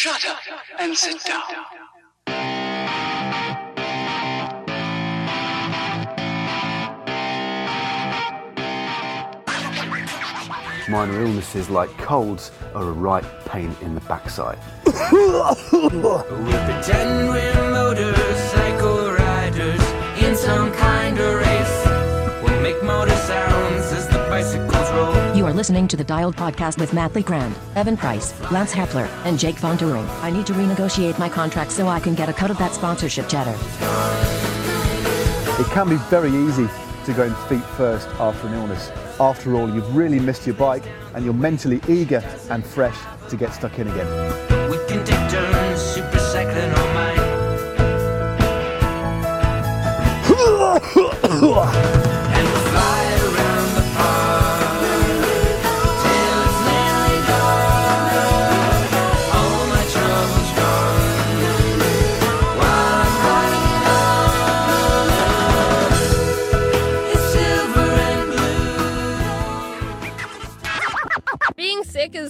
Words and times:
Shut 0.00 0.24
up 0.26 0.38
and 0.78 0.96
sit 0.96 1.24
down. 1.24 1.42
Minor 10.88 11.22
illnesses 11.22 11.68
like 11.68 11.90
colds 11.98 12.52
are 12.76 12.84
a 12.84 12.92
right 12.92 13.24
pain 13.46 13.74
in 13.80 13.96
the 13.96 14.00
backside. 14.02 14.60
We'll 14.86 15.56
pretend 15.90 17.30
we're 17.30 17.70
motorcycle 17.72 19.10
riders 19.14 19.82
in 20.22 20.36
some 20.36 20.70
kind 20.74 21.18
of 21.18 21.34
race. 21.34 21.86
We'll 22.44 22.60
make 22.62 22.80
motor 22.84 23.16
are 25.48 25.54
listening 25.54 25.88
to 25.88 25.96
the 25.96 26.04
Dialed 26.04 26.36
Podcast 26.36 26.78
with 26.78 26.92
Matt 26.92 27.14
LeGrand, 27.14 27.56
Evan 27.74 27.96
Price, 27.96 28.38
Lance 28.50 28.74
Hepler, 28.74 29.08
and 29.24 29.38
Jake 29.38 29.56
Von 29.56 29.78
During. 29.78 30.04
I 30.20 30.30
need 30.30 30.46
to 30.48 30.52
renegotiate 30.52 31.18
my 31.18 31.30
contract 31.30 31.72
so 31.72 31.88
I 31.88 32.00
can 32.00 32.14
get 32.14 32.28
a 32.28 32.34
cut 32.34 32.50
of 32.50 32.58
that 32.58 32.74
sponsorship 32.74 33.30
cheddar. 33.30 33.56
It 35.58 35.66
can 35.68 35.88
be 35.88 35.96
very 36.10 36.28
easy 36.28 36.68
to 37.06 37.12
go 37.14 37.22
in 37.22 37.34
feet 37.48 37.64
first 37.78 38.08
after 38.20 38.46
an 38.46 38.54
illness. 38.54 38.90
After 39.18 39.54
all, 39.54 39.74
you've 39.74 39.96
really 39.96 40.20
missed 40.20 40.46
your 40.46 40.54
bike 40.54 40.84
and 41.14 41.24
you're 41.24 41.32
mentally 41.32 41.80
eager 41.88 42.22
and 42.50 42.62
fresh 42.62 42.98
to 43.30 43.36
get 43.38 43.54
stuck 43.54 43.78
in 43.78 43.88
again. 43.88 45.27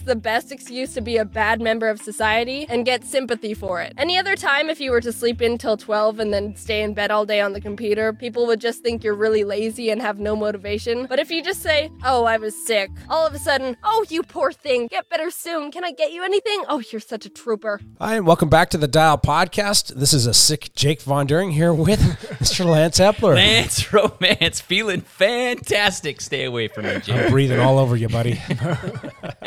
The 0.08 0.16
best 0.16 0.52
excuse 0.52 0.94
to 0.94 1.02
be 1.02 1.18
a 1.18 1.24
bad 1.26 1.60
member 1.60 1.86
of 1.86 2.00
society 2.00 2.64
and 2.70 2.86
get 2.86 3.04
sympathy 3.04 3.52
for 3.52 3.82
it. 3.82 3.92
Any 3.98 4.16
other 4.16 4.36
time, 4.36 4.70
if 4.70 4.80
you 4.80 4.90
were 4.90 5.02
to 5.02 5.12
sleep 5.12 5.42
in 5.42 5.58
till 5.58 5.76
12 5.76 6.18
and 6.18 6.32
then 6.32 6.56
stay 6.56 6.82
in 6.82 6.94
bed 6.94 7.10
all 7.10 7.26
day 7.26 7.42
on 7.42 7.52
the 7.52 7.60
computer, 7.60 8.14
people 8.14 8.46
would 8.46 8.58
just 8.58 8.82
think 8.82 9.04
you're 9.04 9.14
really 9.14 9.44
lazy 9.44 9.90
and 9.90 10.00
have 10.00 10.18
no 10.18 10.34
motivation. 10.34 11.04
But 11.04 11.18
if 11.18 11.30
you 11.30 11.42
just 11.42 11.60
say, 11.60 11.90
Oh, 12.02 12.24
I 12.24 12.38
was 12.38 12.54
sick, 12.56 12.88
all 13.10 13.26
of 13.26 13.34
a 13.34 13.38
sudden, 13.38 13.76
Oh, 13.84 14.02
you 14.08 14.22
poor 14.22 14.50
thing, 14.50 14.86
get 14.86 15.10
better 15.10 15.30
soon. 15.30 15.70
Can 15.70 15.84
I 15.84 15.92
get 15.92 16.10
you 16.10 16.24
anything? 16.24 16.64
Oh, 16.68 16.82
you're 16.90 17.02
such 17.02 17.26
a 17.26 17.28
trooper. 17.28 17.78
Hi, 18.00 18.16
and 18.16 18.26
welcome 18.26 18.48
back 18.48 18.70
to 18.70 18.78
the 18.78 18.88
Dial 18.88 19.18
Podcast. 19.18 19.94
This 19.94 20.14
is 20.14 20.24
a 20.24 20.32
sick 20.32 20.70
Jake 20.74 21.02
Von 21.02 21.26
During 21.26 21.50
here 21.50 21.74
with 21.74 22.00
Mr. 22.40 22.64
Lance 22.64 22.96
Hepler. 22.96 23.34
Lance 23.34 23.92
Romance, 23.92 24.58
feeling 24.58 25.02
fantastic. 25.02 26.22
Stay 26.22 26.44
away 26.44 26.68
from 26.68 26.86
me, 26.86 26.98
Jake. 27.00 27.14
I'm 27.14 27.30
breathing 27.30 27.60
all 27.60 27.78
over 27.78 27.94
you, 27.94 28.08
buddy. 28.08 28.40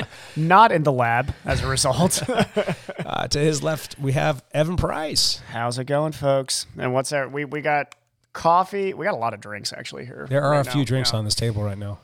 Not 0.51 0.73
in 0.73 0.83
the 0.83 0.91
lab 0.91 1.33
as 1.45 1.63
a 1.63 1.67
result. 1.67 2.21
Uh, 3.11 3.27
to 3.27 3.39
his 3.39 3.61
left, 3.63 3.97
we 3.99 4.11
have 4.13 4.43
Evan 4.53 4.77
Price. 4.77 5.41
How's 5.49 5.77
it 5.79 5.85
going, 5.85 6.11
folks? 6.11 6.65
And 6.77 6.93
what's 6.93 7.11
our 7.11 7.27
we 7.27 7.45
we 7.45 7.61
got 7.61 7.95
coffee. 8.31 8.93
We 8.93 9.05
got 9.05 9.15
a 9.15 9.17
lot 9.17 9.33
of 9.33 9.39
drinks 9.41 9.73
actually 9.73 10.05
here. 10.05 10.27
There 10.29 10.41
are 10.43 10.51
right 10.51 10.65
a 10.67 10.69
few 10.71 10.81
now. 10.81 10.85
drinks 10.85 11.11
Yeah. 11.11 11.19
on 11.19 11.25
this 11.25 11.35
table 11.35 11.63
right 11.63 11.77
now. 11.77 11.99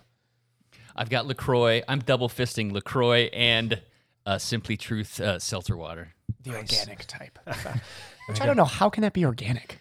I've 0.95 1.09
got 1.09 1.27
LaCroix. 1.27 1.81
I'm 1.87 1.99
double 1.99 2.29
fisting 2.29 2.71
LaCroix 2.71 3.29
and 3.31 3.79
uh, 4.25 4.37
Simple 4.37 4.75
Truth 4.75 5.19
uh, 5.21 5.39
seltzer 5.39 5.77
water. 5.77 6.13
the 6.43 6.55
organic 6.55 7.05
type. 7.05 7.37
Which 8.27 8.41
I 8.41 8.45
don't 8.45 8.57
know. 8.57 8.65
How 8.65 8.89
can 8.89 9.01
that 9.03 9.13
be 9.13 9.23
organic? 9.25 9.79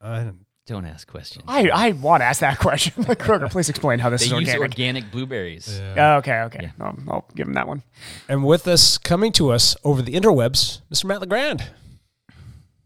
I 0.00 0.24
don't- 0.24 0.45
Don't 0.66 0.84
ask 0.84 1.06
questions. 1.06 1.44
I, 1.46 1.68
I 1.68 1.92
want 1.92 2.22
to 2.22 2.24
ask 2.24 2.40
that 2.40 2.58
question. 2.58 3.04
Like 3.08 3.20
Kroger, 3.20 3.48
please 3.48 3.68
explain 3.68 4.00
how 4.00 4.10
this 4.10 4.22
they 4.22 4.26
is 4.26 4.32
use 4.32 4.48
organic. 4.54 4.60
organic 4.60 5.10
blueberries. 5.12 5.80
Oh, 5.96 6.16
okay, 6.16 6.40
okay. 6.42 6.72
Um, 6.80 7.06
I'll 7.08 7.24
give 7.36 7.46
him 7.46 7.54
that 7.54 7.68
one. 7.68 7.82
and 8.28 8.44
with 8.44 8.66
us, 8.66 8.98
coming 8.98 9.30
to 9.32 9.50
us 9.52 9.76
over 9.84 10.02
the 10.02 10.12
interwebs, 10.14 10.80
Mr. 10.92 11.04
Matt 11.04 11.20
LeGrand. 11.20 11.70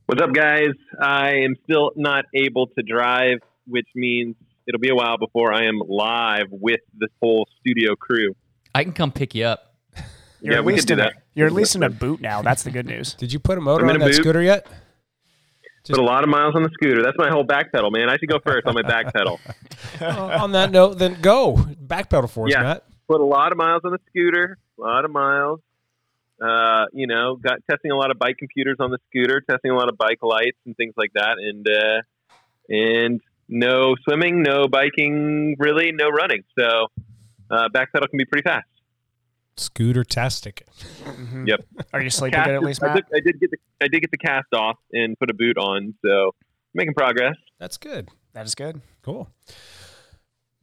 What's 0.06 0.20
up, 0.20 0.32
guys? 0.34 0.70
I 1.00 1.36
am 1.36 1.54
still 1.64 1.92
not 1.96 2.26
able 2.34 2.66
to 2.66 2.82
drive, 2.82 3.38
which 3.66 3.86
means 3.94 4.36
it'll 4.66 4.80
be 4.80 4.90
a 4.90 4.94
while 4.94 5.16
before 5.16 5.52
I 5.52 5.64
am 5.66 5.78
live 5.88 6.48
with 6.50 6.80
this 6.98 7.10
whole 7.22 7.46
studio 7.60 7.94
crew. 7.94 8.34
I 8.74 8.84
can 8.84 8.92
come 8.92 9.10
pick 9.12 9.34
you 9.34 9.44
up. 9.46 9.74
You're 10.42 10.52
Yeah, 10.54 10.58
at 10.58 10.64
we 10.64 10.72
could 10.72 10.76
least 10.76 10.88
do 10.88 10.94
in 10.94 11.00
a, 11.00 11.02
that. 11.04 11.12
you're 11.34 11.46
at 11.46 11.52
least 11.52 11.76
in 11.76 11.82
a 11.82 11.88
boot 11.90 12.20
now. 12.20 12.42
That's 12.42 12.62
the 12.62 12.70
good 12.70 12.86
news. 12.86 13.14
Did 13.14 13.32
you 13.32 13.38
put 13.38 13.56
a 13.56 13.60
motor 13.60 13.84
I'm 13.84 13.90
on 13.90 13.96
in 13.96 14.02
a 14.02 14.04
that 14.04 14.10
boot. 14.10 14.16
scooter 14.20 14.42
yet? 14.42 14.66
Put 15.90 15.98
a 15.98 16.02
lot 16.02 16.22
of 16.22 16.30
miles 16.30 16.54
on 16.54 16.62
the 16.62 16.70
scooter. 16.72 17.02
That's 17.02 17.16
my 17.18 17.28
whole 17.30 17.44
back 17.44 17.72
pedal, 17.72 17.90
man. 17.90 18.08
I 18.08 18.16
should 18.16 18.28
go 18.28 18.38
first 18.44 18.66
on 18.66 18.74
my 18.74 18.82
back 18.82 19.12
pedal. 19.12 19.40
On 20.00 20.52
that 20.52 20.70
note, 20.70 20.98
then 20.98 21.20
go. 21.20 21.56
back 21.80 22.08
pedal 22.10 22.28
for 22.28 22.46
us, 22.46 22.52
Yeah. 22.52 22.62
Matt. 22.62 22.84
Put 23.08 23.20
a 23.20 23.24
lot 23.24 23.50
of 23.52 23.58
miles 23.58 23.82
on 23.84 23.90
the 23.92 23.98
scooter. 24.08 24.56
A 24.78 24.80
lot 24.82 25.04
of 25.04 25.10
miles. 25.10 25.60
Uh, 26.40 26.86
you 26.92 27.06
know, 27.06 27.36
got 27.36 27.58
testing 27.68 27.90
a 27.90 27.96
lot 27.96 28.10
of 28.10 28.18
bike 28.18 28.36
computers 28.38 28.76
on 28.80 28.90
the 28.90 28.98
scooter, 29.10 29.42
testing 29.42 29.70
a 29.70 29.74
lot 29.76 29.88
of 29.90 29.98
bike 29.98 30.18
lights 30.22 30.56
and 30.64 30.74
things 30.76 30.94
like 30.96 31.10
that, 31.14 31.36
and 31.38 31.66
uh, 31.68 32.00
and 32.68 33.20
no 33.48 33.94
swimming, 34.08 34.42
no 34.42 34.66
biking, 34.68 35.56
really, 35.58 35.92
no 35.92 36.08
running. 36.08 36.42
So 36.58 36.86
uh, 37.50 37.68
back 37.68 37.92
pedal 37.92 38.08
can 38.08 38.16
be 38.16 38.24
pretty 38.24 38.44
fast. 38.48 38.66
Scooter 39.60 40.04
tastic. 40.04 40.66
Mm-hmm. 41.04 41.47
Yep. 41.48 41.60
Are 41.93 42.03
you 42.03 42.10
sleeping 42.10 42.43
good 42.43 42.54
at 42.54 42.62
is- 42.62 42.66
least, 42.66 42.82
I, 42.82 42.94
Matt? 42.94 43.04
I 43.15 43.21
did 43.21 43.38
get 43.41 43.50
the 43.50 43.59
I 43.82 43.88
did 43.88 44.00
get 44.00 44.10
the 44.10 44.19
cast 44.19 44.48
off 44.54 44.76
and 44.93 45.19
put 45.19 45.31
a 45.31 45.34
boot 45.34 45.56
on, 45.59 45.94
so 46.04 46.32
making 46.75 46.94
progress. 46.94 47.34
That's 47.59 47.76
good. 47.76 48.09
That 48.32 48.47
is 48.47 48.54
good. 48.54 48.81
Cool. 49.03 49.28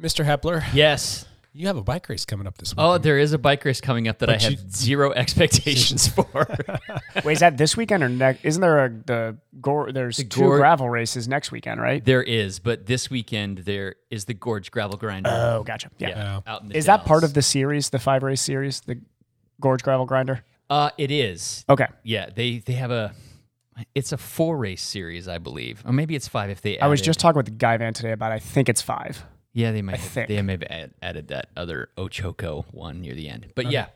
Mr. 0.01 0.23
Hepler, 0.25 0.63
Yes. 0.73 1.25
You 1.57 1.67
have 1.67 1.77
a 1.77 1.81
bike 1.83 2.07
race 2.09 2.23
coming 2.25 2.45
up 2.47 2.57
this 2.57 2.71
week. 2.73 2.77
Oh, 2.79 2.97
there 2.97 3.17
is 3.17 3.33
a 3.33 3.37
bike 3.37 3.65
race 3.65 3.81
coming 3.81 4.07
up 4.07 4.19
that 4.19 4.27
But 4.27 4.39
I 4.41 4.43
have 4.43 4.51
you- 4.51 4.57
zero 4.69 5.11
expectations 5.11 6.07
for. 6.15 6.27
Wait, 7.23 7.33
is 7.33 7.39
that 7.39 7.57
this 7.57 7.75
weekend 7.75 8.03
or 8.03 8.09
next? 8.09 8.45
Isn't 8.45 8.61
there 8.61 8.85
a 8.85 8.89
the 8.89 9.37
gore? 9.59 9.91
There's 9.91 10.17
The 10.17 10.25
two 10.25 10.41
Gore- 10.41 10.57
gravel 10.57 10.89
races 10.89 11.27
next 11.27 11.51
weekend, 11.51 11.81
right? 11.81 12.03
there 12.05 12.21
is, 12.23 12.59
but 12.59 12.85
this 12.85 13.09
weekend 13.09 13.59
there 13.59 13.95
is 14.09 14.25
the 14.25 14.33
Gorge 14.33 14.69
Gravel 14.71 14.97
Grinder. 14.97 15.29
Oh, 15.33 15.63
gotcha. 15.63 15.89
Yeah. 15.97 16.09
Yeah. 16.09 16.39
out 16.45 16.61
in 16.61 16.69
the 16.69 16.77
Is 16.77 16.85
that 16.85 17.05
part 17.05 17.23
of 17.23 17.33
the 17.33 17.41
series, 17.41 17.89
the 17.89 17.99
five 17.99 18.23
race 18.23 18.41
series, 18.41 18.81
the 18.81 19.01
Gorge 19.59 19.81
Gravel 19.83 20.05
Grinder? 20.05 20.43
Uh, 20.69 20.89
it 20.97 21.09
is. 21.11 21.65
Okay. 21.69 21.87
Yeah, 22.03 22.29
they 22.33 22.59
they 22.59 22.73
have 22.73 22.91
a. 22.91 23.13
It's 23.95 24.11
a 24.11 24.17
four 24.17 24.57
race 24.57 24.81
series, 24.81 25.27
I 25.27 25.37
believe, 25.37 25.83
or 25.85 25.93
maybe 25.93 26.15
it's 26.15 26.27
five 26.27 26.49
if 26.49 26.61
they. 26.61 26.79
I 26.79 26.87
was 26.87 26.99
added- 26.99 27.05
just 27.05 27.19
talking 27.19 27.37
with 27.37 27.45
the 27.45 27.51
guy 27.51 27.77
van 27.77 27.93
today 27.93 28.11
about. 28.11 28.31
I 28.31 28.39
think 28.39 28.69
it's 28.69 28.81
five. 28.81 29.23
Yeah, 29.57 29.71
they 29.71 29.81
might. 29.81 29.97
Have, 29.99 30.27
they 30.27 30.39
may 30.43 30.51
have 30.53 30.63
add, 30.69 30.91
added 31.01 31.29
that 31.29 31.49
other 31.57 31.89
Ochoco 31.97 32.65
one 32.71 33.01
near 33.01 33.15
the 33.15 33.27
end. 33.27 33.47
But 33.55 33.71
yeah, 33.71 33.87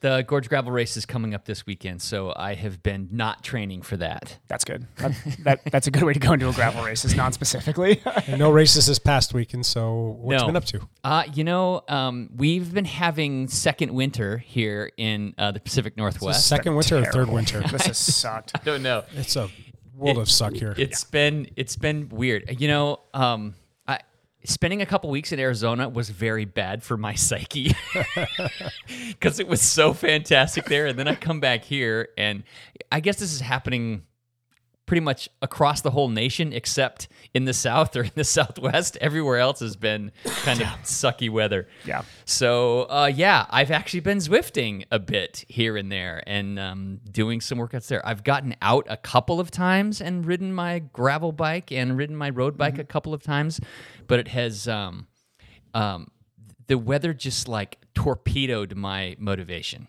the 0.00 0.24
Gorge 0.26 0.48
Gravel 0.48 0.72
race 0.72 0.96
is 0.96 1.06
coming 1.06 1.32
up 1.32 1.44
this 1.44 1.64
weekend, 1.64 2.02
so 2.02 2.32
I 2.34 2.54
have 2.54 2.82
been 2.82 3.08
not 3.12 3.44
training 3.44 3.82
for 3.82 3.96
that. 3.98 4.38
That's 4.48 4.64
good. 4.64 4.84
That, 4.96 5.12
that 5.44 5.60
that's 5.70 5.86
a 5.86 5.92
good 5.92 6.02
way 6.02 6.12
to 6.12 6.18
go 6.18 6.32
into 6.32 6.48
a 6.48 6.52
gravel 6.52 6.84
race, 6.84 7.04
is 7.04 7.14
non-specifically. 7.14 8.02
No 8.36 8.50
races 8.50 8.86
this 8.86 8.98
past 8.98 9.32
weekend, 9.32 9.64
so 9.64 10.16
what 10.20 10.32
you 10.32 10.38
No. 10.40 10.46
been 10.46 10.56
up 10.56 10.64
to? 10.64 10.80
Uh, 11.04 11.22
you 11.32 11.44
know, 11.44 11.82
um, 11.88 12.28
we've 12.34 12.74
been 12.74 12.84
having 12.84 13.46
second 13.46 13.92
winter 13.94 14.38
here 14.38 14.90
in 14.96 15.34
uh, 15.38 15.52
the 15.52 15.60
Pacific 15.60 15.96
Northwest. 15.96 16.48
Second 16.48 16.74
winter 16.74 16.98
or 16.98 17.04
third 17.04 17.28
winter? 17.28 17.60
this 17.70 17.86
has 17.86 17.96
sucked. 17.96 18.50
I 18.56 18.58
don't 18.64 18.82
know. 18.82 19.04
It's 19.14 19.36
a 19.36 19.48
world 19.94 20.16
It- 20.18 20.22
of 20.22 20.30
suck 20.30 20.54
here. 20.54 20.74
It's 20.76 21.04
been 21.04 21.48
it's 21.54 21.76
been 21.76 22.08
weird. 22.08 22.60
You 22.60 22.66
know, 22.66 23.00
um, 23.14 23.54
I 23.54 23.65
spending 24.44 24.82
a 24.82 24.86
couple 24.86 25.10
weeks 25.10 25.32
in 25.32 25.40
Arizona 25.40 25.88
was 25.88 26.10
very 26.10 26.44
bad 26.44 26.82
for 26.82 26.96
my 26.96 27.14
psyche. 27.26 27.74
Because 29.08 29.40
it 29.40 29.48
was 29.48 29.60
so 29.62 29.92
fantastic 29.92 30.66
there, 30.66 30.86
and 30.86 30.98
then 30.98 31.08
I 31.08 31.14
come 31.14 31.40
back 31.40 31.64
here, 31.64 32.08
and 32.16 32.44
I 32.92 33.00
guess 33.00 33.16
this 33.16 33.32
is 33.32 33.40
happening 33.40 34.02
pretty 34.86 35.00
much 35.00 35.28
across 35.42 35.80
the 35.80 35.90
whole 35.90 36.08
nation 36.08 36.52
except 36.52 37.08
in 37.34 37.44
the 37.44 37.52
south 37.52 37.96
or 37.96 38.04
in 38.04 38.12
the 38.14 38.24
southwest. 38.38 38.96
Everywhere 39.00 39.38
else 39.38 39.60
has 39.60 39.76
been 39.76 40.12
kind 40.24 40.60
of 40.62 40.68
sucky 40.84 41.28
weather. 41.28 41.68
Yeah. 41.84 42.02
so 42.24 42.82
uh, 42.84 43.10
yeah 43.12 43.46
i've 43.50 43.70
actually 43.70 44.00
been 44.00 44.18
zwifting 44.18 44.84
a 44.90 44.98
bit 44.98 45.44
here 45.48 45.76
and 45.76 45.90
there 45.90 46.22
and 46.26 46.58
um, 46.58 47.00
doing 47.10 47.40
some 47.40 47.58
workouts 47.58 47.88
there. 47.88 48.06
I've 48.06 48.24
gotten 48.24 48.54
out 48.62 48.86
a 48.88 48.96
couple 48.96 49.40
of 49.40 49.50
times 49.50 50.00
and 50.00 50.24
ridden 50.24 50.52
my 50.52 50.78
gravel 50.78 51.32
bike 51.32 51.72
and 51.72 51.96
ridden 51.96 52.16
my 52.16 52.30
road 52.30 52.56
bike 52.56 52.78
a 52.78 52.84
couple 52.84 53.12
of 53.12 53.22
times 53.22 53.60
but 54.06 54.18
it 54.18 54.28
has 54.28 54.68
um, 54.68 55.06
um, 55.74 56.08
the 56.68 56.78
weather 56.78 57.12
just 57.12 57.48
like 57.48 57.78
torpedoed 57.94 58.74
my 58.76 59.16
motivation 59.18 59.88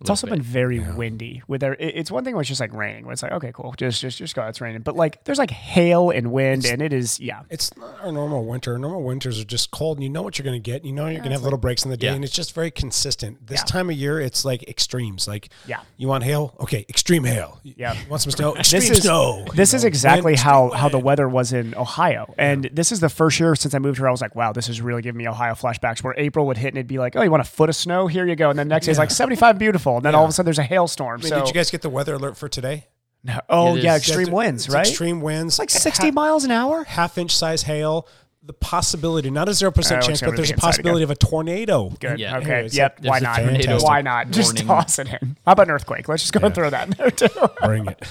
It's 0.00 0.10
also 0.10 0.26
been 0.28 0.40
very 0.42 0.78
windy. 0.78 1.42
With 1.48 1.60
there, 1.60 1.74
it's 1.78 2.10
one 2.10 2.24
thing 2.24 2.34
where 2.34 2.40
it's 2.42 2.48
just 2.48 2.60
like 2.60 2.72
raining. 2.72 3.04
Where 3.04 3.12
it's 3.12 3.22
like, 3.22 3.32
okay, 3.32 3.50
cool, 3.52 3.74
just 3.76 4.00
just 4.00 4.18
just 4.18 4.34
go. 4.34 4.42
It's 4.46 4.60
raining, 4.60 4.82
but 4.82 4.94
like 4.96 5.24
there's 5.24 5.38
like 5.38 5.50
hail 5.50 6.10
and 6.10 6.30
wind, 6.32 6.64
and 6.66 6.80
it 6.80 6.92
is 6.92 7.18
yeah. 7.18 7.42
It's 7.50 7.76
not 7.76 7.98
our 8.02 8.12
normal 8.12 8.44
winter. 8.44 8.78
Normal 8.78 9.02
winters 9.02 9.40
are 9.40 9.44
just 9.44 9.70
cold, 9.72 9.98
and 9.98 10.04
you 10.04 10.10
know 10.10 10.22
what 10.22 10.38
you're 10.38 10.44
going 10.44 10.60
to 10.60 10.70
get. 10.70 10.84
You 10.84 10.92
know 10.92 11.06
you're 11.06 11.18
going 11.18 11.30
to 11.30 11.32
have 11.32 11.42
little 11.42 11.58
breaks 11.58 11.84
in 11.84 11.90
the 11.90 11.96
day, 11.96 12.06
Yeah. 12.08 12.14
and 12.14 12.24
it's 12.24 12.32
just 12.32 12.54
very 12.54 12.70
consistent. 12.70 13.46
This 13.46 13.60
Yeah. 13.60 13.64
time 13.64 13.90
of 13.90 13.96
year, 13.96 14.20
it's 14.20 14.44
like 14.44 14.62
extremes. 14.68 15.26
Like, 15.26 15.48
Yeah. 15.66 15.80
you 15.96 16.06
want 16.08 16.22
hail? 16.24 16.54
Okay, 16.60 16.84
extreme 16.88 17.24
hail. 17.24 17.58
You 17.64 17.74
Yeah. 17.76 17.96
want 18.08 18.22
some 18.22 18.30
snow? 18.30 18.54
Extreme 18.56 18.80
This 18.80 18.90
is 18.90 19.02
snow. 19.02 19.44
this 19.54 19.72
You 19.72 19.76
is 19.78 19.84
exactly 19.84 20.32
wind, 20.32 20.38
how 20.40 20.70
how 20.70 20.88
the 20.88 20.98
weather 20.98 21.28
was 21.28 21.52
in 21.52 21.74
Ohio, 21.76 22.32
and 22.38 22.70
this 22.72 22.92
is 22.92 23.00
the 23.00 23.08
first 23.08 23.40
year 23.40 23.56
since 23.56 23.74
I 23.74 23.78
moved 23.80 23.98
here. 23.98 24.06
I 24.06 24.12
was 24.12 24.20
like, 24.20 24.36
wow, 24.36 24.52
this 24.52 24.68
is 24.68 24.80
really 24.80 25.02
giving 25.02 25.18
me 25.18 25.26
Ohio 25.28 25.54
flashbacks. 25.54 26.04
Where 26.04 26.14
April 26.16 26.46
would 26.46 26.56
hit 26.56 26.68
and 26.68 26.76
it'd 26.78 26.86
be 26.86 26.98
like, 26.98 27.16
oh, 27.16 27.22
you 27.22 27.30
want 27.32 27.40
a 27.40 27.44
foot 27.44 27.68
of 27.68 27.74
snow? 27.76 28.06
Here 28.06 28.24
you 28.26 28.36
go, 28.36 28.50
and 28.50 28.58
then 28.58 28.68
the 28.68 28.74
next 28.74 28.86
day 28.86 28.92
it's 28.92 28.98
like 28.98 29.10
75, 29.10 29.58
beautiful, 29.58 29.87
and 29.96 30.04
then 30.04 30.14
all 30.14 30.24
of 30.24 30.30
a 30.30 30.32
sudden 30.32 30.46
there's 30.46 30.58
a 30.58 30.62
hailstorm. 30.62 31.20
I 31.20 31.22
mean, 31.22 31.28
so 31.30 31.38
did 31.40 31.48
you 31.48 31.54
guys 31.54 31.70
get 31.70 31.82
the 31.82 31.90
weather 31.90 32.14
alert 32.14 32.36
for 32.36 32.48
today? 32.48 32.86
No. 33.24 33.40
Oh 33.48 33.76
It 33.76 33.82
yeah, 33.82 33.94
is- 33.96 34.02
extreme 34.02 34.20
It's- 34.28 34.34
winds, 34.34 34.64
it's 34.66 34.74
right? 34.74 34.86
Extreme 34.86 35.20
winds, 35.20 35.54
It's 35.54 35.58
like 35.58 35.70
60 35.70 36.06
half, 36.06 36.14
miles 36.14 36.44
an 36.44 36.50
hour. 36.52 36.84
half 36.84 37.18
inch 37.18 37.34
size 37.36 37.62
hail. 37.62 38.06
The 38.40 38.52
possibility, 38.54 39.30
not 39.30 39.48
a 39.48 39.52
zero 39.52 39.70
percent 39.72 40.02
Oh, 40.04 40.06
chance, 40.06 40.18
it's 40.18 40.20
but 40.22 40.28
over 40.28 40.36
there's 40.36 40.48
the 40.48 40.54
a 40.54 40.56
inside 40.56 40.66
possibility 40.68 41.02
again. 41.02 41.10
of 41.10 41.10
a 41.10 41.14
tornado. 41.16 41.90
Good. 42.00 42.18
Yeah. 42.20 42.38
Okay. 42.38 42.64
It's 42.66 42.74
yep. 42.74 42.98
Why 43.02 43.18
there's 43.18 43.22
a 43.22 43.24
not? 43.24 43.36
fantastic 43.52 43.88
Why 43.88 44.00
not? 44.00 44.30
Just 44.30 44.48
warning. 44.54 44.66
toss 44.68 44.98
it 45.00 45.08
in. 45.08 45.36
How 45.44 45.52
about 45.52 45.66
an 45.66 45.74
earthquake? 45.74 46.08
Let's 46.08 46.22
just 46.22 46.32
go 46.32 46.46
and 46.46 46.54
throw 46.54 46.70
that 46.70 46.86
in 46.86 46.94
there 46.96 47.10
too. 47.10 47.28
Bring 47.64 47.86
it. 47.88 48.04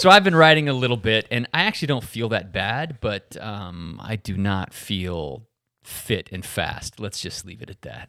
So 0.00 0.08
I've 0.10 0.24
been 0.24 0.34
riding 0.34 0.68
a 0.68 0.72
little 0.72 0.96
bit, 0.96 1.28
and 1.30 1.46
I 1.54 1.64
actually 1.64 1.88
don't 1.88 2.02
feel 2.02 2.30
that 2.30 2.50
bad, 2.52 2.98
but 3.00 3.36
um, 3.40 4.00
I 4.02 4.16
do 4.16 4.36
not 4.36 4.72
feel 4.72 5.46
fit 5.84 6.28
and 6.32 6.44
fast. 6.44 6.98
Let's 6.98 7.20
just 7.20 7.44
leave 7.44 7.62
it 7.62 7.70
at 7.70 7.82
that. 7.82 8.08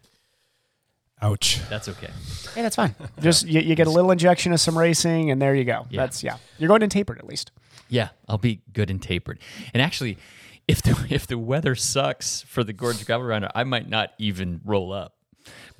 Ouch. 1.22 1.60
That's 1.70 1.90
okay. 1.90 2.10
hey, 2.56 2.62
that's 2.62 2.76
fine. 2.76 2.96
Just 3.20 3.46
you, 3.48 3.60
you 3.60 3.76
get 3.76 3.88
a 3.88 3.90
little 3.90 4.12
injection 4.12 4.54
of 4.54 4.60
some 4.62 4.78
racing, 4.78 5.32
and 5.32 5.42
there 5.42 5.54
you 5.54 5.66
go. 5.66 5.86
Yeah. 5.90 6.02
That's 6.04 6.24
yeah. 6.24 6.38
You're 6.58 6.70
going 6.70 6.82
in 6.82 6.90
tapered 6.90 7.18
at 7.20 7.26
least. 7.28 7.52
Yeah, 7.90 8.10
I'll 8.28 8.38
be 8.38 8.62
good 8.72 8.90
and 8.90 9.02
tapered. 9.02 9.40
And 9.74 9.82
actually, 9.82 10.18
if 10.68 10.82
the 10.82 11.06
if 11.10 11.28
the 11.28 11.38
weather 11.38 11.76
sucks 11.76 12.42
for 12.44 12.64
the 12.64 12.74
Gorge 12.74 13.06
Gravel 13.06 13.26
Grinder, 13.26 13.50
I 13.54 13.64
might 13.66 13.90
not 13.90 14.12
even 14.18 14.62
roll 14.64 14.94
up. 14.94 15.16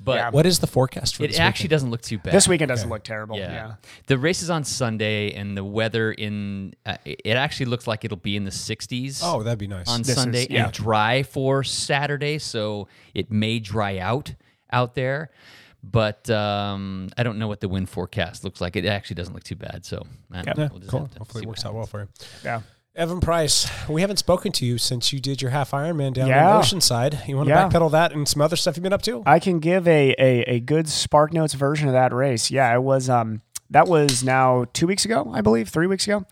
But 0.02 0.16
Yeah. 0.16 0.30
What 0.30 0.46
is 0.46 0.58
the 0.58 0.66
forecast 0.66 1.16
for 1.16 1.24
it 1.24 1.28
this 1.28 1.38
actually 1.38 1.64
weekend? 1.64 1.70
doesn't 1.70 1.90
look 1.90 2.00
too 2.02 2.18
bad. 2.18 2.32
This 2.32 2.48
weekend 2.48 2.70
doesn't 2.70 2.88
look 2.88 3.04
terrible. 3.04 3.36
Yeah. 3.38 3.52
Yeah. 3.52 3.74
The 4.06 4.16
race 4.18 4.42
is 4.42 4.48
on 4.50 4.64
Sunday, 4.64 5.32
and 5.34 5.56
the 5.56 5.62
weather 5.64 6.10
in 6.12 6.74
uh, 6.86 6.96
it 7.04 7.36
actually 7.36 7.66
looks 7.66 7.86
like 7.86 8.04
it'll 8.04 8.16
be 8.16 8.34
in 8.36 8.44
the 8.44 8.50
60s. 8.50 9.20
Oh, 9.22 9.42
that'd 9.42 9.58
be 9.58 9.66
nice. 9.68 9.88
on 9.88 10.00
This 10.00 10.10
is- 10.10 10.14
Sunday 10.16 10.46
yeah. 10.50 10.64
and 10.64 10.72
dry 10.72 11.22
for 11.22 11.62
Saturday, 11.62 12.38
so 12.38 12.88
it 13.14 13.30
may 13.30 13.58
dry 13.58 13.98
out 13.98 14.34
out 14.72 14.94
there. 14.94 15.30
But 15.82 16.28
um, 16.28 17.08
I 17.16 17.22
don't 17.22 17.38
know 17.38 17.48
what 17.48 17.60
the 17.60 17.68
wind 17.68 17.88
forecast 17.88 18.44
looks 18.44 18.60
like. 18.60 18.76
It 18.76 18.84
actually 18.84 19.14
doesn't 19.14 19.32
look 19.32 19.44
too 19.44 19.56
bad. 19.56 19.84
So 19.86 20.02
I 20.30 20.42
don't 20.42 20.46
Yep. 20.48 20.56
know. 20.58 20.62
Yeah, 20.64 20.68
We'll 20.72 20.80
cool. 20.90 21.10
Hopefully, 21.18 21.44
it 21.44 21.46
works 21.48 21.64
out 21.64 21.72
well 21.74 21.86
for 21.86 22.00
you. 22.00 22.08
Yeah. 22.44 22.60
Evan 22.96 23.20
Price, 23.20 23.70
we 23.88 24.00
haven't 24.02 24.18
spoken 24.18 24.52
to 24.52 24.66
you 24.66 24.76
since 24.76 25.12
you 25.12 25.20
did 25.20 25.40
your 25.40 25.52
half 25.52 25.70
Ironman 25.70 26.12
down 26.12 26.26
Yeah. 26.28 26.54
in 26.56 26.60
Oceanside. 26.60 27.26
You 27.26 27.36
want 27.36 27.48
to 27.48 27.54
Yeah. 27.54 27.68
backpedal 27.68 27.92
that 27.92 28.12
and 28.12 28.28
some 28.28 28.42
other 28.42 28.56
stuff 28.56 28.76
you've 28.76 28.82
been 28.82 28.92
up 28.92 29.00
to? 29.02 29.22
I 29.24 29.38
can 29.38 29.58
give 29.60 29.86
a, 29.88 30.14
a 30.18 30.40
a 30.56 30.60
good 30.60 30.88
Spark 30.88 31.32
Notes 31.32 31.54
version 31.54 31.86
of 31.88 31.94
that 31.94 32.12
race. 32.12 32.50
Yeah, 32.50 32.74
it 32.74 32.82
was 32.82 33.08
um 33.08 33.40
that 33.70 33.86
was 33.86 34.22
now 34.24 34.66
two 34.74 34.86
weeks 34.88 35.04
ago, 35.06 35.30
I 35.32 35.40
believe, 35.40 35.68
three 35.68 35.86
weeks 35.86 36.04
ago. 36.06 36.26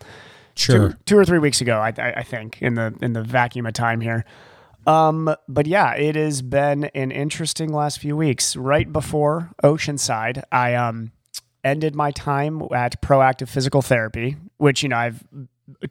two, 0.55 0.93
two 1.05 1.17
or 1.17 1.23
three 1.23 1.39
weeks 1.39 1.61
ago, 1.61 1.79
I, 1.79 1.93
I, 1.97 2.13
I 2.17 2.23
think, 2.23 2.61
in 2.61 2.73
the 2.75 2.93
in 3.01 3.13
the 3.13 3.23
vacuum 3.23 3.65
of 3.65 3.73
time 3.73 4.01
here. 4.01 4.25
Um, 4.89 5.35
but 5.47 5.67
yeah, 5.67 5.93
it 5.93 6.15
has 6.15 6.41
been 6.41 6.85
an 6.95 7.11
interesting 7.11 7.71
last 7.71 7.99
few 7.99 8.17
weeks. 8.17 8.55
Right 8.55 8.91
before 8.91 9.51
Oceanside, 9.63 10.41
I 10.51 10.73
um 10.73 11.11
ended 11.63 11.93
my 11.95 12.09
time 12.09 12.63
at 12.73 12.99
Proactive 12.99 13.49
Physical 13.49 13.83
Therapy, 13.83 14.35
which 14.57 14.81
you 14.81 14.89
know 14.89 14.97
I've 14.97 15.23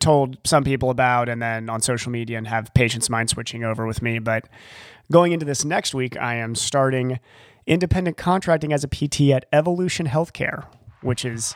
told 0.00 0.38
some 0.44 0.64
people 0.64 0.90
about, 0.90 1.28
and 1.28 1.40
then 1.40 1.70
on 1.70 1.80
social 1.80 2.10
media, 2.10 2.38
and 2.38 2.48
have 2.48 2.74
patients 2.74 3.06
of 3.06 3.10
mine 3.10 3.28
switching 3.28 3.62
over 3.62 3.86
with 3.86 4.02
me. 4.02 4.18
But 4.18 4.48
going 5.12 5.30
into 5.30 5.46
this 5.46 5.64
next 5.64 5.94
week, 5.94 6.16
I 6.16 6.34
am 6.34 6.56
starting 6.56 7.20
independent 7.68 8.16
contracting 8.16 8.72
as 8.72 8.82
a 8.82 8.88
PT 8.88 9.30
at 9.30 9.46
Evolution 9.52 10.08
Healthcare, 10.08 10.66
which 11.02 11.24
is 11.24 11.54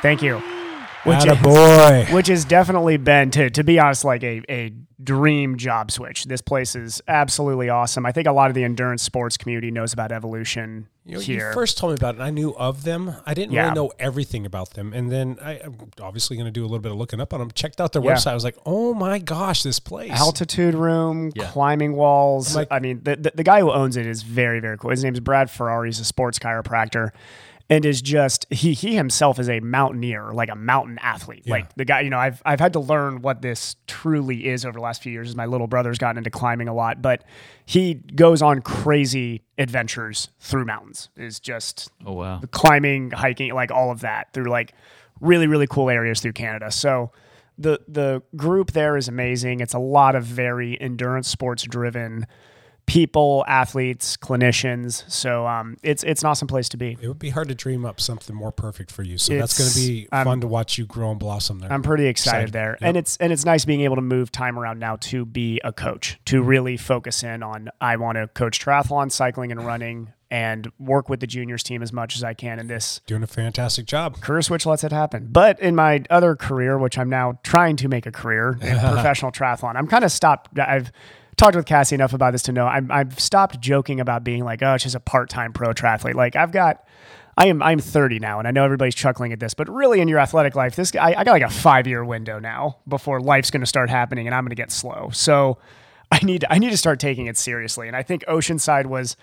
thank 0.00 0.22
you. 0.22 0.57
Which 1.04 1.24
is, 1.26 1.38
boy. 1.38 2.06
which 2.12 2.26
has 2.26 2.44
definitely 2.44 2.96
been 2.96 3.30
to 3.32 3.50
to 3.50 3.64
be 3.64 3.78
honest 3.78 4.04
like 4.04 4.22
a, 4.24 4.42
a 4.50 4.72
dream 5.02 5.56
job 5.56 5.90
switch 5.92 6.24
this 6.24 6.40
place 6.40 6.74
is 6.74 7.00
absolutely 7.06 7.68
awesome 7.68 8.04
i 8.04 8.10
think 8.10 8.26
a 8.26 8.32
lot 8.32 8.50
of 8.50 8.54
the 8.54 8.64
endurance 8.64 9.00
sports 9.02 9.36
community 9.36 9.70
knows 9.70 9.92
about 9.92 10.10
evolution 10.10 10.88
You, 11.04 11.14
know, 11.14 11.20
here 11.20 11.48
you 11.48 11.54
first 11.54 11.78
told 11.78 11.92
me 11.92 11.94
about 11.96 12.16
it, 12.16 12.18
and 12.18 12.24
I 12.24 12.30
knew 12.30 12.52
of 12.56 12.82
them. 12.84 13.14
I 13.24 13.32
didn't 13.32 13.52
Yeah. 13.52 13.62
really 13.62 13.74
know 13.76 13.92
everything 13.98 14.44
about 14.44 14.74
them. 14.74 14.92
And 14.92 15.10
then 15.10 15.38
I, 15.40 15.52
I'm 15.64 15.76
obviously 16.02 16.36
going 16.36 16.44
to 16.48 16.50
do 16.52 16.62
a 16.62 16.68
little 16.68 16.80
bit 16.80 16.92
of 16.92 16.98
looking 16.98 17.18
up 17.18 17.32
on 17.32 17.40
them. 17.40 17.50
Checked 17.52 17.80
out 17.80 17.92
their 17.94 18.02
Yeah. 18.04 18.12
website. 18.12 18.32
I 18.32 18.34
was 18.34 18.44
like, 18.44 18.58
oh 18.66 18.92
my 18.92 19.18
gosh, 19.18 19.62
this 19.62 19.78
place. 19.80 20.10
altitude 20.12 20.74
room 20.74 21.30
Yeah. 21.34 21.46
climbing 21.50 21.94
walls 21.94 22.54
like- 22.56 22.68
i 22.70 22.78
mean 22.80 23.00
the, 23.04 23.16
the, 23.16 23.32
the 23.36 23.42
guy 23.44 23.60
who 23.60 23.70
owns 23.72 23.96
it 23.96 24.04
is 24.06 24.22
very 24.22 24.60
very 24.60 24.76
cool 24.76 24.90
his 24.90 25.02
name 25.02 25.14
is 25.14 25.20
brad 25.20 25.48
ferrari 25.50 25.88
he's 25.88 26.00
a 26.00 26.04
sports 26.04 26.38
chiropractor 26.38 27.10
and 27.70 27.84
is 27.84 28.00
just 28.00 28.46
he 28.50 28.72
he 28.72 28.94
himself 28.94 29.38
is 29.38 29.48
a 29.48 29.60
mountaineer 29.60 30.32
like 30.32 30.48
a 30.48 30.54
mountain 30.56 30.98
athlete 31.02 31.46
like 31.48 31.74
the 31.74 31.84
guy 31.84 32.00
you 32.00 32.10
know 32.10 32.18
i've 32.18 32.40
i've 32.46 32.60
had 32.60 32.72
to 32.72 32.80
learn 32.80 33.20
what 33.20 33.42
this 33.42 33.76
truly 33.86 34.46
is 34.48 34.64
over 34.64 34.74
the 34.78 34.82
last 34.82 35.02
few 35.02 35.12
years 35.12 35.28
as 35.28 35.36
my 35.36 35.44
little 35.46 35.66
brother's 35.66 35.98
gotten 35.98 36.16
into 36.18 36.30
climbing 36.30 36.68
a 36.68 36.74
lot 36.74 37.02
but 37.02 37.24
he 37.66 37.94
goes 37.94 38.40
on 38.40 38.62
crazy 38.62 39.42
adventures 39.58 40.28
through 40.40 40.64
mountains 40.64 41.10
is 41.16 41.38
just 41.40 41.90
Oh 42.06 42.12
wow. 42.14 42.40
climbing, 42.52 43.10
hiking, 43.10 43.52
like 43.52 43.70
all 43.70 43.90
of 43.90 44.00
that 44.00 44.32
through 44.32 44.50
like 44.50 44.72
really 45.20 45.46
really 45.46 45.66
cool 45.66 45.90
areas 45.90 46.20
through 46.20 46.32
Canada. 46.32 46.70
So 46.70 47.10
the 47.58 47.80
the 47.88 48.22
group 48.36 48.70
there 48.72 48.96
is 48.96 49.08
amazing. 49.08 49.60
It's 49.60 49.74
a 49.74 49.78
lot 49.78 50.14
of 50.14 50.24
very 50.24 50.80
endurance 50.80 51.28
sports 51.28 51.64
driven 51.64 52.26
people, 52.88 53.44
athletes, 53.46 54.16
clinicians. 54.16 55.08
So 55.10 55.46
um, 55.46 55.76
it's 55.84 56.02
it's 56.02 56.22
an 56.22 56.28
awesome 56.28 56.48
place 56.48 56.68
to 56.70 56.76
be. 56.76 56.96
It 57.00 57.06
would 57.06 57.18
be 57.18 57.30
hard 57.30 57.48
to 57.48 57.54
dream 57.54 57.84
up 57.84 58.00
something 58.00 58.34
more 58.34 58.50
perfect 58.50 58.90
for 58.90 59.02
you. 59.04 59.18
So 59.18 59.36
that's 59.38 59.56
going 59.56 59.70
to 59.70 59.76
be 59.76 60.08
I'm- 60.10 60.24
fun 60.26 60.40
to 60.40 60.48
watch 60.48 60.78
you 60.78 60.86
grow 60.86 61.10
and 61.10 61.20
blossom 61.20 61.60
there. 61.60 61.72
I'm 61.72 61.82
pretty 61.82 62.06
excited 62.06 62.48
Excited. 62.48 62.52
there, 62.52 62.70
Yep. 62.80 62.88
and 62.88 62.96
it's 62.96 63.16
and 63.18 63.32
it's 63.32 63.44
nice 63.44 63.64
being 63.64 63.82
able 63.82 63.96
to 63.96 64.02
move 64.02 64.32
time 64.32 64.58
around 64.58 64.78
now 64.80 64.96
to 64.96 65.24
be 65.24 65.60
a 65.62 65.72
coach 65.72 66.18
to 66.24 66.42
really 66.42 66.76
focus 66.76 67.22
in 67.22 67.42
on 67.42 67.68
I 67.80 67.96
want 67.96 68.16
to 68.16 68.26
coach 68.28 68.58
triathlon, 68.58 69.12
cycling, 69.12 69.52
and 69.52 69.64
running, 69.64 70.12
and 70.30 70.70
work 70.78 71.08
with 71.08 71.20
the 71.20 71.26
juniors 71.26 71.62
team 71.62 71.82
as 71.82 71.92
much 71.92 72.16
as 72.16 72.24
I 72.24 72.32
can 72.34 72.58
in 72.58 72.66
this 72.68 73.00
Doing 73.06 73.22
a 73.22 73.26
fantastic 73.26 73.86
job. 73.86 74.20
career 74.20 74.42
switch 74.42 74.64
lets 74.66 74.82
it 74.84 74.92
happen. 74.92 75.28
But 75.30 75.60
in 75.60 75.74
my 75.76 76.02
other 76.10 76.34
career, 76.36 76.78
which 76.78 76.96
I'm 76.98 77.08
now 77.10 77.38
trying 77.42 77.76
to 77.76 77.88
make 77.88 78.06
a 78.06 78.12
career 78.12 78.58
in 78.62 78.78
professional 78.78 79.30
triathlon, 79.30 79.76
I'm 79.76 79.86
kind 79.86 80.04
of 80.04 80.10
stopped. 80.12 80.58
I've 80.58 80.90
talked 81.38 81.56
with 81.56 81.66
Cassie 81.66 81.94
enough 81.94 82.12
about 82.12 82.32
this 82.32 82.42
to 82.42 82.52
know 82.52 82.66
I'm, 82.66 82.90
I've 82.90 83.18
stopped 83.18 83.60
joking 83.60 84.00
about 84.00 84.24
being 84.24 84.44
like, 84.44 84.62
oh, 84.62 84.76
just 84.76 84.94
a 84.94 85.00
part 85.00 85.30
time 85.30 85.52
pro 85.52 85.72
triathlete. 85.72 86.14
Like 86.14 86.36
I've 86.36 86.52
got. 86.52 86.84
I 87.40 87.46
am 87.46 87.62
I'm 87.62 87.78
30 87.78 88.18
now, 88.18 88.40
and 88.40 88.48
I 88.48 88.50
know 88.50 88.64
everybody's 88.64 88.96
chuckling 88.96 89.32
at 89.32 89.38
this, 89.38 89.54
but 89.54 89.68
really 89.68 90.00
in 90.00 90.08
your 90.08 90.18
athletic 90.18 90.56
life, 90.56 90.74
this 90.74 90.92
I, 90.96 91.14
I 91.18 91.22
got 91.22 91.30
like 91.30 91.42
a 91.44 91.48
five 91.48 91.86
year 91.86 92.04
window 92.04 92.40
now 92.40 92.78
before 92.88 93.20
life's 93.20 93.52
going 93.52 93.60
to 93.60 93.66
start 93.66 93.90
happening, 93.90 94.26
and 94.26 94.34
I'm 94.34 94.42
going 94.42 94.50
to 94.50 94.56
get 94.56 94.72
slow. 94.72 95.10
So 95.12 95.58
I 96.10 96.18
need 96.24 96.44
I 96.50 96.58
need 96.58 96.70
to 96.70 96.76
start 96.76 96.98
taking 96.98 97.26
it 97.26 97.36
seriously, 97.36 97.86
and 97.86 97.96
I 97.96 98.02
think 98.02 98.24
Oceanside 98.24 98.86
was 98.86 99.16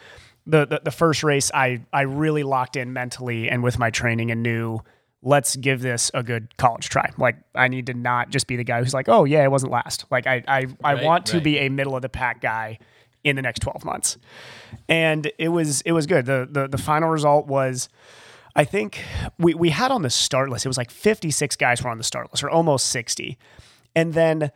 the, 0.47 0.65
the 0.65 0.81
the 0.85 0.91
first 0.91 1.23
race 1.23 1.51
I 1.53 1.81
I 1.91 2.03
really 2.03 2.43
locked 2.43 2.77
in 2.77 2.93
mentally 2.93 3.49
and 3.49 3.61
with 3.61 3.77
my 3.77 3.89
training 3.89 4.31
and 4.31 4.41
knew 4.41 4.79
let's 5.25 5.55
give 5.57 5.81
this 5.81 6.09
a 6.13 6.23
good 6.23 6.55
college 6.57 6.87
try. 6.87 7.09
Like 7.17 7.35
I 7.53 7.67
need 7.67 7.87
to 7.87 7.93
not 7.93 8.29
just 8.29 8.47
be 8.47 8.55
the 8.55 8.63
guy 8.63 8.79
who's 8.81 8.93
like, 8.93 9.09
oh 9.09 9.25
yeah, 9.25 9.43
it 9.43 9.51
wasn't 9.51 9.71
last. 9.73 10.05
Like 10.11 10.27
I 10.27 10.43
I, 10.47 10.67
I 10.83 10.93
Right, 10.93 11.03
want 11.03 11.25
to 11.27 11.37
right. 11.37 11.43
be 11.43 11.57
a 11.59 11.69
middle 11.69 11.95
of 11.95 12.01
the 12.01 12.09
pack 12.09 12.39
guy 12.41 12.79
in 13.23 13.35
the 13.35 13.41
next 13.41 13.59
12 13.61 13.83
months. 13.83 14.17
And 14.87 15.29
it 15.39 15.49
was 15.49 15.81
it 15.81 15.91
was 15.91 16.05
good. 16.05 16.25
The 16.27 16.47
the 16.49 16.67
the 16.67 16.77
final 16.77 17.09
result 17.09 17.47
was 17.47 17.89
I 18.55 18.63
think 18.63 19.03
we, 19.37 19.53
we 19.53 19.69
had 19.71 19.91
on 19.91 20.01
the 20.03 20.09
start 20.09 20.49
list, 20.49 20.65
it 20.65 20.69
was 20.69 20.77
like 20.77 20.89
56 20.91 21.57
guys 21.57 21.83
were 21.83 21.89
on 21.89 21.97
the 21.97 22.05
start 22.05 22.31
list, 22.31 22.41
or 22.41 22.49
almost 22.49 22.87
60. 22.87 23.37
And 23.97 24.13
then 24.13 24.43
a 24.43 24.51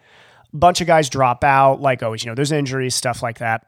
bunch 0.54 0.80
of 0.80 0.88
guys 0.88 1.10
drop 1.10 1.44
out, 1.44 1.82
like 1.82 2.02
always, 2.02 2.24
you 2.24 2.32
know, 2.32 2.36
there's 2.36 2.54
injuries, 2.54 2.96
stuff 2.96 3.22
like 3.22 3.40
that. 3.40 3.66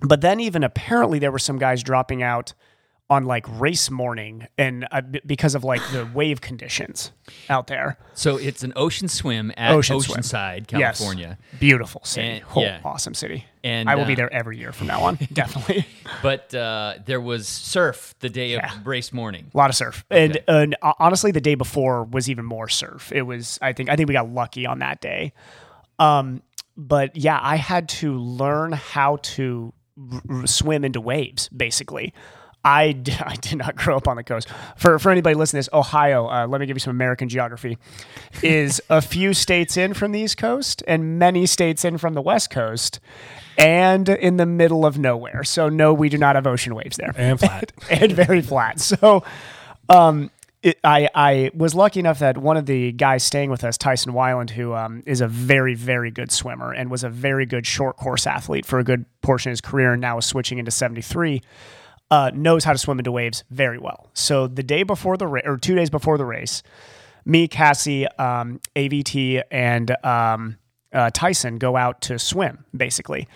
But 0.00 0.20
then 0.20 0.38
even 0.38 0.62
apparently 0.62 1.18
there 1.18 1.32
were 1.32 1.40
some 1.40 1.58
guys 1.58 1.82
dropping 1.82 2.22
out 2.22 2.52
on 3.10 3.24
like 3.24 3.44
race 3.60 3.90
morning 3.90 4.46
and 4.56 4.86
uh, 4.90 5.02
b- 5.02 5.20
because 5.26 5.54
of 5.54 5.62
like 5.62 5.82
the 5.92 6.08
wave 6.14 6.40
conditions 6.40 7.12
out 7.50 7.66
there. 7.66 7.98
So 8.14 8.36
it's 8.38 8.64
an 8.64 8.72
ocean 8.76 9.08
swim 9.08 9.52
at 9.58 9.72
Ocean 9.72 10.00
swim. 10.00 10.20
Oceanside, 10.20 10.72
Yes. 10.72 10.98
California. 10.98 11.38
Beautiful 11.60 12.00
city. 12.04 12.26
And- 12.28 12.44
Oh, 12.56 12.62
yeah. 12.62 12.80
Awesome 12.84 13.12
city. 13.14 13.44
And, 13.62 13.88
I 13.88 13.94
will 13.94 14.04
be 14.04 14.12
uh, 14.12 14.16
there 14.16 14.32
every 14.32 14.58
year 14.58 14.72
from 14.72 14.86
now 14.88 15.02
on. 15.04 15.16
Definitely. 15.32 15.86
But 16.22 16.54
uh, 16.54 16.94
there 17.06 17.20
was 17.20 17.46
surf 17.48 18.14
the 18.20 18.28
day 18.30 18.52
Yeah. 18.52 18.74
of 18.78 18.86
race 18.86 19.12
morning. 19.12 19.50
A 19.54 19.56
lot 19.56 19.70
of 19.70 19.76
surf, 19.76 20.04
and, 20.10 20.38
and 20.48 20.76
uh, 20.82 20.92
honestly, 20.98 21.30
the 21.30 21.40
day 21.40 21.54
before 21.54 22.04
was 22.04 22.28
even 22.28 22.44
more 22.44 22.68
surf. 22.68 23.10
It 23.12 23.22
was, 23.22 23.58
I 23.62 23.72
think, 23.72 23.88
I 23.90 23.96
think 23.96 24.08
we 24.08 24.12
got 24.12 24.28
lucky 24.30 24.66
on 24.66 24.80
that 24.80 25.00
day. 25.00 25.32
Um, 25.98 26.42
but 26.76 27.16
yeah, 27.16 27.38
I 27.40 27.56
had 27.56 27.88
to 27.90 28.18
learn 28.18 28.72
how 28.72 29.16
to 29.22 29.72
r- 30.12 30.22
r- 30.28 30.46
swim 30.46 30.84
into 30.84 31.00
waves, 31.00 31.48
basically. 31.50 32.12
I, 32.64 32.92
d- 32.92 33.12
I 33.20 33.34
did 33.36 33.56
not 33.58 33.76
grow 33.76 33.96
up 33.96 34.08
on 34.08 34.16
the 34.16 34.24
coast. 34.24 34.48
For 34.76 34.98
for 34.98 35.10
anybody 35.10 35.34
listening 35.34 35.62
to 35.62 35.68
this, 35.70 35.74
Ohio, 35.74 36.26
uh, 36.28 36.46
let 36.46 36.60
me 36.60 36.66
give 36.66 36.76
you 36.76 36.80
some 36.80 36.92
American 36.92 37.28
geography, 37.28 37.78
is 38.42 38.80
a 38.88 39.02
few 39.02 39.34
states 39.34 39.76
in 39.76 39.94
from 39.94 40.12
the 40.12 40.20
East 40.20 40.36
Coast 40.38 40.82
and 40.86 41.18
many 41.18 41.46
states 41.46 41.84
in 41.84 41.98
from 41.98 42.14
the 42.14 42.22
West 42.22 42.50
Coast, 42.50 43.00
and 43.58 44.08
in 44.08 44.36
the 44.36 44.46
middle 44.46 44.86
of 44.86 44.98
nowhere. 44.98 45.44
So 45.44 45.68
no, 45.68 45.92
we 45.92 46.08
do 46.08 46.18
not 46.18 46.34
have 46.36 46.46
ocean 46.46 46.74
waves 46.74 46.96
there, 46.96 47.12
And 47.16 47.38
flat. 47.38 47.72
and 47.90 48.12
very 48.12 48.40
flat. 48.42 48.80
So, 48.80 49.24
um, 49.88 50.30
it, 50.62 50.78
I 50.82 51.10
I 51.14 51.50
was 51.54 51.74
lucky 51.74 52.00
enough 52.00 52.20
that 52.20 52.38
one 52.38 52.56
of 52.56 52.64
the 52.64 52.92
guys 52.92 53.22
staying 53.22 53.50
with 53.50 53.64
us, 53.64 53.76
Tyson 53.76 54.14
Wyland, 54.14 54.48
who 54.50 54.72
um, 54.72 55.02
is 55.04 55.20
a 55.20 55.28
very 55.28 55.74
very 55.74 56.10
good 56.10 56.32
swimmer 56.32 56.72
and 56.72 56.90
was 56.90 57.04
a 57.04 57.10
very 57.10 57.44
good 57.44 57.66
short 57.66 57.96
course 57.96 58.26
athlete 58.26 58.64
for 58.64 58.78
a 58.78 58.84
good 58.84 59.04
portion 59.20 59.50
of 59.50 59.52
his 59.52 59.60
career, 59.60 59.92
and 59.92 60.00
now 60.00 60.16
is 60.16 60.24
switching 60.24 60.58
into 60.58 60.70
seventy 60.70 61.02
three. 61.02 61.42
Uh, 62.10 62.30
knows 62.34 62.64
how 62.64 62.72
to 62.72 62.78
swim 62.78 62.98
into 62.98 63.10
waves 63.10 63.44
very 63.50 63.78
well. 63.78 64.10
So 64.14 64.46
the 64.46 64.62
day 64.62 64.82
before 64.82 65.16
the 65.16 65.26
race, 65.26 65.44
or 65.46 65.56
two 65.56 65.74
days 65.74 65.90
before 65.90 66.16
the 66.18 66.24
race, 66.24 66.62
me, 67.24 67.48
Cassie, 67.48 68.06
um, 68.18 68.60
AVT, 68.76 69.42
and 69.50 70.04
um, 70.04 70.58
uh, 70.92 71.10
Tyson 71.12 71.56
go 71.56 71.76
out 71.76 72.02
to 72.02 72.18
swim, 72.18 72.64
basically. 72.76 73.26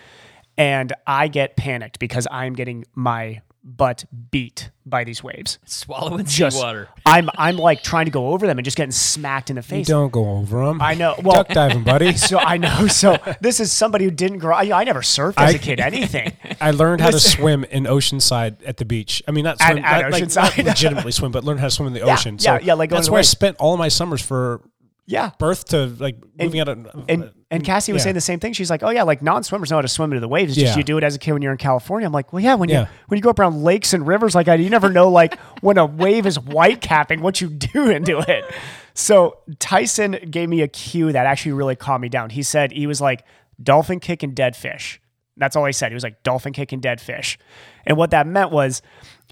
And 0.57 0.93
I 1.07 1.29
get 1.29 1.57
panicked 1.57 1.99
because 1.99 2.27
I'm 2.31 2.53
getting 2.53 2.85
my 2.95 3.41
butt 3.77 4.07
beat 4.31 4.71
by 4.87 5.05
these 5.05 5.23
waves. 5.23 5.59
Swallowing 5.67 6.25
Just, 6.25 6.57
seawater. 6.57 6.89
I'm 7.07 7.29
I'm 7.37 7.57
like 7.59 7.83
trying 7.83 8.07
to 8.07 8.11
go 8.11 8.29
over 8.29 8.47
them 8.47 8.57
and 8.59 8.65
just 8.65 8.77
getting 8.77 8.91
smacked 8.93 9.51
in 9.51 9.57
the 9.57 9.61
You 9.61 9.69
face. 9.69 9.87
don't 9.87 10.11
go 10.11 10.31
over 10.39 10.65
them. 10.65 10.81
I 10.81 10.95
know. 10.95 11.15
Well, 11.23 11.35
Duck 11.45 11.49
diving, 11.49 11.85
buddy. 11.85 12.13
so 12.17 12.39
I 12.39 12.57
know. 12.57 12.87
So 12.87 13.19
this 13.41 13.61
is 13.61 13.71
somebody 13.73 14.05
who 14.07 14.11
didn't 14.11 14.39
grow. 14.39 14.57
I, 14.57 14.81
I 14.81 14.85
never 14.85 15.01
surfed 15.03 15.35
as 15.37 15.53
a 15.55 15.57
I- 15.57 15.59
kid. 15.59 15.81
Anything. 15.81 16.33
I 16.61 16.71
learned 16.71 17.03
how 17.03 17.11
to 17.11 17.21
swim 17.21 17.65
in 17.65 17.85
Oceanside 17.85 18.57
at 18.67 18.79
the 18.79 18.85
beach. 18.85 19.23
I 19.29 19.33
mean, 19.33 19.45
not 19.45 19.61
At- 19.61 19.73
swim, 19.73 19.85
at 19.85 20.03
not, 20.03 20.13
like, 20.13 20.23
Oceanside. 20.25 20.57
not 20.59 20.67
legitimately 20.67 21.13
swim, 21.13 21.31
but 21.33 21.45
learn 21.45 21.59
how 21.59 21.67
to 21.67 21.71
swim 21.71 21.89
in 21.89 21.93
the 21.93 22.01
Yeah, 22.01 22.13
ocean. 22.15 22.37
yeah, 22.41 22.59
so 22.59 22.65
yeah, 22.65 22.75
like 22.75 22.91
that's 22.91 23.11
where 23.11 23.19
I 23.19 23.23
spent 23.23 23.57
all 23.59 23.77
my 23.77 23.89
summers 23.89 24.23
for 24.23 24.63
Yeah. 25.09 25.31
birth 25.39 25.65
to 25.71 25.87
like 25.87 26.17
moving 26.39 26.61
out 26.61 26.69
of. 26.69 27.05
And 27.09 27.33
and 27.51 27.63
uh, 27.63 27.65
Cassie 27.65 27.93
was 27.93 28.01
yeah. 28.01 28.05
saying 28.05 28.15
the 28.15 28.21
same 28.21 28.41
thing. 28.41 28.53
She's 28.53 28.69
like, 28.69 28.83
"Oh 28.83 28.91
yeah, 28.91 29.05
like 29.05 29.23
non-swimmers 29.23 29.71
know 29.71 29.79
how 29.79 29.81
to 29.83 29.89
swim 29.89 30.13
into 30.13 30.21
the 30.21 30.29
waves. 30.29 30.53
It's 30.53 30.61
just 30.61 30.77
you 30.77 30.85
do 30.85 30.99
it 30.99 31.03
as 31.05 31.15
a 31.15 31.19
kid 31.19 31.33
when 31.33 31.41
you're 31.41 31.53
in 31.53 31.57
California." 31.59 32.07
I'm 32.07 32.13
like, 32.13 32.31
"Well, 32.33 32.43
yeah, 32.43 32.55
when 32.55 32.69
Yeah. 32.69 32.83
you 32.83 32.87
when 33.07 33.17
you 33.17 33.23
go 33.23 33.31
up 33.31 33.39
around 33.39 33.65
lakes 33.65 33.95
and 33.95 34.07
rivers 34.07 34.35
like 34.35 34.47
that, 34.47 34.61
you 34.61 34.69
never 34.69 34.91
know 34.91 35.09
like 35.09 35.39
when 35.63 35.79
a 35.79 35.87
wave 35.87 36.27
is 36.27 36.39
white 36.39 36.83
capping 36.83 37.23
what 37.23 37.41
you 37.41 37.49
do 37.49 37.89
into 37.99 38.19
it." 38.19 38.45
So 38.93 39.39
Tyson 39.59 40.19
gave 40.31 40.49
me 40.51 40.61
a 40.61 40.69
cue 40.69 41.11
that 41.13 41.25
actually 41.25 41.53
really 41.53 41.77
calmed 41.77 42.03
me 42.03 42.09
down. 42.11 42.29
He 42.31 42.43
said 42.43 42.71
he 42.73 42.87
was 42.87 43.01
like 43.01 43.25
dolphin 43.63 44.01
kick 44.01 44.23
and 44.23 44.35
dead 44.35 44.55
fish. 44.55 45.01
That's 45.39 45.55
all 45.57 45.65
he 45.65 45.73
said. 45.73 45.91
He 45.91 45.95
was 45.95 46.03
like 46.03 46.23
dolphin 46.25 46.53
kick 46.53 46.73
and 46.73 46.83
dead 46.83 47.01
fish. 47.01 47.39
And 47.87 47.97
what 47.97 48.11
that 48.11 48.27
meant 48.27 48.51
was 48.51 48.83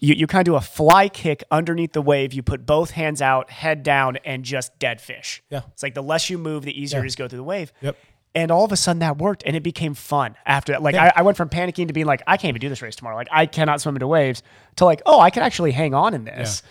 you, 0.01 0.15
you 0.15 0.27
kind 0.27 0.41
of 0.47 0.53
do 0.53 0.57
a 0.57 0.61
fly 0.61 1.09
kick 1.09 1.43
underneath 1.51 1.93
the 1.93 2.03
wave. 2.03 2.33
You 2.33 2.43
put 2.43 2.67
both 2.67 2.91
hands 2.91 3.23
out, 3.23 3.51
head 3.51 3.83
down, 3.83 4.17
and 4.25 4.45
just 4.45 4.79
dead 4.79 5.01
fish. 5.01 5.43
Yeah. 5.51 5.63
It's 5.73 5.83
like 5.83 5.95
the 5.95 6.03
less 6.03 6.29
you 6.31 6.39
move, 6.39 6.65
the 6.65 6.79
easier 6.79 6.99
Yeah. 7.01 7.05
it 7.05 7.07
is 7.07 7.15
to 7.17 7.23
go 7.23 7.29
through 7.29 7.39
the 7.39 7.45
wave. 7.45 7.73
Yep. 7.81 7.97
And 8.35 8.51
all 8.51 8.65
of 8.67 8.73
a 8.73 8.77
sudden 8.77 8.99
that 9.01 9.17
worked 9.17 9.43
and 9.47 9.57
it 9.57 9.63
became 9.63 9.95
fun 9.95 10.37
after 10.45 10.73
that. 10.73 10.83
Like 10.83 10.95
Yeah. 10.95 11.11
I, 11.17 11.21
I 11.21 11.23
went 11.23 11.39
from 11.39 11.49
panicking 11.49 11.87
to 11.87 11.95
being 11.95 12.07
like, 12.07 12.23
I 12.27 12.37
can't 12.37 12.51
even 12.51 12.61
do 12.61 12.69
this 12.69 12.83
race 12.83 12.95
tomorrow. 12.95 13.17
Like 13.17 13.29
I 13.33 13.47
cannot 13.47 13.81
swim 13.81 13.97
into 13.97 14.07
waves 14.07 14.43
to 14.77 14.85
like, 14.85 15.01
oh, 15.07 15.19
I 15.21 15.31
can 15.31 15.43
actually 15.43 15.73
hang 15.73 15.95
on 15.95 16.13
in 16.13 16.25
this. 16.25 16.63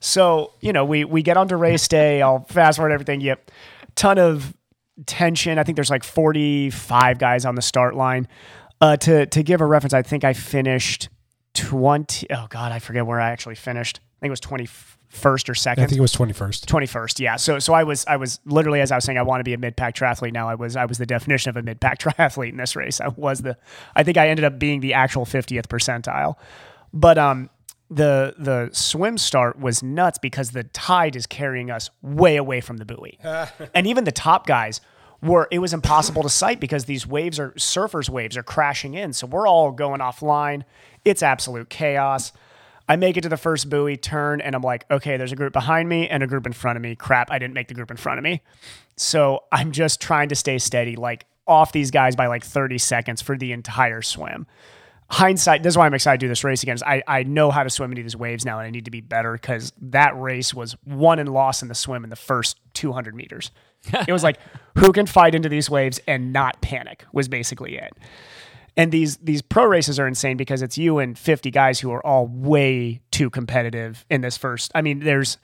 So, 0.00 0.54
you 0.60 0.72
know, 0.72 0.84
we 0.84 1.04
we 1.04 1.22
get 1.22 1.36
onto 1.36 1.54
race 1.56 1.86
day. 1.86 2.22
I'll 2.22 2.44
fast 2.44 2.78
forward 2.78 2.92
everything. 2.92 3.20
Yep. 3.20 3.50
Ton 3.94 4.18
of 4.18 4.56
tension. 5.06 5.58
I 5.58 5.64
think 5.64 5.76
there's 5.76 5.90
like 5.90 6.02
45 6.04 7.18
guys 7.18 7.44
on 7.44 7.54
the 7.54 7.62
start 7.62 7.94
line. 7.94 8.26
Uh, 8.80 8.96
to 8.96 9.26
to 9.26 9.42
give 9.44 9.60
a 9.60 9.66
reference, 9.66 9.94
I 9.94 10.02
think 10.02 10.24
I 10.24 10.32
finished 10.32 11.08
20. 11.54 12.28
Oh 12.30 12.46
God, 12.48 12.72
I 12.72 12.78
forget 12.78 13.06
where 13.06 13.20
I 13.20 13.30
actually 13.30 13.54
finished. 13.54 14.00
I 14.02 14.20
think 14.20 14.28
it 14.28 14.30
was 14.30 14.40
21st 14.40 15.48
or 15.48 15.54
second. 15.54 15.84
I 15.84 15.86
think 15.88 15.98
it 15.98 16.02
was 16.02 16.12
twenty 16.12 16.32
first. 16.32 16.68
21st 16.68 17.18
yeah 17.18 17.36
so 17.36 17.58
so 17.58 17.74
i 17.74 17.82
was 17.82 18.04
i 18.06 18.16
was 18.16 18.38
literally 18.44 18.80
as 18.80 18.92
i 18.92 18.94
was 18.94 19.04
saying 19.04 19.18
i 19.18 19.22
want 19.22 19.40
to 19.40 19.44
be 19.44 19.52
a 19.52 19.58
mid-pack 19.58 19.96
triathlete 19.96 20.32
now 20.32 20.48
i 20.48 20.54
was 20.54 20.76
i 20.76 20.84
was 20.84 20.98
the 20.98 21.06
definition 21.06 21.50
of 21.50 21.56
a 21.56 21.62
mid-pack 21.62 21.98
triathlete 22.00 22.50
in 22.50 22.56
this 22.56 22.76
race 22.76 23.00
i 23.00 23.08
was 23.08 23.42
the 23.42 23.56
i 23.96 24.04
think 24.04 24.16
i 24.16 24.28
ended 24.28 24.44
up 24.44 24.58
being 24.60 24.78
the 24.80 24.94
actual 24.94 25.24
50th 25.26 25.66
percentile 25.66 26.36
but 26.94 27.18
um 27.18 27.50
the 27.90 28.34
the 28.38 28.70
swim 28.72 29.18
start 29.18 29.58
was 29.58 29.82
nuts 29.82 30.18
because 30.18 30.52
the 30.52 30.62
tide 30.64 31.16
is 31.16 31.26
carrying 31.26 31.68
us 31.70 31.90
way 32.00 32.36
away 32.36 32.60
from 32.60 32.76
the 32.78 32.84
buoy 32.84 33.18
and 33.74 33.86
even 33.88 34.04
the 34.04 34.12
top 34.12 34.46
guys 34.46 34.80
were 35.20 35.46
it 35.50 35.58
was 35.58 35.74
impossible 35.74 36.22
to 36.22 36.30
sight 36.30 36.58
because 36.60 36.86
these 36.86 37.06
waves 37.06 37.38
are 37.38 37.50
surfers 37.52 38.08
waves 38.08 38.36
are 38.36 38.42
crashing 38.42 38.94
in 38.94 39.12
so 39.12 39.26
we're 39.26 39.46
all 39.48 39.72
going 39.72 40.00
offline 40.00 40.62
it's 41.04 41.22
absolute 41.22 41.68
chaos 41.68 42.32
I 42.88 42.96
make 42.96 43.16
it 43.16 43.22
to 43.22 43.28
the 43.28 43.36
first 43.36 43.70
buoy, 43.70 43.96
turn, 43.96 44.40
and 44.40 44.54
I'm 44.54 44.62
like, 44.62 44.84
okay, 44.90 45.16
there's 45.16 45.32
a 45.32 45.36
group 45.36 45.52
behind 45.52 45.88
me 45.88 46.08
and 46.08 46.22
a 46.22 46.26
group 46.26 46.46
in 46.46 46.52
front 46.52 46.76
of 46.76 46.82
me. 46.82 46.94
Crap, 46.96 47.30
I 47.30 47.38
didn't 47.38 47.54
make 47.54 47.68
the 47.68 47.74
group 47.74 47.90
in 47.90 47.96
front 47.96 48.18
of 48.18 48.24
me. 48.24 48.42
So 48.96 49.44
I'm 49.52 49.72
just 49.72 50.00
trying 50.00 50.28
to 50.30 50.34
stay 50.34 50.58
steady, 50.58 50.96
like 50.96 51.26
off 51.46 51.72
these 51.72 51.90
guys 51.90 52.16
by 52.16 52.26
like 52.26 52.44
30 52.44 52.78
seconds 52.78 53.22
for 53.22 53.36
the 53.36 53.52
entire 53.52 54.02
swim. 54.02 54.46
Hindsight, 55.10 55.62
this 55.62 55.72
is 55.72 55.78
why 55.78 55.86
I'm 55.86 55.94
excited 55.94 56.20
to 56.20 56.26
do 56.26 56.28
this 56.28 56.42
race 56.42 56.62
again. 56.62 56.74
Is 56.74 56.82
I, 56.82 57.02
I 57.06 57.22
know 57.22 57.50
how 57.50 57.62
to 57.62 57.70
swim 57.70 57.92
into 57.92 58.02
these 58.02 58.16
waves 58.16 58.44
now 58.44 58.58
and 58.58 58.66
I 58.66 58.70
need 58.70 58.86
to 58.86 58.90
be 58.90 59.00
better 59.00 59.32
because 59.32 59.72
that 59.80 60.18
race 60.18 60.54
was 60.54 60.76
won 60.86 61.18
and 61.18 61.28
lost 61.28 61.62
in 61.62 61.68
the 61.68 61.74
swim 61.74 62.04
in 62.04 62.10
the 62.10 62.16
first 62.16 62.58
200 62.74 63.14
meters. 63.14 63.50
it 64.06 64.12
was 64.12 64.22
like, 64.22 64.38
who 64.78 64.92
can 64.92 65.06
fight 65.06 65.34
into 65.34 65.48
these 65.48 65.68
waves 65.68 66.00
and 66.06 66.32
not 66.32 66.60
panic 66.62 67.04
was 67.12 67.28
basically 67.28 67.76
it. 67.76 67.92
And 68.76 68.90
these 68.90 69.18
these 69.18 69.42
pro 69.42 69.66
races 69.66 69.98
are 69.98 70.06
insane 70.06 70.36
because 70.36 70.62
it's 70.62 70.78
you 70.78 70.98
and 70.98 71.18
50 71.18 71.50
guys 71.50 71.80
who 71.80 71.90
are 71.92 72.04
all 72.04 72.26
way 72.26 73.02
too 73.10 73.28
competitive 73.28 74.06
in 74.08 74.22
this 74.22 74.36
first. 74.36 74.72
I 74.74 74.82
mean, 74.82 75.00
there's 75.00 75.38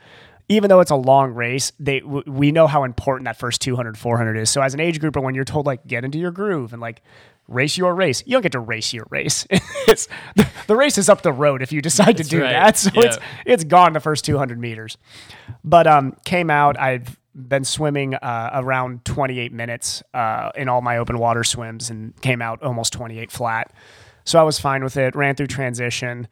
even 0.48 0.70
though 0.70 0.80
it's 0.80 0.90
a 0.90 0.96
long 0.96 1.34
race, 1.34 1.72
they 1.78 2.00
w- 2.00 2.24
we 2.26 2.52
know 2.52 2.66
how 2.66 2.84
important 2.84 3.26
that 3.26 3.38
first 3.38 3.60
200 3.60 3.98
400 3.98 4.36
is. 4.36 4.50
So 4.50 4.62
as 4.62 4.72
an 4.72 4.80
age 4.80 4.98
grouper 4.98 5.20
when 5.20 5.34
you're 5.34 5.44
told 5.44 5.66
like 5.66 5.86
get 5.86 6.04
into 6.04 6.18
your 6.18 6.30
groove 6.30 6.72
and 6.72 6.80
like 6.80 7.02
race 7.48 7.76
your 7.76 7.94
race, 7.94 8.22
you 8.24 8.32
don't 8.32 8.42
get 8.42 8.52
to 8.52 8.60
race 8.60 8.92
your 8.94 9.06
race. 9.10 9.46
it's 9.50 10.08
the, 10.36 10.48
the 10.66 10.76
race 10.76 10.96
is 10.96 11.10
up 11.10 11.20
the 11.22 11.32
road 11.32 11.60
if 11.60 11.70
you 11.70 11.82
decide 11.82 12.16
to 12.16 12.24
do 12.24 12.40
right. 12.40 12.52
that. 12.52 12.76
So 12.88 12.90
it's 12.94 13.18
it's 13.44 13.64
gone 13.64 13.92
the 13.92 14.00
first 14.00 14.24
200 14.24 14.58
meters. 14.58 14.96
But 15.64 15.86
um 15.86 16.16
came 16.24 16.48
out 16.48 16.78
I've 16.80 17.17
been 17.38 17.64
swimming 17.64 18.14
uh, 18.14 18.50
around 18.54 19.04
28 19.04 19.52
minutes 19.52 20.02
uh, 20.12 20.50
in 20.56 20.68
all 20.68 20.82
my 20.82 20.98
open 20.98 21.18
water 21.18 21.44
swims 21.44 21.88
and 21.90 22.20
came 22.20 22.42
out 22.42 22.62
almost 22.62 22.92
28 22.92 23.30
flat. 23.30 23.72
So 24.24 24.38
I 24.38 24.42
was 24.42 24.58
fine 24.58 24.82
with 24.82 24.96
it. 24.96 25.14
Ran 25.14 25.36
through 25.36 25.46
transition, 25.46 26.28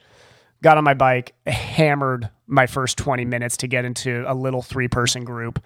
got 0.63 0.77
on 0.77 0.85
my 0.85 0.95
bike, 0.95 1.35
hammered 1.47 2.29
my 2.47 2.67
first 2.67 2.99
20 2.99 3.25
minutes 3.25 3.57
to 3.59 3.69
get 3.69 3.85
into 3.85 4.25
a 4.27 4.35
little 4.35 4.63
three 4.63 4.89
person 4.89 5.25
group, 5.25 5.63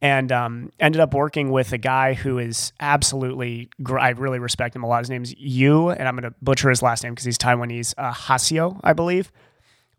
and 0.00 0.32
um, 0.32 0.72
ended 0.80 1.00
up 1.00 1.14
working 1.14 1.52
with 1.52 1.72
a 1.72 1.78
guy 1.78 2.14
who 2.14 2.38
is 2.38 2.72
absolutely, 2.80 3.68
gr- 3.82 4.00
I 4.00 4.10
really 4.10 4.40
respect 4.40 4.74
him 4.74 4.82
a 4.82 4.88
lot. 4.88 5.00
His 5.00 5.10
name's 5.10 5.34
Yu, 5.38 5.90
and 5.90 6.08
I'm 6.08 6.16
going 6.16 6.28
to 6.28 6.34
butcher 6.42 6.70
his 6.70 6.82
last 6.82 7.04
name 7.04 7.12
because 7.12 7.24
he's 7.24 7.38
Taiwanese, 7.38 7.94
uh, 7.96 8.12
Hasio, 8.12 8.80
I 8.82 8.94
believe. 8.94 9.30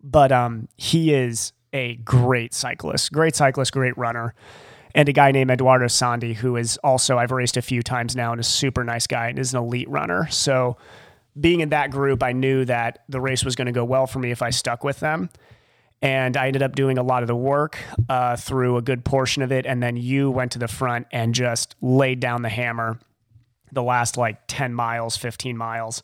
But 0.03 0.33
um, 0.33 0.67
he 0.75 1.13
is 1.13 1.53
a 1.73 1.95
great 1.95 2.53
cyclist, 2.53 3.11
great 3.11 3.35
cyclist, 3.35 3.73
great 3.73 3.97
runner. 3.97 4.33
And 4.95 5.09
a 5.09 5.13
guy 5.13 5.31
named 5.31 5.49
Eduardo 5.49 5.87
Sandi, 5.87 6.33
who 6.33 6.55
is 6.55 6.77
also, 6.77 7.17
I've 7.17 7.31
raced 7.31 7.57
a 7.57 7.63
few 7.63 7.81
times 7.81 8.15
now 8.15 8.31
and 8.31 8.39
is 8.39 8.47
a 8.47 8.51
super 8.51 8.83
nice 8.83 9.07
guy 9.07 9.29
and 9.29 9.39
is 9.39 9.53
an 9.53 9.59
elite 9.59 9.89
runner. 9.89 10.27
So, 10.29 10.77
being 11.39 11.61
in 11.61 11.69
that 11.69 11.89
group, 11.89 12.21
I 12.21 12.31
knew 12.31 12.63
that 12.65 12.99
the 13.09 13.19
race 13.19 13.43
was 13.43 13.55
going 13.55 13.65
to 13.65 13.71
go 13.71 13.83
well 13.83 14.05
for 14.05 14.19
me 14.19 14.29
if 14.29 14.43
I 14.43 14.51
stuck 14.51 14.83
with 14.83 14.99
them. 14.99 15.31
And 15.99 16.37
I 16.37 16.45
ended 16.45 16.61
up 16.61 16.75
doing 16.75 16.99
a 16.99 17.03
lot 17.03 17.23
of 17.23 17.27
the 17.27 17.35
work 17.35 17.79
uh, 18.07 18.35
through 18.35 18.77
a 18.77 18.83
good 18.83 19.03
portion 19.03 19.41
of 19.41 19.51
it. 19.51 19.65
And 19.65 19.81
then 19.81 19.97
Yu 19.97 20.29
went 20.29 20.51
to 20.51 20.59
the 20.59 20.67
front 20.67 21.07
and 21.11 21.33
just 21.33 21.75
laid 21.81 22.19
down 22.19 22.43
the 22.43 22.49
hammer 22.49 22.99
the 23.71 23.81
last 23.81 24.15
like 24.15 24.37
10 24.47 24.73
miles, 24.73 25.17
15 25.17 25.57
miles. 25.57 26.03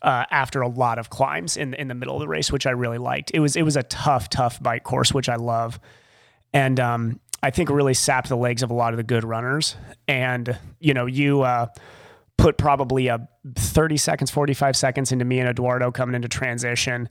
Uh, 0.00 0.24
after 0.30 0.60
a 0.60 0.68
lot 0.68 0.98
of 0.98 1.10
climbs 1.10 1.56
in 1.56 1.74
in 1.74 1.88
the 1.88 1.94
middle 1.94 2.14
of 2.14 2.20
the 2.20 2.28
race, 2.28 2.52
which 2.52 2.66
I 2.66 2.70
really 2.70 2.98
liked, 2.98 3.30
it 3.34 3.40
was 3.40 3.56
it 3.56 3.62
was 3.62 3.76
a 3.76 3.82
tough, 3.82 4.30
tough 4.30 4.62
bike 4.62 4.84
course, 4.84 5.12
which 5.12 5.28
I 5.28 5.36
love, 5.36 5.80
and 6.52 6.78
um, 6.78 7.20
I 7.42 7.50
think 7.50 7.70
really 7.70 7.94
sapped 7.94 8.28
the 8.28 8.36
legs 8.36 8.62
of 8.62 8.70
a 8.70 8.74
lot 8.74 8.92
of 8.92 8.96
the 8.96 9.02
good 9.04 9.24
runners. 9.24 9.76
And 10.06 10.56
you 10.80 10.94
know, 10.94 11.06
Yu 11.06 11.42
uh, 11.42 11.66
put 12.36 12.56
probably 12.56 13.08
a 13.08 13.28
30 13.56 13.96
seconds, 13.96 14.30
45 14.30 14.76
seconds 14.76 15.12
into 15.12 15.24
me 15.24 15.40
and 15.40 15.48
Eduardo 15.48 15.90
coming 15.90 16.14
into 16.14 16.28
transition. 16.28 17.08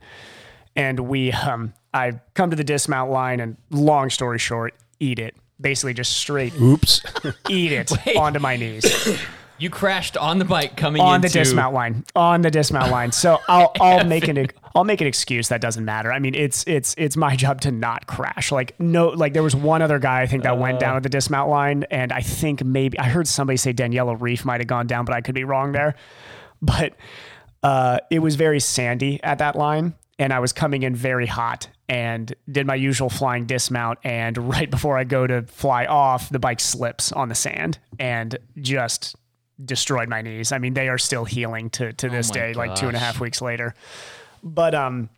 And 0.74 1.00
we, 1.00 1.32
um, 1.32 1.74
I 1.92 2.20
come 2.34 2.50
to 2.50 2.56
the 2.56 2.64
dismount 2.64 3.10
line 3.10 3.40
and 3.40 3.56
long 3.70 4.10
story 4.10 4.38
short, 4.38 4.74
eat 5.00 5.18
it. 5.18 5.36
Basically 5.60 5.92
just 5.92 6.16
straight 6.16 6.54
Oops. 6.60 7.02
eat 7.48 7.72
it 7.72 7.90
Wait. 8.06 8.16
onto 8.16 8.38
my 8.38 8.56
knees 8.56 8.84
You 9.58 9.70
crashed 9.70 10.16
on 10.16 10.38
the 10.38 10.44
bike 10.44 10.76
coming 10.76 11.00
in. 11.02 11.06
on 11.06 11.14
into 11.16 11.28
the 11.28 11.34
dismount 11.34 11.74
line. 11.74 12.04
On 12.14 12.42
the 12.42 12.50
dismount 12.50 12.90
line. 12.90 13.12
So 13.12 13.38
i'll 13.48 13.72
i'll 13.80 14.04
make 14.04 14.28
an 14.28 14.46
i'll 14.74 14.84
make 14.84 15.00
an 15.00 15.06
excuse 15.06 15.48
that 15.48 15.60
doesn't 15.60 15.84
matter. 15.84 16.12
I 16.12 16.18
mean 16.18 16.34
it's 16.34 16.64
it's 16.66 16.94
it's 16.96 17.16
my 17.16 17.36
job 17.36 17.60
to 17.62 17.70
not 17.70 18.06
crash. 18.06 18.52
Like 18.52 18.78
no 18.78 19.08
like 19.08 19.32
there 19.32 19.42
was 19.42 19.56
one 19.56 19.82
other 19.82 19.98
guy 19.98 20.22
i 20.22 20.26
think 20.26 20.44
that 20.44 20.58
went 20.58 20.80
down 20.80 20.96
at 20.96 21.02
the 21.02 21.08
dismount 21.08 21.50
line 21.50 21.84
and 21.90 22.12
i 22.12 22.20
think 22.20 22.64
maybe 22.64 22.98
i 22.98 23.04
heard 23.04 23.26
somebody 23.26 23.56
say 23.56 23.72
Daniela 23.72 24.18
Ryf 24.18 24.44
might 24.44 24.60
have 24.60 24.66
gone 24.68 24.86
down 24.86 25.04
but 25.04 25.14
i 25.14 25.20
could 25.20 25.34
be 25.34 25.44
wrong 25.44 25.72
there. 25.72 25.94
But 26.60 26.94
uh, 27.62 27.98
it 28.10 28.20
was 28.20 28.36
very 28.36 28.60
sandy 28.60 29.22
at 29.22 29.38
that 29.38 29.56
line 29.56 29.94
and 30.18 30.32
I 30.32 30.40
was 30.40 30.52
coming 30.52 30.82
in 30.82 30.94
very 30.94 31.26
hot 31.26 31.68
and 31.88 32.34
did 32.50 32.66
my 32.66 32.74
usual 32.74 33.08
flying 33.08 33.46
dismount. 33.46 33.98
And 34.04 34.36
right 34.48 34.70
before 34.70 34.98
I 34.98 35.04
go 35.04 35.26
to 35.26 35.42
fly 35.42 35.86
off, 35.86 36.28
the 36.30 36.38
bike 36.38 36.60
slips 36.60 37.12
on 37.12 37.28
the 37.28 37.34
sand 37.34 37.78
and 37.98 38.36
just 38.60 39.16
destroyed 39.64 40.08
my 40.08 40.22
knees. 40.22 40.52
I 40.52 40.58
mean, 40.58 40.74
they 40.74 40.88
are 40.88 40.98
still 40.98 41.24
healing 41.24 41.70
to 41.70 41.92
to 41.94 42.08
this 42.08 42.30
my 42.30 42.34
day, 42.34 42.54
like 42.54 42.74
two 42.74 42.86
and 42.88 42.96
a 42.96 43.00
gosh. 43.00 43.06
half 43.06 43.20
weeks 43.20 43.40
later. 43.42 43.74
But 44.42 44.74
um, 44.74 45.08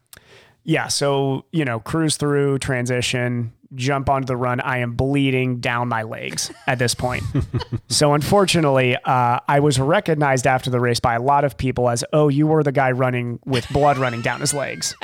yeah. 0.64 0.88
So 0.88 1.44
you 1.52 1.64
know, 1.64 1.80
cruise 1.80 2.16
through 2.16 2.58
transition, 2.58 3.52
jump 3.74 4.08
onto 4.08 4.26
the 4.26 4.36
run. 4.36 4.60
I 4.60 4.78
am 4.78 4.92
bleeding 4.94 5.60
down 5.60 5.88
my 5.88 6.02
legs 6.02 6.50
at 6.66 6.78
this 6.78 6.94
point. 6.94 7.22
so 7.88 8.14
unfortunately, 8.14 8.96
uh, 8.96 9.40
I 9.46 9.60
was 9.60 9.78
recognized 9.78 10.46
after 10.46 10.70
the 10.70 10.80
race 10.80 11.00
by 11.00 11.14
a 11.14 11.20
lot 11.22 11.44
of 11.44 11.56
people 11.56 11.88
as, 11.90 12.02
"Oh, 12.12 12.28
you 12.28 12.46
were 12.46 12.62
the 12.62 12.72
guy 12.72 12.90
running 12.92 13.38
with 13.44 13.68
blood 13.70 13.98
running 13.98 14.22
down 14.22 14.40
his 14.40 14.54
legs." 14.54 14.94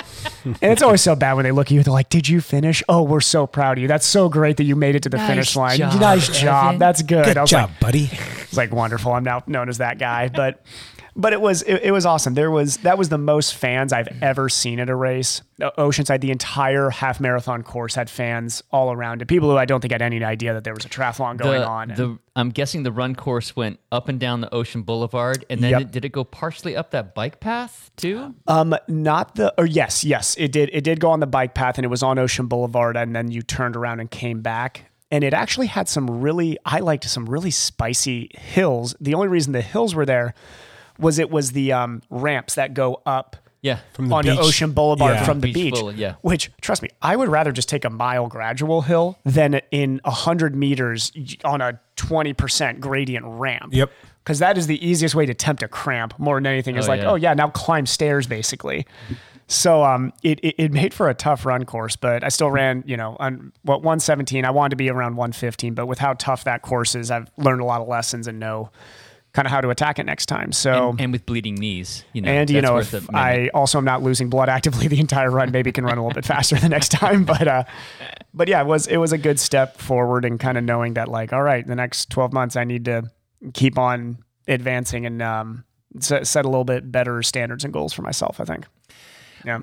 and 0.45 0.57
it's 0.63 0.83
always 0.83 1.03
so 1.03 1.15
bad 1.15 1.35
when 1.35 1.45
they 1.45 1.53
look 1.53 1.69
at 1.69 1.73
you. 1.73 1.83
They're 1.83 1.93
like, 1.93 2.09
"Did 2.09 2.29
you 2.29 2.41
finish? 2.41 2.83
Oh, 2.89 3.03
we're 3.03 3.21
so 3.21 3.47
proud 3.47 3.79
of 3.79 3.83
you. 3.83 3.89
That's 3.89 4.07
so 4.07 4.29
great 4.29 4.57
that 4.57 4.65
you 4.65 4.77
made 4.77 4.95
it 4.95 5.03
to 5.03 5.09
the 5.11 5.19
Nice 5.19 5.29
finish 5.29 5.57
line. 5.57 5.77
job, 5.79 6.01
nice 6.01 6.41
job. 6.41 6.67
Evan. 6.69 6.79
That's 6.79 7.03
good." 7.03 7.25
Good 7.27 7.37
I 7.37 7.43
was 7.43 7.51
job, 7.51 7.71
like, 7.71 7.81
buddy. 7.81 8.11
It's 8.49 8.57
like 8.57 8.73
wonderful. 8.73 9.13
I'm 9.13 9.25
now 9.25 9.43
known 9.47 9.69
as 9.69 9.79
that 9.79 9.99
guy, 9.99 10.29
but 10.29 10.63
but 11.17 11.33
it 11.33 11.41
was 11.41 11.63
it, 11.63 11.83
it 11.85 11.91
was 11.93 12.05
awesome. 12.05 12.35
There 12.35 12.51
was 12.51 12.79
that 12.79 12.99
was 12.99 13.09
the 13.09 13.19
most 13.19 13.55
fans 13.55 13.93
I've 13.93 14.09
ever 14.23 14.49
seen 14.49 14.79
at 14.81 14.91
a 14.91 14.95
race. 14.95 15.43
Oceanside, 15.61 16.21
the 16.21 16.31
entire 16.31 16.91
half 16.91 17.19
marathon 17.21 17.63
course 17.63 17.95
had 17.95 18.11
fans 18.11 18.63
all 18.71 18.93
around 18.93 19.23
it. 19.23 19.27
People 19.27 19.51
who 19.51 19.57
I 19.57 19.65
don't 19.65 19.81
think 19.81 19.93
had 19.93 20.03
any 20.03 20.23
idea 20.23 20.53
that 20.53 20.65
there 20.65 20.75
was 20.75 20.85
a 20.85 20.89
triathlon 20.89 21.39
going 21.39 21.61
the, 21.61 21.67
on. 21.67 21.89
The, 21.89 22.19
I'm 22.37 22.51
guessing 22.51 22.83
the 22.83 22.93
run 22.93 23.15
course 23.15 23.57
went 23.57 23.81
up 23.91 24.09
and 24.11 24.21
down 24.21 24.43
the 24.43 24.53
Ocean 24.55 24.83
Boulevard, 24.83 25.47
and 25.49 25.63
then 25.63 25.71
Yep. 25.71 25.81
it, 25.81 25.91
did 25.91 26.05
it 26.05 26.13
go 26.13 26.25
partially 26.25 26.77
up 26.77 26.91
that 26.91 27.15
bike 27.15 27.41
path 27.41 27.91
too? 27.97 28.35
Um, 28.47 28.77
not 28.87 29.37
the 29.37 29.55
or 29.59 29.65
yes, 29.65 30.05
yes, 30.05 30.35
it 30.39 30.53
did. 30.53 30.69
It 30.73 30.85
did 30.85 31.01
go 31.01 31.11
on 31.11 31.21
the 31.21 31.27
bike 31.27 31.55
path, 31.55 31.79
and 31.79 31.85
it 31.87 31.89
was 31.89 32.03
on 32.03 32.19
Ocean 32.19 32.47
Boulevard, 32.47 32.97
and 32.97 33.17
then 33.17 33.31
you 33.31 33.41
turned 33.41 33.75
around 33.77 34.01
and 34.01 34.11
came 34.11 34.43
back. 34.43 34.91
And 35.11 35.23
it 35.23 35.33
actually 35.35 35.69
had 35.69 35.89
some 35.89 36.21
really, 36.21 36.59
I 36.65 36.81
liked 36.81 37.05
some 37.09 37.27
really 37.27 37.51
spicy 37.53 38.31
hills. 38.35 38.95
The 39.01 39.15
only 39.15 39.29
reason 39.29 39.53
the 39.53 39.61
hills 39.63 39.95
were 39.95 40.05
there 40.07 40.35
was 40.99 41.19
it 41.19 41.31
was 41.31 41.53
the 41.53 41.73
um, 41.73 42.03
ramps 42.11 42.55
that 42.57 42.75
go 42.75 43.03
up 43.07 43.37
Yeah, 43.63 43.79
From 43.93 44.09
the 44.09 44.15
onto 44.17 44.31
beach. 44.33 44.41
Ocean 44.41 44.73
Boulevard 44.73 45.15
Yeah. 45.17 45.25
from 45.25 45.41
the 45.41 45.47
Beach 45.49 45.55
beach. 45.55 45.75
Boulevard, 45.75 45.97
yeah. 45.97 46.15
Which, 46.23 46.51
trust 46.61 46.83
me, 46.83 46.89
I 47.03 47.15
would 47.17 47.29
rather 47.29 47.53
just 47.53 47.69
take 47.69 47.85
a 47.85 47.91
mile 47.91 48.27
gradual 48.29 48.83
hill 48.83 49.19
than 49.25 49.61
in 49.71 50.01
100 50.05 50.57
meters 50.57 51.13
on 51.45 51.61
a 51.61 51.79
20% 51.97 52.81
gradient 52.81 53.25
ramp. 53.27 53.73
Yep. 53.75 53.91
Because 54.25 54.41
that 54.41 54.59
is 54.59 54.67
the 54.67 54.85
easiest 54.85 55.15
way 55.15 55.25
to 55.27 55.35
tempt 55.35 55.63
a 55.63 55.69
cramp 55.69 56.19
more 56.19 56.37
than 56.37 56.47
anything. 56.47 56.77
Is 56.77 56.87
Oh, 56.87 56.89
like, 56.89 57.01
yeah. 57.03 57.11
oh, 57.11 57.15
yeah, 57.15 57.35
now 57.35 57.49
climb 57.51 57.87
stairs, 57.87 58.27
basically. 58.27 58.85
So 59.49 59.85
um, 59.85 60.13
it, 60.23 60.41
it, 60.41 60.57
it 60.59 60.73
made 60.73 60.93
for 60.93 61.09
a 61.09 61.15
tough 61.15 61.47
run 61.47 61.65
course, 61.65 61.95
but 61.95 62.25
I 62.25 62.29
still 62.31 62.51
ran, 62.51 62.83
you 62.87 62.97
know, 62.97 63.17
on 63.21 63.53
what 63.63 63.83
117. 63.83 64.45
I 64.45 64.51
wanted 64.51 64.71
to 64.71 64.77
be 64.77 64.91
around 64.91 65.17
115, 65.17 65.75
but 65.75 65.87
with 65.87 65.99
how 65.99 66.15
tough 66.15 66.45
that 66.45 66.63
course 66.63 66.95
is, 66.95 67.11
I've 67.11 67.31
learned 67.37 67.61
a 67.61 67.65
lot 67.65 67.81
of 67.81 67.87
lessons 67.87 68.27
and 68.27 68.41
know 68.41 68.71
kind 69.37 69.47
of 69.47 69.53
how 69.53 69.61
to 69.61 69.69
attack 69.69 69.99
it 69.99 70.07
next 70.07 70.27
time. 70.27 70.51
So 70.51 70.91
and, 70.91 71.01
and 71.03 71.13
with 71.13 71.27
bleeding 71.27 71.57
knees, 71.57 72.05
you 72.15 72.23
know, 72.23 72.31
and 72.31 72.51
you 72.51 72.63
know, 72.63 72.75
worth 72.75 72.95
if. 72.95 73.07
I 73.15 73.51
also 73.53 73.79
am 73.79 73.85
not 73.85 74.03
losing 74.03 74.31
blood 74.31 74.49
actively 74.59 74.89
the 74.89 74.99
entire 74.99 75.31
run, 75.31 75.53
maybe 75.53 75.71
can 75.71 75.85
run 75.85 75.99
a 75.99 76.03
little 76.03 76.15
bit 76.15 76.25
faster 76.25 76.57
the 76.57 76.69
next 76.69 76.89
time. 76.89 77.25
But 77.37 77.47
uh, 77.47 77.65
but 78.33 78.49
yeah, 78.49 78.63
it 78.63 78.67
was 78.67 78.87
it 78.87 78.97
was 78.97 79.13
a 79.13 79.19
good 79.19 79.39
step 79.39 79.79
forward 79.79 80.25
and 80.25 80.41
kind 80.41 80.57
of 80.57 80.65
knowing 80.65 80.95
that 80.95 81.09
like, 81.09 81.33
all 81.33 81.43
right, 81.43 81.67
the 81.67 81.77
next 81.77 82.09
twelve 82.11 82.33
months 82.33 82.57
I 82.57 82.65
need 82.65 82.87
to 82.87 83.11
keep 83.53 83.79
on 83.79 84.19
advancing 84.49 85.05
and 85.07 85.21
um, 85.21 85.65
set, 86.01 86.27
set 86.27 86.45
a 86.45 86.49
little 86.49 86.65
bit 86.65 86.91
better 86.91 87.23
standards 87.23 87.65
and 87.65 87.73
goals 87.73 87.93
for 87.93 88.03
myself. 88.03 88.41
I 88.41 88.45
think. 88.45 88.67
Yeah. 89.47 89.61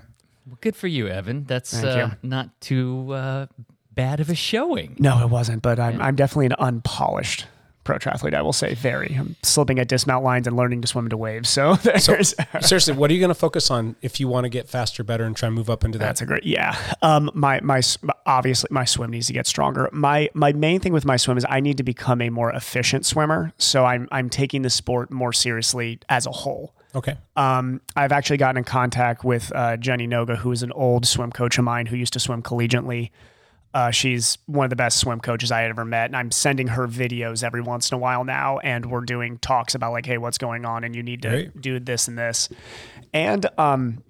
Well, 0.48 0.58
good 0.62 0.76
for 0.76 0.88
you, 0.88 1.08
Evan. 1.08 1.44
That's 1.46 1.84
uh, 1.84 2.12
you. 2.24 2.28
not 2.28 2.60
too 2.62 3.14
uh, 3.14 3.48
bad 3.92 4.20
of 4.20 4.30
a 4.30 4.36
showing. 4.36 4.96
No, 5.00 5.22
it 5.24 5.30
wasn't. 5.30 5.62
But 5.62 5.80
I'm 5.80 6.02
I'm 6.02 6.16
definitely 6.16 6.48
an 6.48 6.56
unpolished 6.60 7.46
pro 7.84 7.98
triathlete. 7.98 8.34
I 8.34 8.42
will 8.42 8.54
say, 8.54 8.74
very. 8.74 9.16
I'm 9.18 9.36
slipping 9.44 9.80
at 9.80 9.88
dismount 9.88 10.24
lines 10.24 10.48
and 10.48 10.56
learning 10.56 10.82
to 10.82 10.88
swim 10.88 11.06
into 11.06 11.18
waves. 11.18 11.50
So 11.50 11.76
there's. 11.84 12.34
Seriously, 12.62 12.94
what 12.94 13.10
are 13.12 13.14
you 13.14 13.20
going 13.20 13.30
to 13.30 13.36
focus 13.36 13.72
on 13.72 13.96
if 14.02 14.20
you 14.20 14.28
want 14.28 14.46
to 14.46 14.50
get 14.50 14.70
faster, 14.70 15.04
better, 15.04 15.24
and 15.24 15.36
try 15.36 15.48
and 15.48 15.56
move 15.56 15.70
up 15.70 15.84
into 15.84 15.98
that? 15.98 16.06
That's 16.06 16.22
a 16.22 16.26
great 16.26 16.46
yeah. 16.46 16.78
Um, 17.02 17.30
my 17.34 17.60
my 17.62 17.82
obviously 18.26 18.68
my 18.72 18.86
swim 18.86 19.12
needs 19.12 19.28
to 19.28 19.34
get 19.34 19.48
stronger. 19.48 19.90
My 19.92 20.30
my 20.34 20.54
main 20.54 20.80
thing 20.80 20.94
with 20.94 21.06
my 21.06 21.18
swim 21.18 21.38
is 21.38 21.46
I 21.48 21.60
need 21.60 21.78
to 21.78 21.84
become 21.84 22.22
a 22.22 22.30
more 22.30 22.52
efficient 22.52 23.06
swimmer. 23.06 23.54
So 23.58 23.86
I'm 23.86 24.08
I'm 24.12 24.30
taking 24.30 24.62
the 24.62 24.70
sport 24.70 25.12
more 25.12 25.34
seriously 25.34 26.00
as 26.10 26.26
a 26.26 26.32
whole. 26.32 26.74
Okay. 26.96 27.18
Um, 27.36 27.82
I've 27.96 28.12
actually 28.12 28.38
gotten 28.38 28.58
in 28.58 28.64
contact 28.64 29.24
with 29.24 29.52
uh, 29.54 29.78
Jenny 29.78 30.08
Noga, 30.08 30.38
who 30.38 30.52
is 30.52 30.64
an 30.64 30.72
old 30.72 31.06
swim 31.06 31.32
coach 31.32 31.58
of 31.58 31.64
mine 31.64 31.86
who 31.86 31.96
used 31.96 32.14
to 32.14 32.20
swim 32.20 32.42
collegiately. 32.42 33.12
Uh, 33.74 33.90
she's 33.90 34.38
one 34.46 34.66
of 34.66 34.70
the 34.70 34.76
best 34.76 35.00
swim 35.00 35.20
coaches 35.20 35.52
I 35.52 35.62
had 35.62 35.72
ever 35.72 35.84
met, 35.84 36.06
and 36.06 36.16
I'm 36.16 36.30
sending 36.30 36.68
her 36.68 36.88
videos 36.88 37.44
every 37.44 37.62
once 37.62 37.92
in 37.92 37.96
a 37.96 37.98
while 37.98 38.24
now, 38.24 38.60
and 38.60 38.86
we're 38.86 39.02
doing 39.02 39.40
talks 39.40 39.74
about 39.74 39.92
like, 39.94 40.06
hey, 40.06 40.20
what's 40.20 40.38
going 40.38 40.64
on, 40.64 40.84
and 40.84 40.96
you 40.96 41.02
need 41.02 41.24
to 41.24 41.30
Great. 41.30 41.62
do 41.62 41.80
this 41.80 42.08
and 42.08 42.18
this, 42.18 42.50
and 43.14 43.48
um, 43.58 44.04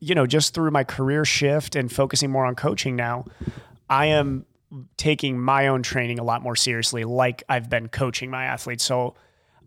you 0.00 0.14
know, 0.14 0.26
just 0.26 0.54
through 0.54 0.70
my 0.70 0.82
career 0.82 1.24
shift 1.24 1.76
and 1.76 1.92
focusing 1.92 2.30
more 2.30 2.46
on 2.46 2.54
coaching 2.54 2.96
now, 2.96 3.26
I 3.90 4.06
am 4.06 4.46
taking 4.96 5.38
my 5.38 5.68
own 5.68 5.82
training 5.82 6.18
a 6.18 6.24
lot 6.24 6.42
more 6.42 6.56
seriously, 6.56 7.04
like 7.04 7.42
I've 7.48 7.68
been 7.68 7.88
coaching 7.88 8.30
my 8.30 8.44
athletes. 8.44 8.82
So 8.82 9.14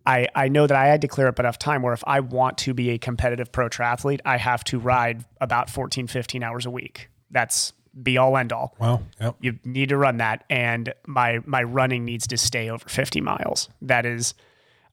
I, 0.08 0.28
I 0.36 0.48
know 0.50 0.68
that 0.68 0.78
I 0.78 0.88
had 0.88 1.02
to 1.02 1.08
clear 1.08 1.28
up 1.28 1.40
enough 1.40 1.58
time 1.58 1.82
where 1.82 1.94
if 1.94 2.04
I 2.06 2.20
want 2.20 2.58
to 2.60 2.74
be 2.74 2.92
a 2.92 2.98
competitive 2.98 3.52
pro 3.52 3.70
triathlete, 3.70 4.20
I 4.26 4.38
have 4.38 4.64
to 4.66 4.80
ride 4.80 5.26
about 5.42 5.70
14, 5.70 6.08
15 6.08 6.44
hours 6.44 6.66
a 6.66 6.70
week. 6.72 7.10
That's 7.32 7.74
be 8.02 8.18
all 8.18 8.38
end 8.38 8.52
all. 8.54 8.76
Wow. 8.80 9.02
Yep. 9.22 9.36
You 9.40 9.60
need 9.64 9.90
to 9.90 9.98
run 9.98 10.18
that. 10.18 10.44
And 10.50 10.94
my 11.08 11.40
my 11.46 11.64
running 11.64 12.04
needs 12.06 12.28
to 12.28 12.38
stay 12.38 12.70
over 12.70 12.88
50 12.88 13.22
miles. 13.22 13.70
That 13.82 14.06
is 14.06 14.34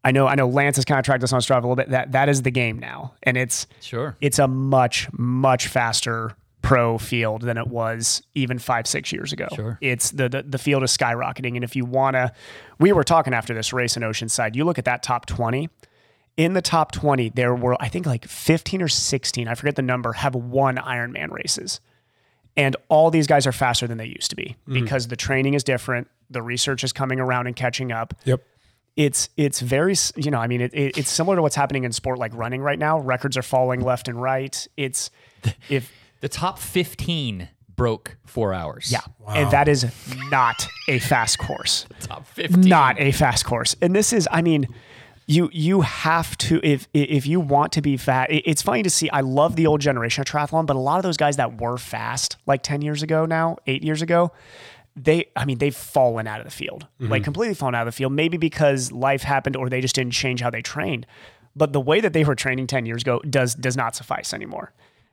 I 0.04 0.12
know 0.12 0.26
I 0.26 0.34
know 0.34 0.48
Lance 0.48 0.76
has 0.76 0.84
kind 0.84 0.98
of 0.98 1.04
tracked 1.04 1.20
this 1.20 1.32
on 1.32 1.40
Strava 1.40 1.58
a 1.58 1.66
little 1.68 1.76
bit. 1.76 1.90
That 1.90 2.12
that 2.12 2.28
is 2.28 2.42
the 2.42 2.50
game 2.50 2.78
now. 2.78 3.14
And 3.22 3.36
it's 3.36 3.66
Sure. 3.80 4.16
it's 4.20 4.38
a 4.38 4.48
much, 4.48 5.08
much 5.12 5.66
faster 5.68 6.36
pro 6.62 6.96
field 6.96 7.42
than 7.42 7.58
it 7.58 7.66
was 7.66 8.22
even 8.34 8.58
five, 8.58 8.86
six 8.86 9.12
years 9.12 9.32
ago. 9.32 9.48
Sure. 9.54 9.78
It's 9.80 10.12
the, 10.12 10.28
the 10.28 10.42
the 10.42 10.58
field 10.58 10.82
is 10.82 10.96
skyrocketing. 10.96 11.56
And 11.56 11.64
if 11.64 11.76
you 11.76 11.84
wanna 11.84 12.32
we 12.78 12.92
were 12.92 13.04
talking 13.04 13.34
after 13.34 13.52
this 13.52 13.72
race 13.72 13.96
in 13.96 14.02
Oceanside, 14.02 14.54
you 14.54 14.64
look 14.64 14.78
at 14.78 14.86
that 14.86 15.02
top 15.02 15.26
20. 15.26 15.68
In 16.38 16.54
the 16.54 16.62
top 16.62 16.92
20, 16.92 17.30
there 17.30 17.54
were 17.54 17.76
I 17.80 17.88
think 17.88 18.06
like 18.06 18.24
15 18.26 18.80
or 18.80 18.88
16, 18.88 19.48
I 19.48 19.54
forget 19.54 19.76
the 19.76 19.82
number, 19.82 20.12
have 20.14 20.34
won 20.34 20.76
Ironman 20.76 21.30
races. 21.30 21.80
And 22.56 22.76
all 22.88 23.10
these 23.10 23.26
guys 23.26 23.46
are 23.46 23.52
faster 23.52 23.86
than 23.86 23.98
they 23.98 24.06
used 24.06 24.30
to 24.30 24.36
be 24.36 24.56
mm-hmm. 24.68 24.74
because 24.74 25.08
the 25.08 25.16
training 25.16 25.54
is 25.54 25.64
different. 25.64 26.08
The 26.30 26.42
research 26.42 26.84
is 26.84 26.92
coming 26.92 27.18
around 27.18 27.46
and 27.46 27.56
catching 27.56 27.92
up 27.92 28.14
Yep. 28.24 28.42
it's 28.96 29.28
it's 29.36 29.60
very 29.60 29.94
you 30.16 30.30
know 30.30 30.38
I 30.38 30.46
mean 30.46 30.60
it, 30.60 30.72
it, 30.72 30.96
it's 30.96 31.10
similar 31.10 31.36
to 31.36 31.42
what's 31.42 31.56
happening 31.56 31.84
in 31.84 31.92
sport 31.92 32.18
like 32.18 32.32
running 32.34 32.62
right 32.62 32.78
now. 32.78 33.00
Records 33.00 33.36
are 33.36 33.42
falling 33.42 33.80
left 33.80 34.06
and 34.06 34.20
right. 34.20 34.66
It's 34.76 35.10
if 35.68 35.92
The 36.22 36.28
top 36.28 36.58
15 36.58 37.48
broke 37.74 38.16
four 38.24 38.54
hours. 38.54 38.90
yeah, 38.92 39.00
and 39.28 39.50
that 39.50 39.68
is 39.68 39.90
not 40.30 40.66
a 40.88 40.98
fast 40.98 41.38
course. 41.38 41.86
Top 42.00 42.26
15. 42.28 42.60
Not 42.60 43.00
a 43.00 43.12
fast 43.12 43.44
course. 43.44 43.74
And 43.82 43.94
this 43.94 44.12
is 44.12 44.28
I 44.30 44.40
mean 44.40 44.68
you 45.26 45.50
you 45.52 45.80
have 45.80 46.36
to 46.38 46.60
if 46.62 46.86
if 46.94 47.26
you 47.26 47.40
want 47.40 47.72
to 47.72 47.82
be 47.82 47.96
fast. 47.96 48.30
It's 48.32 48.62
funny 48.62 48.82
to 48.82 48.90
see. 48.90 49.10
I 49.10 49.20
love 49.20 49.56
the 49.56 49.66
old 49.66 49.80
generation 49.80 50.22
of 50.22 50.26
triathlon, 50.26 50.66
but 50.66 50.76
a 50.76 50.80
lot 50.80 50.98
of 50.98 51.02
those 51.02 51.16
guys 51.16 51.36
that 51.36 51.60
were 51.60 51.78
fast 51.78 52.36
like 52.46 52.62
ten 52.62 52.82
years 52.82 53.02
ago 53.02 53.26
now, 53.26 53.56
eight 53.66 53.82
years 53.82 54.02
ago, 54.02 54.32
they 54.94 55.26
I 55.36 55.44
mean 55.44 55.58
they've 55.58 55.74
fallen 55.74 56.26
out 56.26 56.40
of 56.40 56.44
the 56.44 56.52
field, 56.52 56.86
mm-hmm. 57.00 57.10
like 57.10 57.24
completely 57.24 57.54
fallen 57.54 57.74
out 57.74 57.86
of 57.86 57.92
the 57.92 57.96
field. 57.96 58.12
Maybe 58.12 58.36
because 58.36 58.92
life 58.92 59.22
happened 59.22 59.56
or 59.56 59.68
they 59.68 59.80
just 59.80 59.94
didn't 59.94 60.12
change 60.12 60.40
how 60.40 60.50
they 60.50 60.62
trained. 60.62 61.06
But 61.54 61.72
the 61.72 61.80
way 61.80 62.00
that 62.00 62.12
they 62.12 62.24
were 62.24 62.34
training 62.34 62.66
ten 62.66 62.86
years 62.86 63.02
ago 63.02 63.20
does 63.20 63.54
does 63.54 63.76
not 63.76 63.94
suffice 63.94 64.32
anymore. 64.32 64.72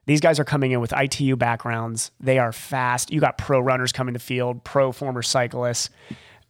These 0.10 0.22
guys 0.22 0.40
are 0.40 0.44
coming 0.44 0.72
in 0.72 0.80
with 0.80 0.92
ITU 0.92 1.36
backgrounds. 1.36 2.10
They 2.20 2.40
are 2.40 2.52
fast. 2.52 3.12
You 3.12 3.20
got 3.20 3.38
pro 3.38 3.60
runners 3.60 3.92
coming 3.92 4.16
to 4.16 4.20
field, 4.20 4.64
pro 4.64 4.92
former 4.92 5.22
cyclists. 5.22 5.92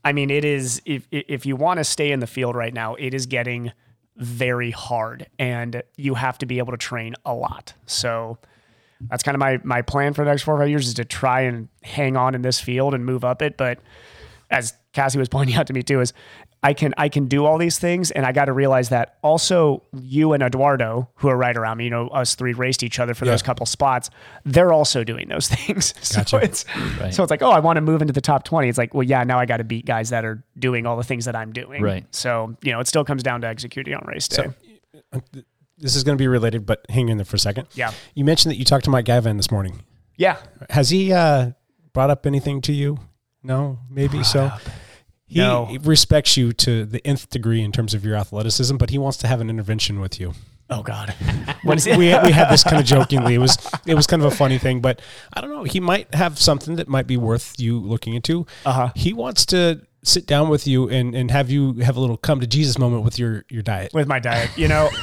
I 0.06 0.14
mean, 0.14 0.30
it 0.30 0.46
is 0.46 0.82
if 0.86 1.06
if 1.12 1.46
you 1.46 1.58
want 1.58 1.80
to 1.80 1.84
stay 1.84 2.14
in 2.14 2.22
the 2.22 2.26
field 2.26 2.56
right 2.56 2.74
now, 2.74 2.96
it 2.96 3.14
is 3.14 3.26
getting 3.26 3.74
very 4.16 4.72
hard, 4.72 5.28
and 5.38 5.84
you 5.98 6.14
have 6.14 6.38
to 6.38 6.46
be 6.46 6.60
able 6.60 6.72
to 6.72 6.78
train 6.78 7.16
a 7.26 7.34
lot. 7.34 7.74
So 7.86 8.38
that's 9.10 9.24
kind 9.24 9.36
of 9.36 9.40
my 9.40 9.60
my 9.66 9.82
plan 9.82 10.14
for 10.14 10.24
the 10.24 10.32
next 10.32 10.44
four 10.44 10.56
or 10.56 10.60
five 10.60 10.70
years 10.70 10.88
is 10.88 10.94
to 10.94 11.04
try 11.04 11.42
and 11.42 11.68
hang 11.84 12.16
on 12.16 12.36
in 12.36 12.44
this 12.44 12.62
field 12.62 12.94
and 12.94 13.06
move 13.06 13.26
up 13.26 13.42
it. 13.42 13.58
But 13.58 13.80
as 14.52 14.74
Cassie 14.94 15.20
was 15.20 15.30
pointing 15.30 15.56
out 15.56 15.68
to 15.68 15.74
me 15.74 15.84
too, 15.84 16.02
is 16.02 16.14
I 16.62 16.74
can 16.74 16.94
I 16.98 17.08
can 17.08 17.28
do 17.28 17.46
all 17.46 17.58
these 17.58 17.80
things, 17.80 18.12
and 18.12 18.26
I 18.26 18.32
got 18.34 18.46
to 18.46 18.54
realize 18.54 18.90
that 18.90 19.18
also 19.22 19.84
Yu 19.94 20.34
and 20.34 20.44
Eduardo, 20.44 21.10
who 21.16 21.30
are 21.30 21.38
right 21.38 21.56
around 21.56 21.78
me, 21.78 21.86
you 21.86 21.90
know, 21.90 22.08
us 22.10 22.36
three 22.36 22.54
raced 22.54 22.84
each 22.84 23.00
other 23.00 23.14
for 23.14 23.24
those 23.26 23.42
couple 23.42 23.66
spots. 23.66 24.10
They're 24.44 24.74
also 24.74 25.04
doing 25.06 25.30
those 25.30 25.48
things. 25.56 25.94
so 26.02 26.20
Gotcha. 26.20 26.38
it's 26.44 26.66
Right. 27.00 27.14
so 27.14 27.24
it's 27.24 27.30
like, 27.32 27.42
oh, 27.42 27.52
I 27.52 27.60
want 27.60 27.78
to 27.78 27.82
move 27.82 28.02
into 28.02 28.14
the 28.14 28.20
top 28.22 28.44
twenty. 28.44 28.68
It's 28.68 28.78
like, 28.78 28.94
well, 28.94 29.04
yeah, 29.04 29.24
now 29.24 29.40
I 29.40 29.46
got 29.46 29.58
to 29.58 29.64
beat 29.64 29.86
guys 29.86 30.10
that 30.10 30.26
are 30.26 30.44
doing 30.58 30.86
all 30.86 30.98
the 30.98 31.04
things 31.04 31.26
that 31.26 31.36
I'm 31.36 31.54
doing. 31.54 31.82
Right. 31.82 32.06
So 32.14 32.58
you 32.62 32.72
know, 32.74 32.80
it 32.82 32.88
still 32.88 33.06
comes 33.06 33.24
down 33.24 33.42
to 33.42 33.48
executing 33.48 33.94
on 33.94 34.04
race 34.06 34.28
day. 34.28 34.48
So 35.14 35.22
this 35.78 35.96
is 35.96 36.04
going 36.04 36.18
to 36.18 36.22
be 36.22 36.28
related, 36.28 36.66
but 36.66 36.86
hang 36.90 37.08
in 37.10 37.18
there 37.18 37.26
for 37.26 37.38
a 37.38 37.40
second. 37.40 37.68
Yeah. 37.74 37.92
You 38.16 38.26
mentioned 38.26 38.52
that 38.52 38.58
you 38.58 38.66
talked 38.66 38.84
to 38.86 38.92
Mike 38.92 39.06
Gavin 39.06 39.38
this 39.38 39.50
morning. 39.50 39.82
Yeah. 40.18 40.38
Has 40.70 40.90
he 40.90 41.14
uh, 41.14 41.52
brought 41.94 42.10
up 42.10 42.26
anything 42.26 42.60
to 42.64 42.74
you? 42.74 42.98
No, 43.44 43.80
maybe 43.90 44.24
so. 44.24 44.52
He 45.28 45.40
No. 45.40 45.78
respects 45.84 46.36
you 46.38 46.54
to 46.54 46.86
the 46.86 47.06
nth 47.06 47.30
degree 47.30 47.62
in 47.62 47.72
terms 47.72 47.94
of 47.94 48.04
your 48.04 48.16
athleticism, 48.16 48.78
but 48.78 48.90
he 48.90 48.98
wants 48.98 49.18
to 49.18 49.28
have 49.28 49.42
an 49.42 49.50
intervention 49.50 50.00
with 50.00 50.20
you. 50.20 50.34
Oh 50.72 50.84
God. 50.84 51.14
We 51.66 51.76
we 51.98 52.08
had 52.08 52.50
this 52.50 52.64
kind 52.64 52.78
of 52.78 52.86
jokingly. 52.86 53.34
It 53.36 53.40
was 53.40 53.58
it 53.86 53.96
was 53.96 54.08
kind 54.08 54.22
of 54.24 54.32
a 54.32 54.36
funny 54.36 54.58
thing, 54.58 54.80
but 54.82 55.02
I 55.34 55.42
don't 55.42 55.50
know. 55.50 55.64
He 55.64 55.80
might 55.80 56.14
have 56.16 56.40
something 56.40 56.76
that 56.78 56.88
might 56.88 57.06
be 57.08 57.18
worth 57.18 57.60
you 57.60 57.80
looking 57.80 58.14
into. 58.14 58.46
Uh-huh. 58.66 58.90
He 58.96 59.14
wants 59.14 59.46
to 59.48 59.82
sit 60.04 60.26
down 60.26 60.48
with 60.50 60.66
you 60.66 60.88
and 60.90 61.14
and 61.16 61.30
have 61.32 61.50
you 61.50 61.74
have 61.80 61.98
a 61.98 62.00
little 62.00 62.18
come 62.18 62.40
to 62.40 62.48
Jesus 62.48 62.78
moment 62.80 63.04
with 63.04 63.20
your 63.20 63.44
your 63.50 63.62
diet. 63.62 63.94
With 63.94 64.08
my 64.08 64.20
diet, 64.20 64.50
you 64.58 64.68
know. 64.68 64.90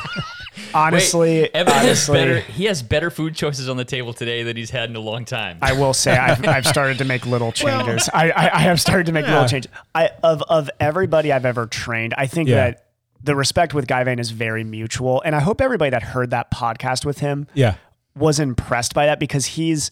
honestly, 0.75 1.43
Wait, 1.43 1.51
Evan 1.55 1.73
has 1.73 2.09
better. 2.09 2.41
He 2.41 2.65
has 2.65 2.83
better 2.83 3.11
food 3.11 3.35
choices 3.35 3.69
on 3.69 3.77
the 3.77 3.85
table 3.85 4.13
today 4.13 4.43
than 4.43 4.57
he's 4.57 4.71
had 4.71 4.91
in 4.91 4.97
a 4.97 5.01
long 5.01 5.25
time. 5.25 5.59
I 5.63 5.73
will 5.73 5.95
say 5.95 6.17
I've, 6.17 6.47
I've 6.49 6.67
started 6.67 6.99
to 6.99 7.05
make 7.05 7.27
little 7.27 7.53
changes. 7.53 8.09
I, 8.13 8.31
I, 8.31 8.57
I 8.57 8.59
have 8.61 8.81
started 8.81 9.07
to 9.07 9.13
make 9.13 9.27
Yeah. 9.27 9.33
little 9.35 9.49
changes. 9.49 9.71
I 9.95 10.11
of 10.23 10.43
of 10.43 10.71
everybody 10.81 11.33
I've 11.33 11.47
ever 11.47 11.67
trained, 11.67 12.15
I 12.17 12.27
think 12.27 12.49
Yeah. 12.49 12.57
that 12.57 12.87
the 13.23 13.35
respect 13.35 13.75
with 13.75 13.87
Guy 13.87 14.05
Vane 14.05 14.19
is 14.19 14.31
very 14.31 14.63
mutual, 14.65 15.23
and 15.25 15.35
I 15.35 15.41
hope 15.41 15.61
everybody 15.61 15.91
that 15.91 16.03
heard 16.03 16.31
that 16.31 16.51
podcast 16.53 17.05
with 17.05 17.19
him 17.19 17.47
Yeah. 17.55 17.75
was 18.15 18.39
impressed 18.39 18.95
by 18.95 19.07
that 19.07 19.19
because 19.21 19.47
he's 19.47 19.91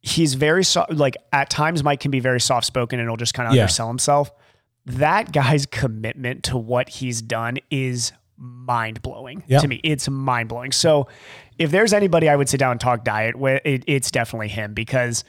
he's 0.00 0.34
very 0.34 0.62
soft. 0.64 0.92
Like 0.92 1.16
at 1.32 1.50
times, 1.50 1.82
Mike 1.82 2.00
can 2.00 2.10
be 2.10 2.20
very 2.20 2.40
soft 2.40 2.66
spoken 2.66 3.00
and 3.00 3.08
he'll 3.08 3.16
just 3.16 3.34
kind 3.34 3.48
of 3.48 3.54
Yeah. 3.54 3.62
undersell 3.62 3.88
himself. 3.88 4.30
That 4.86 5.32
guy's 5.32 5.66
commitment 5.66 6.44
to 6.44 6.56
what 6.56 6.88
he's 6.88 7.20
done 7.20 7.58
is 7.70 8.12
mind 8.38 9.02
blowing 9.02 9.42
Yeah. 9.46 9.58
to 9.58 9.68
me. 9.68 9.80
It's 9.84 10.08
mind 10.08 10.48
blowing. 10.48 10.72
So, 10.72 11.08
if 11.58 11.70
there's 11.72 11.92
anybody 11.92 12.28
I 12.28 12.36
would 12.36 12.48
sit 12.48 12.58
down 12.60 12.72
and 12.72 12.80
talk 12.80 13.02
diet 13.04 13.34
with, 13.36 13.60
it, 13.64 13.82
it's 13.86 14.10
definitely 14.10 14.48
him 14.48 14.74
because 14.74 15.24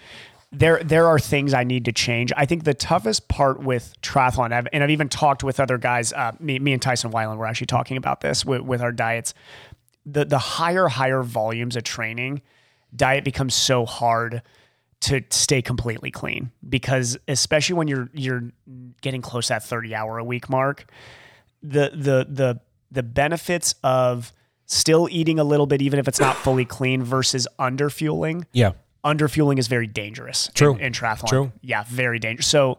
there 0.52 0.82
there 0.84 1.08
are 1.08 1.20
things 1.20 1.54
I 1.54 1.64
need 1.64 1.86
to 1.86 1.92
change. 1.92 2.32
I 2.38 2.46
think 2.46 2.64
the 2.64 2.74
toughest 2.74 3.28
part 3.28 3.62
with 3.64 3.96
triathlon, 4.02 4.52
I've- 4.52 4.70
and 4.74 4.84
I've 4.84 4.90
even 4.92 5.10
talked 5.10 5.44
with 5.44 5.60
other 5.60 5.78
guys. 5.78 6.12
Uh, 6.14 6.32
me, 6.40 6.60
me 6.60 6.74
and 6.74 6.82
Tyson 6.82 7.12
Weiland 7.12 7.38
were 7.38 7.46
actually 7.48 7.68
talking 7.68 7.98
about 7.98 8.22
this 8.22 8.46
with, 8.46 8.62
with 8.62 8.82
our 8.82 8.92
diets. 8.92 9.34
The 10.06 10.26
the 10.26 10.40
higher 10.40 10.88
higher 10.88 11.22
volumes 11.24 11.76
of 11.76 11.84
training, 11.84 12.42
diet 12.96 13.24
becomes 13.24 13.54
so 13.54 13.86
hard 13.86 14.42
to 15.02 15.22
stay 15.30 15.62
completely 15.62 16.12
clean 16.12 16.52
because 16.68 17.18
especially 17.28 17.76
when 17.76 17.88
you're 17.88 18.10
you're 18.14 18.50
getting 19.02 19.22
close 19.22 19.48
to 19.48 19.54
that 19.54 19.64
30 19.64 19.96
hour 19.96 20.18
a 20.18 20.24
week 20.24 20.50
mark 20.50 20.92
the 21.64 21.92
the 21.94 22.26
the 22.30 22.60
the 22.92 23.04
benefits 23.04 23.76
of 23.84 24.34
still 24.66 25.08
eating 25.12 25.40
a 25.40 25.44
little 25.44 25.66
bit 25.66 25.82
even 25.82 26.00
if 26.00 26.08
it's 26.08 26.20
not 26.20 26.36
fully 26.46 26.66
clean 26.66 27.04
versus 27.04 27.48
underfueling 27.60 28.46
Yeah. 28.54 28.72
underfueling 29.04 29.58
is 29.60 29.68
very 29.68 29.88
dangerous 29.88 30.50
True. 30.54 30.74
in, 30.76 30.80
in 30.82 30.94
triathlon 30.94 31.28
True. 31.30 31.52
yeah 31.62 31.84
very 31.88 32.20
dangerous 32.20 32.48
so 32.48 32.78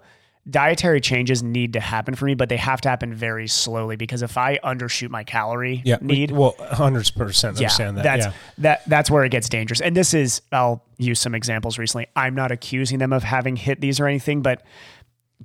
dietary 0.48 1.00
changes 1.02 1.42
need 1.42 1.74
to 1.74 1.80
happen 1.80 2.14
for 2.14 2.24
me 2.24 2.34
but 2.34 2.48
they 2.48 2.56
have 2.56 2.80
to 2.80 2.88
happen 2.88 3.12
very 3.12 3.46
slowly 3.46 3.94
because 3.96 4.22
if 4.22 4.38
i 4.38 4.58
undershoot 4.64 5.10
my 5.10 5.22
calorie 5.22 5.82
Yeah. 5.84 5.98
need 6.00 6.30
well, 6.30 6.54
hundred 6.58 7.10
percent 7.14 7.56
understand 7.58 7.98
that. 7.98 8.02
that's 8.04 8.26
yeah. 8.26 8.32
that 8.58 8.82
that's 8.88 9.10
where 9.10 9.24
it 9.24 9.28
gets 9.30 9.48
dangerous. 9.50 9.80
And 9.82 9.94
this 9.96 10.14
is 10.14 10.40
I'll 10.50 10.82
use 10.96 11.20
some 11.20 11.34
examples 11.34 11.78
recently. 11.78 12.06
I'm 12.16 12.34
not 12.34 12.50
accusing 12.52 12.98
them 12.98 13.12
of 13.12 13.22
having 13.22 13.56
hit 13.56 13.80
these 13.80 14.00
or 14.00 14.06
anything, 14.06 14.40
but 14.42 14.62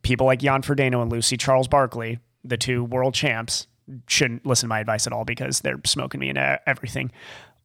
people 0.02 0.26
like 0.26 0.40
Jan 0.40 0.62
Frodeno 0.62 1.02
and 1.02 1.12
Lucy 1.12 1.36
Charles 1.38 1.68
Barclay, 1.68 2.20
the 2.44 2.58
two 2.58 2.84
world 2.84 3.14
champs, 3.14 3.68
shouldn't 4.08 4.46
listen 4.46 4.68
to 4.68 4.70
my 4.70 4.80
advice 4.80 5.08
at 5.08 5.14
all 5.14 5.26
because 5.26 5.62
they're 5.62 5.80
smoking 5.86 6.20
me 6.20 6.30
and 6.30 6.60
everything. 6.66 7.12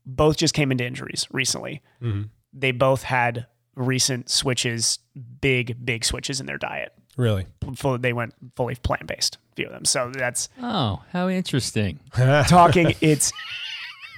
Both 0.06 0.36
just 0.36 0.54
came 0.54 0.70
into 0.70 0.84
injuries 0.84 1.26
recently. 1.30 1.82
Mm-hmm. 2.02 2.22
They 2.52 2.72
both 2.72 3.02
had 3.02 3.46
recent 3.76 4.30
switches, 4.30 4.98
big 5.40 5.84
big 5.84 6.04
switches 6.04 6.40
in 6.40 6.46
their 6.46 6.58
diet. 6.58 6.92
Really. 7.16 7.46
Full, 7.76 7.98
they 7.98 8.12
went 8.12 8.34
fully 8.56 8.76
plant 8.76 9.06
based. 9.06 9.38
Few 9.56 9.66
of 9.66 9.72
them. 9.72 9.84
So 9.84 10.10
that's 10.14 10.48
oh, 10.62 11.02
how 11.12 11.28
interesting. 11.28 12.00
talking 12.14 12.94
it's 13.00 13.32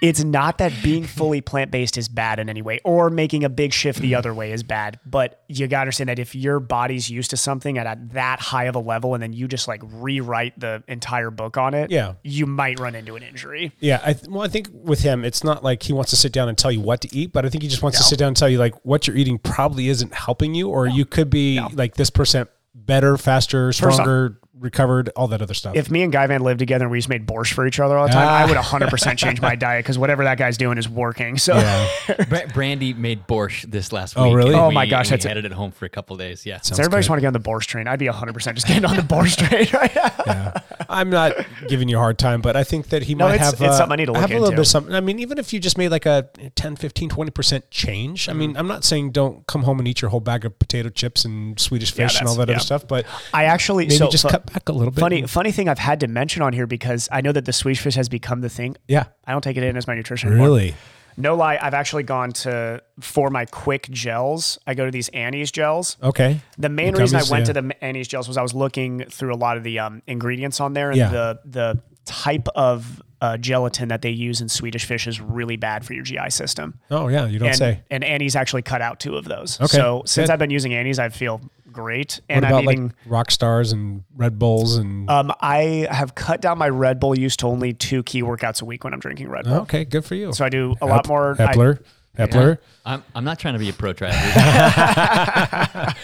it's 0.03 0.23
not 0.23 0.59
that 0.59 0.73
being 0.83 1.05
fully 1.05 1.41
plant-based 1.41 1.97
is 1.97 2.09
bad 2.09 2.39
in 2.39 2.51
any 2.51 2.61
way 2.61 2.79
or 2.85 3.09
making 3.09 3.45
a 3.45 3.49
big 3.49 3.73
shift 3.73 4.01
the 4.01 4.15
other 4.15 4.35
way 4.35 4.53
is 4.53 4.63
bad 4.63 5.01
but 5.07 5.43
you 5.49 5.67
got 5.69 5.79
to 5.79 5.81
understand 5.83 6.09
that 6.09 6.19
if 6.19 6.35
your 6.35 6.61
body's 6.61 7.09
used 7.09 7.31
to 7.31 7.37
something 7.39 7.79
at 7.79 7.87
a, 7.87 7.99
that 8.13 8.41
high 8.41 8.65
of 8.65 8.75
a 8.75 8.79
level 8.81 9.15
and 9.15 9.23
then 9.23 9.33
you 9.33 9.49
just 9.49 9.67
like 9.69 9.81
rewrite 9.85 10.59
the 10.61 10.83
entire 10.89 11.31
book 11.31 11.57
on 11.57 11.73
it 11.73 11.91
Yeah. 11.91 12.15
you 12.23 12.45
might 12.47 12.79
run 12.81 12.95
into 12.95 13.17
an 13.17 13.23
injury. 13.23 13.73
Yeah, 13.79 14.01
I 14.05 14.13
th- 14.13 14.29
well, 14.29 14.43
I 14.43 14.49
think 14.49 14.69
with 14.73 15.01
him, 15.01 15.25
it's 15.25 15.45
not 15.45 15.63
like 15.63 15.83
he 15.85 15.93
wants 15.93 16.11
to 16.11 16.17
sit 16.17 16.33
down 16.33 16.49
and 16.49 16.59
tell 16.59 16.73
you 16.73 16.81
what 16.81 17.01
to 17.03 17.17
eat, 17.17 17.33
but 17.33 17.47
I 17.47 17.49
think 17.49 17.63
he 17.63 17.69
just 17.69 17.83
wants 17.83 17.99
to 17.99 18.05
sit 18.05 18.19
down 18.19 18.29
and 18.29 18.37
tell 18.37 18.49
you 18.49 18.59
like 18.59 18.75
what 18.85 19.07
you're 19.07 19.17
eating 19.17 19.39
probably 19.39 19.89
isn't 19.89 20.13
helping 20.13 20.55
you, 20.55 20.69
or 20.69 20.87
you 20.89 21.05
could 21.07 21.31
be 21.31 21.61
like 21.75 21.95
this 21.95 22.11
percent 22.11 22.51
better, 22.75 23.17
faster, 23.17 23.73
stronger, 23.73 24.39
recovered, 24.59 25.09
all 25.17 25.29
that 25.29 25.41
other 25.41 25.55
stuff. 25.55 25.75
if 25.77 25.91
me 25.91 26.03
and 26.03 26.13
Guy 26.13 26.27
Van 26.27 26.43
lived 26.43 26.59
together 26.59 26.85
and 26.85 26.93
we 26.93 26.99
just 26.99 27.09
made 27.09 27.27
borscht 27.27 27.53
for 27.55 27.67
each 27.67 27.81
other 27.81 27.97
all 27.97 28.07
the 28.07 28.13
time, 28.13 28.29
I 28.29 28.43
Ah. 28.43 28.47
would 28.47 28.57
100% 28.59 29.17
change 29.19 29.41
my 29.41 29.55
diet 29.57 29.83
because 29.85 29.99
whatever 29.99 30.25
that 30.25 30.37
guy's 30.37 30.59
doing 30.59 30.77
is 30.79 30.89
working. 30.89 31.39
So 31.39 31.55
Bra- 32.29 32.47
Brandy 32.53 32.93
made 32.93 33.27
borscht 33.27 33.71
this 33.71 33.93
last 33.93 34.15
Oh, 34.17 34.25
week. 34.29 34.37
really? 34.37 34.53
and 34.53 34.61
Oh 34.61 34.69
we- 34.69 34.75
my 34.75 34.87
gosh, 34.87 35.07
and 35.07 35.13
that's 35.15 35.25
we 35.25 35.31
a- 35.31 35.35
had 35.35 35.39
it 35.39 35.45
at 35.47 35.53
home 35.53 35.73
for 35.73 35.87
a 35.87 35.89
couple 35.89 36.17
days. 36.17 36.45
Yeah. 36.45 36.59
Does 36.59 36.79
everybody 36.79 37.01
just 37.01 37.09
want 37.11 37.19
to 37.19 37.23
get 37.23 37.29
on 37.29 37.33
the 37.33 37.41
borscht 37.41 37.67
train? 37.67 37.89
I'd 37.89 37.99
be 37.99 38.07
100% 38.09 38.55
just 38.55 38.67
getting 38.67 38.85
on 38.85 38.97
the 38.97 39.03
borscht 39.03 39.49
train 39.49 39.67
right 39.73 39.95
now. 40.27 40.53
I'm 40.89 41.09
not 41.09 41.33
giving 41.69 41.89
you 41.89 41.97
a 41.97 42.01
hard 42.01 42.19
time, 42.19 42.43
but 42.43 42.55
I 42.55 42.65
think 42.65 42.89
that 42.91 43.05
he 43.05 43.15
No, 43.15 43.27
might 43.29 43.37
it's- 43.37 43.47
have 43.53 43.55
it's 43.55 43.63
uh, 43.75 43.79
something 43.79 43.93
I 43.93 43.97
need 43.97 44.07
to 44.07 44.13
look 44.13 44.21
have 44.21 44.31
a 44.31 44.35
little 44.35 44.47
into. 44.49 44.57
bit 44.57 44.61
of 44.63 44.67
something. 44.67 44.95
I 44.95 45.01
mean, 45.01 45.19
even 45.19 45.39
if 45.39 45.53
you 45.55 45.61
just 45.61 45.79
made 45.79 45.89
like 45.89 46.05
a 46.05 46.29
10, 46.57 46.77
15, 46.77 47.09
20% 47.09 47.63
change. 47.71 48.29
I 48.29 48.35
mean, 48.35 48.57
I'm 48.57 48.67
not 48.69 48.85
saying 48.85 49.13
don't 49.13 49.47
come 49.47 49.63
home 49.63 49.79
and 49.79 49.89
eat 49.89 50.03
your 50.03 50.11
whole 50.11 50.21
bag 50.21 50.45
of 50.45 50.59
potato 50.59 50.91
chips 50.91 51.25
and 51.25 51.59
Swedish 51.59 51.97
Yeah, 51.97 52.07
fish 52.09 52.21
and 52.21 52.29
all 52.29 52.35
that 52.37 52.47
that's- 52.47 52.61
other 52.61 52.67
stuff, 52.67 52.87
but 52.87 53.07
I 53.33 53.45
actually 53.45 53.85
maybe 53.87 53.97
so 53.97 54.11
just 54.11 54.25
fu- 54.25 54.29
cut 54.29 54.42
back 54.47 54.69
a 54.69 54.73
little 54.73 54.91
bit. 54.93 55.01
Funny, 55.01 55.27
funny 55.27 55.53
thing 55.53 55.69
I've 55.69 55.79
had 55.79 56.01
to 56.01 56.09
mention 56.09 56.43
on 56.43 56.53
here 56.53 56.67
because 56.67 57.09
I 57.13 57.21
know 57.21 57.33
that 57.33 57.45
the 57.45 57.53
Swedish 57.53 57.81
fish 57.81 57.95
has 57.95 58.09
become 58.09 58.41
the 58.41 58.49
thing. 58.49 58.77
Yeah. 58.89 59.05
I 59.27 59.33
don't 59.33 59.43
take 59.43 59.57
it 59.57 59.63
in 59.63 59.77
as 59.77 59.87
my 59.87 59.95
nutrition. 59.95 60.29
anymore. 60.31 60.47
Really? 60.47 60.75
No 61.17 61.35
lie, 61.35 61.59
I've 61.61 61.75
actually 61.75 62.05
gone 62.05 62.33
to 62.33 62.83
for 63.01 63.29
my 63.29 63.45
quick 63.45 63.89
gels. 63.91 64.59
I 64.67 64.73
go 64.75 64.87
to 64.87 64.91
these 64.91 65.09
Annie's 65.11 65.51
gels. 65.53 65.99
Okay. 66.03 66.41
The 66.57 66.71
main 66.71 66.95
reason 66.95 67.19
I 67.19 67.25
went 67.31 67.47
yeah. 67.47 67.53
to 67.53 67.61
the 67.61 67.85
Annie's 67.85 68.09
gels 68.09 68.29
was 68.29 68.39
I 68.39 68.43
was 68.43 68.55
looking 68.55 69.05
through 69.11 69.35
a 69.35 69.37
lot 69.37 69.59
of 69.59 69.63
the 69.63 69.79
um, 69.79 70.01
ingredients 70.07 70.59
on 70.61 70.73
there, 70.73 70.89
and 70.89 70.97
Yeah. 70.97 71.11
the 71.11 71.41
the 71.45 71.83
type 72.07 72.49
of 72.57 73.03
uh, 73.21 73.37
gelatin 73.37 73.89
that 73.89 74.03
they 74.03 74.11
use 74.11 74.41
in 74.41 74.49
Swedish 74.49 74.85
fish 74.85 75.07
is 75.07 75.21
really 75.21 75.57
bad 75.57 75.85
for 75.85 75.93
your 75.93 76.03
GI 76.03 76.31
system. 76.31 76.81
Oh, 76.91 77.07
yeah, 77.09 77.27
you 77.27 77.39
don't 77.39 77.49
and, 77.49 77.57
say. 77.57 77.81
And 77.91 78.03
Annie's 78.03 78.35
actually 78.35 78.63
cut 78.63 78.83
out 78.83 78.99
two 78.99 79.17
of 79.17 79.25
those. 79.27 79.61
Okay, 79.61 79.77
So 79.77 80.03
since 80.07 80.27
good. 80.27 80.33
I've 80.33 80.39
been 80.41 80.51
using 80.51 80.75
Annie's, 80.75 80.99
I 80.99 81.09
feel 81.11 81.41
great. 81.73 82.21
What 82.27 82.37
And 82.37 82.45
about 82.45 82.59
I'm 82.65 82.71
eating. 82.71 82.83
like 82.89 82.93
rock 83.07 83.31
stars 83.31 83.73
and 83.73 84.05
Red 84.17 84.39
Bulls 84.39 84.77
and 84.77 85.09
Um, 85.11 85.33
I 85.41 85.87
have 85.91 86.15
cut 86.15 86.41
down 86.41 86.59
my 86.59 86.69
Red 86.69 87.01
Bull 87.01 87.19
use 87.19 87.37
to 87.39 87.47
only 87.47 87.73
two 87.73 88.03
key 88.03 88.23
workouts 88.23 88.63
a 88.63 88.65
week 88.65 88.85
when 88.85 88.93
I'm 88.95 89.01
drinking 89.01 89.29
Red 89.31 89.45
Bull. 89.45 89.55
Okay, 89.63 89.85
good 89.85 90.05
for 90.05 90.15
you. 90.15 90.33
So 90.33 90.45
I 90.45 90.49
do 90.49 90.75
a 90.81 90.87
lot 90.87 91.09
more. 91.09 91.37
I- 91.39 91.47
Hepler. 91.55 91.83
Hepler. 92.19 92.59
I'm, 92.85 93.05
I'm 93.15 93.25
not 93.25 93.39
trying 93.39 93.55
to 93.55 93.61
be 93.61 93.69
a 93.69 93.73
pro 93.73 93.95
triathlete. 93.95 94.13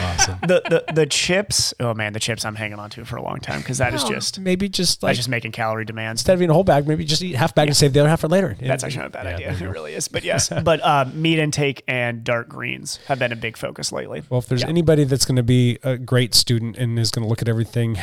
awesome. 0.00 0.38
the, 0.42 0.84
the 0.86 0.92
the 0.92 1.06
chips. 1.06 1.72
Oh 1.80 1.94
man, 1.94 2.12
the 2.12 2.20
chips 2.20 2.44
I'm 2.44 2.54
hanging 2.54 2.78
on 2.78 2.90
to 2.90 3.04
for 3.04 3.16
a 3.16 3.22
long 3.22 3.40
time 3.40 3.60
because 3.60 3.78
that 3.78 3.94
is 3.94 4.04
No, 4.04 4.10
just 4.10 4.38
maybe 4.38 4.68
just 4.68 5.02
like 5.02 5.10
that's 5.10 5.18
just 5.20 5.28
making 5.28 5.52
calorie 5.52 5.84
demands. 5.86 6.20
instead 6.20 6.34
of 6.34 6.40
eating 6.42 6.50
a 6.50 6.54
whole 6.54 6.64
bag, 6.64 6.86
maybe 6.86 7.04
just 7.04 7.22
eat 7.22 7.34
half 7.34 7.54
bag 7.54 7.68
and 7.68 7.76
save 7.76 7.94
the 7.94 8.00
other 8.00 8.08
half 8.10 8.20
for 8.20 8.28
later. 8.28 8.56
That's 8.60 8.84
actually 8.84 8.98
not 8.98 9.06
a 9.06 9.10
bad 9.10 9.40
Yeah, 9.40 9.50
idea. 9.52 9.68
It 9.68 9.72
really 9.72 9.94
is. 9.94 10.08
But 10.08 10.22
yes, 10.24 10.50
but 10.64 10.84
uh, 10.84 11.06
meat 11.14 11.38
intake 11.38 11.82
and 11.88 12.24
dark 12.24 12.48
greens 12.48 12.98
have 13.06 13.18
been 13.18 13.32
a 13.32 13.36
big 13.36 13.56
focus 13.56 13.90
lately. 13.90 14.22
Well, 14.28 14.38
if 14.40 14.46
there's 14.46 14.64
anybody 14.64 15.04
that's 15.04 15.24
going 15.24 15.36
to 15.36 15.42
be 15.42 15.78
a 15.82 15.96
great 15.96 16.34
student 16.34 16.76
and 16.76 16.98
is 16.98 17.10
going 17.10 17.22
to 17.22 17.28
look 17.28 17.40
at 17.42 17.48
everything 17.48 17.96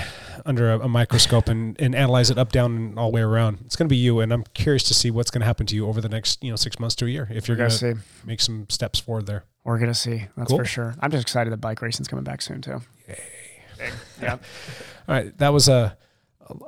under 0.47 0.71
a, 0.73 0.79
a 0.79 0.87
microscope 0.87 1.47
and, 1.47 1.79
and 1.79 1.95
analyze 1.95 2.29
it 2.31 2.37
up, 2.37 2.51
down, 2.51 2.75
and 2.75 2.99
all 2.99 3.09
the 3.11 3.15
way 3.15 3.21
around, 3.21 3.59
it's 3.65 3.75
going 3.75 3.87
to 3.87 3.93
be 3.93 3.97
you. 3.97 4.19
And 4.19 4.31
I'm 4.33 4.43
curious 4.53 4.83
to 4.83 4.93
see 4.93 5.11
what's 5.11 5.31
going 5.31 5.41
to 5.41 5.45
happen 5.45 5.65
to 5.67 5.75
you 5.75 5.87
over 5.87 6.01
the 6.01 6.09
next, 6.09 6.43
you 6.43 6.49
know, 6.49 6.55
six 6.55 6.79
months 6.79 6.95
to 6.95 7.05
a 7.05 7.09
year 7.09 7.27
if 7.31 7.47
you're 7.47 7.57
going 7.57 7.69
gonna 7.69 7.79
to 7.79 7.95
see. 7.95 8.01
Make 8.25 8.41
some 8.41 8.67
steps 8.69 8.99
forward 8.99 9.25
there. 9.27 9.43
We're 9.63 9.79
gonna 9.79 9.93
see. 9.93 10.25
That's 10.37 10.49
Cool. 10.49 10.59
for 10.59 10.65
sure. 10.65 10.95
I'm 10.99 11.11
just 11.11 11.21
excited 11.23 11.51
that 11.53 11.57
bike 11.61 11.81
racing's 11.81 12.07
coming 12.07 12.23
back 12.23 12.41
soon 12.41 12.61
too. 12.61 12.81
Yay! 13.07 13.19
yeah. 14.21 14.33
All 15.07 15.15
right, 15.15 15.37
that 15.39 15.49
was 15.49 15.67
a 15.69 15.97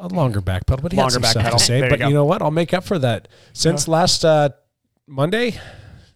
a 0.02 0.08
longer 0.08 0.42
back 0.42 0.66
pedal, 0.66 0.82
but 0.82 0.92
he 0.92 0.98
Longer 0.98 1.06
had 1.06 1.14
some 1.14 1.22
back 1.22 1.32
stuff 1.32 1.44
pedal. 1.44 1.60
to 1.60 1.64
say. 1.66 1.80
There 1.82 1.86
you 1.86 1.90
but 1.92 2.00
go. 2.00 2.08
you 2.08 2.14
know 2.16 2.26
what? 2.26 2.42
I'll 2.42 2.50
make 2.52 2.74
up 2.74 2.84
for 2.84 2.98
that. 3.00 3.28
Since 3.54 3.88
last 3.88 4.26
uh, 4.26 4.50
Monday, 5.06 5.60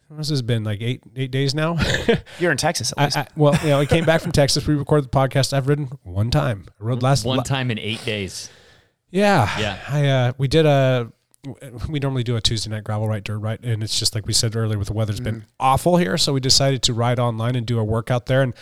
this 0.09 0.29
has 0.29 0.41
been 0.41 0.63
like 0.63 0.81
eight 0.81 1.03
eight 1.15 1.29
days 1.31 1.53
now. 1.53 1.77
You're 2.39 2.51
in 2.51 2.57
Texas 2.57 2.91
at 2.93 2.97
I, 2.99 3.05
least. 3.05 3.17
I, 3.17 3.27
well, 3.35 3.55
you 3.61 3.69
know, 3.69 3.79
I 3.79 3.85
came 3.85 4.03
back 4.05 4.21
from 4.21 4.31
Texas. 4.31 4.65
We 4.65 4.73
recorded 4.73 5.05
the 5.11 5.15
podcast. 5.15 5.53
I've 5.53 5.67
ridden 5.67 5.89
one 6.03 6.31
time. 6.31 6.65
I 6.79 6.83
rode 6.83 7.03
last 7.03 7.23
One 7.25 7.37
la- 7.37 7.43
time 7.43 7.69
in 7.69 7.77
eight 7.77 8.03
days. 8.03 8.49
Yeah, 9.11 9.59
Yeah. 9.59 9.77
I 9.87 10.07
uh, 10.07 10.33
we 10.39 10.47
did 10.47 10.65
a. 10.65 11.11
We 11.89 11.99
normally 11.99 12.23
do 12.23 12.35
a 12.35 12.41
Tuesday 12.41 12.69
night 12.69 12.83
gravel 12.83 13.07
ride, 13.07 13.23
dirt 13.23 13.39
ride, 13.39 13.63
and 13.63 13.81
it's 13.81 13.97
just 13.97 14.13
like 14.13 14.27
we 14.27 14.33
said 14.33 14.55
earlier. 14.55 14.77
With 14.77 14.89
the 14.89 14.93
weather's 14.93 15.19
been 15.19 15.45
awful 15.59 15.97
here, 15.97 16.17
so 16.17 16.33
we 16.33 16.39
decided 16.39 16.83
to 16.83 16.93
ride 16.93 17.19
online 17.19 17.55
and 17.55 17.65
do 17.65 17.79
a 17.79 17.83
workout 17.83 18.27
there. 18.27 18.41
And 18.43 18.53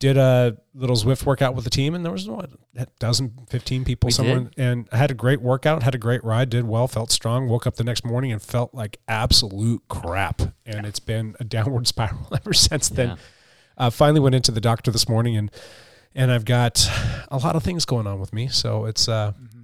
did 0.00 0.16
a 0.16 0.56
little 0.74 0.96
Zwift 0.96 1.26
workout 1.26 1.54
with 1.54 1.64
the 1.64 1.70
team, 1.70 1.94
and 1.94 2.04
there 2.04 2.12
was 2.12 2.26
what 2.28 2.50
a 2.76 2.86
dozen, 2.98 3.46
fifteen 3.48 3.84
people 3.84 4.08
We 4.08 4.12
somewhere, 4.12 4.40
did. 4.40 4.54
and 4.58 4.88
I 4.90 4.96
had 4.96 5.10
a 5.10 5.14
great 5.14 5.40
workout, 5.42 5.82
had 5.82 5.94
a 5.94 5.98
great 5.98 6.24
ride, 6.24 6.48
did 6.50 6.66
well, 6.66 6.88
felt 6.88 7.10
strong. 7.10 7.48
Woke 7.48 7.66
up 7.66 7.76
the 7.76 7.84
next 7.84 8.04
morning 8.04 8.32
and 8.32 8.40
felt 8.42 8.74
like 8.74 8.98
absolute 9.06 9.82
crap, 9.88 10.40
and 10.66 10.86
it's 10.86 11.00
been 11.00 11.36
a 11.38 11.44
downward 11.44 11.86
spiral 11.86 12.28
ever 12.34 12.52
since 12.54 12.88
then. 12.88 13.08
Yeah. 13.10 13.16
Uh, 13.76 13.90
finally 13.90 14.20
went 14.20 14.34
into 14.34 14.50
the 14.52 14.60
doctor 14.60 14.90
this 14.90 15.08
morning, 15.08 15.36
and 15.36 15.50
and 16.14 16.32
I've 16.32 16.44
got 16.46 16.86
a 17.30 17.36
lot 17.36 17.54
of 17.54 17.62
things 17.62 17.84
going 17.84 18.06
on 18.06 18.20
with 18.20 18.32
me. 18.32 18.48
So 18.48 18.86
it's 18.86 19.06
uh, 19.06 19.32
little 19.52 19.59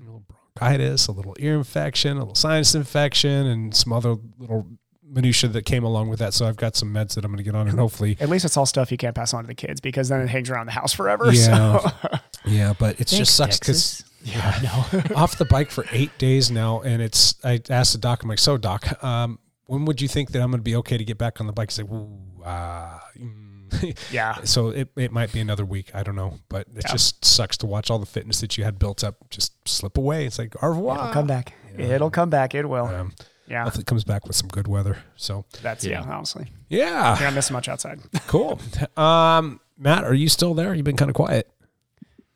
bronchitis, 0.56 1.06
a 1.06 1.12
little 1.12 1.36
ear 1.38 1.56
infection, 1.56 2.16
a 2.16 2.20
little 2.20 2.34
sinus 2.34 2.74
infection, 2.74 3.46
and 3.46 3.74
some 3.74 3.92
other 3.92 4.16
little 4.38 4.66
minutia 5.02 5.48
that 5.50 5.64
came 5.64 5.84
along 5.84 6.08
with 6.08 6.18
that. 6.18 6.34
So 6.34 6.46
I've 6.46 6.56
got 6.56 6.76
some 6.76 6.92
meds 6.92 7.14
that 7.14 7.24
I'm 7.24 7.30
going 7.30 7.38
to 7.38 7.44
get 7.44 7.54
on, 7.54 7.68
and 7.68 7.78
hopefully, 7.78 8.16
At 8.20 8.28
least 8.28 8.44
it's 8.44 8.56
all 8.56 8.66
stuff 8.66 8.90
you 8.90 8.98
can't 8.98 9.14
pass 9.14 9.32
on 9.34 9.44
to 9.44 9.48
the 9.48 9.54
kids 9.54 9.80
because 9.80 10.08
then 10.08 10.20
it 10.20 10.28
hangs 10.28 10.50
around 10.50 10.66
the 10.66 10.72
house 10.72 10.92
forever. 10.92 11.32
Yeah. 11.32 11.78
So. 11.78 12.18
yeah. 12.44 12.74
But 12.78 13.00
it 13.00 13.08
just 13.08 13.34
sucks 13.34 13.58
because 13.58 14.04
Texas. 14.24 14.64
yeah, 15.02 15.12
off 15.14 15.38
the 15.38 15.44
bike 15.44 15.70
for 15.70 15.84
eight 15.92 16.16
days 16.18 16.50
now, 16.50 16.80
and 16.80 17.02
it's. 17.02 17.34
I 17.44 17.60
asked 17.70 17.92
the 17.92 17.98
doc, 17.98 18.22
I'm 18.22 18.28
like, 18.28 18.38
so 18.38 18.56
doc, 18.56 19.02
um, 19.04 19.38
when 19.66 19.84
would 19.84 20.00
you 20.00 20.08
think 20.08 20.32
that 20.32 20.42
I'm 20.42 20.50
going 20.50 20.60
to 20.60 20.64
be 20.64 20.76
okay 20.76 20.96
to 20.96 21.04
get 21.04 21.18
back 21.18 21.40
on 21.40 21.46
the 21.46 21.52
bike? 21.52 21.70
He's 21.70 21.80
like, 21.80 21.90
ooh, 21.90 22.08
ah. 22.44 23.02
mm. 23.18 23.45
Yeah. 24.12 24.34
So 24.44 24.68
it, 24.68 24.88
it 24.96 25.12
might 25.12 25.32
be 25.32 25.40
another 25.40 25.64
week. 25.64 25.90
I 25.94 26.02
don't 26.02 26.16
know, 26.16 26.38
but 26.48 26.66
it 26.74 26.84
Yeah. 26.84 26.92
just 26.92 27.24
sucks 27.24 27.56
to 27.58 27.66
watch 27.66 27.90
all 27.90 27.98
the 27.98 28.06
fitness 28.06 28.40
that 28.40 28.56
you 28.58 28.64
had 28.64 28.78
built 28.78 29.02
up 29.04 29.16
just 29.30 29.52
slip 29.68 29.96
away. 29.98 30.26
It's 30.26 30.38
like 30.38 30.54
au 30.62 30.68
revoir. 30.68 30.98
It'll 30.98 31.12
come 31.12 31.26
back. 31.26 31.54
It'll 31.76 32.10
come 32.10 32.30
back. 32.30 32.54
It 32.54 32.68
will. 32.68 32.86
Um, 32.86 33.12
yeah. 33.48 33.64
Hopefully, 33.64 33.82
it 33.82 33.86
comes 33.86 34.04
back 34.04 34.26
with 34.26 34.34
some 34.36 34.48
good 34.48 34.66
weather. 34.66 34.98
So 35.16 35.44
That's 35.62 35.84
yeah. 35.84 36.02
Yeah. 36.04 36.14
honestly. 36.16 36.50
yeah, 36.68 37.16
You're 37.18 37.28
not 37.28 37.34
missing 37.34 37.54
much 37.54 37.68
outside. 37.68 38.00
cool. 38.26 38.58
Um, 38.96 39.60
Matt, 39.78 40.04
are 40.04 40.14
you 40.14 40.28
still 40.28 40.54
there? 40.54 40.74
You've 40.74 40.84
been 40.84 40.96
kind 40.96 41.10
of 41.10 41.14
quiet. 41.14 41.48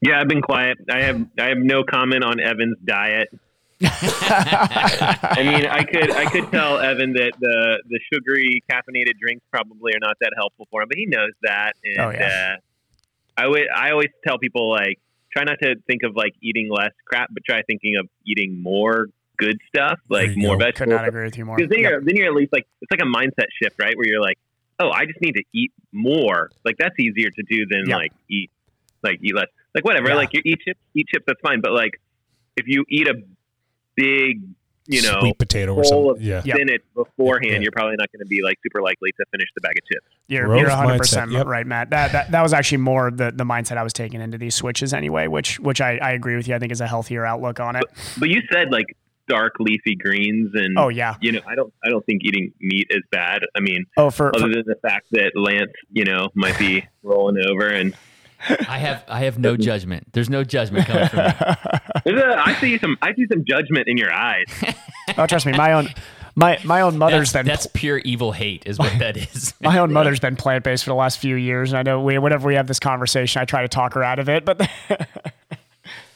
Yeah, 0.03 0.21
I've 0.21 0.29
been 0.29 0.41
quiet. 0.43 0.79
I 0.91 1.03
have 1.03 1.27
I 1.39 1.45
have 1.49 1.59
no 1.59 1.85
comment 1.85 2.23
on 2.25 2.41
Evan's 2.41 2.77
diet. 2.85 3.29
I 3.83 5.37
mean, 5.39 5.67
I 5.67 5.85
could 5.85 6.11
I 6.11 6.25
could 6.31 6.51
tell 6.51 6.79
Evan 6.79 7.13
that 7.15 7.33
the 7.41 7.83
the 7.89 8.01
sugary 8.13 8.63
caffeinated 8.71 9.19
drinks 9.21 9.45
probably 9.51 9.93
are 9.95 9.99
not 10.01 10.17
that 10.21 10.33
helpful 10.37 10.67
for 10.71 10.83
him, 10.83 10.89
but 10.89 10.99
he 10.99 11.07
knows 11.07 11.31
that. 11.43 11.73
And 11.85 11.99
Oh, 12.01 12.11
yeah. 12.11 12.55
uh, 12.57 13.41
I 13.43 13.47
would 13.47 13.69
I 13.75 13.91
always 13.91 14.11
tell 14.27 14.39
people 14.39 14.71
like 14.71 14.99
try 15.33 15.45
not 15.45 15.59
to 15.63 15.77
think 15.87 16.03
of 16.03 16.17
like 16.17 16.35
eating 16.43 16.69
less 16.71 16.93
crap, 17.07 17.29
but 17.33 17.43
try 17.45 17.63
thinking 17.63 17.97
of 17.97 18.09
eating 18.27 18.61
more 18.63 19.07
good 19.37 19.59
stuff, 19.69 19.99
like 20.09 20.37
more 20.37 20.57
go. 20.57 20.65
Could 20.67 20.75
vegetables. 20.89 20.97
not 21.01 21.09
agree 21.09 21.25
with 21.25 21.39
you 21.39 21.45
more. 21.47 21.57
Because 21.57 21.71
then 21.71 21.81
Yep. 21.81 21.91
you're 21.91 22.01
then 22.03 22.17
you're 22.17 22.27
at 22.29 22.35
least 22.35 22.53
like 22.53 22.67
it's 22.83 22.91
like 22.91 23.01
a 23.01 23.05
mindset 23.05 23.47
shift, 23.63 23.77
right? 23.81 23.97
Where 23.97 24.07
you're 24.07 24.21
like, 24.21 24.39
oh, 24.79 24.91
I 24.91 25.07
just 25.07 25.21
need 25.21 25.33
to 25.37 25.45
eat 25.55 25.73
more. 25.93 26.51
Like 26.65 26.77
that's 26.79 26.99
easier 26.99 27.31
to 27.31 27.43
do 27.49 27.67
than 27.67 27.89
Yeah. 27.89 27.97
like 27.97 28.13
eat 28.29 28.51
like 29.03 29.19
eat 29.23 29.35
less. 29.35 29.47
Like 29.75 29.85
whatever. 29.85 30.09
Yeah. 30.09 30.15
Like 30.17 30.35
you 30.35 30.43
eat 30.45 30.59
chips, 30.67 30.81
eat 30.95 31.07
chips. 31.09 31.25
That's 31.27 31.41
fine. 31.41 31.61
But 31.63 31.73
like 31.73 31.99
if 32.57 32.67
you 32.67 32.85
eat 32.91 33.09
a 33.09 33.15
big, 33.97 34.41
you 34.87 35.03
know, 35.03 35.21
sweet 35.21 35.39
potato 35.39 35.73
or 35.73 35.83
bowl 35.83 35.85
something. 35.85 36.11
of 36.11 36.23
Yeah. 36.23 36.43
Yep. 36.45 36.57
spinach 36.57 36.83
beforehand, 36.95 37.53
Yeah. 37.55 37.61
you're 37.61 37.73
probably 37.73 37.97
not 37.99 38.11
going 38.13 38.21
to 38.21 38.27
be 38.27 38.43
like 38.43 38.57
super 38.63 38.83
likely 38.83 39.11
to 39.13 39.25
finish 39.31 39.49
the 39.55 39.61
bag 39.61 39.75
of 39.79 39.87
chips. 39.87 40.17
You're, 40.27 40.47
Growth 40.47 40.61
you're 40.61 40.71
100% 40.71 41.33
yep. 41.33 41.47
right, 41.47 41.67
Matt. 41.67 41.91
That, 41.91 42.13
that 42.13 42.31
that 42.33 42.43
was 42.43 42.53
actually 42.53 42.79
more 42.79 43.11
the, 43.11 43.31
the 43.31 43.45
mindset 43.45 43.77
I 43.77 43.83
was 43.83 43.93
taking 43.93 44.21
into 44.21 44.39
these 44.39 44.55
switches 44.55 44.93
anyway, 44.95 45.27
which 45.29 45.61
which 45.61 45.81
I, 45.81 45.99
I 45.99 46.13
agree 46.13 46.37
with 46.37 46.49
you. 46.49 46.55
I 46.55 46.59
think 46.59 46.73
is 46.73 46.81
a 46.81 46.87
healthier 46.89 47.25
outlook 47.25 47.61
on 47.61 47.77
it. 47.77 47.85
But 48.19 48.31
you 48.31 48.41
said 48.53 48.71
like 48.73 48.97
dark 49.29 49.55
leafy 49.61 49.95
greens 49.95 50.51
and 50.55 50.77
Oh 50.77 50.89
yeah. 50.89 51.15
you 51.21 51.31
know, 51.31 51.41
I 51.47 51.55
don't 51.55 51.73
I 51.85 51.89
don't 51.89 52.05
think 52.05 52.23
eating 52.25 52.53
meat 52.61 52.89
is 52.91 53.03
bad. 53.13 53.43
I 53.57 53.61
mean, 53.61 53.85
Oh 53.97 54.11
for, 54.11 54.35
other 54.35 54.47
for 54.47 54.49
than 54.49 54.65
the 54.67 54.77
fact 54.83 55.07
that 55.13 55.33
Lance, 55.37 55.71
you 55.93 56.05
know, 56.05 56.31
might 56.35 56.59
be 56.59 56.85
rolling 57.05 57.37
over 57.49 57.69
and 57.69 57.95
I 58.69 58.79
have 58.79 59.05
I 59.07 59.21
have 59.25 59.39
no 59.39 59.57
judgment. 59.57 60.13
There's 60.13 60.31
no 60.31 60.43
judgment 60.45 60.87
coming 60.87 61.09
from 61.09 61.19
me. 61.27 61.33
There's 62.05 62.21
a, 62.21 62.39
I 62.39 62.55
see 62.55 62.79
some 62.79 62.97
I 63.03 63.15
see 63.15 63.27
some 63.31 63.45
judgment 63.45 63.89
in 63.89 63.97
your 63.97 64.13
eyes. 64.13 64.47
oh 65.19 65.27
trust 65.27 65.47
me, 65.47 65.53
my 65.53 65.73
own 65.73 65.89
my 66.35 66.59
my 66.65 66.81
own 66.81 66.99
mother's 66.99 67.33
That's, 67.33 67.45
been 67.45 67.47
that's 67.47 67.67
pure 67.67 67.99
evil 67.99 68.33
hate, 68.33 68.65
is 68.67 68.79
what 68.79 68.99
that 68.99 69.17
is. 69.17 69.55
my 69.61 69.79
own 69.79 69.93
mother's 69.93 70.21
been 70.21 70.37
plant 70.37 70.65
based 70.65 70.85
for 70.85 70.91
the 70.91 70.97
last 70.97 71.19
few 71.19 71.37
years, 71.37 71.73
and 71.73 71.79
I 71.79 71.83
know 71.83 72.01
we 72.03 72.19
whenever 72.19 72.47
we 72.47 72.55
have 72.55 72.67
this 72.67 72.81
conversation, 72.81 73.41
I 73.41 73.45
try 73.45 73.63
to 73.63 73.69
talk 73.69 73.95
her 73.95 74.03
out 74.03 74.19
of 74.19 74.29
it, 74.29 74.45
but 74.45 74.71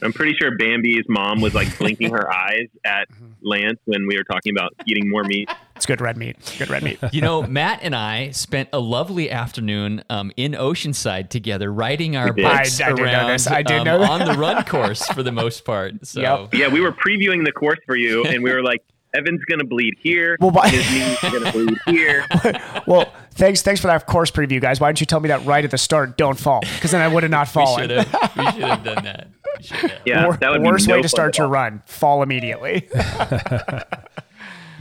I'm 0.05 0.13
pretty 0.13 0.35
sure 0.39 0.57
Bambi's 0.57 1.03
mom 1.09 1.41
was 1.41 1.53
like 1.53 1.77
blinking 1.77 2.11
her 2.11 2.31
eyes 2.33 2.67
at 2.85 3.07
Lance 3.41 3.79
when 3.85 4.07
we 4.07 4.15
were 4.17 4.23
talking 4.23 4.53
about 4.55 4.73
eating 4.87 5.09
more 5.09 5.23
meat. 5.23 5.49
it's 5.75 5.85
good 5.85 6.01
red 6.01 6.15
meat. 6.17 6.37
Good 6.57 6.69
red 6.69 6.83
meat. 6.83 6.99
You 7.11 7.21
know, 7.21 7.43
Matt 7.43 7.79
and 7.81 7.95
I 7.95 8.31
spent 8.31 8.69
a 8.73 8.79
lovely 8.79 9.29
afternoon 9.29 10.03
um, 10.09 10.31
in 10.37 10.53
Oceanside 10.53 11.29
together, 11.29 11.71
riding 11.71 12.15
our 12.15 12.31
We 12.33 12.43
bikes 12.43 12.79
I- 12.79 12.87
I 12.87 12.91
around 12.91 13.31
this. 13.31 13.47
I 13.47 13.61
did 13.61 13.87
um, 13.87 14.01
on 14.01 14.25
the 14.25 14.33
run 14.39 14.63
course 14.65 15.05
for 15.07 15.23
the 15.23 15.31
most 15.43 15.65
part. 15.65 16.05
So 16.07 16.21
Yep. 16.21 16.53
Yeah, 16.53 16.67
we 16.69 16.81
were 16.81 16.91
previewing 16.91 17.43
the 17.45 17.51
course 17.51 17.79
for 17.85 17.95
you, 17.95 18.23
and 18.25 18.43
we 18.43 18.51
were 18.53 18.63
like, 18.63 18.83
Evan's 19.15 19.43
gonna 19.49 19.63
bleed 19.65 19.93
here. 20.01 20.37
Well, 20.39 20.51
why- 20.51 20.69
his 20.69 20.89
knees 20.91 21.17
gonna 21.21 21.51
bleed 21.51 21.77
here. 21.87 22.25
well, 22.87 23.11
thanks 23.31 23.61
thanks 23.61 23.79
for 23.81 23.87
that 23.87 24.05
course 24.05 24.29
preview, 24.31 24.59
guys. 24.61 24.79
Why 24.79 24.89
didn't 24.89 24.99
you 25.01 25.05
tell 25.05 25.19
me 25.19 25.27
that 25.29 25.45
right 25.45 25.63
at 25.63 25.71
the 25.71 25.77
start? 25.77 26.17
Don't 26.17 26.37
fall, 26.39 26.61
because 26.61 26.91
then 26.91 27.01
I 27.01 27.07
would 27.07 27.23
have 27.23 27.31
not 27.31 27.47
we 27.49 27.53
fallen. 27.53 27.89
should 27.89 27.91
have 28.07 28.35
we 28.37 28.45
should 28.51 28.61
have 28.63 28.83
done 28.83 29.03
that. 29.03 29.27
We 29.59 29.67
have. 29.77 29.91
Yeah, 30.05 30.25
Wor- 30.25 30.37
that 30.37 30.51
would 30.51 30.61
be 30.61 30.67
worst 30.67 30.87
no 30.87 30.95
way 30.95 31.01
to 31.01 31.09
start 31.09 31.37
your 31.37 31.47
run: 31.47 31.81
fall 31.85 32.21
immediately. 32.23 32.89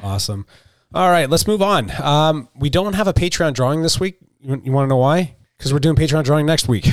Awesome. 0.02 0.46
All 0.92 1.10
right, 1.10 1.28
let's 1.28 1.46
move 1.46 1.62
on. 1.62 1.90
Um, 2.00 2.48
we 2.54 2.70
don't 2.70 2.92
have 2.94 3.08
a 3.08 3.12
Patreon 3.14 3.54
drawing 3.54 3.82
this 3.82 3.98
week. 3.98 4.18
You, 4.40 4.60
you 4.64 4.70
want 4.72 4.84
to 4.86 4.88
know 4.90 4.98
why? 4.98 5.34
Because 5.56 5.72
we're 5.72 5.78
doing 5.78 5.96
Patreon 5.96 6.24
drawing 6.24 6.46
next 6.46 6.68
week. 6.68 6.84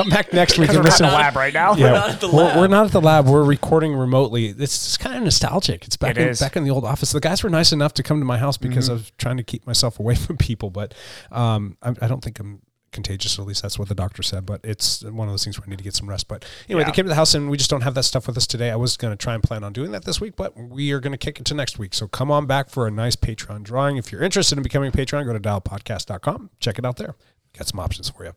Come 0.00 0.08
back 0.08 0.32
next 0.32 0.58
week 0.58 0.70
Because 0.70 0.76
and 0.76 0.84
we're 0.84 0.90
not 0.90 1.00
in 1.00 1.04
listen. 1.04 1.06
the 1.06 1.12
lab 1.12 1.36
right 1.36 1.52
now. 1.54 1.74
Yeah, 1.74 1.90
not 1.92 2.10
at 2.10 2.20
the 2.20 2.28
we're, 2.28 2.44
lab. 2.44 2.56
we're 2.58 2.66
not 2.68 2.86
at 2.86 2.92
the 2.92 3.00
lab. 3.00 3.26
We're 3.26 3.44
recording 3.44 3.94
remotely. 3.94 4.46
It's 4.46 4.58
just 4.84 5.00
kind 5.00 5.16
of 5.16 5.22
nostalgic. 5.22 5.84
It's 5.86 5.96
back 5.96 6.12
It 6.16 6.22
in, 6.22 6.28
is. 6.28 6.40
back 6.40 6.56
in 6.56 6.64
the 6.64 6.70
old 6.70 6.84
office. 6.84 7.12
The 7.12 7.20
guys 7.20 7.42
were 7.42 7.50
nice 7.50 7.72
enough 7.72 7.94
to 7.94 8.02
come 8.02 8.18
to 8.20 8.24
my 8.24 8.38
house 8.38 8.56
because 8.56 8.84
Mm-hmm. 8.86 8.92
I 8.92 8.94
was 8.94 9.12
trying 9.18 9.36
to 9.36 9.42
keep 9.42 9.66
myself 9.66 9.98
away 10.00 10.14
from 10.26 10.36
people. 10.36 10.70
But 10.70 10.94
um, 11.30 11.76
I, 11.82 11.90
I 12.02 12.08
don't 12.08 12.22
think 12.24 12.38
I'm 12.40 12.62
contagious. 12.92 13.38
At 13.38 13.44
least 13.46 13.62
that's 13.62 13.78
what 13.78 13.88
the 13.88 13.94
doctor 13.94 14.22
said. 14.22 14.46
But 14.46 14.60
it's 14.64 15.04
one 15.04 15.28
of 15.28 15.32
those 15.32 15.44
things 15.44 15.58
where 15.58 15.66
I 15.66 15.70
need 15.70 15.78
to 15.78 15.84
get 15.84 15.94
some 15.94 16.08
rest. 16.08 16.28
But 16.28 16.44
anyway, 16.68 16.82
Yeah. 16.82 16.86
they 16.86 16.92
came 16.92 17.04
to 17.04 17.08
the 17.10 17.14
house 17.14 17.34
and 17.34 17.50
we 17.50 17.56
just 17.56 17.70
don't 17.70 17.82
have 17.82 17.94
that 17.94 18.04
stuff 18.04 18.26
with 18.26 18.36
us 18.36 18.46
today. 18.46 18.70
I 18.70 18.76
was 18.76 18.96
going 18.96 19.12
to 19.12 19.16
try 19.22 19.34
and 19.34 19.42
plan 19.42 19.62
on 19.64 19.72
doing 19.72 19.92
that 19.92 20.04
this 20.04 20.20
week, 20.20 20.34
but 20.34 20.56
we 20.58 20.90
are 20.92 20.98
going 21.00 21.12
to 21.12 21.18
kick 21.18 21.38
it 21.38 21.44
to 21.46 21.54
next 21.54 21.78
week. 21.78 21.94
So 21.94 22.08
come 22.08 22.30
on 22.30 22.46
back 22.46 22.68
for 22.70 22.86
a 22.86 22.90
nice 22.90 23.16
Patreon 23.16 23.62
drawing. 23.62 23.96
If 23.96 24.10
you're 24.10 24.22
interested 24.22 24.56
in 24.58 24.62
becoming 24.62 24.88
a 24.88 24.92
Patreon, 24.92 25.24
go 25.26 25.32
to 25.32 25.38
dialpodcast.com. 25.40 26.50
Check 26.58 26.78
it 26.78 26.84
out 26.84 26.96
there. 26.96 27.14
Got 27.56 27.68
some 27.68 27.78
options 27.80 28.08
for 28.10 28.24
you. 28.24 28.32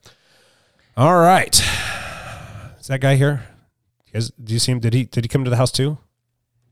All 0.96 1.18
right. 1.20 1.60
Is 2.80 2.88
that 2.88 3.00
guy 3.02 3.16
here? 3.16 3.44
You 4.08 4.14
guys, 4.14 4.32
do 4.42 4.54
you 4.54 4.60
see 4.60 4.72
him? 4.72 4.80
Did 4.80 4.94
he 4.94 5.06
did 5.06 5.24
he 5.24 5.28
come 5.28 5.44
to 5.44 5.50
the 5.50 5.56
house 5.58 5.72
too? 5.72 5.98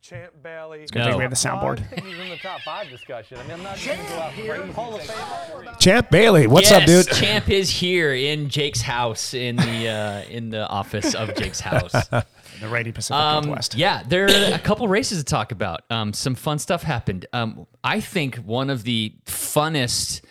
Champ 0.02 0.34
Bailey. 0.44 0.80
Good 0.92 1.04
thing 1.06 1.16
we 1.18 1.22
have 1.24 1.30
the 1.32 1.36
soundboard. 1.38 1.80
He's 2.04 2.18
in 2.20 2.30
the 2.30 2.36
top 2.38 2.62
five 2.62 2.90
discussion. 2.90 3.38
I 3.38 3.44
mean, 3.44 3.52
I'm 3.54 3.64
not 3.64 3.80
going 3.86 3.98
to 3.98 4.04
go 4.04 4.16
out 4.16 4.34
crazy. 4.34 4.72
Hall 4.74 4.96
of 4.96 5.02
Fame. 5.04 5.76
Champ 5.80 6.10
Bailey, 6.10 6.48
what's 6.48 6.72
up, 6.72 6.84
dude? 6.86 7.08
Champ 7.08 7.50
is 7.50 7.70
here 7.70 8.14
in 8.14 8.50
Jake's 8.50 8.82
house 8.82 9.34
in 9.34 9.56
the 9.56 9.88
uh, 9.88 10.24
in 10.30 10.50
the 10.50 10.68
office 10.68 11.16
of 11.16 11.34
Jake's 11.36 11.60
house. 11.60 11.94
The 12.60 12.68
Rady 12.68 12.92
Pacific 12.92 13.16
Um, 13.20 13.46
Northwest. 13.46 13.74
yeah, 13.74 14.04
there 14.04 14.26
are 14.26 14.54
a 14.54 14.60
couple 14.60 14.88
races 14.88 15.18
to 15.18 15.24
talk 15.24 15.52
about. 15.52 15.82
Um, 15.90 16.14
some 16.14 16.36
fun 16.36 16.60
stuff 16.60 16.84
happened. 16.84 17.26
Um, 17.34 17.66
I 17.84 18.02
think 18.02 18.36
one 18.36 18.70
of 18.70 18.84
the 18.84 19.16
funnest 19.26 20.22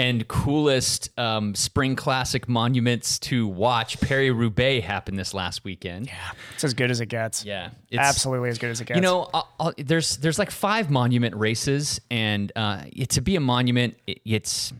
and 0.00 0.26
coolest 0.28 1.10
um, 1.18 1.54
spring 1.54 1.94
classic 1.94 2.48
monuments 2.48 3.18
to 3.18 3.46
watch, 3.46 4.00
Paris 4.00 4.32
Roubaix, 4.32 4.86
happened 4.86 5.18
this 5.18 5.34
last 5.34 5.62
weekend. 5.62 6.06
Yeah, 6.06 6.14
It's 6.54 6.64
as 6.64 6.72
good 6.72 6.90
as 6.90 7.00
it 7.00 7.06
gets. 7.06 7.44
yeah, 7.44 7.68
Absolutely 7.92 8.48
as 8.48 8.56
good 8.58 8.70
as 8.70 8.80
it 8.80 8.86
gets. 8.86 8.96
You 8.96 9.02
know, 9.02 9.28
i 9.34 9.42
i 9.60 9.72
there's 9.76 10.16
there's 10.16 10.38
like 10.38 10.50
five 10.50 10.90
monument 10.90 11.34
races, 11.36 12.00
and 12.10 12.50
uh, 12.56 12.82
it, 12.92 13.10
to 13.10 13.20
be 13.20 13.36
a 13.36 13.40
monument, 13.40 13.96
it, 14.06 14.20
it's 14.24 14.72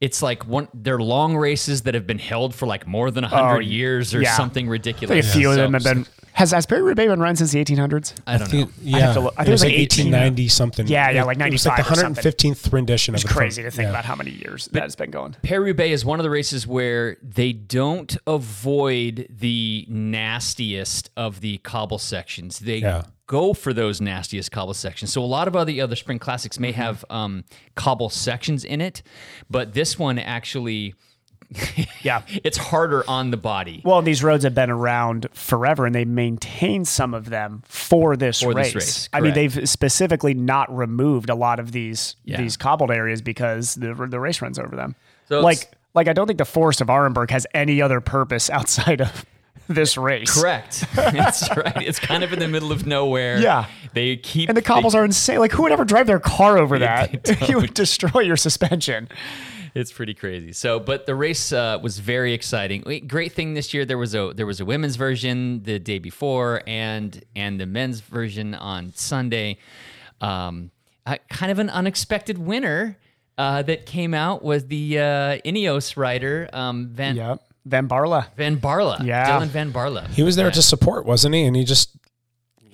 it's 0.00 0.20
like 0.20 0.46
one 0.46 0.68
they're 0.74 0.98
long 0.98 1.36
races 1.36 1.82
that 1.82 1.94
have 1.94 2.06
been 2.06 2.18
held 2.18 2.54
for 2.54 2.66
like 2.66 2.86
more 2.86 3.10
than 3.10 3.24
hundred 3.24 3.56
Oh, 3.56 3.60
years 3.60 4.14
or 4.14 4.20
yeah. 4.20 4.36
something 4.36 4.68
ridiculous. 4.68 5.26
a 5.34 5.38
few 5.38 5.48
of 5.48 5.54
So- 5.56 5.62
them 5.62 5.72
have 5.74 5.84
been. 5.84 6.06
Has, 6.34 6.50
has 6.50 6.66
Paris 6.66 6.82
Roubaix 6.82 7.08
been 7.08 7.20
run 7.20 7.36
since 7.36 7.52
the 7.52 7.64
1800s? 7.64 8.12
I 8.26 8.38
don't 8.38 8.52
know. 8.52 8.68
Yeah, 8.82 8.98
have 8.98 9.14
to 9.14 9.20
look- 9.20 9.34
I 9.36 9.44
think 9.44 9.48
it 9.48 9.52
was 9.52 9.62
like 9.64 9.72
18, 9.72 10.06
1890 10.12 10.48
something. 10.48 10.86
Yeah, 10.88 11.10
yeah, 11.10 11.22
It- 11.22 11.26
like 11.26 11.38
it 11.40 11.52
was 11.52 11.64
like 11.64 11.76
the 11.76 11.82
95 11.82 11.92
or 11.92 12.00
something. 12.00 12.24
115th 12.24 12.72
rendition 12.72 13.14
It's 13.14 13.24
of 13.24 13.30
it. 13.30 13.34
crazy 13.34 13.62
to 13.62 13.70
think 13.70 13.84
Yeah. 13.86 13.90
about 13.90 14.04
how 14.04 14.16
many 14.16 14.32
years 14.32 14.68
that 14.72 14.82
has 14.82 14.96
been 14.96 15.10
going. 15.10 15.36
Paris 15.42 15.64
Roubaix 15.66 15.92
is 15.94 16.04
one 16.04 16.18
of 16.18 16.24
the 16.24 16.30
races 16.30 16.66
where 16.66 17.16
they 17.22 17.52
don't 17.52 18.16
avoid 18.26 19.26
the 19.30 19.86
nastiest 19.88 21.10
of 21.16 21.40
the 21.40 21.58
cobble 21.58 21.98
sections. 21.98 22.58
They 22.58 22.78
Yeah. 22.78 23.02
go 23.26 23.54
for 23.54 23.72
those 23.72 24.00
nastiest 24.00 24.50
cobble 24.50 24.74
sections. 24.74 25.12
So 25.12 25.22
a 25.22 25.26
lot 25.26 25.46
of 25.48 25.54
other 25.56 25.72
other 25.80 25.96
spring 25.96 26.18
classics 26.18 26.58
may 26.58 26.72
have 26.72 27.04
um, 27.10 27.44
cobble 27.74 28.10
sections 28.10 28.64
in 28.64 28.80
it, 28.80 29.02
but 29.48 29.74
this 29.74 29.98
one 29.98 30.18
actually, 30.18 30.94
Yeah. 32.02 32.22
it's 32.44 32.58
harder 32.58 33.02
on 33.08 33.30
the 33.30 33.36
body. 33.38 33.80
Well, 33.84 34.02
these 34.02 34.22
roads 34.22 34.44
have 34.44 34.54
been 34.54 34.70
around 34.70 35.26
forever, 35.32 35.86
and 35.86 35.94
they 35.94 36.04
maintain 36.04 36.84
some 36.84 37.14
of 37.14 37.30
them 37.30 37.62
for 37.66 38.16
this 38.16 38.42
For 38.42 38.52
race. 38.52 38.66
this 38.66 38.74
race, 38.74 39.08
I 39.12 39.20
mean, 39.20 39.32
they've 39.34 39.68
specifically 39.68 40.34
not 40.34 40.74
removed 40.74 41.30
a 41.30 41.34
lot 41.34 41.58
of 41.60 41.72
these 41.72 42.16
Yeah. 42.24 42.36
these 42.42 42.56
cobbled 42.56 42.90
areas 42.90 43.22
because 43.22 43.74
the 43.76 43.94
the 43.94 44.20
race 44.20 44.42
runs 44.42 44.58
over 44.58 44.76
them. 44.76 44.94
So 45.28 45.40
like 45.40 45.70
Like 45.94 46.08
I 46.08 46.12
don't 46.12 46.26
think 46.26 46.38
the 46.38 46.44
Forest 46.44 46.80
of 46.80 46.88
Arenberg 46.88 47.30
has 47.30 47.46
any 47.54 47.80
other 47.80 48.00
purpose 48.00 48.50
outside 48.50 49.00
of 49.00 49.24
this 49.68 49.96
race. 49.96 50.38
Correct. 50.42 50.84
That's 50.94 51.48
right. 51.56 51.76
It's 51.82 51.98
kind 51.98 52.22
of 52.22 52.32
in 52.34 52.38
the 52.38 52.48
middle 52.48 52.70
of 52.72 52.86
nowhere. 52.86 53.38
Yeah. 53.40 53.66
They 53.94 54.16
keep 54.16 54.48
And 54.50 54.56
the 54.58 54.62
cobbles 54.62 54.94
are 54.94 55.04
insane. 55.04 55.38
Like 55.38 55.52
who 55.52 55.62
would 55.62 55.72
ever 55.72 55.84
drive 55.86 56.06
their 56.06 56.20
car 56.20 56.58
over 56.58 56.78
that? 56.80 57.48
you 57.48 57.56
would 57.60 57.72
destroy 57.72 58.20
your 58.20 58.36
suspension. 58.36 59.08
It's 59.74 59.92
pretty 59.92 60.14
crazy. 60.14 60.52
So, 60.52 60.78
but 60.78 61.04
the 61.06 61.14
race 61.16 61.52
uh, 61.52 61.78
was 61.82 61.98
very 61.98 62.32
exciting. 62.32 62.84
Wait, 62.86 63.08
Great 63.08 63.32
thing 63.32 63.54
this 63.54 63.74
year 63.74 63.84
there 63.84 63.98
was 63.98 64.14
a 64.14 64.32
there 64.34 64.46
was 64.46 64.60
a 64.60 64.64
women's 64.64 64.94
version 64.96 65.62
the 65.64 65.78
day 65.80 65.98
before 65.98 66.62
and 66.66 67.22
and 67.34 67.60
the 67.60 67.66
men's 67.66 68.00
version 68.00 68.54
on 68.54 68.92
Sunday. 68.94 69.58
Um, 70.20 70.70
uh, 71.06 71.16
kind 71.28 71.50
of 71.50 71.58
an 71.58 71.70
unexpected 71.70 72.38
winner 72.38 72.96
uh, 73.36 73.62
that 73.62 73.84
came 73.84 74.14
out 74.14 74.42
was 74.44 74.66
the 74.68 74.98
uh, 74.98 75.02
Ineos 75.44 75.96
rider 75.96 76.48
um, 76.52 76.88
Van 76.92 77.16
Yep. 77.16 77.40
Van 77.66 77.88
Baarle. 77.88 78.26
Van 78.36 78.58
Baarle. 78.60 79.04
Yeah. 79.04 79.28
Dylan 79.40 79.48
Van 79.48 79.72
Baarle. 79.72 80.06
He 80.10 80.22
was 80.22 80.36
there 80.36 80.46
Yeah. 80.46 80.52
to 80.52 80.62
support, 80.62 81.04
wasn't 81.04 81.34
he? 81.34 81.44
And 81.44 81.56
he 81.56 81.64
just, 81.64 81.96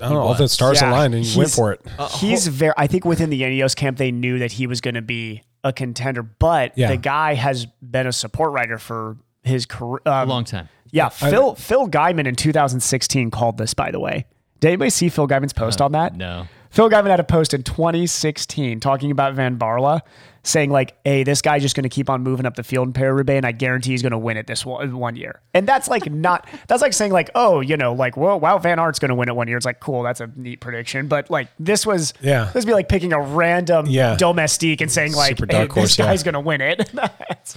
I 0.00 0.04
don't 0.04 0.14
know, 0.14 0.20
all 0.20 0.34
the 0.34 0.48
stars 0.48 0.80
Yeah, 0.82 0.90
aligned 0.90 1.14
and 1.14 1.24
he 1.24 1.38
went 1.38 1.50
for 1.50 1.72
it. 1.72 1.80
He's 2.18 2.46
very. 2.46 2.74
I 2.76 2.86
think 2.88 3.04
within 3.04 3.30
the 3.30 3.40
Ineos 3.42 3.74
camp, 3.74 3.96
they 3.98 4.10
knew 4.12 4.38
that 4.40 4.52
he 4.52 4.66
was 4.66 4.80
going 4.80 4.96
to 4.96 5.02
be 5.02 5.42
a 5.64 5.72
contender. 5.72 6.22
But 6.22 6.72
Yeah. 6.76 6.88
the 6.88 6.96
guy 6.96 7.34
has 7.34 7.66
been 7.82 8.06
a 8.06 8.12
support 8.12 8.52
writer 8.52 8.78
for 8.78 9.16
his 9.42 9.66
career. 9.66 10.00
Um, 10.06 10.12
a 10.28 10.30
long 10.30 10.44
time. 10.44 10.68
Yeah, 10.92 11.08
Phil 11.08 11.54
Phil 11.54 11.88
Gaimon 11.88 12.26
in 12.26 12.34
2016 12.34 13.30
called 13.30 13.58
this. 13.58 13.74
By 13.74 13.90
the 13.90 14.00
way, 14.00 14.26
did 14.60 14.68
anybody 14.68 14.90
see 14.90 15.08
Phil 15.08 15.28
Gaimon's 15.28 15.52
post 15.52 15.80
on 15.80 15.92
that? 15.92 16.12
Uh, 16.12 16.16
No. 16.16 16.46
Phil 16.70 16.88
Gaimon 16.88 17.09
had 17.11 17.20
a 17.20 17.24
post 17.24 17.52
in 17.52 17.62
2016 17.64 18.78
talking 18.80 19.11
about 19.11 19.35
Van 19.35 19.59
Baarle, 19.59 20.00
saying 20.44 20.70
like, 20.70 20.96
"Hey, 21.04 21.24
this 21.24 21.42
guy's 21.42 21.62
just 21.62 21.74
going 21.74 21.83
to 21.83 21.88
keep 21.88 22.09
on 22.09 22.22
moving 22.22 22.46
up 22.46 22.54
the 22.54 22.62
field 22.62 22.87
in 22.87 22.92
Paris-Roubaix, 22.92 23.38
and 23.38 23.46
I 23.46 23.52
guarantee 23.52 23.90
he's 23.90 24.02
going 24.02 24.12
to 24.12 24.18
win 24.18 24.37
it 24.37 24.46
this 24.46 24.64
one, 24.64 24.96
one 24.96 25.16
year." 25.16 25.40
And 25.52 25.66
that's 25.66 25.88
like 25.88 26.06
not 26.12 26.48
that's 26.68 26.80
like 26.80 26.92
saying 26.92 27.11
like, 27.12 27.28
"Oh, 27.35 27.61
you 27.61 27.76
know, 27.76 27.92
like, 27.92 28.16
well, 28.16 28.38
wow, 28.38 28.59
Van 28.59 28.78
Aert's 28.78 28.98
going 29.00 29.09
to 29.09 29.14
win 29.16 29.28
it 29.28 29.35
one 29.35 29.48
year." 29.48 29.56
It's 29.56 29.66
like, 29.66 29.80
cool, 29.80 30.02
that's 30.04 30.20
a 30.20 30.30
neat 30.37 30.61
prediction, 30.61 31.09
but 31.09 31.28
like 31.28 31.48
this 31.59 31.85
was 31.85 32.14
Yeah. 32.20 32.44
this 32.54 32.64
would 32.64 32.70
be 32.70 32.74
like 32.74 32.88
picking 32.88 33.12
a 33.12 33.20
random 33.20 33.87
Yeah. 33.87 34.16
domestique 34.16 34.80
and 34.80 34.90
saying 34.90 35.12
like, 35.14 35.38
"Hey, 35.50 35.66
horse, 35.66 35.74
this 35.90 35.98
yeah. 35.98 36.06
guy's 36.06 36.22
going 36.22 36.35
to 36.35 36.40
win 36.40 36.61
it." 36.61 36.90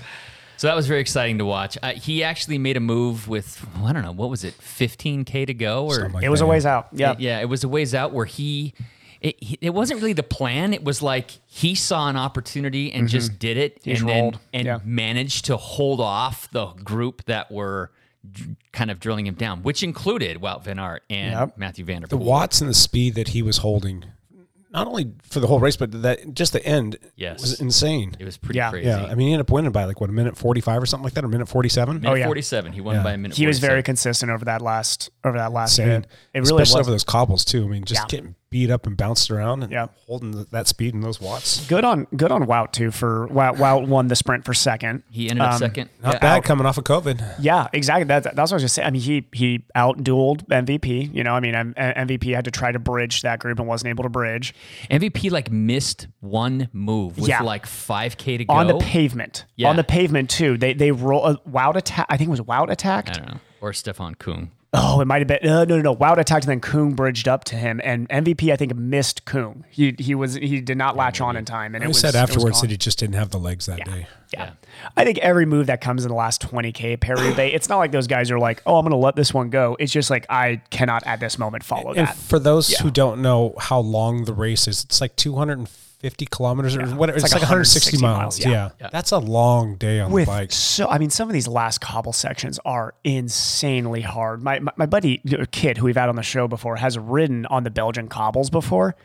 So 0.56 0.68
that 0.68 0.76
was 0.78 0.88
very 0.88 1.02
exciting 1.02 1.40
to 1.40 1.46
watch. 1.46 1.78
Uh, 1.84 1.92
he 1.92 2.24
actually 2.24 2.58
made 2.58 2.78
a 2.78 2.80
move 2.80 3.28
with 3.28 3.66
well, 3.76 3.88
I 3.88 3.92
don't 3.92 4.02
know 4.04 4.14
what 4.14 4.30
was 4.30 4.46
it, 4.46 4.54
15k 4.60 5.48
to 5.48 5.54
go, 5.54 5.86
or 5.88 6.08
like 6.08 6.24
it 6.24 6.30
was 6.30 6.40
that, 6.40 6.46
a 6.46 6.48
ways 6.48 6.66
out. 6.66 6.88
Yeah. 6.94 7.16
yeah, 7.20 7.42
it 7.42 7.50
was 7.50 7.66
a 7.66 7.68
ways 7.68 7.94
out 7.94 8.14
where 8.14 8.26
he. 8.26 8.74
It, 9.24 9.58
it 9.62 9.70
wasn't 9.74 10.02
really 10.02 10.12
the 10.14 10.22
plan. 10.22 10.74
It 10.74 10.84
was 10.84 11.02
like 11.02 11.32
he 11.48 11.76
saw 11.76 12.10
an 12.10 12.18
opportunity 12.18 12.92
and 12.92 13.08
just 13.08 13.40
did 13.40 13.56
it, 13.58 13.80
Mm-hmm. 13.80 13.90
He 13.90 13.96
just 13.96 14.02
and 14.06 14.10
then 14.34 14.40
and 14.54 14.66
Yeah. 14.66 14.80
managed 14.84 15.46
to 15.46 15.56
hold 15.58 16.02
off 16.02 16.50
the 16.52 16.68
group 16.68 17.24
that 17.26 17.50
were 17.50 17.92
d- 18.30 18.58
kind 18.74 18.92
of 18.92 19.00
drilling 19.00 19.26
him 19.26 19.36
down, 19.36 19.64
which 19.64 19.82
included 19.82 20.42
Wout 20.42 20.64
van 20.66 20.78
Aert 20.78 21.04
and 21.10 21.32
Yep. 21.32 21.58
Matthew 21.58 21.86
Van 21.86 22.02
Der 22.02 22.08
The 22.08 22.18
watts 22.18 22.60
and 22.60 22.70
the 22.70 22.74
speed 22.74 23.16
that 23.16 23.30
he 23.30 23.42
was 23.42 23.60
holding, 23.60 24.04
not 24.74 24.88
only 24.88 25.14
for 25.22 25.40
the 25.40 25.48
whole 25.48 25.60
race, 25.62 25.78
but 25.78 26.02
that 26.02 26.34
just 26.34 26.52
the 26.52 26.66
end 26.66 26.98
Yes. 27.16 27.40
was 27.42 27.62
insane. 27.62 28.18
It 28.20 28.26
was 28.26 28.36
pretty 28.38 28.58
Yeah. 28.58 28.72
crazy. 28.72 28.88
Yeah, 28.90 29.06
I 29.06 29.16
mean, 29.16 29.28
he 29.28 29.34
ended 29.34 29.48
up 29.48 29.52
winning 29.52 29.72
by 29.72 29.86
like 29.86 30.02
what 30.02 30.10
a 30.10 30.14
minute 30.14 30.36
forty-five 30.36 30.82
or 30.82 30.86
something 30.86 31.06
like 31.06 31.14
that, 31.14 31.24
or 31.24 31.30
minute 31.30 31.48
forty-seven. 31.48 32.02
minute 32.02 32.12
Oh, 32.12 32.16
yeah. 32.16 32.26
47. 32.26 32.74
He 32.74 32.82
won 32.82 32.96
Yeah. 32.96 33.04
by 33.04 33.14
a 33.14 33.18
minute. 33.18 33.38
He 33.38 33.48
was 33.48 33.60
very 33.60 33.84
consistent 33.84 34.32
over 34.32 34.44
that 34.46 34.62
last 34.62 35.10
over 35.24 35.38
that 35.38 35.54
last 35.54 35.80
Insane. 35.80 36.02
bit. 36.02 36.10
It 36.34 36.40
really 36.40 36.62
Especially 36.64 36.80
was 36.80 36.88
over 36.88 36.92
those 36.92 37.04
cobbles 37.06 37.46
too. 37.46 37.64
I 37.64 37.68
mean, 37.68 37.86
just 37.86 38.02
Yeah. 38.02 38.06
getting 38.10 38.36
beat 38.54 38.70
up 38.70 38.86
and 38.86 38.96
bounced 38.96 39.32
around 39.32 39.64
and 39.64 39.72
Yeah. 39.72 39.88
holding 40.08 40.32
th- 40.32 40.48
that 40.52 40.68
speed 40.68 40.94
and 40.94 41.04
those 41.04 41.20
watts. 41.20 41.66
good 41.68 41.84
on 41.84 42.06
good 42.16 42.32
on 42.32 42.44
Wout 42.46 42.72
too 42.72 42.92
for 42.92 43.28
Wout, 43.30 43.58
Wout 43.58 43.88
won 43.88 44.08
the 44.10 44.16
sprint 44.16 44.46
for 44.46 44.54
second. 44.54 45.02
He 45.10 45.28
ended 45.30 45.42
up 45.42 45.54
Um, 45.54 45.58
second. 45.60 45.90
Not 46.04 46.14
Yeah. 46.14 46.20
bad 46.20 46.44
coming 46.44 46.68
off 46.68 46.78
of 46.78 46.84
COVID. 46.84 47.20
Yeah, 47.40 47.68
exactly. 47.74 48.04
That, 48.04 48.24
that's 48.24 48.38
what 48.38 48.52
I 48.52 48.56
was 48.58 48.62
just 48.64 48.76
saying. 48.76 48.88
I 48.88 48.92
mean, 48.92 49.02
he 49.02 49.28
he 49.34 49.66
out 49.74 50.04
dueled 50.04 50.44
MVP. 50.52 51.10
You 51.12 51.24
know, 51.24 51.34
I 51.34 51.40
mean, 51.40 51.56
M- 51.56 51.74
MVP 51.76 52.32
had 52.34 52.46
to 52.46 52.52
try 52.52 52.72
to 52.72 52.78
bridge 52.80 53.24
that 53.24 53.40
group 53.40 53.58
and 53.58 53.68
wasn't 53.68 53.90
able 53.90 54.04
to 54.04 54.10
bridge 54.10 54.54
MVP 54.92 55.30
like 55.32 55.52
missed 55.52 56.08
one 56.20 56.70
move 56.72 57.18
with 57.18 57.28
Yeah. 57.30 57.42
like 57.42 57.66
5k 57.66 58.38
to 58.38 58.46
go 58.46 58.54
on 58.54 58.68
the 58.68 58.78
pavement. 58.78 59.46
Yeah. 59.56 59.70
On 59.70 59.76
the 59.76 59.84
pavement 59.84 60.30
too. 60.30 60.58
They 60.58 60.74
they 60.74 60.92
roll 60.92 61.26
uh, 61.26 61.36
Wout 61.50 61.76
attack. 61.76 62.06
I 62.10 62.18
think 62.18 62.28
it 62.28 62.32
was 62.32 62.42
Wout 62.42 62.70
attacked. 62.70 63.10
I 63.10 63.14
don't 63.14 63.32
know. 63.34 63.40
Or 63.62 63.74
Stefan 63.74 64.14
Küng. 64.16 64.50
Oh, 64.76 65.02
it 65.02 65.06
might 65.06 65.20
have 65.20 65.28
been 65.28 65.48
uh, 65.48 65.66
no, 65.66 65.76
no, 65.76 65.82
no. 65.82 65.96
Wout 65.96 66.18
attacked, 66.18 66.46
and 66.46 66.52
then 66.52 66.60
Kung 66.60 66.94
bridged 66.94 67.28
up 67.28 67.44
to 67.46 67.56
him, 67.56 67.80
and 67.84 68.10
MVP 68.10 68.52
I 68.52 68.56
think 68.56 68.74
missed 68.76 69.24
Kung. 69.24 69.66
He 69.70 69.96
he 70.00 70.16
was 70.16 70.34
he 70.34 70.62
did 70.62 70.78
not 70.80 70.96
latch 70.96 71.22
on 71.22 71.36
in 71.36 71.46
time, 71.46 71.76
and 71.76 71.84
it 71.84 71.86
He 71.86 71.90
was 71.90 72.00
said 72.00 72.16
afterwards 72.16 72.58
gone. 72.58 72.62
that 72.62 72.72
he 72.72 72.78
just 72.78 72.98
didn't 72.98 73.14
have 73.16 73.30
the 73.30 73.38
legs 73.38 73.68
that 73.68 73.86
day. 73.86 74.08
Yeah. 74.34 74.54
I 74.98 75.04
think 75.06 75.20
every 75.20 75.46
move 75.46 75.68
that 75.68 75.80
comes 75.80 76.04
in 76.06 76.10
the 76.10 76.16
last 76.16 76.42
20K 76.42 77.00
Perry 77.00 77.34
Bay, 77.36 77.54
it's 77.54 77.70
not 77.70 77.78
like 77.78 77.92
those 77.92 78.08
guys 78.08 78.32
are 78.32 78.40
like, 78.40 78.64
oh, 78.66 78.78
I'm 78.78 78.84
going 78.84 78.90
to 78.92 78.98
let 78.98 79.16
this 79.16 79.32
one 79.32 79.52
go. 79.52 79.78
It's 79.80 79.92
just 79.94 80.10
like, 80.10 80.26
I 80.28 80.60
cannot 80.72 81.04
at 81.06 81.20
this 81.20 81.38
moment 81.38 81.64
follow 81.64 81.92
And 81.94 82.08
that. 82.08 82.16
for 82.18 82.40
those 82.40 82.72
Yeah. 82.72 82.80
who 82.82 82.90
don't 82.90 83.22
know 83.22 83.54
how 83.60 83.80
long 83.80 84.26
the 84.26 84.34
race 84.34 84.68
is, 84.68 84.84
it's 84.84 85.00
like 85.02 85.16
250 85.18 85.93
kilometers 86.30 86.76
or 86.76 86.86
whatever. 86.96 87.18
It's 87.18 87.26
It's, 87.26 87.34
like 87.34 87.42
like 87.42 87.50
160 87.50 87.98
160 87.98 88.02
miles. 88.02 88.18
miles, 88.18 88.40
Yeah. 88.40 88.70
yeah. 88.82 88.90
That's 88.92 89.12
a 89.12 89.18
long 89.20 89.76
day 89.76 90.00
on 90.00 90.12
With 90.12 90.26
the 90.26 90.32
bike. 90.32 90.52
so, 90.52 90.88
I 90.88 90.98
mean, 90.98 91.10
some 91.10 91.30
of 91.30 91.34
these 91.34 91.48
last 91.48 91.80
cobble 91.82 92.14
sections 92.14 92.60
are 92.66 92.94
insanely 93.04 94.02
hard. 94.02 94.44
My, 94.44 94.60
my, 94.60 94.72
my 94.76 94.86
buddy, 94.86 95.22
Kid, 95.52 95.78
who 95.78 95.86
we've 95.86 95.96
had 95.98 96.10
on 96.10 96.16
the 96.16 96.24
show 96.24 96.48
before, 96.48 96.76
has 96.78 96.98
ridden 96.98 97.46
on 97.48 97.64
the 97.64 97.72
Belgian 97.72 98.08
cobbles 98.08 98.50
before. 98.50 98.96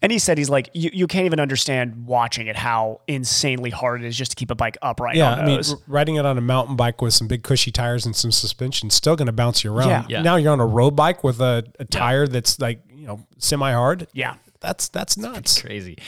And 0.00 0.12
he 0.12 0.20
said 0.20 0.38
he's 0.38 0.48
like, 0.48 0.70
you, 0.74 0.90
you 0.92 1.06
can't 1.08 1.26
even 1.26 1.40
understand 1.40 2.06
watching 2.06 2.46
it 2.46 2.54
how 2.54 3.00
insanely 3.08 3.70
hard 3.70 4.00
it 4.04 4.06
is 4.06 4.16
just 4.16 4.30
to 4.30 4.36
keep 4.36 4.48
a 4.52 4.54
bike 4.54 4.78
upright. 4.80 5.16
Yeah, 5.16 5.32
on 5.32 5.40
I 5.40 5.44
mean, 5.44 5.60
riding 5.88 6.14
it 6.14 6.24
on 6.24 6.38
a 6.38 6.40
mountain 6.40 6.76
bike 6.76 7.02
with 7.02 7.14
some 7.14 7.26
big 7.26 7.42
cushy 7.42 7.72
tires 7.72 8.06
and 8.06 8.14
some 8.14 8.30
suspension 8.30 8.90
still 8.90 9.16
going 9.16 9.26
to 9.26 9.32
bounce 9.32 9.64
you 9.64 9.74
around. 9.76 9.88
Yeah. 9.88 10.04
Yeah. 10.08 10.22
Now 10.22 10.36
you're 10.36 10.52
on 10.52 10.60
a 10.60 10.66
road 10.66 10.94
bike 10.94 11.24
with 11.24 11.40
a, 11.40 11.64
a 11.80 11.84
tire 11.84 12.28
that's 12.28 12.60
like 12.60 12.80
you 12.94 13.08
know 13.08 13.26
semi 13.38 13.72
hard. 13.72 14.06
yeah. 14.12 14.34
That's 14.60 14.88
that's 14.88 15.16
nuts. 15.16 15.62
Crazy. 15.62 15.98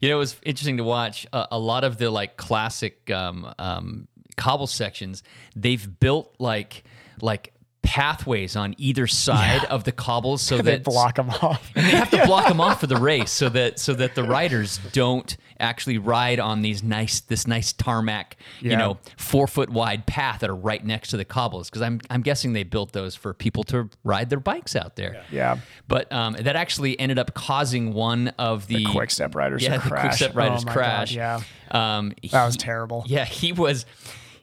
You 0.00 0.08
know, 0.08 0.16
it 0.16 0.18
was 0.18 0.36
interesting 0.44 0.78
to 0.78 0.84
watch 0.84 1.26
uh, 1.32 1.46
a 1.50 1.58
lot 1.58 1.84
of 1.84 1.98
the 1.98 2.10
like 2.10 2.36
classic 2.36 3.10
um, 3.10 3.52
um, 3.58 4.08
cobble 4.36 4.66
sections. 4.66 5.22
They've 5.54 5.98
built 6.00 6.34
like 6.38 6.84
like 7.20 7.52
pathways 7.82 8.56
on 8.56 8.74
either 8.78 9.06
side 9.06 9.64
of 9.64 9.84
the 9.84 9.92
cobbles 9.92 10.42
so 10.42 10.56
They 10.62 10.72
that 10.72 10.84
block 10.84 11.16
them 11.16 11.30
off. 11.30 11.70
and 11.74 11.86
they 11.86 11.90
have 11.90 12.10
to 12.10 12.26
block 12.26 12.46
them 12.48 12.60
off 12.60 12.80
for 12.80 12.86
the 12.86 12.96
race 13.00 13.30
so 13.30 13.48
that 13.50 13.78
so 13.78 13.94
that 13.94 14.14
the 14.14 14.22
riders 14.22 14.78
don't 14.92 15.36
actually 15.60 15.98
ride 15.98 16.40
on 16.40 16.62
these 16.62 16.82
nice 16.82 17.20
this 17.20 17.46
nice 17.46 17.72
tarmac 17.72 18.36
you 18.60 18.76
know 18.76 18.98
four 19.16 19.46
foot 19.46 19.70
wide 19.70 20.06
path 20.06 20.40
that 20.40 20.50
are 20.50 20.56
right 20.56 20.84
next 20.84 21.08
to 21.10 21.16
the 21.16 21.24
cobbles 21.24 21.68
because 21.68 21.82
I'm 21.82 22.00
I'm 22.10 22.22
guessing 22.22 22.52
they 22.52 22.62
built 22.64 22.92
those 22.92 23.14
for 23.14 23.34
people 23.34 23.62
to 23.64 23.88
ride 24.04 24.30
their 24.30 24.40
bikes 24.40 24.74
out 24.74 24.96
there. 24.96 25.22
Yeah. 25.30 25.58
But 25.86 26.10
um, 26.12 26.34
that 26.40 26.56
actually 26.56 26.98
ended 26.98 27.18
up 27.18 27.34
causing 27.34 27.92
one 27.92 28.28
of 28.38 28.66
the, 28.66 28.84
The 28.84 28.92
quick 28.92 29.10
step 29.10 29.34
riders 29.34 29.62
yeah, 29.62 29.76
to 29.78 29.88
the 29.88 29.94
quick 29.96 30.12
step 30.12 30.34
riders 30.34 30.62
Oh 30.62 30.66
my 30.66 30.74
God, 30.74 30.74
crash. 30.74 31.14
yeah. 31.14 31.40
um, 31.70 32.12
That 32.30 32.46
was 32.46 32.56
terrible. 32.56 33.04
Yeah, 33.06 33.24
he 33.24 33.52
was. 33.52 33.86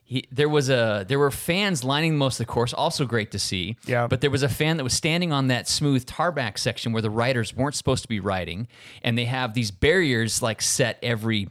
He, 0.10 0.26
there 0.32 0.48
was 0.48 0.70
a 0.70 1.06
there 1.06 1.20
were 1.20 1.32
fans 1.32 1.84
lining 1.84 2.18
most 2.18 2.40
of 2.40 2.48
the 2.48 2.52
course, 2.54 2.74
also 2.74 3.06
great 3.06 3.32
to 3.32 3.40
see. 3.40 3.76
Yeah. 3.86 4.08
But 4.08 4.22
there 4.22 4.32
was 4.32 4.42
a 4.42 4.48
fan 4.48 4.78
that 4.78 4.86
was 4.86 4.94
standing 4.94 5.34
on 5.34 5.48
that 5.48 5.68
smooth 5.68 6.06
tarmac 6.06 6.58
section 6.58 6.94
where 6.94 7.02
the 7.02 7.10
riders 7.10 7.54
weren't 7.54 7.76
supposed 7.76 8.04
to 8.04 8.08
be 8.08 8.22
riding, 8.22 8.70
and 9.04 9.18
they 9.18 9.26
have 9.26 9.54
these 9.54 9.70
barriers 9.70 10.42
like 10.42 10.62
set 10.62 10.98
every 11.04 11.50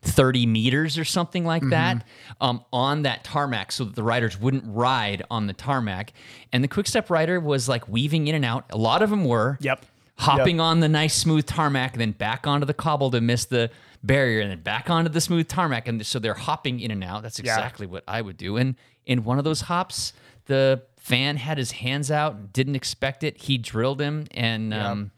30 0.00 0.46
meters 0.46 0.98
or 0.98 1.04
something 1.04 1.44
like 1.44 1.68
that 1.70 2.06
um, 2.40 2.64
on 2.72 3.02
that 3.02 3.24
tarmac 3.24 3.72
so 3.72 3.84
that 3.84 3.94
the 3.94 4.02
riders 4.02 4.38
wouldn't 4.40 4.64
ride 4.66 5.22
on 5.30 5.46
the 5.46 5.52
tarmac. 5.52 6.12
And 6.52 6.62
the 6.62 6.68
quick 6.68 6.86
step 6.86 7.10
rider 7.10 7.40
was 7.40 7.68
like 7.68 7.88
weaving 7.88 8.28
in 8.28 8.34
and 8.34 8.44
out. 8.44 8.66
A 8.70 8.76
lot 8.78 9.02
of 9.02 9.10
them 9.10 9.24
were. 9.24 9.58
Yep. 9.60 9.84
Hopping 10.16 10.60
on 10.60 10.78
the 10.78 10.88
nice 10.88 11.12
smooth 11.12 11.44
tarmac, 11.44 11.94
and 11.94 12.00
then 12.00 12.12
back 12.12 12.46
onto 12.46 12.64
the 12.64 12.74
cobble 12.74 13.10
to 13.10 13.20
miss 13.20 13.46
the 13.46 13.68
barrier, 14.04 14.40
and 14.40 14.50
then 14.50 14.60
back 14.60 14.88
onto 14.90 15.08
the 15.10 15.20
smooth 15.20 15.48
tarmac. 15.48 15.88
And 15.88 16.04
so 16.06 16.18
they're 16.18 16.34
hopping 16.34 16.78
in 16.80 16.90
and 16.90 17.02
out. 17.02 17.22
That's 17.22 17.40
Yeah. 17.40 17.54
exactly 17.54 17.86
what 17.86 18.04
I 18.06 18.20
would 18.22 18.36
do. 18.36 18.56
And 18.56 18.76
in 19.06 19.24
one 19.24 19.38
of 19.38 19.44
those 19.44 19.62
hops, 19.62 20.12
the 20.46 20.82
fan 20.98 21.36
had 21.38 21.58
his 21.58 21.72
hands 21.72 22.10
out, 22.10 22.52
didn't 22.52 22.74
expect 22.76 23.24
it. 23.24 23.36
He 23.42 23.58
drilled 23.58 24.00
him 24.00 24.26
and 24.32 24.72
um, 24.74 25.10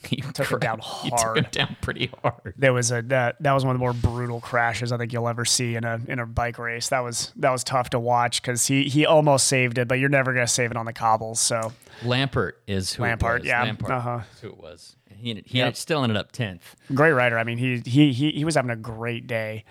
he 0.06 0.16
Took 0.16 0.50
him 0.50 0.58
down 0.58 0.78
hard. 0.82 1.04
He 1.04 1.10
took 1.10 1.36
him 1.36 1.46
down 1.50 1.76
pretty 1.82 2.10
hard. 2.22 2.54
There 2.56 2.72
was 2.72 2.90
a 2.90 3.02
that 3.02 3.36
that 3.42 3.52
was 3.52 3.64
one 3.66 3.74
of 3.74 3.78
the 3.78 3.84
more 3.84 3.92
brutal 3.92 4.40
crashes 4.40 4.92
I 4.92 4.96
think 4.96 5.12
you'll 5.12 5.28
ever 5.28 5.44
see 5.44 5.74
in 5.76 5.84
a 5.84 6.00
in 6.08 6.18
a 6.18 6.24
bike 6.26 6.58
race. 6.58 6.88
That 6.88 7.00
was 7.00 7.32
that 7.36 7.50
was 7.50 7.62
tough 7.64 7.90
to 7.90 8.00
watch 8.00 8.40
because 8.40 8.66
he 8.66 8.84
he 8.84 9.04
almost 9.04 9.46
saved 9.46 9.76
it, 9.76 9.88
but 9.88 9.98
you're 9.98 10.08
never 10.08 10.32
gonna 10.32 10.46
save 10.46 10.70
it 10.70 10.76
on 10.78 10.86
the 10.86 10.94
cobbles. 10.94 11.40
So 11.40 11.72
Lampaert 12.02 12.52
is 12.66 12.94
who 12.94 13.02
was. 13.02 13.42
yeah. 13.44 13.66
Lampaert 13.66 13.90
Uh-huh. 13.90 14.20
is 14.34 14.40
who 14.40 14.48
it 14.48 14.58
was. 14.58 14.96
He, 15.20 15.42
he 15.46 15.58
Yep. 15.58 15.76
still 15.76 16.02
ended 16.02 16.16
up 16.16 16.32
10th. 16.32 16.74
great 16.94 17.12
rider. 17.12 17.38
I 17.38 17.44
mean, 17.44 17.58
he 17.58 17.82
he 17.84 18.12
he 18.12 18.30
he 18.32 18.44
was 18.44 18.54
having 18.54 18.70
a 18.70 18.76
great 18.76 19.26
day. 19.26 19.64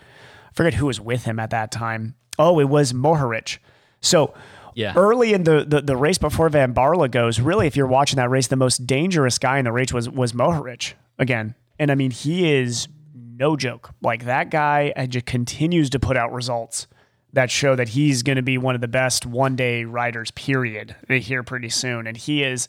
I 0.50 0.54
forget 0.54 0.76
who 0.76 0.86
was 0.88 1.00
with 1.00 1.26
him 1.26 1.40
at 1.40 1.50
that 1.52 1.72
time. 1.72 2.16
Oh, 2.38 2.60
it 2.60 2.70
was 2.70 2.94
Mohoric. 2.94 3.58
So 4.02 4.34
Yeah. 4.76 4.94
early 4.96 5.34
in 5.34 5.44
the, 5.44 5.66
the 5.68 5.82
the 5.82 5.98
race 5.98 6.18
before 6.18 6.50
Van 6.50 6.74
Baarle 6.74 7.10
goes, 7.12 7.40
really, 7.40 7.68
if 7.68 7.76
you're 7.76 7.88
watching 7.88 8.18
that 8.18 8.30
race, 8.30 8.48
the 8.48 8.56
most 8.56 8.86
dangerous 8.88 9.38
guy 9.38 9.58
in 9.60 9.66
the 9.66 9.72
race 9.72 9.92
was 9.94 10.10
was 10.10 10.34
Mohoric 10.34 10.94
again. 11.18 11.56
And 11.78 11.92
I 11.92 11.96
mean, 11.96 12.12
he 12.12 12.52
is 12.54 12.88
no 13.14 13.56
joke. 13.56 13.92
Like 14.02 14.26
that 14.26 14.50
guy 14.52 14.94
uh, 14.98 15.06
just 15.06 15.26
continues 15.26 15.90
to 15.92 16.00
put 16.00 16.18
out 16.18 16.34
results 16.34 16.88
that 17.32 17.52
show 17.52 17.76
that 17.76 17.90
he's 17.90 18.24
going 18.24 18.36
to 18.38 18.42
be 18.42 18.58
one 18.58 18.74
of 18.76 18.82
the 18.82 18.88
best 18.88 19.26
one 19.26 19.56
day 19.56 19.84
riders, 19.86 20.32
period, 20.32 20.96
here 21.10 21.44
pretty 21.44 21.70
soon. 21.70 22.08
And 22.08 22.18
he 22.18 22.44
is, 22.44 22.68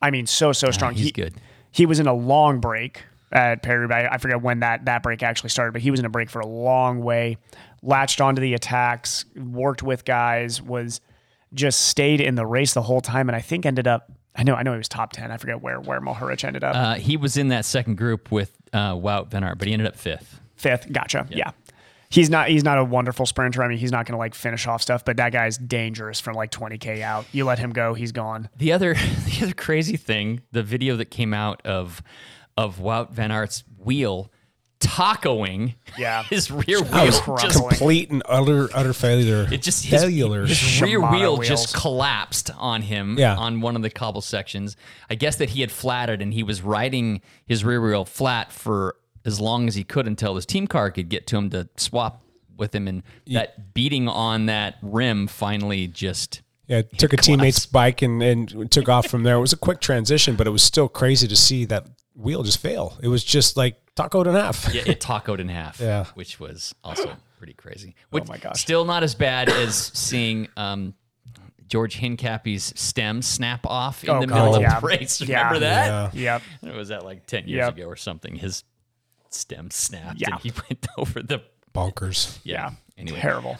I 0.00 0.10
mean, 0.10 0.26
so, 0.26 0.52
so 0.52 0.70
strong. 0.70 0.94
he's 0.94 1.06
he, 1.06 1.10
good. 1.12 1.34
He 1.70 1.86
was 1.86 2.00
in 2.00 2.06
a 2.06 2.14
long 2.14 2.60
break 2.60 3.04
at 3.32 3.62
Perry. 3.62 3.92
I 3.92 4.14
I 4.14 4.18
forget 4.18 4.40
when 4.42 4.60
that, 4.60 4.84
that 4.86 5.02
break 5.02 5.22
actually 5.22 5.50
started, 5.50 5.72
but 5.72 5.82
he 5.82 5.90
was 5.90 6.00
in 6.00 6.06
a 6.06 6.10
break 6.10 6.30
for 6.30 6.40
a 6.40 6.46
long 6.46 7.00
way, 7.02 7.38
latched 7.82 8.20
onto 8.20 8.40
the 8.40 8.54
attacks, 8.54 9.24
worked 9.36 9.82
with 9.82 10.04
guys, 10.04 10.62
was 10.62 11.00
just 11.54 11.86
stayed 11.86 12.20
in 12.20 12.34
the 12.34 12.46
race 12.46 12.74
the 12.74 12.82
whole 12.82 13.00
time. 13.00 13.28
And 13.28 13.36
I 13.36 13.40
think 13.40 13.64
ended 13.66 13.86
up, 13.86 14.10
I 14.36 14.42
know, 14.42 14.54
I 14.54 14.62
know 14.62 14.72
he 14.72 14.78
was 14.78 14.88
top 14.88 15.12
10. 15.12 15.30
I 15.30 15.36
forget 15.36 15.62
where, 15.62 15.80
where 15.80 16.00
Mohoric 16.00 16.44
ended 16.44 16.64
up. 16.64 16.74
Uh, 16.76 16.94
he 16.94 17.16
was 17.16 17.36
in 17.36 17.48
that 17.48 17.64
second 17.64 17.96
group 17.96 18.30
with 18.30 18.54
uh, 18.72 18.94
Wout 18.94 19.28
Van 19.28 19.44
Aert, 19.44 19.58
but 19.58 19.66
he 19.66 19.72
ended 19.72 19.88
up 19.88 19.96
fifth. 19.96 20.40
Fifth. 20.56 20.92
Gotcha. 20.92 21.26
Yeah. 21.30 21.52
He's 22.10 22.30
not 22.30 22.48
he's 22.48 22.64
not 22.64 22.78
a 22.78 22.84
wonderful 22.84 23.26
sprinter. 23.26 23.62
I 23.62 23.68
mean, 23.68 23.78
he's 23.78 23.92
not 23.92 24.06
going 24.06 24.14
to 24.14 24.18
like 24.18 24.34
finish 24.34 24.66
off 24.66 24.80
stuff, 24.82 25.04
but 25.04 25.18
that 25.18 25.30
guy's 25.32 25.58
dangerous 25.58 26.20
from 26.20 26.34
like 26.36 26.50
20k 26.50 27.02
out. 27.02 27.26
You 27.32 27.44
let 27.44 27.58
him 27.58 27.70
go, 27.70 27.92
he's 27.94 28.12
gone. 28.12 28.48
The 28.56 28.72
other 28.72 28.94
the 29.26 29.40
other 29.42 29.52
crazy 29.54 29.96
thing, 29.96 30.40
the 30.52 30.62
video 30.62 30.96
that 30.96 31.06
came 31.10 31.34
out 31.34 31.60
of 31.66 32.02
of 32.56 32.78
Wout 32.78 33.10
Van 33.10 33.30
Aert's 33.30 33.62
wheel 33.76 34.32
tacoing 34.80 35.74
Yeah. 35.98 36.22
his 36.30 36.50
rear 36.50 36.80
wheel 36.82 37.06
was 37.06 37.42
just 37.42 37.58
complete 37.58 38.10
and 38.10 38.22
utter 38.26 38.68
utter 38.74 38.92
failure. 38.92 39.46
it 39.52 39.60
just 39.62 39.84
his, 39.84 40.00
failure. 40.02 40.46
his 40.46 40.80
rear 40.80 41.00
wheel 41.00 41.36
wheels. 41.36 41.48
just 41.48 41.74
collapsed 41.74 42.50
on 42.56 42.82
him 42.82 43.18
Yeah. 43.18 43.36
on 43.36 43.60
one 43.60 43.76
of 43.76 43.82
the 43.82 43.90
cobble 43.90 44.20
sections. 44.20 44.76
I 45.10 45.14
guess 45.14 45.36
that 45.36 45.50
he 45.50 45.60
had 45.60 45.70
flatted 45.72 46.22
and 46.22 46.32
he 46.32 46.42
was 46.42 46.62
riding 46.62 47.20
his 47.46 47.64
rear 47.64 47.80
wheel 47.82 48.04
flat 48.04 48.52
for 48.52 48.96
as 49.28 49.40
long 49.40 49.68
as 49.68 49.74
he 49.76 49.84
could 49.84 50.06
until 50.08 50.34
his 50.34 50.44
team 50.44 50.66
car 50.66 50.90
could 50.90 51.08
get 51.08 51.26
to 51.28 51.36
him 51.36 51.50
to 51.50 51.68
swap 51.76 52.22
with 52.56 52.74
him 52.74 52.88
and 52.88 53.04
that 53.28 53.72
beating 53.74 54.08
on 54.08 54.46
that 54.46 54.76
rim 54.82 55.28
finally 55.28 55.86
just 55.86 56.42
Yeah, 56.66 56.82
took 56.82 57.12
a 57.12 57.16
teammate's 57.16 57.64
bike 57.66 58.02
and, 58.02 58.20
and 58.20 58.68
took 58.72 58.88
off 58.88 59.06
from 59.06 59.22
there. 59.22 59.36
It 59.36 59.40
was 59.40 59.52
a 59.52 59.56
quick 59.56 59.80
transition, 59.80 60.34
but 60.34 60.48
it 60.48 60.50
was 60.50 60.62
still 60.64 60.88
crazy 60.88 61.28
to 61.28 61.36
see 61.36 61.64
that 61.66 61.86
wheel 62.16 62.42
just 62.42 62.58
fail. 62.58 62.98
It 63.00 63.06
was 63.08 63.22
just 63.22 63.56
like 63.56 63.76
tacoed 63.94 64.26
in 64.26 64.34
half. 64.34 64.68
yeah, 64.74 64.82
it 64.86 64.98
tacoed 65.00 65.38
in 65.38 65.48
half. 65.48 65.78
Yeah. 65.88 66.06
which 66.14 66.40
was 66.40 66.74
also 66.82 67.12
pretty 67.38 67.52
crazy. 67.54 67.94
Which, 68.10 68.26
my 68.26 68.38
gosh. 68.38 68.60
Still 68.60 68.84
not 68.84 69.04
as 69.04 69.14
bad 69.14 69.48
as 69.48 69.76
seeing 69.94 70.48
um, 70.56 70.94
George 71.68 71.96
Hincapie's 72.00 72.72
stem 72.74 73.22
snap 73.22 73.64
off 73.66 74.02
in 74.02 74.10
Oh, 74.10 74.20
the 74.20 74.26
God, 74.26 74.46
middle 74.46 74.60
yeah. 74.62 74.76
of 74.76 74.80
the 74.82 74.86
race. 74.88 75.20
Yeah. 75.20 75.36
Remember 75.46 75.60
that? 75.60 76.14
Yep. 76.14 76.42
It 76.64 76.74
was 76.74 76.88
that 76.88 77.04
like 77.04 77.26
ten 77.26 77.46
years 77.46 77.58
Yep. 77.66 77.76
ago 77.76 77.84
or 77.86 77.94
something. 77.96 78.34
His 78.34 78.64
stem 79.34 79.70
snapped 79.70 80.20
Yeah. 80.20 80.30
and 80.32 80.40
he 80.40 80.52
went 80.70 80.86
over 80.96 81.22
the 81.22 81.42
Bonkers. 81.74 82.38
yeah. 82.44 82.70
Anyway, 82.96 83.20
Terrible. 83.20 83.56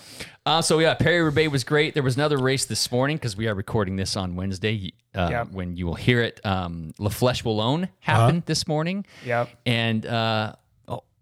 uh, 0.46 0.60
so 0.60 0.80
yeah, 0.80 0.94
Paris 0.94 1.22
Roubaix 1.26 1.48
was 1.52 1.62
great. 1.62 1.94
There 1.94 2.02
was 2.02 2.16
another 2.16 2.38
race 2.38 2.64
this 2.64 2.90
morning 2.90 3.16
because 3.18 3.36
we 3.36 3.46
are 3.46 3.54
recording 3.54 3.94
this 3.94 4.16
on 4.16 4.34
Wednesday. 4.34 4.92
Uh, 5.14 5.28
Yep. 5.30 5.50
When 5.52 5.76
you 5.76 5.86
will 5.86 5.94
hear 5.94 6.20
it, 6.22 6.40
um, 6.44 6.92
La 6.98 7.08
Flèche 7.10 7.44
Wallonne 7.44 7.88
happened 8.00 8.42
this 8.46 8.66
morning. 8.66 9.06
Yep. 9.24 9.48
And 9.64 10.04
uh, 10.06 10.54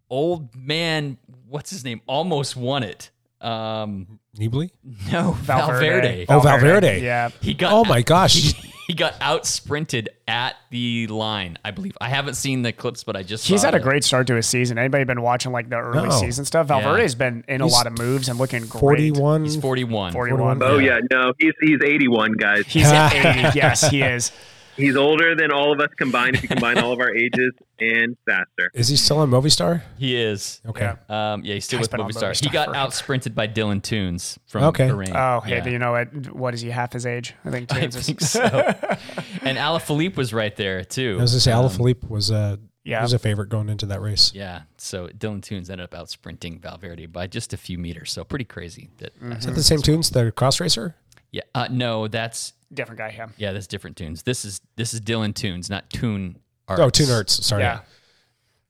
old 0.08 0.54
man, 0.56 1.18
what's 1.46 1.68
his 1.70 1.84
name? 1.84 2.00
Almost 2.06 2.56
won 2.56 2.82
it. 2.82 3.10
Um, 3.46 4.18
Nibali? 4.38 4.70
no, 5.12 5.32
Valverde. 5.40 6.26
Oh, 6.28 6.40
Valverde. 6.40 7.00
Yeah. 7.02 7.30
He 7.40 7.54
got. 7.54 7.72
Oh 7.72 7.84
my 7.84 8.02
gosh. 8.02 8.54
He, 8.88 8.92
he 8.92 8.96
got 8.96 9.14
out 9.20 9.46
sprinted 9.46 10.10
at 10.28 10.54
the 10.70 11.08
line. 11.08 11.58
I 11.64 11.72
believe. 11.72 11.98
I 12.00 12.08
haven't 12.08 12.34
seen 12.34 12.62
the 12.62 12.72
clips, 12.72 13.02
but 13.02 13.16
I 13.16 13.24
just 13.24 13.44
He's 13.44 13.62
saw 13.62 13.66
had 13.66 13.74
a 13.74 13.80
great 13.80 14.04
start 14.04 14.28
to 14.28 14.36
his 14.36 14.46
season. 14.46 14.78
Anybody 14.78 15.02
been 15.02 15.22
watching 15.22 15.50
like 15.50 15.68
the 15.68 15.76
early 15.78 16.06
No. 16.08 16.10
season 16.20 16.44
stuff? 16.44 16.68
Yeah. 16.70 16.82
Valverde's 16.82 17.16
been 17.16 17.42
in 17.48 17.62
a 17.62 17.66
lot 17.66 17.88
of 17.88 17.98
moves 17.98 18.28
and 18.28 18.38
looking 18.38 18.60
great. 18.66 18.80
41. 18.80 19.42
He's 19.42 19.56
forty-one. 19.56 20.12
41. 20.12 20.62
Oh 20.62 20.78
yeah, 20.78 21.00
no, 21.10 21.32
he's 21.36 21.52
he's 21.60 21.80
81 21.84 22.34
guys. 22.34 22.64
He's 22.68 22.86
at 22.92 23.12
80. 23.48 23.58
Yes, 23.58 23.90
he 23.90 24.02
is. 24.02 24.30
He's 24.76 24.96
older 24.96 25.34
than 25.34 25.50
all 25.52 25.72
of 25.72 25.80
us 25.80 25.88
combined. 25.96 26.36
If 26.36 26.42
you 26.42 26.48
combine 26.48 26.78
all 26.78 26.92
of 26.92 27.00
our 27.00 27.14
ages 27.14 27.52
and 27.80 28.16
faster. 28.26 28.70
Is 28.74 28.88
he 28.88 28.96
still 28.96 29.18
on 29.18 29.30
Movistar? 29.30 29.82
He 29.98 30.16
is. 30.16 30.60
Okay. 30.66 30.92
Um, 31.08 31.42
yeah, 31.44 31.54
he's 31.54 31.64
still 31.64 31.78
Guy's 31.78 31.84
with 31.84 31.90
been 31.92 32.00
on 32.00 32.10
Movistar. 32.10 32.38
He 32.44 32.50
got 32.50 32.68
for- 32.68 32.76
out 32.76 32.92
sprinted 32.94 33.34
by 33.34 33.48
Dylan 33.48 33.80
Teuns 33.80 34.38
from 34.46 34.64
Okay. 34.64 34.88
Bahrain. 34.88 35.14
Oh, 35.14 35.40
hey, 35.40 35.56
yeah. 35.58 35.66
you 35.68 35.78
know 35.78 35.92
what? 35.92 36.32
What 36.34 36.54
is 36.54 36.60
he? 36.60 36.70
Half 36.70 36.92
his 36.92 37.06
age? 37.06 37.34
I 37.44 37.50
think. 37.50 37.72
I 37.74 37.80
James 37.80 37.96
is- 37.96 38.06
think 38.06 38.20
so. 38.20 38.42
and 39.42 39.58
Alaphilippe 39.58 40.16
was 40.16 40.32
right 40.32 40.54
there 40.56 40.84
too. 40.84 41.16
I 41.18 41.22
was 41.22 41.32
going 41.32 41.38
to 41.38 41.40
say, 41.40 41.52
Um, 41.52 41.64
Alaphilippe 41.66 42.08
was, 42.10 42.30
uh, 42.30 42.56
Yeah. 42.84 43.02
was 43.02 43.12
a 43.12 43.18
favorite 43.18 43.48
going 43.48 43.68
into 43.68 43.86
that 43.86 44.00
race. 44.00 44.32
Yeah, 44.34 44.62
so 44.78 45.08
Dylan 45.08 45.40
Teuns 45.40 45.70
ended 45.70 45.80
up 45.80 45.94
out 45.94 46.10
sprinting 46.10 46.58
Valverde 46.60 47.06
by 47.06 47.26
just 47.26 47.52
a 47.52 47.56
few 47.56 47.78
meters. 47.78 48.12
So 48.12 48.24
pretty 48.24 48.44
crazy. 48.44 48.90
That 48.98 49.12
Is 49.38 49.46
that 49.46 49.54
the 49.54 49.62
same 49.62 49.80
tunes, 49.82 50.10
the 50.10 50.32
cross 50.32 50.60
racer? 50.60 50.96
yeah, 51.32 51.42
uh, 51.54 51.68
no, 51.70 52.08
that's 52.08 52.52
Different 52.72 52.98
guy. 52.98 53.14
Yeah. 53.16 53.26
yeah, 53.36 53.52
that's 53.52 53.66
different 53.66 53.96
tunes. 53.96 54.22
This 54.24 54.44
is 54.44 54.60
this 54.76 54.92
is 54.94 55.00
Dylan 55.00 55.32
Teuns, 55.32 55.70
not 55.70 55.88
Toon. 55.90 56.38
Aerts. 56.68 56.78
Oh, 56.80 56.90
Toon 56.90 57.06
Aerts. 57.06 57.30
Sorry. 57.42 57.62
Yeah. 57.62 57.80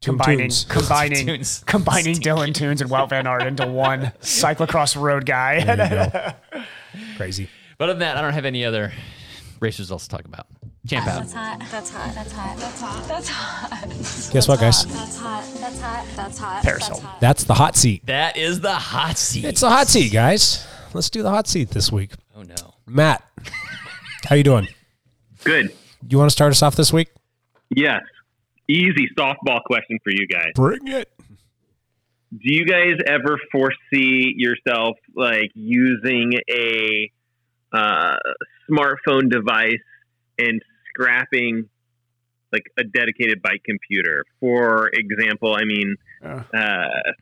Tune 0.02 0.18
Combining, 0.18 0.38
Tunes. 0.50 0.64
combining, 0.68 1.26
Tunes. 1.26 1.64
combining 1.66 2.14
Dylan 2.20 2.52
Teuns 2.52 2.82
and 2.82 2.90
Wout 2.90 3.08
Van 3.08 3.26
Aert 3.26 3.44
into 3.44 3.66
one 3.72 4.12
cyclocross 4.20 5.00
road 5.00 5.24
guy. 5.24 5.64
There 5.64 6.04
you 6.54 6.60
go. 6.60 6.62
Crazy. 7.16 7.48
But 7.78 7.84
other 7.84 7.94
than 7.94 8.00
that, 8.00 8.16
I 8.18 8.20
don't 8.20 8.34
have 8.34 8.44
any 8.44 8.64
other 8.66 8.92
race 9.60 9.78
results 9.78 10.06
to 10.06 10.16
talk 10.16 10.26
about. 10.26 10.46
Champ 10.86 11.06
out. 11.06 11.20
That's 11.20 11.32
hot. 11.32 11.58
That's 11.70 11.90
hot. 11.90 12.14
That's 12.14 12.32
hot. 12.32 12.56
That's 12.58 12.80
hot. 12.80 13.08
That's 13.08 13.28
hot. 13.28 14.32
Guess 14.32 14.46
what, 14.48 14.60
guys? 14.60 14.84
That's 14.86 15.16
hot. 15.18 15.44
That's 15.58 15.80
hot. 15.80 16.06
That's 16.14 16.38
hot. 16.38 16.62
Paris 16.62 16.80
That's 16.80 16.86
Hilton. 16.88 17.06
hot. 17.06 17.20
That's 17.20 17.44
the 17.44 17.54
hot 17.54 17.74
seat. 17.76 18.06
That 18.06 18.36
is 18.36 18.60
the 18.60 18.74
hot 18.74 19.16
seat. 19.18 19.46
It's 19.46 19.62
the 19.62 19.70
hot 19.70 19.88
seat, 19.88 20.12
guys. 20.12 20.66
Let's 20.92 21.08
do 21.10 21.22
the 21.22 21.30
hot 21.30 21.48
seat 21.48 21.70
this 21.70 21.90
week. 21.90 22.12
Oh 22.36 22.42
no. 22.42 22.54
Matt, 22.86 23.24
how 24.28 24.36
you 24.36 24.42
doing? 24.42 24.68
Good. 25.44 25.72
You 26.08 26.18
want 26.18 26.30
to 26.30 26.32
start 26.32 26.50
us 26.52 26.62
off 26.62 26.76
this 26.76 26.92
week? 26.92 27.08
Yes. 27.74 28.02
Easy 28.68 29.08
softball 29.18 29.62
question 29.64 29.98
for 30.02 30.10
you 30.10 30.26
guys. 30.26 30.52
Bring 30.54 30.86
it. 30.88 31.10
Do 32.30 32.38
you 32.42 32.64
guys 32.66 32.94
ever 33.06 33.38
foresee 33.52 34.34
yourself 34.36 34.96
like 35.14 35.50
using 35.54 36.32
a 36.50 37.10
uh, 37.72 38.16
smartphone 38.70 39.30
device 39.30 39.74
and 40.38 40.60
scrapping 40.88 41.68
like 42.52 42.64
a 42.76 42.84
dedicated 42.84 43.40
bike 43.42 43.62
computer? 43.64 44.24
For 44.40 44.90
example, 44.92 45.54
I 45.54 45.64
mean, 45.64 45.96
Uh. 46.24 46.42
uh, 46.52 47.12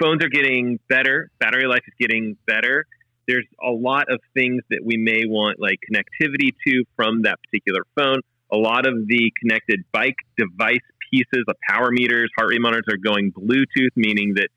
phones 0.00 0.24
are 0.24 0.28
getting 0.30 0.78
better, 0.88 1.30
battery 1.38 1.66
life 1.66 1.82
is 1.86 1.94
getting 2.00 2.36
better. 2.46 2.86
There's 3.26 3.46
a 3.62 3.70
lot 3.70 4.10
of 4.10 4.20
things 4.34 4.62
that 4.70 4.80
we 4.84 4.96
may 4.96 5.24
want 5.26 5.60
like 5.60 5.78
connectivity 5.90 6.50
to 6.66 6.84
from 6.96 7.22
that 7.22 7.38
particular 7.44 7.82
phone. 7.96 8.20
A 8.52 8.56
lot 8.56 8.86
of 8.86 9.06
the 9.06 9.32
connected 9.40 9.84
bike 9.92 10.16
device 10.36 10.80
pieces, 11.10 11.44
the 11.46 11.54
power 11.68 11.90
meters, 11.90 12.30
heart 12.36 12.50
rate 12.50 12.60
monitors 12.60 12.84
are 12.88 12.96
going 12.96 13.32
Bluetooth, 13.32 13.94
meaning 13.96 14.34
that 14.36 14.48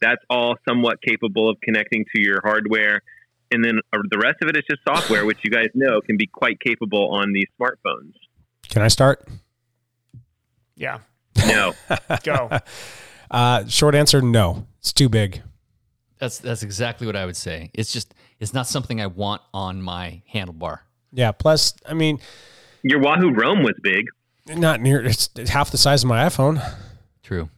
that's 0.00 0.22
all 0.30 0.54
somewhat 0.68 1.02
capable 1.02 1.50
of 1.50 1.56
connecting 1.62 2.04
to 2.14 2.20
your 2.20 2.40
hardware. 2.42 3.02
And 3.50 3.64
then 3.64 3.80
uh, 3.92 3.98
the 4.10 4.18
rest 4.18 4.36
of 4.42 4.48
it 4.48 4.56
is 4.56 4.62
just 4.70 4.82
software, 4.86 5.24
which 5.26 5.38
you 5.42 5.50
guys 5.50 5.68
know 5.74 6.00
can 6.00 6.16
be 6.16 6.26
quite 6.26 6.60
capable 6.60 7.10
on 7.10 7.32
these 7.32 7.46
smartphones. 7.60 8.14
Can 8.68 8.82
I 8.82 8.88
start? 8.88 9.26
Yeah. 10.76 11.00
No. 11.36 11.74
Go. 12.22 12.50
Uh, 13.32 13.64
short 13.68 13.94
answer: 13.94 14.20
No. 14.20 14.66
It's 14.80 14.92
too 14.92 15.08
big. 15.08 15.40
That's 16.20 16.38
that's 16.38 16.62
exactly 16.62 17.06
what 17.06 17.16
I 17.16 17.24
would 17.26 17.36
say. 17.36 17.70
It's 17.74 17.92
just 17.92 18.14
it's 18.38 18.52
not 18.52 18.66
something 18.66 19.00
I 19.00 19.06
want 19.06 19.42
on 19.54 19.82
my 19.82 20.22
handlebar. 20.32 20.80
Yeah. 21.12 21.32
Plus, 21.32 21.74
I 21.86 21.94
mean, 21.94 22.20
Your 22.82 23.00
Wahoo 23.00 23.32
Roam 23.32 23.62
was 23.62 23.74
big. 23.82 24.06
not 24.46 24.80
near. 24.80 25.02
It's 25.04 25.30
half 25.48 25.70
the 25.70 25.78
size 25.78 26.04
of 26.04 26.08
my 26.08 26.26
iPhone. 26.26 26.62
True. 27.22 27.48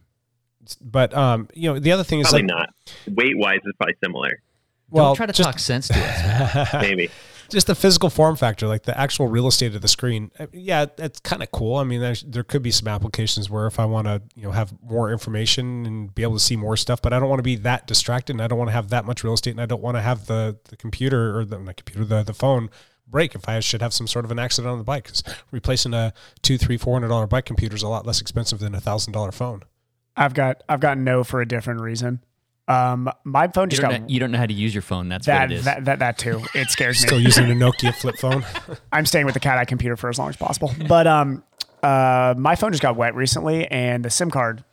But 0.79 1.13
um, 1.13 1.49
you 1.53 1.73
know, 1.73 1.79
the 1.79 1.91
other 1.91 2.03
thing 2.05 2.21
is 2.21 2.29
Probably 2.29 2.47
like, 2.47 2.47
not. 2.47 2.69
Weight 3.15 3.37
wise, 3.37 3.59
is 3.65 3.73
probably 3.77 3.95
similar. 4.01 4.41
well, 4.89 5.07
Don't 5.07 5.15
try 5.17 5.25
to 5.25 5.33
just, 5.33 5.45
talk 5.45 5.59
sense 5.59 5.89
to 5.89 5.99
us. 5.99 6.73
Maybe. 6.81 7.09
Just 7.53 7.67
the 7.67 7.75
physical 7.75 8.09
form 8.09 8.35
factor, 8.35 8.67
like 8.67 8.83
the 8.83 8.97
actual 8.99 9.27
real 9.27 9.47
estate 9.47 9.73
of 9.75 9.81
the 9.81 9.87
screen. 9.87 10.31
Uh, 10.37 10.47
Yeah, 10.51 10.85
that's 10.97 11.19
kind 11.21 11.41
of 11.41 11.51
cool. 11.51 11.77
I 11.77 11.83
mean, 11.85 12.01
there's, 12.01 12.23
there 12.23 12.43
could 12.43 12.61
be 12.61 12.71
some 12.71 12.87
applications 12.89 13.49
where 13.49 13.65
if 13.67 13.79
I 13.79 13.85
want 13.85 14.07
to, 14.07 14.21
you 14.35 14.43
know, 14.43 14.51
have 14.51 14.73
more 14.83 15.11
information 15.11 15.85
and 15.85 16.13
be 16.13 16.23
able 16.23 16.33
to 16.33 16.39
see 16.39 16.55
more 16.57 16.75
stuff, 16.75 17.01
but 17.01 17.13
I 17.13 17.19
don't 17.19 17.29
want 17.29 17.39
to 17.39 17.43
be 17.43 17.55
that 17.57 17.87
distracted, 17.87 18.33
and 18.33 18.41
I 18.41 18.47
don't 18.47 18.59
want 18.59 18.67
to 18.69 18.73
have 18.73 18.89
that 18.89 19.05
much 19.05 19.23
real 19.23 19.33
estate, 19.33 19.51
and 19.51 19.61
I 19.61 19.65
don't 19.65 19.81
want 19.81 19.95
to 19.97 20.01
have 20.01 20.25
the 20.25 20.57
the 20.65 20.75
computer 20.75 21.37
or 21.39 21.45
the 21.45 21.57
computer, 21.57 22.03
the 22.03 22.23
the 22.23 22.33
phone 22.33 22.69
break 23.07 23.35
if 23.35 23.47
I 23.47 23.59
should 23.59 23.81
have 23.81 23.93
some 23.93 24.07
sort 24.07 24.25
of 24.25 24.31
an 24.31 24.39
accident 24.39 24.71
on 24.71 24.77
the 24.79 24.83
bike. 24.83 25.05
'Cause 25.05 25.23
replacing 25.51 25.93
a 25.93 26.13
two, 26.41 26.57
three, 26.57 26.77
four 26.77 26.95
hundred 26.95 27.09
dollar 27.09 27.27
bike 27.27 27.45
computer 27.45 27.75
is 27.75 27.83
a 27.83 27.87
lot 27.87 28.05
less 28.05 28.19
expensive 28.21 28.59
than 28.59 28.73
a 28.75 28.81
thousand 28.81 29.13
dollar 29.13 29.31
phone. 29.31 29.61
I've 30.15 30.33
got 30.33 30.61
I've 30.67 30.79
got 30.79 30.97
no 30.97 31.23
for 31.23 31.41
a 31.41 31.47
different 31.47 31.81
reason. 31.81 32.23
Um, 32.67 33.11
my 33.25 33.47
phone 33.49 33.69
just 33.69 33.81
don't, 33.81 33.91
got 33.91 34.01
know, 34.01 34.07
you 34.07 34.19
don't 34.19 34.31
know 34.31 34.37
how 34.37 34.45
to 34.45 34.53
use 34.53 34.73
your 34.73 34.81
phone. 34.81 35.09
That's 35.09 35.25
that, 35.25 35.41
what 35.41 35.51
it 35.51 35.55
is. 35.55 35.65
that 35.65 35.85
that 35.85 35.99
that 35.99 36.17
too. 36.17 36.41
It 36.53 36.69
scares 36.69 37.01
me. 37.01 37.07
Still 37.07 37.19
using 37.19 37.51
a 37.51 37.53
Nokia 37.53 37.93
flip 37.93 38.17
phone. 38.17 38.45
I'm 38.91 39.05
staying 39.05 39.25
with 39.25 39.33
the 39.33 39.39
CatEye 39.39 39.67
computer 39.67 39.97
for 39.97 40.09
as 40.09 40.17
long 40.17 40.29
as 40.29 40.37
possible. 40.37 40.71
But 40.87 41.05
um, 41.07 41.43
uh, 41.81 42.35
my 42.37 42.55
phone 42.55 42.71
just 42.71 42.81
got 42.81 42.95
wet 42.95 43.15
recently, 43.15 43.67
and 43.67 44.05
the 44.05 44.09
SIM 44.09 44.31
card 44.31 44.63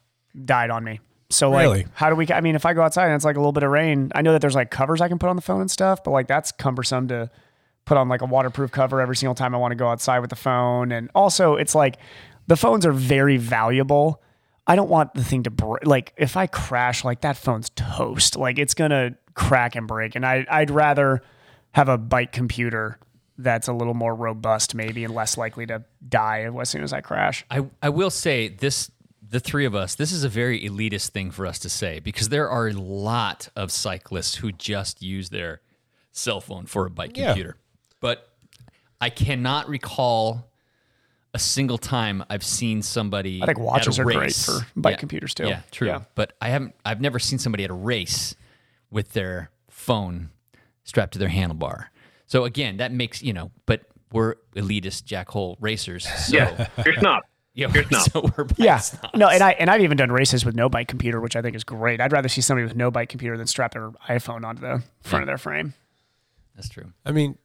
died 0.45 0.71
on 0.71 0.85
me. 0.85 1.01
So 1.31 1.51
like, 1.51 1.63
Really? 1.63 1.87
how 1.95 2.11
do 2.11 2.17
we? 2.17 2.27
I 2.33 2.41
mean, 2.41 2.55
if 2.55 2.67
I 2.67 2.75
go 2.75 2.83
outside 2.83 3.07
and 3.07 3.15
it's 3.15 3.25
like 3.25 3.37
a 3.37 3.41
little 3.41 3.53
bit 3.53 3.63
of 3.63 3.71
rain, 3.71 4.11
I 4.15 4.23
know 4.23 4.33
that 4.33 4.41
there's 4.41 4.55
like 4.55 4.71
covers 4.71 5.01
I 5.01 5.09
can 5.09 5.19
put 5.19 5.29
on 5.29 5.37
the 5.37 5.43
phone 5.43 5.61
and 5.61 5.71
stuff, 5.71 6.03
but 6.05 6.11
like 6.11 6.27
that's 6.27 6.53
cumbersome 6.53 7.09
to 7.09 7.31
put 7.85 7.97
on 7.97 8.09
like 8.09 8.21
a 8.21 8.27
waterproof 8.27 8.71
cover 8.71 9.01
every 9.01 9.17
single 9.17 9.35
time 9.35 9.55
I 9.55 9.59
want 9.59 9.73
to 9.73 9.77
go 9.77 9.89
outside 9.89 10.21
with 10.21 10.31
the 10.31 10.37
phone. 10.37 10.93
And 10.93 11.11
also, 11.15 11.55
it's 11.55 11.75
like 11.75 11.99
the 12.47 12.57
phones 12.57 12.85
are 12.85 12.93
very 12.93 13.37
valuable. 13.37 14.23
I 14.71 14.77
don't 14.77 14.89
want 14.89 15.15
the 15.15 15.25
thing 15.25 15.43
to 15.45 15.51
break. 15.51 15.85
Like 15.85 16.13
if 16.17 16.37
I 16.37 16.47
crash, 16.47 17.05
like 17.05 17.23
that 17.23 17.37
phone's 17.37 17.71
toast. 17.71 18.37
Like 18.37 18.59
it's 18.59 18.75
gonna 18.75 19.17
crack 19.35 19.75
and 19.75 19.89
break. 19.89 20.15
And 20.15 20.25
I 20.25 20.47
I'd 20.49 20.71
rather 20.71 21.23
have 21.73 21.89
a 21.89 21.99
bike 21.99 22.31
computer 22.33 22.99
that's 23.37 23.69
a 23.69 23.73
little 23.73 23.95
more 23.95 24.15
robust, 24.15 24.75
maybe, 24.75 25.03
and 25.03 25.15
less 25.15 25.37
likely 25.39 25.67
to 25.67 25.83
die 26.09 26.49
as 26.61 26.69
soon 26.69 26.83
as 26.83 26.93
I 26.93 27.01
crash. 27.01 27.45
I, 27.51 27.67
I 27.83 27.89
will 27.89 28.11
say 28.11 28.49
this 28.49 28.91
the 29.29 29.41
three 29.41 29.65
of 29.65 29.75
us, 29.75 29.95
this 29.95 30.13
is 30.13 30.25
a 30.25 30.29
very 30.29 30.61
elitist 30.61 31.11
thing 31.11 31.31
for 31.31 31.47
us 31.47 31.59
to 31.61 31.69
say 31.71 32.01
because 32.01 32.29
there 32.29 32.49
are 32.51 32.69
a 32.69 32.73
lot 32.73 33.49
of 33.57 33.71
cyclists 33.73 34.37
who 34.37 34.53
just 34.53 35.03
use 35.03 35.31
their 35.31 35.61
cell 36.13 36.41
phone 36.41 36.67
for 36.67 36.87
a 36.87 36.91
bike 36.91 37.17
Yeah. 37.17 37.27
computer. 37.29 37.57
But 38.01 38.29
I 39.01 39.09
cannot 39.11 39.69
recall 39.69 40.50
a 41.35 41.39
single 41.39 41.79
time 41.79 42.25
I've 42.29 42.43
seen 42.45 42.83
somebody 42.83 43.43
I 43.43 43.47
think 43.47 43.59
at 43.59 43.65
watches 43.65 43.99
a 43.99 44.03
are 44.03 44.05
great 44.05 44.19
race- 44.19 44.45
for 44.47 44.67
bike 44.77 44.93
Yeah. 44.95 44.99
computers, 44.99 45.35
too. 45.35 45.47
Yeah, 45.47 45.61
true. 45.71 45.89
Yeah. 45.89 46.01
But 46.15 46.33
I 46.41 46.49
haven't 46.49 46.75
I've 46.85 47.01
never 47.01 47.19
seen 47.19 47.39
somebody 47.39 47.65
at 47.65 47.71
a 47.71 47.75
race 47.75 48.35
with 48.91 49.13
their 49.13 49.51
phone 49.69 50.31
strapped 50.85 51.13
to 51.13 51.19
their 51.19 51.29
handlebar. 51.29 51.87
So 52.27 52.45
again, 52.45 52.79
that 52.79 52.93
makes, 52.93 53.23
you 53.23 53.33
know, 53.33 53.51
but 53.67 53.83
we're 54.13 54.35
elitist 54.57 55.05
jackhole 55.05 55.57
racers. 55.61 56.09
So 56.27 56.37
Yeah, 56.37 56.69
you're 56.85 56.95
snob. 56.97 57.23
Yeah, 57.55 57.69
You're 57.75 57.85
snob. 57.85 58.03
so 58.03 58.21
we're 58.37 58.45
bike 58.45 58.59
Yeah. 58.59 58.77
snobs. 58.79 59.15
No, 59.17 59.29
and 59.29 59.43
I 59.43 59.53
and 59.53 59.71
I've 59.71 59.83
even 59.83 59.97
done 59.97 60.11
races 60.11 60.45
with 60.45 60.55
no 60.57 60.69
bike 60.69 60.89
computer, 60.89 61.21
which 61.21 61.37
I 61.37 61.43
think 61.43 61.55
is 61.57 61.63
great. 61.65 62.01
I'd 62.01 62.13
rather 62.13 62.29
see 62.29 62.41
somebody 62.41 62.65
with 62.67 62.77
no 62.77 62.91
bike 62.91 63.09
computer 63.09 63.37
than 63.37 63.47
strap 63.47 63.73
their 63.73 63.91
iPhone 64.09 64.45
onto 64.45 64.63
the 64.63 64.83
front 65.03 65.23
of 65.23 65.27
their 65.27 65.39
frame. 65.39 65.75
That's 66.57 66.69
true. 66.69 66.93
I 67.05 67.13
mean, 67.13 67.39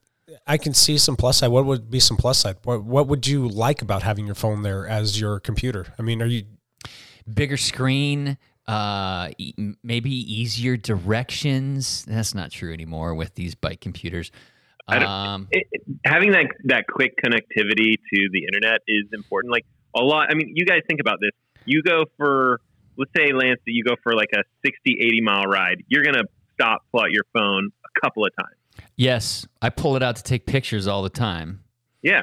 I 0.47 0.57
can 0.57 0.73
see 0.73 0.97
some 0.97 1.15
plus 1.15 1.37
side. 1.37 1.49
What 1.49 1.65
would 1.65 1.89
be 1.89 1.99
some 1.99 2.17
plus 2.17 2.39
side? 2.39 2.57
What 2.63 2.83
What 2.83 3.07
would 3.07 3.27
you 3.27 3.47
like 3.47 3.81
about 3.81 4.03
having 4.03 4.25
your 4.25 4.35
phone 4.35 4.63
there 4.63 4.87
as 4.87 5.19
your 5.19 5.39
computer? 5.39 5.93
I 5.99 6.01
mean, 6.01 6.21
are 6.21 6.25
you 6.25 6.43
bigger 7.31 7.57
screen, 7.57 8.37
uh, 8.67 9.29
e- 9.37 9.53
m- 9.57 9.77
maybe 9.83 10.11
easier 10.11 10.77
directions. 10.77 12.05
That's 12.07 12.33
not 12.35 12.51
true 12.51 12.73
anymore 12.73 13.13
with 13.15 13.35
these 13.35 13.55
bike 13.55 13.81
computers. 13.81 14.31
I 14.87 14.99
don't- 14.99 15.09
Um, 15.09 15.47
it, 15.51 15.67
it- 15.71 15.81
having 16.05 16.31
that 16.31 16.45
that 16.65 16.85
quick 16.87 17.13
connectivity 17.23 17.93
to 18.13 18.29
the 18.31 18.45
internet 18.45 18.81
is 18.87 19.05
important. 19.13 19.51
Like 19.51 19.65
a 19.95 20.03
lot. 20.03 20.27
I 20.31 20.35
mean, 20.35 20.51
you 20.55 20.65
guys 20.65 20.81
think 20.87 20.99
about 21.01 21.19
this. 21.21 21.31
You 21.65 21.83
go 21.83 22.05
for 22.17 22.61
let's 22.97 23.11
say 23.15 23.31
Lance 23.33 23.59
that 23.65 23.71
you 23.73 23.83
go 23.83 23.95
for 24.03 24.15
like 24.15 24.29
a 24.33 24.41
60, 24.65 24.97
80 25.01 25.21
mile 25.21 25.43
ride. 25.43 25.83
You're 25.87 26.03
gonna 26.03 26.23
stop, 26.53 26.83
pull 26.91 27.01
out 27.01 27.11
your 27.11 27.25
phone 27.33 27.69
a 27.85 27.99
couple 27.99 28.25
of 28.25 28.31
times. 28.39 28.55
Yes, 28.95 29.45
I 29.61 29.69
pull 29.69 29.95
it 29.95 30.03
out 30.03 30.15
to 30.17 30.23
take 30.23 30.45
pictures 30.45 30.87
all 30.87 31.03
the 31.03 31.09
time. 31.09 31.61
Yeah, 32.01 32.21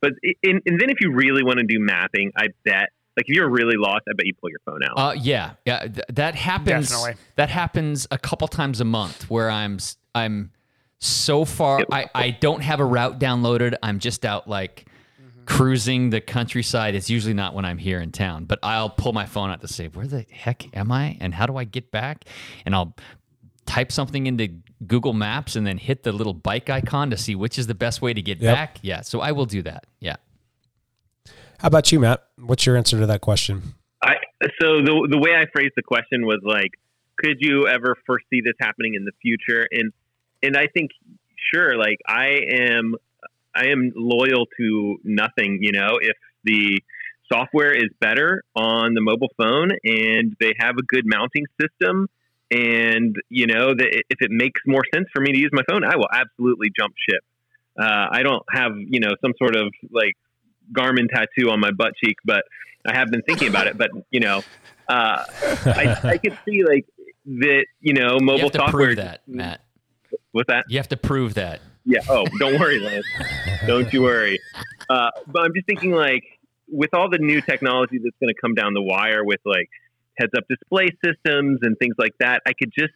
but 0.00 0.12
i- 0.24 0.34
and, 0.42 0.60
and 0.66 0.80
then 0.80 0.90
if 0.90 1.00
you 1.00 1.12
really 1.12 1.42
want 1.44 1.58
to 1.58 1.64
do 1.64 1.78
mapping, 1.78 2.32
I 2.36 2.48
bet 2.64 2.90
like 3.16 3.26
if 3.28 3.36
you're 3.36 3.48
really 3.48 3.76
lost, 3.76 4.02
I 4.08 4.12
bet 4.16 4.26
you 4.26 4.34
pull 4.34 4.50
your 4.50 4.58
phone 4.64 4.80
out. 4.82 4.98
Uh, 4.98 5.12
yeah, 5.12 5.52
yeah, 5.64 5.80
th- 5.86 6.06
that 6.10 6.34
happens. 6.34 6.88
Definitely. 6.90 7.14
That 7.36 7.48
happens 7.48 8.08
a 8.10 8.18
couple 8.18 8.48
times 8.48 8.80
a 8.80 8.84
month 8.84 9.30
where 9.30 9.48
I'm 9.50 9.78
I'm 10.14 10.50
so 10.98 11.44
far. 11.44 11.84
I 11.92 12.06
I 12.14 12.30
don't 12.30 12.62
have 12.62 12.80
a 12.80 12.84
route 12.84 13.20
downloaded. 13.20 13.74
I'm 13.82 13.98
just 14.00 14.24
out 14.24 14.48
like 14.48 14.86
cruising 15.46 16.10
the 16.10 16.20
countryside. 16.20 16.94
It's 16.94 17.10
usually 17.10 17.34
not 17.34 17.54
when 17.54 17.64
I'm 17.64 17.78
here 17.78 18.00
in 18.00 18.10
town, 18.12 18.46
but 18.46 18.58
I'll 18.62 18.90
pull 18.90 19.12
my 19.12 19.26
phone 19.26 19.50
out 19.50 19.60
to 19.60 19.68
say 19.68 19.88
where 19.88 20.06
the 20.06 20.24
heck 20.30 20.74
am 20.76 20.90
I 20.90 21.16
and 21.20 21.34
how 21.34 21.46
do 21.46 21.56
I 21.56 21.64
get 21.64 21.90
back, 21.90 22.24
and 22.64 22.74
I'll 22.74 22.96
type 23.66 23.90
something 23.90 24.26
into 24.26 24.48
Google 24.86 25.12
Maps 25.14 25.56
and 25.56 25.66
then 25.66 25.78
hit 25.78 26.02
the 26.02 26.12
little 26.12 26.34
bike 26.34 26.68
icon 26.70 27.10
to 27.10 27.16
see 27.16 27.34
which 27.34 27.58
is 27.58 27.66
the 27.66 27.74
best 27.74 28.02
way 28.02 28.12
to 28.12 28.22
get 28.22 28.38
Yep. 28.40 28.54
back. 28.54 28.78
Yeah, 28.82 29.00
so 29.00 29.20
I 29.20 29.32
will 29.32 29.46
do 29.46 29.62
that. 29.62 29.86
Yeah. 30.00 30.16
How 31.58 31.68
about 31.68 31.90
you, 31.92 32.00
Matt? 32.00 32.24
What's 32.36 32.66
your 32.66 32.76
answer 32.76 32.98
to 33.00 33.06
that 33.06 33.20
question? 33.20 33.62
I 34.02 34.14
so 34.60 34.82
the 34.82 35.08
the 35.10 35.18
way 35.18 35.34
I 35.34 35.46
phrased 35.52 35.72
the 35.76 35.82
question 35.82 36.26
was 36.26 36.40
like, 36.42 36.72
could 37.16 37.36
you 37.40 37.66
ever 37.66 37.96
foresee 38.06 38.42
this 38.44 38.54
happening 38.60 38.94
in 38.94 39.04
the 39.04 39.12
future? 39.22 39.66
And 39.70 39.92
and 40.42 40.56
I 40.56 40.66
think 40.66 40.90
sure, 41.52 41.78
like 41.78 41.98
I 42.06 42.40
am 42.52 42.96
I 43.54 43.68
am 43.68 43.92
loyal 43.96 44.46
to 44.58 44.96
nothing, 45.04 45.58
you 45.62 45.72
know, 45.72 45.98
if 46.00 46.16
the 46.42 46.82
software 47.32 47.72
is 47.72 47.88
better 48.00 48.42
on 48.54 48.92
the 48.92 49.00
mobile 49.00 49.30
phone 49.38 49.70
and 49.84 50.36
they 50.40 50.52
have 50.58 50.74
a 50.78 50.82
good 50.82 51.04
mounting 51.06 51.46
system 51.58 52.08
and 52.50 53.16
you 53.30 53.46
know 53.46 53.74
that 53.74 54.02
if 54.10 54.18
it 54.20 54.30
makes 54.30 54.60
more 54.66 54.82
sense 54.94 55.06
for 55.14 55.20
me 55.22 55.32
to 55.32 55.38
use 55.38 55.50
my 55.52 55.62
phone, 55.68 55.84
I 55.84 55.96
will 55.96 56.08
absolutely 56.12 56.68
jump 56.76 56.94
ship. 57.08 57.20
Uh, 57.78 58.06
I 58.10 58.22
don't 58.22 58.42
have 58.52 58.72
you 58.76 59.00
know 59.00 59.10
some 59.20 59.32
sort 59.38 59.56
of 59.56 59.72
like 59.90 60.12
Garmin 60.76 61.08
tattoo 61.08 61.50
on 61.50 61.60
my 61.60 61.70
butt 61.72 61.92
cheek, 62.02 62.16
but 62.24 62.44
I 62.86 62.96
have 62.96 63.08
been 63.10 63.22
thinking 63.22 63.48
about 63.48 63.66
it. 63.66 63.76
But 63.78 63.90
you 64.10 64.20
know, 64.20 64.42
uh, 64.88 65.24
I, 65.66 65.98
I 66.04 66.18
could 66.18 66.38
see 66.44 66.64
like 66.64 66.86
that. 67.26 67.66
You 67.80 67.94
know, 67.94 68.16
You 68.20 68.24
mobile 68.24 68.38
have 68.44 68.52
to 68.52 68.58
software. 68.58 68.86
prove 68.86 68.96
that, 68.96 69.22
Matt. 69.26 69.60
What's 70.32 70.48
that? 70.48 70.66
You 70.68 70.78
have 70.78 70.88
to 70.88 70.96
prove 70.96 71.34
that. 71.34 71.60
Yeah. 71.84 72.00
Oh, 72.08 72.24
don't 72.38 72.58
worry, 72.60 72.78
Lance. 72.80 73.04
don't 73.66 73.92
you 73.92 74.02
worry. 74.02 74.38
Uh, 74.88 75.10
but 75.26 75.42
I'm 75.42 75.52
just 75.54 75.66
thinking, 75.66 75.90
like, 75.92 76.22
with 76.68 76.90
all 76.94 77.10
the 77.10 77.18
new 77.18 77.40
technology 77.40 77.98
that's 78.02 78.16
going 78.20 78.32
to 78.32 78.40
come 78.40 78.54
down 78.54 78.72
the 78.74 78.82
wire 78.82 79.24
with 79.24 79.40
like 79.44 79.68
heads-up 80.18 80.44
display 80.48 80.88
systems 81.04 81.60
and 81.62 81.76
things 81.78 81.94
like 81.98 82.14
that, 82.20 82.42
I 82.46 82.52
could 82.52 82.72
just, 82.76 82.94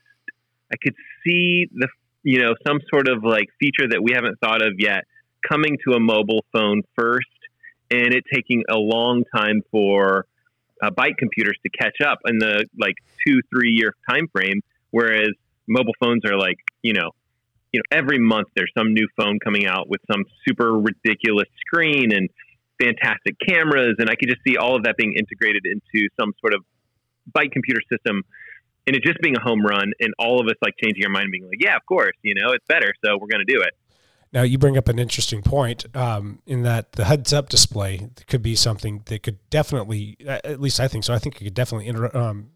I 0.72 0.76
could 0.82 0.94
see 1.24 1.66
the, 1.72 1.88
you 2.22 2.40
know, 2.40 2.54
some 2.66 2.78
sort 2.90 3.08
of 3.08 3.24
like 3.24 3.48
feature 3.58 3.88
that 3.88 4.02
we 4.02 4.12
haven't 4.14 4.38
thought 4.40 4.62
of 4.62 4.74
yet 4.78 5.04
coming 5.48 5.78
to 5.86 5.94
a 5.94 6.00
mobile 6.00 6.44
phone 6.52 6.82
first, 6.96 7.26
and 7.90 8.12
it 8.12 8.24
taking 8.32 8.64
a 8.68 8.76
long 8.76 9.24
time 9.34 9.62
for 9.70 10.26
uh, 10.82 10.90
bike 10.90 11.16
computers 11.18 11.56
to 11.62 11.70
catch 11.70 11.96
up 12.04 12.18
in 12.26 12.38
the 12.38 12.66
like 12.78 12.94
two, 13.26 13.40
three 13.50 13.70
year 13.70 13.94
time 14.08 14.28
frame, 14.28 14.60
whereas 14.90 15.30
mobile 15.66 15.94
phones 16.00 16.24
are 16.24 16.38
like, 16.38 16.58
you 16.82 16.92
know, 16.92 17.10
you 17.72 17.80
know, 17.80 17.96
every 17.96 18.18
month 18.18 18.48
there's 18.56 18.72
some 18.76 18.94
new 18.94 19.06
phone 19.16 19.38
coming 19.44 19.66
out 19.66 19.88
with 19.88 20.00
some 20.10 20.24
super 20.46 20.78
ridiculous 20.78 21.48
screen 21.66 22.12
and 22.12 22.30
fantastic 22.80 23.36
cameras, 23.46 23.96
and 23.98 24.08
I 24.08 24.14
could 24.14 24.28
just 24.28 24.42
see 24.46 24.56
all 24.56 24.76
of 24.76 24.84
that 24.84 24.96
being 24.96 25.14
integrated 25.14 25.66
into 25.66 26.08
some 26.18 26.32
sort 26.40 26.54
of 26.54 26.64
bike 27.32 27.50
computer 27.52 27.80
system, 27.90 28.22
and 28.86 28.96
it 28.96 29.02
just 29.02 29.18
being 29.20 29.36
a 29.36 29.40
home 29.40 29.64
run, 29.64 29.92
and 30.00 30.14
all 30.18 30.40
of 30.40 30.46
us 30.46 30.54
like 30.62 30.74
changing 30.82 31.04
our 31.04 31.10
mind, 31.10 31.24
and 31.24 31.32
being 31.32 31.46
like, 31.46 31.60
yeah, 31.60 31.76
of 31.76 31.84
course, 31.86 32.14
you 32.22 32.34
know, 32.34 32.52
it's 32.52 32.64
better, 32.68 32.92
so 33.04 33.18
we're 33.20 33.28
going 33.28 33.44
to 33.46 33.52
do 33.52 33.60
it. 33.60 33.74
Now 34.30 34.42
you 34.42 34.58
bring 34.58 34.76
up 34.76 34.88
an 34.88 34.98
interesting 34.98 35.40
point 35.40 35.86
um, 35.96 36.42
in 36.46 36.62
that 36.62 36.92
the 36.92 37.06
heads-up 37.06 37.48
display 37.48 38.10
could 38.26 38.42
be 38.42 38.54
something 38.54 39.02
that 39.06 39.22
could 39.22 39.38
definitely, 39.48 40.16
at 40.26 40.60
least 40.60 40.80
I 40.80 40.88
think 40.88 41.04
so. 41.04 41.14
I 41.14 41.18
think 41.18 41.40
it 41.40 41.44
could 41.44 41.54
definitely 41.54 41.86
inter- 41.86 42.14
um, 42.14 42.50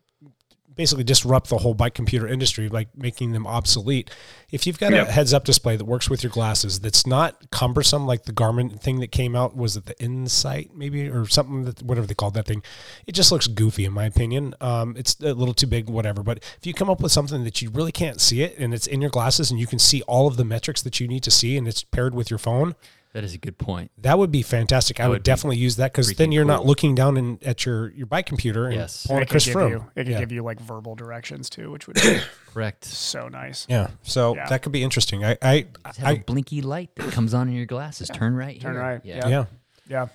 basically 0.74 1.04
disrupt 1.04 1.48
the 1.48 1.58
whole 1.58 1.74
bike 1.74 1.94
computer 1.94 2.26
industry, 2.26 2.68
like 2.68 2.88
making 2.96 3.32
them 3.32 3.46
obsolete. 3.46 4.10
If 4.50 4.66
you've 4.66 4.78
got 4.78 4.92
Yep. 4.92 5.08
a 5.08 5.12
heads-up 5.12 5.44
display 5.44 5.76
that 5.76 5.84
works 5.84 6.10
with 6.10 6.22
your 6.22 6.30
glasses, 6.30 6.80
that's 6.80 7.06
not 7.06 7.50
cumbersome, 7.50 8.06
like 8.06 8.24
the 8.24 8.32
Garmin 8.32 8.78
thing 8.80 9.00
that 9.00 9.12
came 9.12 9.34
out, 9.34 9.56
was 9.56 9.76
it 9.76 9.86
the 9.86 9.98
Insight 10.02 10.70
maybe 10.74 11.08
or 11.08 11.26
something 11.28 11.64
that 11.64 11.82
whatever 11.82 12.06
they 12.06 12.14
called 12.14 12.34
that 12.34 12.46
thing? 12.46 12.62
It 13.06 13.12
just 13.12 13.32
looks 13.32 13.46
goofy 13.46 13.84
in 13.84 13.92
my 13.92 14.04
opinion. 14.04 14.54
Um, 14.60 14.94
it's 14.96 15.16
a 15.20 15.34
little 15.34 15.54
too 15.54 15.66
big, 15.66 15.88
whatever. 15.88 16.22
But 16.22 16.38
if 16.38 16.66
you 16.66 16.74
come 16.74 16.90
up 16.90 17.00
with 17.00 17.12
something 17.12 17.44
that 17.44 17.62
you 17.62 17.70
really 17.70 17.92
can't 17.92 18.20
see 18.20 18.42
it 18.42 18.56
and 18.58 18.74
it's 18.74 18.86
in 18.86 19.00
your 19.00 19.10
glasses 19.10 19.50
and 19.50 19.58
you 19.58 19.66
can 19.66 19.78
see 19.78 20.02
all 20.02 20.26
of 20.26 20.36
the 20.36 20.44
metrics 20.44 20.82
that 20.82 21.00
you 21.00 21.08
need 21.08 21.22
to 21.22 21.30
see 21.30 21.56
and 21.56 21.66
it's 21.66 21.82
paired 21.84 22.14
with 22.14 22.30
your 22.30 22.38
phone, 22.38 22.74
That 23.14 23.24
is 23.24 23.34
a 23.34 23.38
good 23.38 23.58
point. 23.58 23.90
that 23.98 24.18
would 24.18 24.32
be 24.32 24.40
fantastic. 24.40 24.98
I 24.98 25.02
That 25.02 25.08
would, 25.08 25.14
would 25.16 25.22
definitely 25.22 25.58
use 25.58 25.76
that 25.76 25.92
because 25.92 26.14
then 26.14 26.32
you're 26.32 26.46
not 26.46 26.64
looking 26.64 26.94
down 26.94 27.18
in, 27.18 27.38
at 27.44 27.66
your, 27.66 27.90
your 27.92 28.06
bike 28.06 28.24
computer 28.24 28.66
and 28.66 28.74
Yes. 28.76 29.06
pulling 29.06 29.20
a 29.20 29.22
it 29.22 29.26
could 29.26 29.30
Chris 29.32 29.44
give 29.46 29.54
Froome. 29.56 29.70
you 29.70 29.76
it 29.94 30.04
could 30.04 30.08
yeah. 30.08 30.18
give 30.20 30.32
you 30.32 30.42
like 30.42 30.58
verbal 30.60 30.94
directions 30.94 31.50
too, 31.50 31.70
which 31.70 31.86
would 31.86 31.96
be 31.96 32.20
Correct. 32.52 32.84
so 32.86 33.28
nice. 33.28 33.66
yeah. 33.68 33.88
So 34.02 34.34
Yeah. 34.34 34.48
that 34.48 34.62
could 34.62 34.72
be 34.72 34.82
interesting. 34.82 35.24
I, 35.26 35.36
I, 35.42 35.66
Just 35.86 35.98
have 35.98 36.08
a 36.08 36.10
I 36.20 36.24
blinky 36.26 36.62
light 36.62 36.88
that 36.96 37.12
comes 37.12 37.34
on 37.34 37.48
in 37.48 37.54
your 37.54 37.66
glasses. 37.66 38.08
Turn 38.08 38.34
right. 38.34 38.58
Turn 38.58 38.72
here. 38.72 38.80
right. 38.82 39.00
Yeah. 39.04 39.28
yeah. 39.28 39.44
Yeah. 39.88 40.06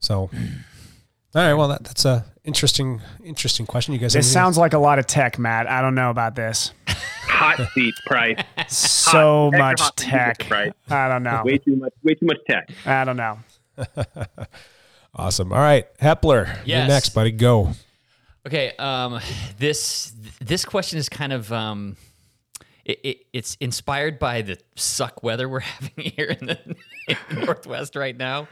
So, 0.00 0.30
all 1.34 1.42
right. 1.42 1.54
Well, 1.54 1.68
that, 1.68 1.84
that's 1.84 2.04
a 2.04 2.24
interesting, 2.44 3.00
interesting 3.24 3.66
question. 3.66 3.94
You 3.94 4.00
guys. 4.00 4.14
have 4.14 4.22
This 4.22 4.32
sounds 4.32 4.58
like 4.58 4.72
a 4.72 4.78
lot 4.78 4.98
of 4.98 5.06
tech, 5.06 5.38
Matt. 5.38 5.68
I 5.68 5.80
don't 5.80 5.94
know 5.94 6.10
about 6.10 6.34
this. 6.34 6.72
Hot 6.88 7.68
seat 7.72 7.94
price, 8.06 8.36
So 8.68 9.48
Extra 9.48 9.58
much 9.58 9.96
tech. 9.96 10.38
price. 10.48 10.72
I 10.88 11.08
don't 11.08 11.22
know. 11.22 11.42
way 11.44 11.58
too 11.58 11.76
much, 11.76 11.92
way 12.02 12.14
too 12.14 12.26
much 12.26 12.38
tech. 12.48 12.70
I 12.84 13.04
don't 13.04 13.16
know. 13.16 13.38
awesome. 15.14 15.52
All 15.52 15.58
right, 15.60 15.86
Hepler, 15.98 16.58
you're 16.64 16.86
next, 16.86 17.10
buddy. 17.10 17.30
Go. 17.30 17.72
Okay. 18.46 18.72
Um, 18.78 19.20
this 19.58 20.12
this 20.40 20.64
question 20.64 20.98
is 20.98 21.08
kind 21.08 21.32
of 21.32 21.52
um, 21.52 21.96
it, 22.84 23.00
it, 23.04 23.26
it's 23.32 23.56
inspired 23.60 24.18
by 24.18 24.42
the 24.42 24.58
suck 24.76 25.22
weather 25.22 25.48
we're 25.48 25.60
having 25.60 26.04
here 26.04 26.36
in 26.40 26.46
the, 26.46 26.58
in 27.08 27.16
the 27.30 27.46
Northwest 27.46 27.96
right 27.96 28.16
now. 28.16 28.48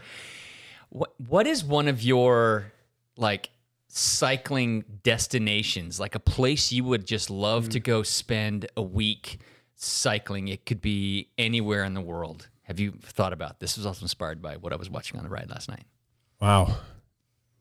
What 0.91 1.13
what 1.21 1.47
is 1.47 1.65
one 1.65 1.89
of 1.89 2.03
your 2.03 2.73
like 3.17 3.51
cycling 3.89 4.85
destinations, 5.03 5.99
like 5.99 6.15
a 6.15 6.21
place 6.21 6.73
you 6.73 6.85
would 6.85 7.07
just 7.07 7.31
love 7.31 7.67
Mm. 7.67 7.71
to 7.73 7.81
go 7.81 8.03
spend 8.03 8.67
a 8.77 8.83
week 8.83 9.39
cycling. 9.75 10.49
It 10.49 10.67
could 10.67 10.81
be 10.81 11.29
anywhere 11.39 11.85
in 11.85 11.95
the 11.95 12.01
world. 12.01 12.49
Have 12.63 12.79
you 12.79 12.93
thought 13.03 13.33
about 13.33 13.61
this? 13.61 13.77
Was 13.77 13.87
also 13.87 14.05
inspired 14.05 14.43
by 14.43 14.57
what 14.57 14.73
I 14.73 14.77
was 14.77 14.91
watching 14.91 15.19
on 15.19 15.25
the 15.25 15.31
ride 15.31 15.49
last 15.51 15.69
night. 15.69 15.85
Wow. 16.41 16.77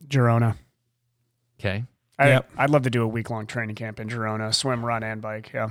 Girona. 0.06 0.56
Okay. 1.58 1.84
I, 2.18 2.28
Yep. 2.28 2.50
I'd 2.56 2.70
love 2.70 2.82
to 2.82 2.90
do 2.90 3.02
a 3.02 3.08
week 3.08 3.30
long 3.30 3.46
training 3.46 3.76
camp 3.76 4.00
in 4.00 4.08
Girona, 4.08 4.52
swim, 4.54 4.84
run, 4.84 5.02
and 5.02 5.22
bike. 5.22 5.50
Yeah, 5.54 5.70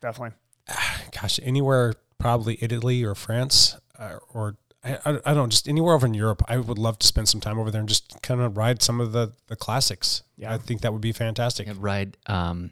definitely. 0.00 0.36
Gosh, 1.20 1.38
anywhere 1.42 1.94
probably 2.18 2.58
Italy 2.60 3.02
or 3.04 3.14
France 3.14 3.76
uh, 3.98 4.16
or 4.32 4.56
I, 4.84 4.94
I, 5.04 5.10
I 5.10 5.34
don't 5.34 5.34
know, 5.36 5.46
just 5.48 5.68
anywhere 5.68 5.94
over 5.94 6.06
in 6.06 6.14
Europe. 6.14 6.42
I 6.46 6.58
would 6.58 6.78
love 6.78 6.98
to 6.98 7.06
spend 7.06 7.28
some 7.28 7.40
time 7.40 7.58
over 7.58 7.70
there 7.70 7.80
and 7.80 7.88
just 7.88 8.20
kind 8.22 8.40
of 8.40 8.56
ride 8.56 8.82
some 8.82 9.00
of 9.00 9.12
the, 9.12 9.32
the 9.46 9.56
classics. 9.56 10.22
Yeah. 10.36 10.52
I 10.52 10.58
think 10.58 10.82
that 10.82 10.92
would 10.92 11.00
be 11.02 11.12
fantastic. 11.12 11.66
And 11.66 11.82
ride 11.82 12.16
um, 12.26 12.70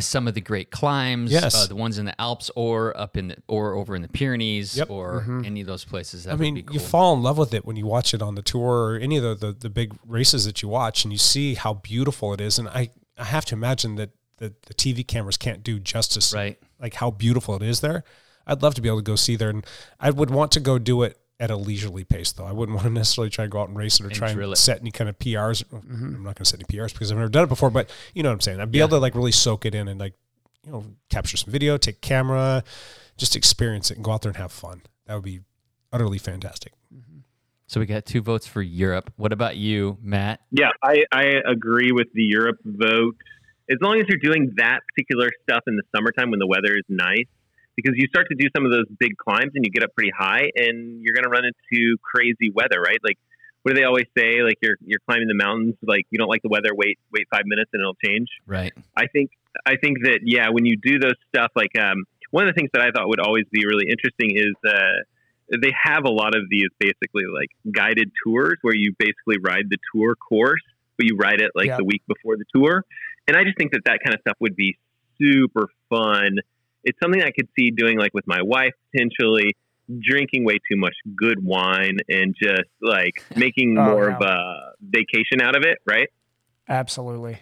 some 0.00 0.26
of 0.26 0.34
the 0.34 0.40
great 0.40 0.70
climbs. 0.72 1.30
Yes. 1.30 1.54
uh, 1.54 1.66
the 1.68 1.76
ones 1.76 1.98
in 1.98 2.06
the 2.06 2.20
Alps 2.20 2.50
or 2.56 2.96
up 2.98 3.16
in 3.16 3.28
the 3.28 3.36
or 3.46 3.74
over 3.74 3.94
in 3.94 4.02
the 4.02 4.08
Pyrenees 4.08 4.76
Yep. 4.76 4.90
or 4.90 5.20
Mm-hmm. 5.20 5.44
any 5.44 5.60
of 5.60 5.66
those 5.68 5.84
places. 5.84 6.24
That 6.24 6.30
I 6.30 6.34
would 6.34 6.40
mean, 6.40 6.54
be 6.56 6.62
cool. 6.62 6.74
you 6.74 6.80
fall 6.80 7.14
in 7.14 7.22
love 7.22 7.38
with 7.38 7.54
it 7.54 7.64
when 7.64 7.76
you 7.76 7.86
watch 7.86 8.12
it 8.14 8.20
on 8.22 8.34
the 8.34 8.42
tour 8.42 8.94
or 8.94 8.96
any 8.96 9.16
of 9.18 9.22
the, 9.22 9.34
the, 9.34 9.52
the 9.52 9.70
big 9.70 9.94
races 10.06 10.44
that 10.44 10.62
you 10.62 10.68
watch 10.68 11.04
and 11.04 11.12
you 11.12 11.18
see 11.18 11.54
how 11.54 11.74
beautiful 11.74 12.34
it 12.34 12.40
is. 12.40 12.58
And 12.58 12.68
I, 12.68 12.90
I 13.16 13.24
have 13.24 13.44
to 13.46 13.54
imagine 13.54 13.94
that 13.96 14.10
the, 14.38 14.54
the 14.66 14.74
TV 14.74 15.06
cameras 15.06 15.36
can't 15.36 15.62
do 15.62 15.78
justice, 15.78 16.32
Right. 16.32 16.58
like 16.80 16.94
how 16.94 17.10
beautiful 17.12 17.54
it 17.56 17.62
is 17.62 17.80
there. 17.80 18.02
I'd 18.46 18.62
love 18.62 18.74
to 18.76 18.80
be 18.80 18.88
able 18.88 18.98
to 18.98 19.02
go 19.04 19.14
see 19.16 19.36
there. 19.36 19.50
And 19.50 19.64
I 20.00 20.10
would 20.10 20.30
want 20.30 20.52
to 20.52 20.60
go 20.60 20.78
do 20.78 21.02
it 21.02 21.16
at 21.40 21.50
a 21.50 21.56
leisurely 21.56 22.04
pace, 22.04 22.32
though. 22.32 22.44
I 22.44 22.52
wouldn't 22.52 22.74
want 22.76 22.86
to 22.88 22.92
necessarily 22.92 23.30
try 23.30 23.44
and 23.44 23.52
go 23.52 23.60
out 23.60 23.68
and 23.68 23.76
race 23.76 24.00
it 24.00 24.04
or 24.04 24.06
And 24.08 24.14
try 24.16 24.32
drill 24.32 24.48
and 24.50 24.54
it. 24.54 24.60
set 24.60 24.80
any 24.80 24.90
kind 24.90 25.08
of 25.08 25.18
PRs. 25.18 25.64
Mm-hmm. 25.64 26.04
I'm 26.04 26.12
not 26.24 26.34
going 26.34 26.34
to 26.36 26.44
set 26.44 26.60
any 26.60 26.78
PRs 26.78 26.92
because 26.92 27.10
I've 27.12 27.18
never 27.18 27.28
done 27.30 27.44
it 27.44 27.48
before, 27.48 27.70
but 27.70 27.90
you 28.14 28.22
know 28.22 28.28
what 28.30 28.34
I'm 28.34 28.40
saying. 28.40 28.60
I'd 28.60 28.70
be 28.72 28.78
Yeah. 28.78 28.84
able 28.84 28.96
to 28.96 29.00
like 29.00 29.14
really 29.14 29.32
soak 29.32 29.64
it 29.66 29.74
in 29.74 29.88
and 29.88 30.00
like, 30.00 30.14
you 30.66 30.72
know, 30.72 30.84
capture 31.08 31.36
some 31.36 31.52
video, 31.52 31.76
take 31.78 32.00
camera, 32.00 32.64
just 33.16 33.36
experience 33.36 33.90
it 33.90 33.96
and 33.96 34.04
go 34.04 34.10
out 34.12 34.22
there 34.22 34.30
and 34.30 34.36
have 34.36 34.52
fun. 34.52 34.82
That 35.06 35.14
would 35.14 35.24
be 35.24 35.40
utterly 35.92 36.18
fantastic. 36.18 36.72
Mm-hmm. 36.94 37.18
so 37.66 37.80
we 37.80 37.86
got 37.86 38.04
two 38.04 38.20
votes 38.22 38.46
for 38.46 38.60
Europe. 38.62 39.12
What 39.16 39.32
about 39.32 39.56
you, 39.56 39.98
Matt? 40.02 40.40
Yeah, 40.50 40.70
I, 40.82 41.04
I 41.12 41.34
agree 41.46 41.92
with 41.92 42.08
the 42.14 42.22
Europe 42.24 42.58
vote. 42.64 43.16
As 43.70 43.76
long 43.82 44.00
as 44.00 44.06
you're 44.08 44.18
doing 44.18 44.52
that 44.56 44.80
particular 44.88 45.28
stuff 45.42 45.62
in 45.66 45.76
the 45.76 45.82
summertime 45.94 46.30
when 46.30 46.38
the 46.40 46.46
weather 46.46 46.74
is 46.74 46.84
nice, 46.88 47.26
because 47.78 47.94
you 47.96 48.08
start 48.08 48.26
to 48.28 48.34
do 48.34 48.48
some 48.56 48.66
of 48.66 48.72
those 48.72 48.86
big 48.98 49.16
climbs 49.16 49.52
and 49.54 49.64
you 49.64 49.70
get 49.70 49.84
up 49.84 49.94
pretty 49.94 50.10
high 50.10 50.50
and 50.56 51.00
you're 51.00 51.14
going 51.14 51.22
to 51.22 51.30
run 51.30 51.44
into 51.46 51.96
crazy 52.02 52.50
weather, 52.50 52.80
right? 52.82 52.98
Like, 53.04 53.18
what 53.62 53.72
do 53.74 53.80
they 53.80 53.84
always 53.86 54.06
say? 54.18 54.42
Like, 54.42 54.58
you're 54.60 54.76
you're 54.84 54.98
climbing 55.06 55.28
the 55.28 55.34
mountains, 55.38 55.76
like 55.82 56.04
you 56.10 56.18
don't 56.18 56.28
like 56.28 56.42
the 56.42 56.48
weather, 56.48 56.70
wait 56.74 56.98
wait 57.12 57.28
five 57.30 57.42
minutes 57.44 57.70
and 57.72 57.80
it'll 57.80 57.94
change. 58.04 58.26
Right. 58.46 58.72
I 58.96 59.06
think 59.06 59.30
I 59.64 59.76
think 59.76 59.98
that 60.02 60.20
yeah, 60.24 60.48
when 60.50 60.64
you 60.66 60.76
do 60.76 60.98
those 60.98 61.14
stuff, 61.32 61.52
like 61.54 61.78
um, 61.78 62.04
one 62.32 62.48
of 62.48 62.54
the 62.54 62.58
things 62.58 62.70
that 62.72 62.82
I 62.82 62.90
thought 62.90 63.08
would 63.08 63.20
always 63.20 63.44
be 63.52 63.64
really 63.64 63.86
interesting 63.88 64.36
is 64.36 64.54
uh, 64.66 65.56
they 65.62 65.72
have 65.84 66.04
a 66.04 66.10
lot 66.10 66.34
of 66.34 66.42
these 66.50 66.68
basically 66.80 67.24
like 67.32 67.50
guided 67.72 68.10
tours 68.24 68.58
where 68.62 68.74
you 68.74 68.92
basically 68.98 69.38
ride 69.40 69.66
the 69.70 69.78
tour 69.94 70.14
course, 70.16 70.62
but 70.96 71.06
you 71.06 71.16
ride 71.16 71.40
it 71.40 71.52
like 71.54 71.66
Yeah. 71.66 71.76
the 71.78 71.84
week 71.84 72.02
before 72.08 72.36
the 72.36 72.44
tour, 72.54 72.84
and 73.28 73.36
I 73.36 73.44
just 73.44 73.56
think 73.56 73.70
that 73.72 73.82
that 73.86 74.00
kind 74.04 74.14
of 74.14 74.20
stuff 74.22 74.36
would 74.40 74.56
be 74.56 74.76
super 75.20 75.68
fun. 75.90 76.38
It's 76.84 76.98
something 77.02 77.22
I 77.22 77.30
could 77.30 77.48
see 77.58 77.70
doing 77.70 77.98
like 77.98 78.14
with 78.14 78.26
my 78.26 78.42
wife 78.42 78.72
potentially. 78.92 79.56
Drinking 80.00 80.44
way 80.44 80.58
too 80.70 80.76
much 80.76 80.92
good 81.16 81.42
wine 81.42 81.96
and 82.10 82.34
just 82.40 82.68
like 82.82 83.24
making 83.36 83.76
Oh, 83.78 83.84
more 83.84 84.08
yeah. 84.10 84.16
of 84.16 84.22
a 84.22 84.72
vacation 84.82 85.40
out 85.42 85.56
of 85.56 85.62
it, 85.62 85.78
right? 85.86 86.08
Absolutely. 86.68 87.38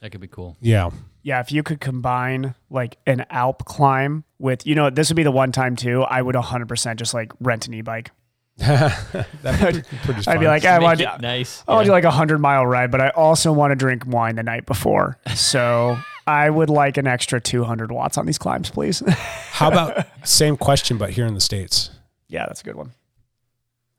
That 0.00 0.10
could 0.10 0.20
be 0.20 0.26
cool. 0.26 0.56
Yeah. 0.60 0.90
Yeah, 1.22 1.40
if 1.40 1.50
you 1.52 1.62
could 1.62 1.80
combine 1.80 2.54
like 2.70 2.98
an 3.06 3.24
Alp 3.30 3.64
climb 3.64 4.24
with, 4.38 4.66
you 4.66 4.74
know, 4.74 4.90
this 4.90 5.08
would 5.08 5.16
be 5.16 5.22
the 5.22 5.30
one 5.30 5.52
time 5.52 5.74
too. 5.76 6.02
I 6.02 6.20
would 6.22 6.34
100% 6.34 6.96
just 6.96 7.14
like 7.14 7.32
rent 7.40 7.66
an 7.68 7.74
e-bike. 7.74 8.10
That'd 8.58 9.88
be 9.90 9.96
pretty 10.04 10.22
fun. 10.22 10.34
I'd 10.36 10.40
be 10.40 10.46
like, 10.46 10.64
I 10.64 10.78
want 10.78 10.98
to, 11.00 11.18
nice. 11.20 11.62
I 11.68 11.72
want 11.74 11.84
to 11.84 11.88
do 11.88 11.92
like 11.92 12.04
a 12.04 12.10
hundred 12.10 12.38
mile 12.38 12.66
ride, 12.66 12.90
but 12.90 13.00
I 13.00 13.10
also 13.10 13.52
want 13.52 13.72
to 13.72 13.76
drink 13.76 14.04
wine 14.06 14.36
the 14.36 14.42
night 14.42 14.66
before. 14.66 15.18
So 15.34 15.98
I 16.26 16.50
would 16.50 16.70
like 16.70 16.96
an 16.96 17.06
extra 17.06 17.40
200 17.40 17.92
watts 17.92 18.18
on 18.18 18.26
these 18.26 18.38
climbs, 18.38 18.70
please. 18.70 19.00
How 19.06 19.68
about 19.70 20.06
same 20.26 20.56
question, 20.56 20.98
but 20.98 21.10
here 21.10 21.26
in 21.26 21.34
the 21.34 21.40
states? 21.40 21.90
yeah, 22.28 22.44
that's 22.46 22.60
a 22.60 22.64
good 22.64 22.74
one. 22.76 22.92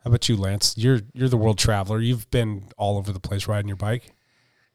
How 0.04 0.10
about 0.10 0.28
you, 0.30 0.36
Lance? 0.38 0.76
You're 0.78 1.00
you're 1.14 1.30
the 1.30 1.38
world 1.38 1.58
traveler. 1.58 2.00
You've 2.00 2.30
been 2.32 2.64
all 2.78 2.98
over 2.98 3.12
the 3.12 3.20
place 3.20 3.48
riding 3.48 3.68
your 3.68 3.78
bike. 3.78 4.14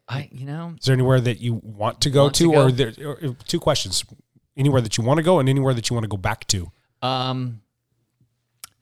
I, 0.09 0.29
you 0.33 0.45
know, 0.45 0.75
Is 0.79 0.87
there 0.87 0.93
anywhere 0.95 1.21
that 1.21 1.41
you 1.41 1.61
want 1.63 2.01
to 2.03 2.11
go 2.11 2.25
Want 2.25 2.35
to 2.37 2.45
to, 2.45 2.53
go? 2.53 2.63
or 2.65 2.73
there? 2.73 2.93
Or, 3.07 3.37
two 3.47 3.61
questions: 3.61 4.05
anywhere 4.57 4.81
that 4.81 4.99
you 4.99 5.05
want 5.05 5.19
to 5.19 5.23
go, 5.23 5.39
and 5.39 5.49
anywhere 5.49 5.75
that 5.75 5.89
you 5.89 5.95
want 5.95 6.05
to 6.05 6.09
go 6.09 6.17
back 6.17 6.47
to. 6.49 6.71
Um, 7.03 7.63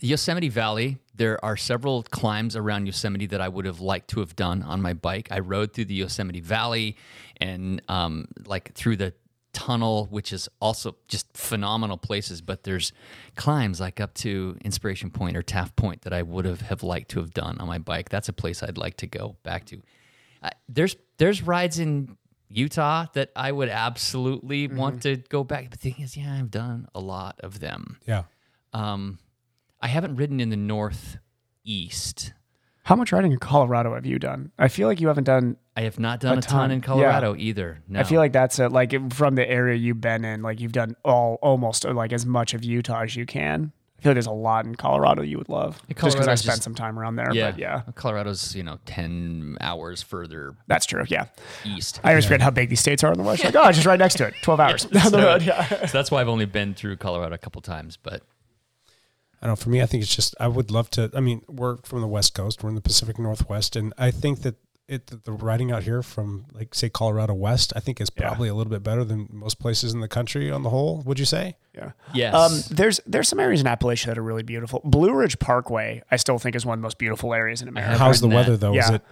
Yosemite 0.00 0.48
Valley. 0.48 0.98
There 1.14 1.42
are 1.44 1.56
several 1.56 2.02
climbs 2.04 2.56
around 2.56 2.86
Yosemite 2.86 3.26
that 3.26 3.40
I 3.40 3.48
would 3.48 3.64
have 3.66 3.80
liked 3.80 4.08
to 4.10 4.20
have 4.20 4.34
done 4.36 4.62
on 4.62 4.80
my 4.80 4.94
bike. 4.94 5.28
I 5.30 5.40
rode 5.40 5.72
through 5.72 5.86
the 5.86 5.94
Yosemite 5.94 6.40
Valley 6.40 6.96
and 7.38 7.82
um, 7.88 8.26
like 8.46 8.72
through 8.74 8.96
the 8.96 9.12
tunnel, 9.52 10.06
which 10.10 10.32
is 10.32 10.48
also 10.60 10.96
just 11.08 11.26
phenomenal 11.36 11.96
places. 11.96 12.40
But 12.40 12.64
there's 12.64 12.92
climbs 13.36 13.80
like 13.80 14.00
up 14.00 14.14
to 14.14 14.56
Inspiration 14.64 15.10
Point 15.10 15.36
or 15.36 15.42
Taft 15.42 15.76
Point 15.76 16.02
that 16.02 16.12
I 16.12 16.22
would 16.22 16.44
have 16.44 16.62
have 16.62 16.82
liked 16.82 17.10
to 17.12 17.20
have 17.20 17.34
done 17.34 17.58
on 17.58 17.66
my 17.66 17.78
bike. 17.78 18.08
That's 18.08 18.28
a 18.28 18.32
place 18.32 18.62
I'd 18.62 18.78
like 18.78 18.96
to 18.98 19.06
go 19.06 19.36
back 19.42 19.66
to. 19.66 19.82
Uh, 20.42 20.50
there's 20.68 20.96
there's 21.18 21.42
rides 21.42 21.78
in 21.78 22.16
Utah 22.48 23.06
that 23.14 23.30
I 23.36 23.52
would 23.52 23.68
absolutely 23.68 24.66
want 24.68 25.02
to 25.02 25.16
go 25.16 25.44
back. 25.44 25.70
But 25.70 25.80
the 25.80 25.90
thing 25.90 26.02
is, 26.02 26.16
yeah, 26.16 26.34
I've 26.38 26.50
done 26.50 26.88
a 26.94 27.00
lot 27.00 27.40
of 27.40 27.60
them. 27.60 27.98
Yeah. 28.06 28.24
Um, 28.72 29.18
I 29.80 29.88
haven't 29.88 30.16
ridden 30.16 30.40
in 30.40 30.50
the 30.50 30.56
northeast. 31.64 32.32
How 32.84 32.96
much 32.96 33.12
riding 33.12 33.32
in 33.32 33.38
Colorado 33.38 33.94
have 33.94 34.06
you 34.06 34.18
done? 34.18 34.52
I 34.58 34.68
feel 34.68 34.88
like 34.88 35.00
you 35.00 35.08
haven't 35.08 35.24
done. 35.24 35.56
I 35.76 35.82
have 35.82 35.98
not 35.98 36.18
done 36.20 36.36
A 36.36 36.38
a, 36.38 36.42
ton, 36.42 36.50
ton. 36.60 36.70
in 36.70 36.78
Yeah. 36.80 36.86
Colorado 36.86 37.36
either. 37.36 37.82
No. 37.88 38.00
I 38.00 38.04
feel 38.04 38.18
like 38.20 38.32
that's 38.32 38.58
a, 38.58 38.68
like 38.68 39.12
from 39.12 39.34
the 39.36 39.48
area 39.48 39.76
you've 39.76 40.00
been 40.00 40.24
in, 40.24 40.42
like 40.42 40.60
you've 40.60 40.72
done 40.72 40.96
all 41.04 41.38
almost 41.42 41.86
uh, 41.86 41.92
like 41.92 42.12
as 42.12 42.26
much 42.26 42.54
of 42.54 42.64
Utah 42.64 43.02
as 43.02 43.14
you 43.16 43.26
can. 43.26 43.72
I 43.98 44.02
feel 44.02 44.10
like 44.10 44.14
there's 44.14 44.26
a 44.26 44.30
lot 44.32 44.64
in 44.64 44.74
Colorado 44.76 45.20
you 45.22 45.36
would 45.36 45.50
love. 45.50 45.78
Yeah, 45.86 45.94
just 46.02 46.16
because 46.16 46.26
I 46.26 46.34
spent 46.34 46.54
just- 46.56 46.62
some 46.62 46.74
time 46.74 46.98
around 46.98 47.16
there. 47.16 47.32
yeah, 47.34 47.50
But 47.50 47.60
yeah, 47.60 47.82
Colorado's 47.96 48.56
you 48.56 48.62
know 48.62 48.78
ten 48.86 49.58
hours 49.60 50.02
further 50.02 50.54
that's 50.66 50.86
true. 50.86 51.04
Yeah. 51.08 51.26
east. 51.66 52.00
I 52.02 52.10
always 52.10 52.24
forget 52.24 52.40
how 52.40 52.50
big 52.50 52.70
these 52.70 52.80
states 52.80 53.04
are 53.04 53.12
in 53.12 53.18
the 53.18 53.24
West. 53.24 53.44
Like, 53.44 53.54
oh, 53.54 53.70
just 53.70 53.84
right 53.86 53.98
next 53.98 54.14
to 54.16 54.26
it. 54.26 54.34
12 54.42 54.58
hours 54.64 54.84
down 54.86 55.12
the 55.12 55.18
road. 55.18 55.42
Yeah. 55.42 55.66
so 55.86 55.92
that's 55.98 56.10
why 56.10 56.22
I've 56.22 56.28
only 56.28 56.46
been 56.46 56.72
through 56.74 56.96
Colorado 56.96 57.34
a 57.34 57.38
couple 57.38 57.60
times. 57.60 57.98
But 57.98 58.22
I 59.40 59.46
don't 59.46 59.52
know. 59.52 59.62
For 59.62 59.70
me, 59.70 59.80
I 59.80 59.86
think 59.86 60.02
it's 60.02 60.14
just 60.14 60.34
I 60.38 60.48
would 60.48 60.70
love 60.70 60.90
to. 60.90 61.10
I 61.14 61.20
mean, 61.20 61.42
we're 61.48 61.78
from 61.78 62.00
the 62.00 62.08
West 62.08 62.34
Coast. 62.34 62.62
We're 62.62 62.68
in 62.68 62.74
the 62.74 62.80
Pacific 62.80 63.18
Northwest, 63.18 63.76
and 63.76 63.92
I 63.96 64.10
think 64.10 64.42
that 64.42 64.56
it 64.90 65.06
the- 65.06 65.16
the 65.24 65.32
riding 65.32 65.70
out 65.72 65.84
here 65.84 66.02
from 66.02 66.46
like 66.52 66.74
say 66.74 66.88
Colorado 66.88 67.32
West, 67.34 67.72
I 67.76 67.80
think 67.80 68.00
is 68.00 68.08
Yeah. 68.16 68.26
probably 68.28 68.48
a 68.48 68.54
little 68.54 68.70
bit 68.70 68.82
better 68.82 69.04
than 69.04 69.28
most 69.30 69.58
places 69.58 69.94
in 69.94 70.00
the 70.00 70.08
country 70.08 70.50
on 70.50 70.62
the 70.62 70.70
whole. 70.70 71.02
Would 71.06 71.18
you 71.18 71.24
say? 71.24 71.56
Yeah. 71.74 71.92
yes, 72.12 72.34
Um, 72.34 72.60
there's 72.76 73.00
there's 73.06 73.28
some 73.28 73.38
areas 73.38 73.60
in 73.60 73.66
Appalachia 73.68 74.06
that 74.06 74.18
are 74.18 74.22
really 74.22 74.42
beautiful. 74.42 74.80
Blue 74.84 75.14
Ridge 75.14 75.38
Parkway, 75.38 76.02
I 76.10 76.16
still 76.16 76.38
think 76.38 76.56
is 76.56 76.66
one 76.66 76.74
of 76.74 76.80
the 76.80 76.82
most 76.82 76.98
beautiful 76.98 77.32
areas 77.32 77.62
in 77.62 77.68
America. 77.68 77.96
How's 77.96 78.20
the 78.20 78.26
ridden 78.26 78.36
weather 78.36 78.56
that. 78.56 78.60
though? 78.60 78.74
Is 78.76 78.90
it? 78.90 79.02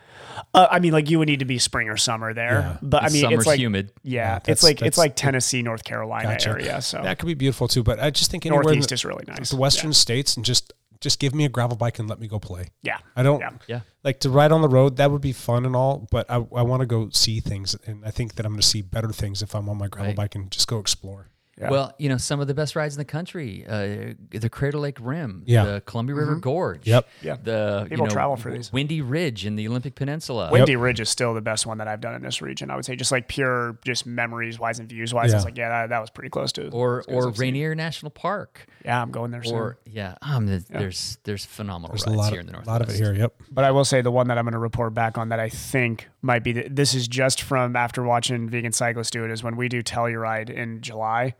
Uh, 0.54 0.66
I 0.70 0.80
mean, 0.80 0.92
like 0.92 1.08
you 1.08 1.18
would 1.20 1.28
need 1.28 1.38
to 1.38 1.44
be 1.44 1.58
spring 1.58 1.88
or 1.88 1.96
summer 1.96 2.34
there, 2.34 2.60
Yeah. 2.60 2.76
but 2.82 3.02
I 3.04 3.08
mean, 3.10 3.22
summer's 3.22 3.38
it's 3.40 3.46
like 3.46 3.60
humid. 3.60 3.92
Yeah, 4.02 4.34
Yeah, 4.34 4.52
it's 4.52 4.62
like 4.64 4.76
that's- 4.78 4.88
it's 4.88 4.98
like 4.98 5.14
Tennessee, 5.16 5.62
North 5.62 5.84
Carolina 5.84 6.30
Gotcha. 6.30 6.50
area. 6.50 6.82
So 6.82 7.00
That 7.02 7.18
could 7.18 7.26
be 7.26 7.34
beautiful 7.34 7.68
too. 7.68 7.82
But 7.84 8.00
I 8.00 8.10
just 8.10 8.30
think 8.30 8.44
anywhere 8.44 8.62
in 8.62 8.66
Northeast 8.66 8.88
the, 8.88 8.94
is 8.94 9.04
really 9.04 9.24
nice. 9.28 9.50
the 9.50 9.56
western 9.56 9.90
Yeah. 9.90 9.94
states 9.94 10.36
and 10.36 10.44
just 10.44 10.72
just 11.00 11.18
give 11.20 11.34
me 11.34 11.44
a 11.44 11.48
gravel 11.48 11.76
bike 11.76 11.98
and 11.98 12.08
let 12.08 12.18
me 12.20 12.28
go 12.28 12.38
play. 12.38 12.68
Yeah. 12.82 12.98
I 13.16 13.22
don't 13.22 13.40
Yeah. 13.40 13.50
yeah, 13.66 13.80
like 14.04 14.20
to 14.20 14.30
ride 14.30 14.52
on 14.52 14.62
the 14.62 14.68
road. 14.68 14.96
That 14.96 15.10
would 15.10 15.20
be 15.20 15.32
fun 15.32 15.64
and 15.66 15.74
all, 15.76 16.06
but 16.10 16.30
I, 16.30 16.36
I 16.36 16.62
want 16.62 16.80
to 16.80 16.86
go 16.86 17.08
see 17.10 17.40
things, 17.40 17.76
and 17.86 18.04
I 18.04 18.10
think 18.10 18.34
that 18.34 18.44
I'm 18.46 18.52
going 18.52 18.60
to 18.60 18.66
see 18.66 18.82
better 18.82 19.12
things 19.12 19.42
if 19.42 19.54
I'm 19.54 19.68
on 19.68 19.78
my 19.78 19.88
gravel 19.88 20.08
Right. 20.10 20.16
bike 20.16 20.34
and 20.34 20.50
just 20.50 20.66
go 20.68 20.78
explore. 20.78 21.28
Yeah. 21.60 21.70
Well, 21.70 21.92
you 21.98 22.08
know, 22.08 22.18
some 22.18 22.38
of 22.40 22.46
the 22.46 22.54
best 22.54 22.76
rides 22.76 22.94
in 22.94 22.98
the 22.98 23.04
country, 23.04 23.64
uh, 23.68 24.14
the 24.30 24.48
Crater 24.48 24.78
Lake 24.78 24.98
Rim, 25.00 25.42
Yeah. 25.44 25.64
the 25.64 25.80
Columbia 25.86 26.14
River 26.14 26.36
Gorge, 26.36 26.86
Yep. 26.86 27.08
Yeah. 27.20 27.36
the 27.42 27.86
People 27.88 28.04
you 28.04 28.08
know, 28.08 28.14
travel 28.14 28.36
for 28.36 28.52
these. 28.52 28.72
Windy 28.72 29.00
Ridge 29.02 29.44
in 29.44 29.56
the 29.56 29.66
Olympic 29.66 29.94
Peninsula. 29.96 30.50
Windy 30.52 30.76
Ridge 30.76 31.00
is 31.00 31.08
still 31.08 31.34
the 31.34 31.40
best 31.40 31.66
one 31.66 31.78
that 31.78 31.88
I've 31.88 32.00
done 32.00 32.14
in 32.14 32.22
this 32.22 32.40
region. 32.40 32.70
I 32.70 32.76
would 32.76 32.84
say 32.84 32.94
just 32.94 33.10
like 33.10 33.26
pure, 33.28 33.76
just 33.84 34.06
memories 34.06 34.58
wise 34.60 34.78
and 34.78 34.88
views 34.88 35.12
wise. 35.12 35.30
Yeah. 35.30 35.36
It's 35.36 35.44
like, 35.44 35.56
yeah, 35.58 35.68
that, 35.68 35.88
that 35.88 36.00
was 36.00 36.10
pretty 36.10 36.30
close 36.30 36.52
to. 36.52 36.68
or 36.70 37.00
as 37.00 37.06
good 37.06 37.16
as 37.16 37.24
or 37.24 37.28
I've 37.30 37.36
seen. 37.36 37.40
Rainier 37.42 37.74
National 37.74 38.10
Park, 38.10 38.66
Yeah, 38.84 39.02
I'm 39.02 39.10
going 39.10 39.30
there 39.32 39.42
soon. 39.42 39.54
or 39.54 39.78
yeah, 39.84 40.14
um, 40.22 40.46
the, 40.46 40.64
there's 40.70 41.18
there's 41.24 41.44
phenomenal 41.44 41.90
There's 41.96 42.04
a 42.06 42.10
rides 42.10 42.16
lot 42.18 42.30
here 42.32 42.40
of 42.40 42.46
in 42.46 42.46
the 42.46 42.52
north. 42.52 42.66
a 42.66 42.70
lot 42.70 42.82
of 42.82 42.88
it 42.90 42.96
here. 42.96 43.14
Yep. 43.14 43.34
But 43.50 43.64
I 43.64 43.72
will 43.72 43.84
say 43.84 44.00
the 44.00 44.12
one 44.12 44.28
that 44.28 44.38
I'm 44.38 44.44
going 44.44 44.52
to 44.52 44.58
report 44.58 44.94
back 44.94 45.18
on 45.18 45.30
that 45.30 45.40
I 45.40 45.48
think 45.48 46.08
might 46.22 46.44
be 46.44 46.52
the, 46.52 46.68
this 46.68 46.94
is 46.94 47.08
just 47.08 47.42
from 47.42 47.74
after 47.74 48.04
watching 48.04 48.48
Vegan 48.48 48.70
Cyclist 48.72 49.12
do 49.12 49.24
it 49.24 49.30
is 49.32 49.42
when 49.42 49.56
we 49.56 49.68
do 49.68 49.82
Telluride 49.82 50.50
in 50.50 50.80
July. 50.82 51.34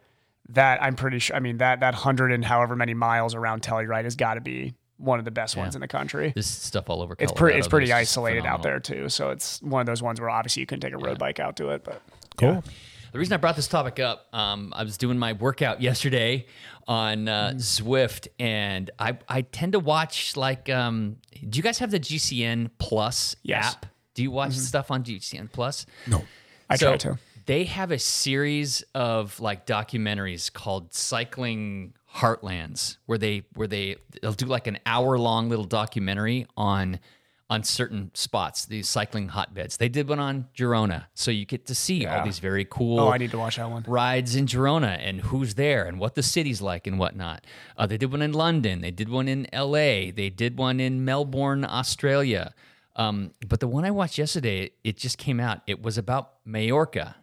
That 0.51 0.83
I'm 0.83 0.97
pretty 0.97 1.19
sure. 1.19 1.37
I 1.37 1.41
mean 1.41 1.59
that 1.59 1.81
that 1.81 1.95
hundred 1.95 2.33
and 2.33 2.45
however 2.45 2.75
many 2.77 2.95
miles 2.95 3.35
around 3.35 3.63
Telluride 3.63 4.05
has 4.05 4.17
got 4.17 4.35
to 4.35 4.41
be 4.41 4.75
one 4.97 5.19
of 5.19 5.25
the 5.25 5.31
best 5.31 5.55
Yeah. 5.55 5.63
ones 5.63 5.75
in 5.75 5.81
the 5.81 5.89
country. 5.89 6.33
This 6.35 6.47
stuff 6.49 6.89
all 6.89 7.03
over. 7.03 7.15
It's 7.19 7.33
pretty. 7.33 7.59
It's 7.59 7.69
pretty 7.69 7.87
that's 7.87 8.01
just 8.09 8.19
isolated 8.19 8.47
out 8.47 8.63
there 8.63 8.81
too. 8.81 9.09
So 9.09 9.31
it's 9.31 9.61
one 9.63 9.81
of 9.81 9.87
those 9.87 10.03
ones 10.03 10.21
where 10.21 10.31
obviously 10.31 10.61
you 10.61 10.67
can 10.67 10.81
take 10.81 10.93
a 10.95 10.99
road 10.99 11.19
bike 11.19 11.39
out 11.39 11.57
to 11.57 11.69
it. 11.71 11.85
But 11.85 12.03
Cool. 12.39 12.65
The 13.13 13.19
reason 13.19 13.33
I 13.33 13.37
brought 13.39 13.57
this 13.57 13.69
topic 13.69 14.01
up, 14.01 14.27
um, 14.35 14.73
I 14.77 14.85
was 14.85 14.99
doing 14.99 15.19
my 15.19 15.33
workout 15.33 15.81
yesterday 15.81 16.45
on 16.87 17.27
uh, 17.29 17.53
Mm. 17.55 17.57
Zwift, 17.57 18.29
and 18.39 18.91
I, 18.99 19.17
I 19.29 19.43
tend 19.43 19.73
to 19.73 19.81
watch 19.81 20.37
like. 20.37 20.69
Um, 20.69 21.17
do 21.49 21.57
you 21.59 21.63
guys 21.63 21.79
have 21.79 21.91
the 21.91 22.01
GCN 22.01 22.71
Plus 22.79 23.35
Yes. 23.43 23.75
app? 23.75 23.87
Do 24.15 24.23
you 24.23 24.31
watch 24.31 24.53
stuff 24.55 24.91
on 24.91 25.05
GCN 25.05 25.51
Plus? 25.53 25.87
No. 26.07 26.23
I 26.69 26.77
so 26.77 26.89
try 26.89 26.97
to. 26.99 27.19
They 27.49 27.65
have 27.65 27.91
a 27.93 27.99
series 27.99 28.85
of 28.95 29.41
like 29.41 29.65
documentaries 29.65 30.53
called 30.53 30.93
Cycling 30.93 31.95
Heartlands, 32.17 32.99
where 33.07 33.17
they 33.17 33.45
where 33.55 33.67
they 33.67 33.97
they'll 34.21 34.35
do 34.35 34.45
like 34.45 34.67
an 34.67 34.79
hour 34.85 35.19
long 35.19 35.49
little 35.49 35.65
documentary 35.65 36.47
on 36.59 37.01
on 37.49 37.63
certain 37.63 38.11
spots, 38.13 38.67
these 38.67 38.87
cycling 38.87 39.29
hotbeds. 39.29 39.79
They 39.79 39.89
did 39.89 40.11
one 40.11 40.21
on 40.21 40.49
Girona, 40.55 41.07
so 41.15 41.31
you 41.31 41.47
get 41.47 41.65
to 41.69 41.75
see 41.75 42.05
all 42.05 42.23
these 42.23 42.39
very 42.39 42.67
cool 42.67 43.01
Oh, 43.01 43.09
I 43.09 43.17
need 43.17 43.31
to 43.31 43.39
watch 43.39 43.57
that 43.57 43.71
one. 43.71 43.83
rides 43.89 44.37
in 44.37 44.45
Girona 44.45 44.99
and 45.01 45.23
who's 45.23 45.55
there 45.55 45.87
and 45.87 45.99
what 45.99 46.17
the 46.17 46.23
city's 46.23 46.61
like 46.61 46.87
and 46.87 46.99
whatnot. 46.99 47.47
Uh, 47.79 47.87
they 47.87 47.97
did 47.97 48.13
one 48.13 48.21
in 48.21 48.35
London. 48.35 48.83
They 48.83 48.91
did 48.91 49.09
one 49.09 49.27
in 49.27 49.47
L.A. 49.55 50.11
They 50.11 50.29
did 50.29 50.59
one 50.59 50.81
in 50.81 51.03
Melbourne, 51.03 51.65
Australia. 51.65 52.53
Um, 52.95 53.31
but 53.49 53.61
the 53.61 53.69
one 53.69 53.87
I 53.87 53.91
watched 53.91 54.19
yesterday, 54.19 54.73
it 54.85 54.99
just 54.99 55.17
came 55.17 55.41
out. 55.41 55.63
It 55.67 55.81
was 55.81 55.97
about 55.97 56.33
Majorca. 56.45 57.17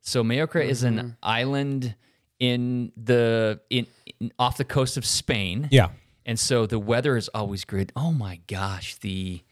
So 0.00 0.22
Majorca 0.24 0.62
is 0.62 0.82
Mm-hmm. 0.84 0.98
an 0.98 1.16
island 1.22 1.94
in 2.38 2.92
the 2.96 3.60
in, 3.70 3.86
in 4.20 4.32
off 4.38 4.56
the 4.56 4.64
coast 4.64 4.96
of 4.96 5.04
Spain. 5.06 5.68
Yeah. 5.70 5.88
And 6.26 6.38
so 6.38 6.66
the 6.66 6.78
weather 6.78 7.16
is 7.16 7.28
always 7.34 7.64
great. 7.64 7.92
Oh 7.94 8.12
my 8.12 8.40
gosh, 8.46 8.96
the 8.96 9.42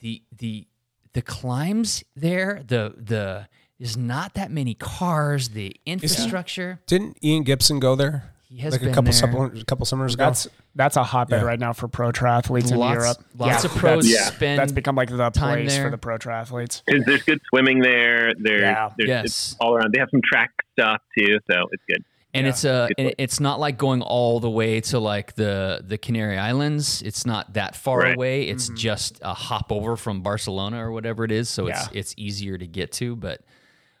the 0.00 0.22
the 0.36 0.66
the 1.12 1.22
climbs 1.22 2.02
there, 2.16 2.62
the 2.66 2.94
the 2.96 3.48
there's 3.78 3.96
not 3.96 4.34
that 4.34 4.50
many 4.50 4.74
cars, 4.74 5.50
the 5.50 5.76
infrastructure. 5.84 6.80
Didn't 6.86 7.18
Ian 7.24 7.42
Gibson 7.42 7.80
go 7.80 7.96
there? 7.96 8.33
He 8.54 8.60
has 8.60 8.72
like 8.72 8.82
a 8.82 8.86
couple 8.90 9.02
there. 9.04 9.12
supple- 9.12 9.46
a 9.46 9.64
couple 9.64 9.84
summers 9.84 10.14
ago. 10.14 10.26
That's 10.26 10.46
that's 10.76 10.96
a 10.96 11.02
hotbed 11.02 11.40
Yeah. 11.42 11.46
right 11.48 11.58
now 11.58 11.72
for 11.72 11.88
pro 11.88 12.12
triathletes 12.12 12.70
in 12.70 12.78
Lots- 12.78 12.94
Europe. 12.94 13.16
lots 13.36 13.64
of 13.64 13.72
pros 13.72 14.08
that's, 14.08 14.26
spend 14.36 14.60
that's 14.60 14.70
become 14.70 14.94
like 14.94 15.08
the 15.10 15.16
time 15.30 15.58
place 15.58 15.74
there. 15.74 15.84
for 15.86 15.90
the 15.90 15.98
pro 15.98 16.18
triathletes. 16.18 16.82
There's 16.86 17.22
good 17.24 17.40
swimming 17.48 17.80
there? 17.80 18.32
There, 18.38 18.60
Yeah. 18.60 18.90
there's 18.96 19.08
Yes. 19.08 19.24
it's 19.24 19.56
all 19.58 19.74
around. 19.74 19.92
They 19.92 19.98
have 19.98 20.08
some 20.12 20.20
track 20.24 20.50
stuff 20.72 21.00
too, 21.18 21.38
so 21.50 21.66
it's 21.72 21.82
good. 21.88 22.04
and 22.32 22.46
it's 22.46 22.64
a 22.64 22.86
Good 22.88 22.94
and 22.98 23.06
place. 23.06 23.14
it's 23.18 23.40
not 23.40 23.58
like 23.58 23.76
going 23.76 24.02
all 24.02 24.38
the 24.38 24.50
way 24.50 24.80
to 24.82 25.00
like 25.00 25.34
the 25.34 25.82
the 25.84 25.98
Canary 25.98 26.38
Islands. 26.38 27.02
It's 27.02 27.26
not 27.26 27.54
that 27.54 27.74
far 27.74 27.98
Right. 28.00 28.14
away. 28.14 28.42
It's 28.44 28.66
mm-hmm. 28.66 28.76
just 28.76 29.18
a 29.22 29.34
hop 29.34 29.72
over 29.72 29.96
from 29.96 30.20
Barcelona 30.22 30.84
or 30.84 30.92
whatever 30.92 31.24
it 31.24 31.32
is. 31.32 31.48
So 31.48 31.66
it's 31.66 31.88
it's 31.92 32.14
easier 32.16 32.56
to 32.56 32.66
get 32.68 32.92
to. 32.92 33.16
But 33.16 33.40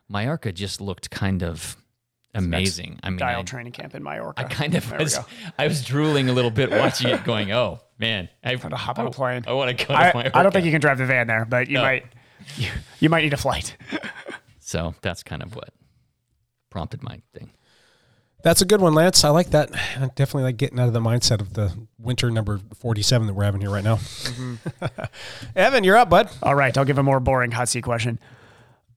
Mallorca 0.08 0.52
just 0.52 0.80
looked 0.80 1.10
kind 1.10 1.42
of 1.42 1.76
amazing. 2.34 2.98
I 3.02 3.10
mean, 3.10 3.18
Dial 3.18 3.40
I, 3.40 3.42
training 3.42 3.72
camp 3.72 3.94
in 3.94 4.02
Mallorca. 4.02 4.40
I 4.40 4.44
kind 4.44 4.74
of 4.74 4.88
There 4.88 4.98
was. 4.98 5.18
I 5.58 5.66
was 5.68 5.84
drooling 5.84 6.28
a 6.28 6.32
little 6.32 6.50
bit 6.50 6.70
watching 6.70 7.08
it, 7.10 7.24
going, 7.24 7.52
"Oh 7.52 7.80
man, 7.98 8.28
I 8.42 8.56
want 8.56 8.70
to 8.70 8.76
hop 8.76 8.98
on 8.98 9.06
a 9.06 9.10
plane. 9.10 9.44
I 9.46 9.52
want 9.52 9.76
to 9.76 9.86
go 9.86 9.92
to 9.94 9.98
I, 9.98 10.12
Mallorca." 10.12 10.36
I 10.38 10.42
don't 10.42 10.52
think 10.52 10.64
you 10.66 10.72
can 10.72 10.80
drive 10.80 10.98
the 10.98 11.06
van 11.06 11.26
there, 11.26 11.44
but 11.44 11.68
you 11.68 11.74
No. 11.78 11.82
might. 11.82 12.04
You, 12.56 12.68
you 13.00 13.08
might 13.08 13.22
need 13.22 13.32
a 13.32 13.38
flight. 13.38 13.76
So 14.66 14.94
that's 15.02 15.22
kind 15.22 15.42
of 15.42 15.54
what 15.54 15.68
prompted 16.70 17.02
my 17.02 17.20
thing. 17.34 17.50
That's 18.42 18.62
a 18.62 18.64
good 18.64 18.80
one, 18.80 18.94
Lance. 18.94 19.22
I 19.22 19.28
like 19.28 19.50
that. 19.50 19.70
I 19.74 20.06
definitely 20.16 20.44
like 20.44 20.56
getting 20.56 20.80
out 20.80 20.88
of 20.88 20.94
the 20.94 21.00
mindset 21.00 21.40
of 21.42 21.52
the 21.52 21.72
winter 21.98 22.30
number 22.30 22.58
47 22.78 23.26
that 23.26 23.34
we're 23.34 23.44
having 23.44 23.60
here 23.60 23.70
right 23.70 23.84
now. 23.84 23.96
Mm-hmm. 23.96 24.54
Evan, 25.56 25.84
you're 25.84 25.96
up, 25.96 26.08
bud. 26.08 26.30
All 26.42 26.54
right, 26.54 26.76
I'll 26.76 26.84
give 26.86 26.96
a 26.98 27.02
more 27.02 27.20
boring 27.20 27.50
hot 27.50 27.68
seat 27.68 27.82
question. 27.84 28.18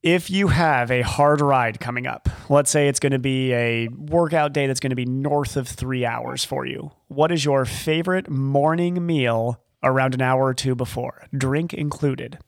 If 0.02 0.30
you 0.30 0.48
have 0.48 0.92
a 0.92 1.02
hard 1.02 1.40
ride 1.40 1.80
coming 1.80 2.06
up, 2.06 2.28
let's 2.48 2.70
say 2.70 2.86
it's 2.86 3.00
going 3.00 3.12
to 3.12 3.18
be 3.18 3.52
a 3.52 3.88
workout 3.88 4.52
day 4.52 4.68
that's 4.68 4.78
going 4.78 4.90
to 4.90 4.96
be 4.96 5.04
north 5.04 5.56
of 5.56 5.66
three 5.66 6.06
hours 6.06 6.44
for 6.44 6.64
you, 6.64 6.92
what 7.08 7.32
is 7.32 7.44
your 7.44 7.64
favorite 7.64 8.30
morning 8.30 9.04
meal 9.04 9.60
around 9.82 10.14
an 10.14 10.22
hour 10.22 10.44
or 10.46 10.54
two 10.54 10.76
before, 10.76 11.26
drink 11.36 11.74
included? 11.74 12.38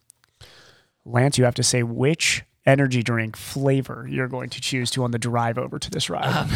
Lance, 1.04 1.38
you 1.38 1.44
have 1.44 1.56
to 1.56 1.64
say 1.64 1.82
which 1.82 2.44
energy 2.66 3.02
drink 3.02 3.36
flavor 3.36 4.06
you're 4.08 4.28
going 4.28 4.50
to 4.50 4.60
choose 4.60 4.90
to 4.92 5.02
on 5.02 5.10
the 5.10 5.18
drive 5.18 5.58
over 5.58 5.78
to 5.78 5.90
this 5.90 6.08
ride. 6.08 6.26
Um, 6.26 6.50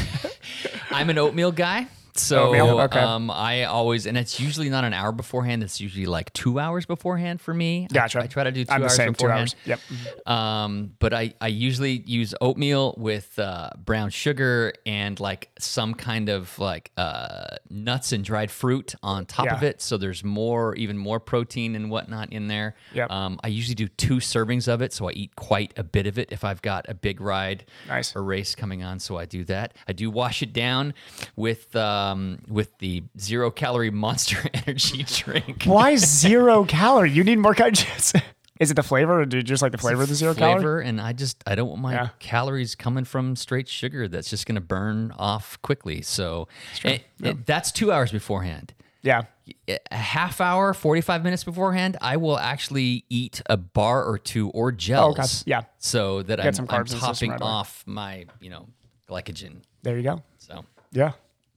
I'm 0.92 1.11
an 1.11 1.18
oatmeal 1.18 1.51
guy. 1.51 1.88
So 2.17 2.49
Oatmeal, 2.49 2.81
okay. 2.83 3.01
um, 3.01 3.29
I 3.31 3.65
always, 3.65 4.07
and 4.07 4.17
it's 4.17 4.39
usually 4.39 4.69
not 4.71 4.85
an 4.85 4.93
hour 4.93 5.11
beforehand. 5.11 5.65
It's 5.65 5.81
usually 5.81 6.07
like 6.07 6.33
two 6.33 6.61
hours 6.61 6.87
beforehand 6.87 7.41
for 7.41 7.53
me. 7.53 7.89
I- 7.91 7.95
Gotcha. 7.95 8.21
I, 8.21 8.27
try 8.29 8.45
to 8.45 8.53
do 8.53 8.65
2 8.65 8.71
I'm 8.73 8.81
the 8.83 8.85
hours 8.87 8.95
same, 8.97 9.09
two 9.09 9.12
beforehand. 9.27 9.55
hours. 9.67 9.81
Yep. 10.25 10.29
Um, 10.29 10.93
but 11.01 11.12
I, 11.12 11.35
I 11.41 11.49
usually 11.49 12.03
use 12.07 12.33
oatmeal 12.41 12.95
with 12.99 13.37
uh, 13.39 13.71
brown 13.85 14.11
sugar 14.11 14.73
and 14.87 15.19
like 15.19 15.51
some 15.59 15.95
kind 15.95 16.29
of 16.29 16.57
like 16.59 16.93
uh, 16.97 17.57
nuts 17.69 18.12
and 18.12 18.25
dried 18.25 18.51
fruit 18.51 18.95
on 19.03 19.27
top 19.27 19.51
of 19.51 19.62
it. 19.65 19.83
So 19.83 19.97
there's 19.97 20.23
more, 20.23 20.75
even 20.77 20.97
more 20.97 21.19
protein 21.19 21.75
and 21.75 21.91
whatnot 21.91 22.33
in 22.33 22.47
there. 22.47 22.77
Yep. 22.93 23.11
Um, 23.11 23.41
I 23.43 23.49
usually 23.49 23.75
do 23.75 23.89
two 23.89 24.17
servings 24.17 24.69
of 24.73 24.83
it, 24.83 24.93
so 24.93 25.09
I 25.09 25.12
eat 25.12 25.35
quite 25.35 25.73
a 25.77 25.83
bit 25.83 26.07
of 26.07 26.19
it 26.19 26.31
if 26.31 26.45
I've 26.45 26.62
got 26.62 26.87
a 26.89 26.95
big 26.95 27.21
ride 27.21 27.65
Nice. 27.89 28.15
or 28.15 28.23
race 28.23 28.55
coming 28.55 28.85
on. 28.85 29.01
So 29.01 29.17
I 29.19 29.25
do 29.25 29.43
that. 29.45 29.75
I 29.89 29.93
do 29.93 30.11
wash 30.11 30.43
it 30.43 30.53
down 30.53 30.95
with 31.35 31.75
um, 32.12 32.38
with 32.48 32.76
the 32.78 33.02
zero 33.18 33.50
calorie 33.50 33.90
Monster 33.90 34.38
Energy 34.55 35.05
drink. 35.05 35.64
Why 35.64 35.96
zero 36.22 36.64
calorie? 36.64 37.11
You 37.11 37.24
need 37.24 37.38
more 37.38 37.55
calories. 37.55 38.12
Is 38.61 38.70
it 38.70 38.74
the 38.74 38.84
flavor, 38.84 39.20
or 39.22 39.24
do 39.26 39.38
you 39.38 39.42
just 39.42 39.62
like 39.62 39.72
the 39.72 39.78
flavor 39.78 40.02
of 40.05 40.09
the 40.09 40.14
zero 40.14 40.32
flavor, 40.32 40.61
calorie? 40.61 40.86
and 40.86 41.00
I 41.00 41.12
just 41.12 41.42
I 41.44 41.57
don't 41.57 41.68
want 41.68 41.82
my 41.82 41.92
Yeah. 41.94 42.09
calories 42.20 42.76
coming 42.76 43.05
from 43.05 43.34
straight 43.34 43.66
sugar. 43.68 44.07
That's 44.07 44.30
just 44.30 44.46
going 44.46 44.55
to 44.55 44.61
burn 44.61 45.12
off 45.18 45.61
quickly. 45.62 46.02
So 46.02 46.46
it- 46.84 47.02
it- 47.20 47.46
that's 47.46 47.72
two 47.72 47.90
hours 47.90 48.12
beforehand. 48.12 48.72
Yeah. 49.02 49.22
A 49.68 49.78
half 49.94 50.40
hour, 50.40 50.72
forty 50.72 51.00
five 51.00 51.24
minutes 51.24 51.42
beforehand, 51.42 51.96
I 52.00 52.16
will 52.16 52.38
actually 52.38 53.05
eat 53.11 53.42
a 53.46 53.57
bar 53.57 54.05
or 54.05 54.18
two 54.18 54.50
or 54.50 54.70
gels. 54.72 55.18
okay. 55.18 55.28
Yeah. 55.50 55.62
So 55.78 56.22
that 56.22 56.36
Get 56.36 56.46
I'm, 56.46 56.52
some 56.55 56.66
I'm 56.70 56.84
carbs 56.84 56.92
in 56.92 57.00
the 57.00 57.07
system 57.07 57.09
topping 57.09 57.30
right 57.32 57.42
off 57.42 57.82
my 57.86 58.24
you 58.40 58.50
know 58.50 58.68
glycogen. 59.11 59.62
There 59.82 59.96
you 59.96 60.05
go. 60.05 60.22
So 60.38 60.64
Yeah. 60.92 61.12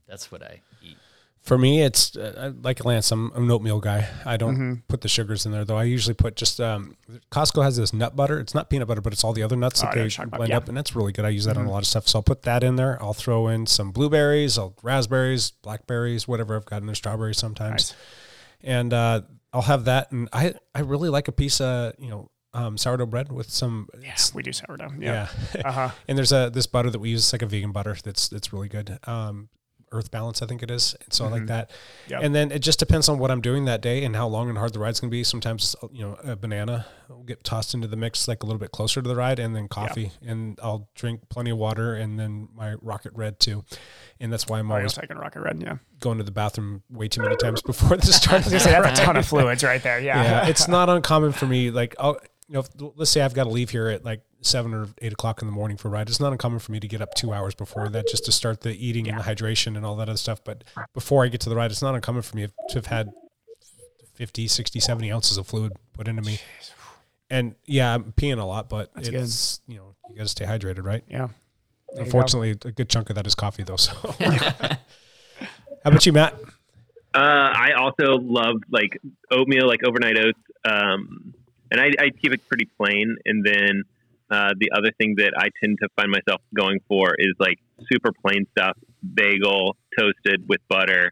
That's 0.08 0.32
what 0.32 0.41
I 0.43 0.62
eat. 0.82 0.97
For 1.41 1.58
me, 1.58 1.82
it's 1.82 2.18
uh, 2.18 2.51
like 2.62 2.84
Lance. 2.84 3.10
I'm, 3.10 3.32
I'm 3.34 3.43
an 3.45 3.51
oatmeal 3.51 3.80
guy. 3.80 4.10
I 4.26 4.36
don't 4.36 4.53
Mm-hmm. 4.55 4.74
put 4.89 4.99
the 4.99 5.08
sugars 5.08 5.45
in 5.45 5.53
there 5.53 5.64
though. 5.64 5.78
I 5.78 5.84
usually 5.84 6.14
put 6.14 6.36
just 6.36 6.60
um, 6.60 6.97
Costco 7.32 7.64
has 7.64 7.78
this 7.78 7.93
nut 7.93 8.18
butter. 8.18 8.38
It's 8.39 8.53
not 8.53 8.70
peanut 8.70 8.88
butter, 8.89 8.99
but 8.99 9.14
it's 9.14 9.24
all 9.24 9.32
the 9.32 9.43
other 9.43 9.55
nuts 9.55 9.82
Oh, 9.82 9.86
that 9.86 9.95
they 9.95 10.01
what 10.01 10.03
you're 10.03 10.10
talking 10.10 10.28
about. 10.28 10.38
blend 10.39 10.49
Yeah. 10.49 10.55
Mm-hmm. 10.58 10.64
up, 10.64 10.68
and 10.68 10.78
that's 10.78 10.93
really 10.95 11.14
good. 11.14 11.24
I 11.24 11.30
use 11.30 11.45
that 11.45 11.55
on 11.55 11.66
a 11.66 11.72
lot 11.72 11.78
of 11.80 11.88
stuff. 11.88 12.05
So 12.10 12.20
I'll 12.20 12.24
put 12.24 12.41
that 12.41 12.66
in 12.66 12.76
there. 12.76 13.01
I'll 13.01 13.14
throw 13.14 13.47
in 13.47 13.66
some 13.66 13.91
blueberries, 13.91 14.58
I'll 14.58 14.76
raspberries, 14.84 15.51
blackberries, 15.51 16.28
whatever 16.28 16.58
I've 16.58 16.66
got 16.66 16.82
in 16.82 16.86
there, 16.88 16.95
strawberries 16.95 17.38
sometimes, 17.38 17.91
Nice. 17.91 17.95
and 18.62 18.93
uh, 18.93 19.22
I'll 19.53 19.62
have 19.62 19.86
that. 19.86 20.12
And 20.12 20.28
I 20.34 20.53
I 20.76 20.82
really 20.82 21.08
like 21.08 21.30
a 21.30 21.32
piece 21.34 21.62
of 21.62 21.93
you 21.97 22.10
know 22.10 22.30
um, 22.53 22.78
sourdough 22.78 23.05
bread 23.05 23.32
with 23.32 23.49
some 23.49 23.88
Yeah, 24.01 24.16
we 24.34 24.43
do 24.43 24.51
sourdough. 24.51 24.91
yeah. 24.99 25.30
Yeah. 25.55 25.62
Uh-huh. 25.64 25.89
and 26.10 26.18
there's 26.18 26.34
a 26.34 26.49
this 26.53 26.68
butter 26.68 26.89
that 26.89 26.99
we 26.99 27.12
use. 27.12 27.22
It's 27.24 27.32
like 27.32 27.41
a 27.41 27.45
vegan 27.45 27.72
butter. 27.72 27.95
That's 28.03 28.28
that's 28.28 28.51
really 28.51 28.68
good. 28.68 28.99
Um, 29.08 29.47
Earth 29.91 30.11
Balance, 30.11 30.41
I 30.41 30.45
think 30.47 30.63
it 30.63 30.69
is. 30.71 30.95
And 31.03 31.13
so 31.13 31.25
I 31.25 31.29
like 31.29 31.45
that. 31.47 31.69
Mm-hmm. 31.69 32.11
Yep. 32.11 32.23
And 32.23 32.35
then 32.35 32.51
it 32.51 32.59
just 32.59 32.79
depends 32.79 33.07
on 33.09 33.19
what 33.19 33.31
I'm 33.31 33.41
doing 33.41 33.65
that 33.65 33.81
day 33.81 34.03
and 34.03 34.15
how 34.15 34.27
long 34.27 34.49
and 34.49 34.57
hard 34.57 34.73
the 34.73 34.79
ride's 34.79 34.99
going 34.99 35.09
to 35.09 35.15
be. 35.15 35.23
Sometimes 35.23 35.75
you 35.91 36.01
know 36.01 36.17
a 36.23 36.35
banana 36.35 36.85
will 37.09 37.23
get 37.23 37.43
tossed 37.43 37.73
into 37.73 37.88
the 37.88 37.95
mix 37.95 38.27
like 38.27 38.43
a 38.43 38.45
little 38.45 38.59
bit 38.59 38.71
closer 38.71 39.01
to 39.01 39.07
the 39.07 39.15
ride, 39.15 39.39
and 39.39 39.55
then 39.55 39.67
coffee, 39.67 40.11
and 40.25 40.59
I'll 40.61 40.89
drink 40.95 41.21
plenty 41.29 41.51
of 41.51 41.57
water, 41.57 41.95
and 41.95 42.19
then 42.19 42.49
my 42.53 42.73
Rocket 42.81 43.13
Red 43.15 43.39
too. 43.39 43.63
And 44.19 44.31
that's 44.33 44.47
why 44.47 44.59
I'm 44.59 44.69
Oh, 44.71 44.75
always 44.75 44.93
taking 44.93 45.17
Rocket 45.17 45.39
Red, 45.41 45.61
yeah. 45.61 45.77
going 45.99 46.17
to 46.17 46.23
the 46.23 46.31
bathroom 46.31 46.83
way 46.89 47.07
too 47.07 47.21
many 47.21 47.35
times 47.38 47.61
before 47.65 47.95
the 47.97 48.05
start. 48.13 48.41
of 48.41 48.47
I 48.47 48.49
the 48.49 48.59
say, 48.59 48.71
that's 48.71 48.99
a 48.99 49.03
ton 49.03 49.15
of 49.15 49.25
fluids 49.25 49.63
right 49.63 49.81
there. 49.81 49.99
Yeah. 49.99 50.21
Yeah, 50.23 50.47
it's 50.47 50.67
not 50.67 50.89
uncommon 50.97 51.31
for 51.31 51.45
me. 51.45 51.71
Like, 51.71 51.95
I'll, 51.99 52.17
you 52.47 52.53
know, 52.53 52.59
if, 52.61 52.69
let's 52.95 53.11
say 53.11 53.21
I've 53.21 53.33
got 53.33 53.43
to 53.43 53.49
leave 53.49 53.69
here 53.69 53.87
at 53.87 54.05
like 54.05 54.21
seven 54.41 54.73
or 54.73 54.87
eight 55.01 55.13
o'clock 55.13 55.41
in 55.41 55.47
the 55.47 55.51
morning 55.51 55.77
for 55.77 55.89
a 55.89 55.91
ride. 55.91 56.09
It's 56.09 56.19
not 56.19 56.31
uncommon 56.31 56.59
for 56.59 56.71
me 56.71 56.79
to 56.79 56.87
get 56.87 57.01
up 57.01 57.13
two 57.13 57.33
hours 57.33 57.55
before 57.55 57.89
that 57.89 58.07
just 58.07 58.25
to 58.25 58.31
start 58.31 58.61
the 58.61 58.73
eating 58.73 59.09
and 59.09 59.19
the 59.19 59.23
hydration 59.23 59.75
and 59.75 59.85
all 59.85 59.95
that 59.97 60.09
other 60.09 60.17
stuff. 60.17 60.43
But 60.43 60.63
before 60.93 61.25
I 61.25 61.27
get 61.27 61.41
to 61.41 61.49
the 61.49 61.55
ride, 61.55 61.71
it's 61.71 61.81
not 61.81 61.95
uncommon 61.95 62.21
for 62.21 62.37
me 62.37 62.47
to 62.69 62.75
have 62.75 62.85
had 62.85 63.11
50, 64.13 64.47
60, 64.47 64.79
70 64.79 65.11
ounces 65.11 65.37
of 65.37 65.47
fluid 65.47 65.73
put 65.93 66.07
into 66.07 66.21
me. 66.21 66.39
And 67.29 67.55
yeah, 67.65 67.93
I'm 67.93 68.13
peeing 68.13 68.39
a 68.39 68.45
lot, 68.45 68.69
but 68.69 68.93
That's 68.95 69.09
it's, 69.09 69.61
you 69.67 69.77
know, 69.77 69.95
you 70.09 70.15
got 70.15 70.23
to 70.23 70.29
stay 70.29 70.45
hydrated, 70.45 70.83
right? 70.83 71.03
Yeah. 71.09 71.27
There 71.89 71.99
you 71.99 72.03
Unfortunately, 72.05 72.51
a 72.51 72.71
good 72.71 72.89
chunk 72.89 73.09
of 73.09 73.15
that 73.15 73.27
is 73.27 73.35
coffee, 73.35 73.63
though. 73.63 73.75
So, 73.75 73.93
how 74.19 74.77
about 75.83 76.05
you, 76.05 76.13
Matt? 76.13 76.35
Uh, 77.13 77.51
I 77.53 77.73
also 77.77 78.17
love 78.17 78.55
like 78.69 78.99
oatmeal, 79.31 79.67
like 79.67 79.79
overnight 79.85 80.17
oats, 80.17 80.39
um, 80.65 81.33
and 81.72 81.80
I, 81.82 81.91
I 81.99 82.09
keep 82.09 82.34
it 82.34 82.47
pretty 82.47 82.70
plain. 82.78 83.15
And 83.26 83.45
then 83.45 83.84
uh, 84.30 84.53
the 84.59 84.72
other 84.76 84.91
thing 84.97 85.15
that 85.18 85.34
I 85.38 85.49
tend 85.63 85.78
to 85.82 85.89
find 85.95 86.11
myself 86.11 86.41
going 86.55 86.80
for 86.88 87.15
is 87.18 87.34
like 87.39 87.59
super 87.91 88.11
plain 88.11 88.45
stuff: 88.57 88.78
bagel 89.13 89.78
toasted 89.97 90.47
with 90.47 90.59
butter, 90.70 91.11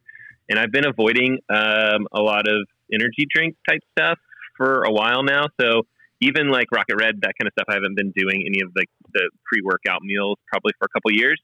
and 0.49 0.59
I've 0.59 0.71
been 0.71 0.85
avoiding 0.85 1.39
um, 1.49 2.07
a 2.11 2.21
lot 2.21 2.47
of 2.47 2.67
energy 2.93 3.25
drink 3.33 3.55
type 3.67 3.81
stuff 3.97 4.19
for 4.57 4.83
a 4.83 4.91
while 4.91 5.23
now. 5.23 5.47
So 5.59 5.83
even 6.21 6.49
like 6.49 6.71
Rocket 6.71 6.95
Red, 6.97 7.21
that 7.21 7.33
kind 7.39 7.47
of 7.47 7.53
stuff, 7.53 7.65
I 7.69 7.73
haven't 7.73 7.95
been 7.95 8.11
doing 8.15 8.43
any 8.45 8.61
of 8.61 8.71
like 8.75 8.89
the 9.13 9.29
pre 9.45 9.61
workout 9.63 10.01
meals 10.01 10.37
probably 10.47 10.73
for 10.79 10.85
a 10.85 10.89
couple 10.89 11.11
years. 11.11 11.41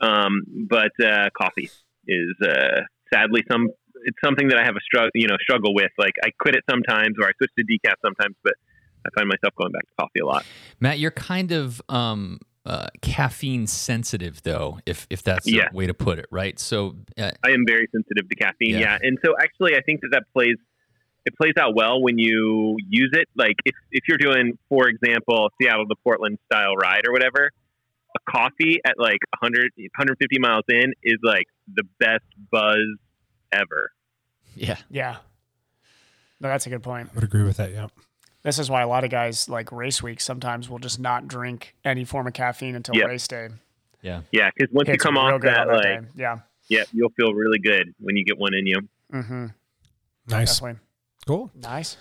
Um, 0.00 0.66
but 0.68 0.92
uh, 1.04 1.28
coffee 1.36 1.70
is 2.06 2.34
uh, 2.42 2.80
sadly 3.12 3.44
some 3.50 3.68
it's 4.04 4.18
something 4.24 4.48
that 4.48 4.58
I 4.58 4.64
have 4.64 4.76
a 4.76 4.80
struggle 4.80 5.10
you 5.14 5.28
know 5.28 5.36
struggle 5.40 5.74
with. 5.74 5.90
Like 5.98 6.14
I 6.24 6.30
quit 6.40 6.54
it 6.54 6.64
sometimes, 6.70 7.16
or 7.20 7.26
I 7.26 7.32
switch 7.38 7.50
to 7.58 7.64
decaf 7.64 7.94
sometimes, 8.04 8.36
but 8.44 8.54
I 9.06 9.08
find 9.18 9.28
myself 9.28 9.54
going 9.56 9.72
back 9.72 9.82
to 9.82 9.92
coffee 9.98 10.20
a 10.20 10.26
lot. 10.26 10.44
Matt, 10.78 10.98
you're 10.98 11.10
kind 11.10 11.52
of 11.52 11.80
um, 11.88 12.38
uh, 12.66 12.88
caffeine 13.00 13.66
sensitive, 13.66 14.42
though, 14.42 14.78
if 14.84 15.06
if 15.10 15.22
that's 15.22 15.50
Yeah. 15.50 15.70
the 15.70 15.76
way 15.76 15.86
to 15.86 15.94
put 15.94 16.18
it, 16.18 16.26
right? 16.30 16.58
So, 16.58 16.96
uh, 17.18 17.30
I 17.42 17.50
am 17.50 17.64
very 17.66 17.88
sensitive 17.92 18.28
to 18.28 18.34
caffeine. 18.36 18.72
Yeah. 18.74 18.80
Yeah. 18.80 18.98
And 19.02 19.18
so 19.24 19.34
actually, 19.40 19.76
I 19.76 19.80
think 19.80 20.02
that 20.02 20.10
that 20.12 20.24
plays, 20.34 20.56
it 21.24 21.34
plays 21.36 21.54
out 21.58 21.74
well 21.74 22.02
when 22.02 22.18
you 22.18 22.76
use 22.88 23.10
it. 23.14 23.28
Like 23.36 23.56
if, 23.64 23.74
if 23.90 24.04
you're 24.08 24.18
doing, 24.18 24.58
for 24.68 24.88
example, 24.88 25.48
Seattle 25.60 25.86
to 25.88 25.94
Portland 26.04 26.38
style 26.52 26.74
ride 26.76 27.02
or 27.06 27.12
whatever, 27.12 27.50
a 28.14 28.30
coffee 28.30 28.80
at 28.84 28.94
like 28.98 29.20
100, 29.40 29.70
150 29.76 30.38
miles 30.38 30.64
in 30.68 30.92
is 31.02 31.16
like 31.22 31.46
the 31.72 31.84
best 31.98 32.24
buzz 32.50 32.76
ever. 33.52 33.92
yeah, 34.54 34.76
Yeah. 34.90 35.16
No, 36.40 36.48
that's 36.48 36.66
a 36.66 36.70
good 36.70 36.82
point. 36.82 37.08
I 37.12 37.14
would 37.16 37.24
agree 37.24 37.42
with 37.42 37.58
that. 37.58 37.70
Yeah. 37.72 37.88
This 38.42 38.58
is 38.58 38.70
why 38.70 38.80
a 38.80 38.88
lot 38.88 39.04
of 39.04 39.10
guys 39.10 39.48
like 39.48 39.70
race 39.70 40.02
week 40.02 40.20
sometimes 40.22 40.70
will 40.70 40.78
just 40.78 40.98
not 40.98 41.28
drink 41.28 41.74
any 41.84 42.04
form 42.04 42.26
of 42.26 42.32
caffeine 42.32 42.74
until 42.74 42.94
Yep. 42.96 43.06
race 43.08 43.28
day. 43.28 43.48
yeah. 44.02 44.22
Yeah. 44.32 44.50
Cause 44.58 44.68
once 44.72 44.88
Hits 44.88 44.94
you 45.04 45.06
come 45.08 45.18
off 45.18 45.42
that, 45.42 45.68
like, 45.68 45.82
day. 45.82 45.98
yeah. 46.16 46.38
Yeah. 46.68 46.84
You'll 46.92 47.10
feel 47.10 47.34
really 47.34 47.58
good 47.58 47.94
when 47.98 48.16
you 48.16 48.24
get 48.24 48.38
one 48.38 48.54
in 48.54 48.66
you. 48.66 48.80
mm-hmm. 49.12 49.46
Nice. 50.28 50.54
definitely 50.60 50.80
Cool. 51.26 51.50
nice. 51.54 51.96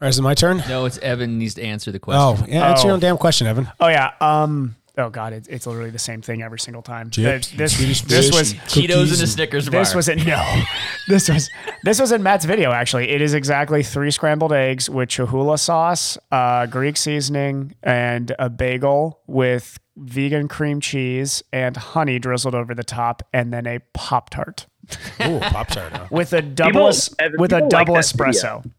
All 0.00 0.06
right, 0.06 0.08
is 0.08 0.18
it 0.18 0.22
my 0.22 0.34
turn? 0.34 0.62
No, 0.68 0.86
it's 0.86 0.98
Evan 0.98 1.38
needs 1.38 1.54
to 1.54 1.62
answer 1.62 1.92
the 1.92 1.98
question. 1.98 2.20
Oh, 2.20 2.46
yeah. 2.50 2.70
Answer 2.70 2.82
Oh. 2.82 2.86
your 2.86 2.94
own 2.94 3.00
damn 3.00 3.16
question, 3.18 3.46
Evan. 3.46 3.68
Oh 3.80 3.88
yeah. 3.88 4.12
Um. 4.20 4.76
Oh 4.96 5.10
god, 5.10 5.32
it's, 5.32 5.48
it's 5.48 5.66
literally 5.66 5.90
the 5.90 5.98
same 5.98 6.22
thing 6.22 6.40
every 6.42 6.58
single 6.60 6.82
time. 6.82 7.10
Chips, 7.10 7.52
Uh, 7.52 7.56
this 7.56 7.76
this 8.02 8.30
was 8.32 8.52
and 8.52 8.60
Cheetos 8.60 8.90
and 8.90 9.10
a 9.10 9.20
and- 9.20 9.28
Snickers 9.28 9.66
this 9.66 9.94
was 9.94 10.08
in 10.08 10.18
no. 10.24 10.62
This 11.08 11.28
was 11.28 11.50
this 11.82 12.00
was 12.00 12.12
in 12.12 12.22
Matt's 12.22 12.44
video 12.44 12.70
actually. 12.70 13.10
It 13.10 13.20
is 13.20 13.34
exactly 13.34 13.82
three 13.82 14.10
scrambled 14.12 14.52
eggs 14.52 14.88
with 14.88 15.08
Chihuahua 15.08 15.56
sauce, 15.56 16.16
uh, 16.30 16.66
Greek 16.66 16.96
seasoning, 16.96 17.74
and 17.82 18.34
a 18.38 18.48
bagel 18.48 19.20
with 19.26 19.78
vegan 19.96 20.48
cream 20.48 20.80
cheese 20.80 21.42
and 21.52 21.76
honey 21.76 22.18
drizzled 22.18 22.54
over 22.54 22.74
the 22.74 22.84
top, 22.84 23.22
and 23.32 23.52
then 23.52 23.66
a 23.66 23.80
pop 23.94 24.30
tart 24.30 24.66
Ooh, 25.22 25.40
Pop 25.40 25.68
Tart. 25.68 25.92
Huh? 25.92 26.06
with 26.10 26.32
a 26.32 26.42
double 26.42 26.90
People- 26.90 27.36
with 27.38 27.52
a 27.52 27.56
people 27.56 27.60
like 27.62 27.68
double 27.70 27.94
that 27.94 28.04
espresso. 28.04 28.70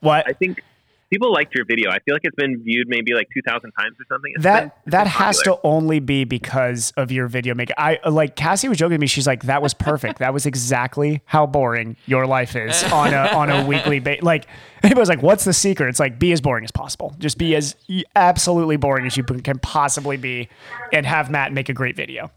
What 0.00 0.24
I 0.28 0.32
think 0.34 0.62
people 1.10 1.32
liked 1.32 1.54
your 1.54 1.64
video. 1.64 1.90
I 1.90 1.98
feel 2.00 2.14
like 2.14 2.22
it's 2.24 2.36
been 2.36 2.62
viewed 2.62 2.88
maybe 2.88 3.14
like 3.14 3.28
2,000 3.34 3.72
times 3.72 3.96
or 4.00 4.04
something. 4.12 4.32
It's 4.34 4.44
that 4.44 4.84
been- 4.84 4.90
that 4.92 5.06
has 5.06 5.38
popular. 5.38 5.56
to 5.56 5.62
only 5.66 6.00
be 6.00 6.24
because 6.24 6.92
of 6.96 7.10
your 7.10 7.28
video 7.28 7.54
making. 7.54 7.74
I 7.78 7.98
like 8.08 8.36
Cassie 8.36 8.68
was 8.68 8.78
joking 8.78 8.92
with 8.94 9.00
me. 9.00 9.06
She's 9.06 9.26
like, 9.26 9.44
"That 9.44 9.62
was 9.62 9.74
perfect. 9.74 10.18
that 10.18 10.32
was 10.34 10.46
exactly 10.46 11.22
how 11.26 11.46
boring 11.46 11.96
your 12.06 12.26
life 12.26 12.54
is 12.56 12.82
on 12.92 13.12
a 13.14 13.28
on 13.34 13.50
a 13.50 13.64
weekly 13.66 13.98
basis." 14.00 14.22
Like 14.24 14.46
anybody 14.82 15.00
was 15.00 15.08
like, 15.08 15.22
"What's 15.22 15.44
the 15.44 15.52
secret?" 15.52 15.88
It's 15.88 16.00
like 16.00 16.18
be 16.18 16.32
as 16.32 16.40
boring 16.40 16.64
as 16.64 16.70
possible. 16.70 17.14
Just 17.18 17.38
be 17.38 17.54
as 17.56 17.74
absolutely 18.16 18.76
boring 18.76 19.06
as 19.06 19.16
you 19.16 19.24
can 19.24 19.58
possibly 19.60 20.16
be, 20.16 20.48
and 20.92 21.04
have 21.06 21.30
Matt 21.30 21.52
make 21.52 21.68
a 21.68 21.74
great 21.74 21.96
video. 21.96 22.30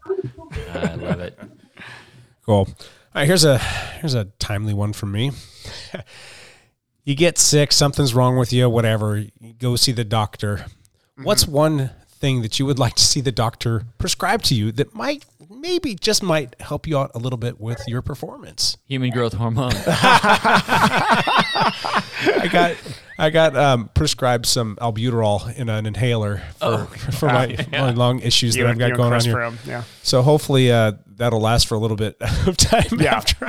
I 0.74 0.94
love 0.94 1.20
it. 1.20 1.38
Cool. 2.46 2.54
All 2.54 3.20
right, 3.20 3.26
here's 3.26 3.44
a 3.44 3.58
here's 3.58 4.14
a 4.14 4.24
timely 4.38 4.74
one 4.74 4.92
from 4.92 5.12
me. 5.12 5.32
you 7.04 7.14
get 7.14 7.38
sick, 7.38 7.72
something's 7.72 8.14
wrong 8.14 8.36
with 8.36 8.52
you, 8.52 8.68
whatever. 8.68 9.18
You 9.40 9.54
go 9.58 9.76
see 9.76 9.92
the 9.92 10.04
doctor. 10.04 10.66
What's 11.22 11.46
one 11.46 11.90
thing 12.08 12.42
that 12.42 12.58
you 12.58 12.66
would 12.66 12.78
like 12.78 12.94
to 12.94 13.04
see 13.04 13.20
the 13.20 13.32
doctor 13.32 13.84
prescribe 13.98 14.42
to 14.42 14.54
you 14.54 14.72
that 14.72 14.94
might 14.94 15.24
maybe 15.50 15.94
just 15.94 16.22
might 16.22 16.54
help 16.60 16.86
you 16.86 16.96
out 16.98 17.10
a 17.14 17.18
little 17.18 17.36
bit 17.36 17.60
with 17.60 17.82
your 17.86 18.02
performance? 18.02 18.76
Human 18.88 19.10
growth 19.10 19.34
hormone. 19.34 19.72
I 22.24 22.48
got 22.50 22.76
I 23.18 23.30
got 23.30 23.56
um, 23.56 23.90
prescribed 23.94 24.46
some 24.46 24.76
albuterol 24.76 25.54
in 25.56 25.68
an 25.68 25.86
inhaler 25.86 26.42
for, 26.56 26.86
for 26.86 27.26
my, 27.26 27.56
my 27.70 27.90
lung 27.90 28.20
issues 28.20 28.56
You 28.56 28.64
that 28.64 28.70
I've 28.70 28.78
got 28.78 28.96
going 28.96 29.12
on 29.12 29.20
here. 29.20 29.34
Froome, 29.34 29.66
yeah. 29.66 29.84
So 30.02 30.22
hopefully 30.22 30.72
uh, 30.72 30.92
that'll 31.16 31.40
last 31.40 31.66
for 31.66 31.74
a 31.74 31.78
little 31.78 31.96
bit 31.96 32.16
of 32.46 32.56
time 32.56 32.98
Yeah. 33.00 33.16
after 33.16 33.46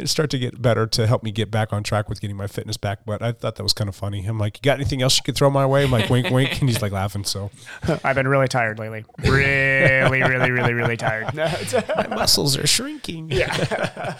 I 0.00 0.04
start 0.04 0.30
to 0.30 0.38
get 0.38 0.60
better 0.62 0.86
to 0.86 1.06
help 1.06 1.22
me 1.22 1.30
get 1.32 1.50
back 1.50 1.72
on 1.72 1.82
track 1.82 2.08
with 2.08 2.20
getting 2.20 2.36
my 2.36 2.46
fitness 2.46 2.76
back. 2.76 3.00
But 3.04 3.22
I 3.22 3.32
thought 3.32 3.56
that 3.56 3.62
was 3.62 3.72
kind 3.72 3.88
of 3.88 3.96
funny. 3.96 4.24
I'm 4.26 4.38
like, 4.38 4.56
you 4.58 4.62
got 4.62 4.76
anything 4.78 5.02
else 5.02 5.16
you 5.16 5.22
could 5.24 5.34
throw 5.36 5.50
my 5.50 5.66
way? 5.66 5.84
I'm 5.84 5.90
like, 5.90 6.08
wink, 6.10 6.30
wink, 6.30 6.60
and 6.60 6.68
he's 6.68 6.80
like 6.82 6.92
laughing. 6.92 7.24
So 7.24 7.50
I've 8.04 8.14
been 8.16 8.28
really 8.28 8.48
tired 8.48 8.78
lately. 8.78 9.04
Really, 9.18 10.22
really, 10.22 10.50
really, 10.50 10.72
really 10.74 10.96
tired. 10.96 11.34
my 11.34 12.06
muscles 12.08 12.56
are 12.56 12.66
shrinking. 12.66 13.30
Yeah. 13.30 14.16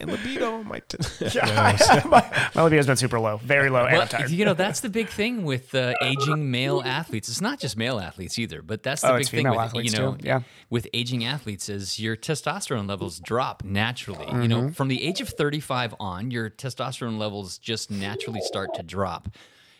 my 0.00 0.12
libido 0.12 0.62
might. 0.64 0.94
yeah. 1.34 1.76
my, 2.04 2.50
my 2.54 2.62
libido's 2.62 2.86
been 2.86 2.96
super 2.96 3.20
low, 3.20 3.36
very 3.38 3.70
low, 3.70 3.84
and 3.84 3.92
Well, 3.92 4.02
I'm 4.02 4.08
tired. 4.08 4.30
you 4.30 4.44
know, 4.44 4.54
that's 4.54 4.80
the 4.80 4.88
big 4.88 5.08
thing 5.08 5.44
with 5.44 5.74
uh, 5.74 5.94
aging 6.02 6.50
male 6.50 6.82
athletes. 6.84 7.28
It's 7.28 7.40
not 7.40 7.58
just 7.60 7.76
male 7.76 7.98
athletes 8.00 8.38
either, 8.38 8.62
but 8.62 8.82
that's 8.82 9.02
the 9.02 9.12
Oh, 9.12 9.18
big 9.18 9.28
thing 9.28 9.48
with 9.48 9.74
you 9.84 9.90
know, 9.98 10.14
too, 10.16 10.26
yeah. 10.26 10.40
with 10.70 10.86
aging 10.94 11.24
athletes 11.24 11.68
is 11.68 11.98
your 12.00 12.16
testosterone 12.30 12.88
levels 12.88 13.18
drop 13.20 13.64
naturally. 13.64 14.26
You 14.42 14.48
know, 14.48 14.60
Mm-hmm. 14.60 14.72
from 14.72 14.88
the 14.88 15.02
age 15.02 15.20
of 15.20 15.28
35 15.30 15.94
on, 15.98 16.30
your 16.30 16.48
testosterone 16.50 17.18
levels 17.18 17.58
just 17.58 17.90
naturally 17.90 18.40
start 18.42 18.74
to 18.74 18.82
drop. 18.82 19.28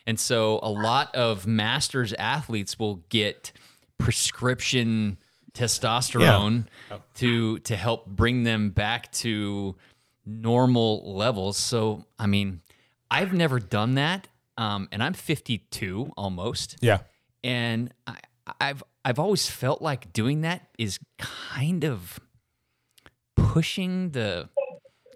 And 0.07 0.19
so 0.19 0.59
a 0.63 0.71
lot 0.71 1.15
of 1.15 1.47
masters 1.47 2.13
athletes 2.15 2.79
will 2.79 2.97
get 3.11 3.53
prescription 3.99 5.19
testosterone 5.53 6.67
to 7.15 7.59
to 7.61 7.77
help 7.77 8.07
bring 8.07 8.43
them 8.45 8.71
back 8.71 9.11
to 9.13 9.77
normal 10.27 11.15
levels. 11.17 11.57
So, 11.57 12.05
I 12.19 12.27
mean, 12.27 12.61
I've 13.11 13.33
never 13.33 13.59
done 13.59 13.95
that, 13.95 14.29
um, 14.57 14.89
and 14.93 15.03
I'm 15.03 15.13
52 15.15 16.13
almost, 16.17 16.77
yeah. 16.81 16.99
and 17.45 17.93
I, 18.07 18.19
I've 18.61 18.83
I've 19.05 19.19
always 19.19 19.49
felt 19.51 19.81
like 19.83 20.13
doing 20.13 20.43
that 20.43 20.69
is 20.79 20.99
kind 21.19 21.85
of 21.85 22.19
pushing 23.49 24.11
the 24.11 24.49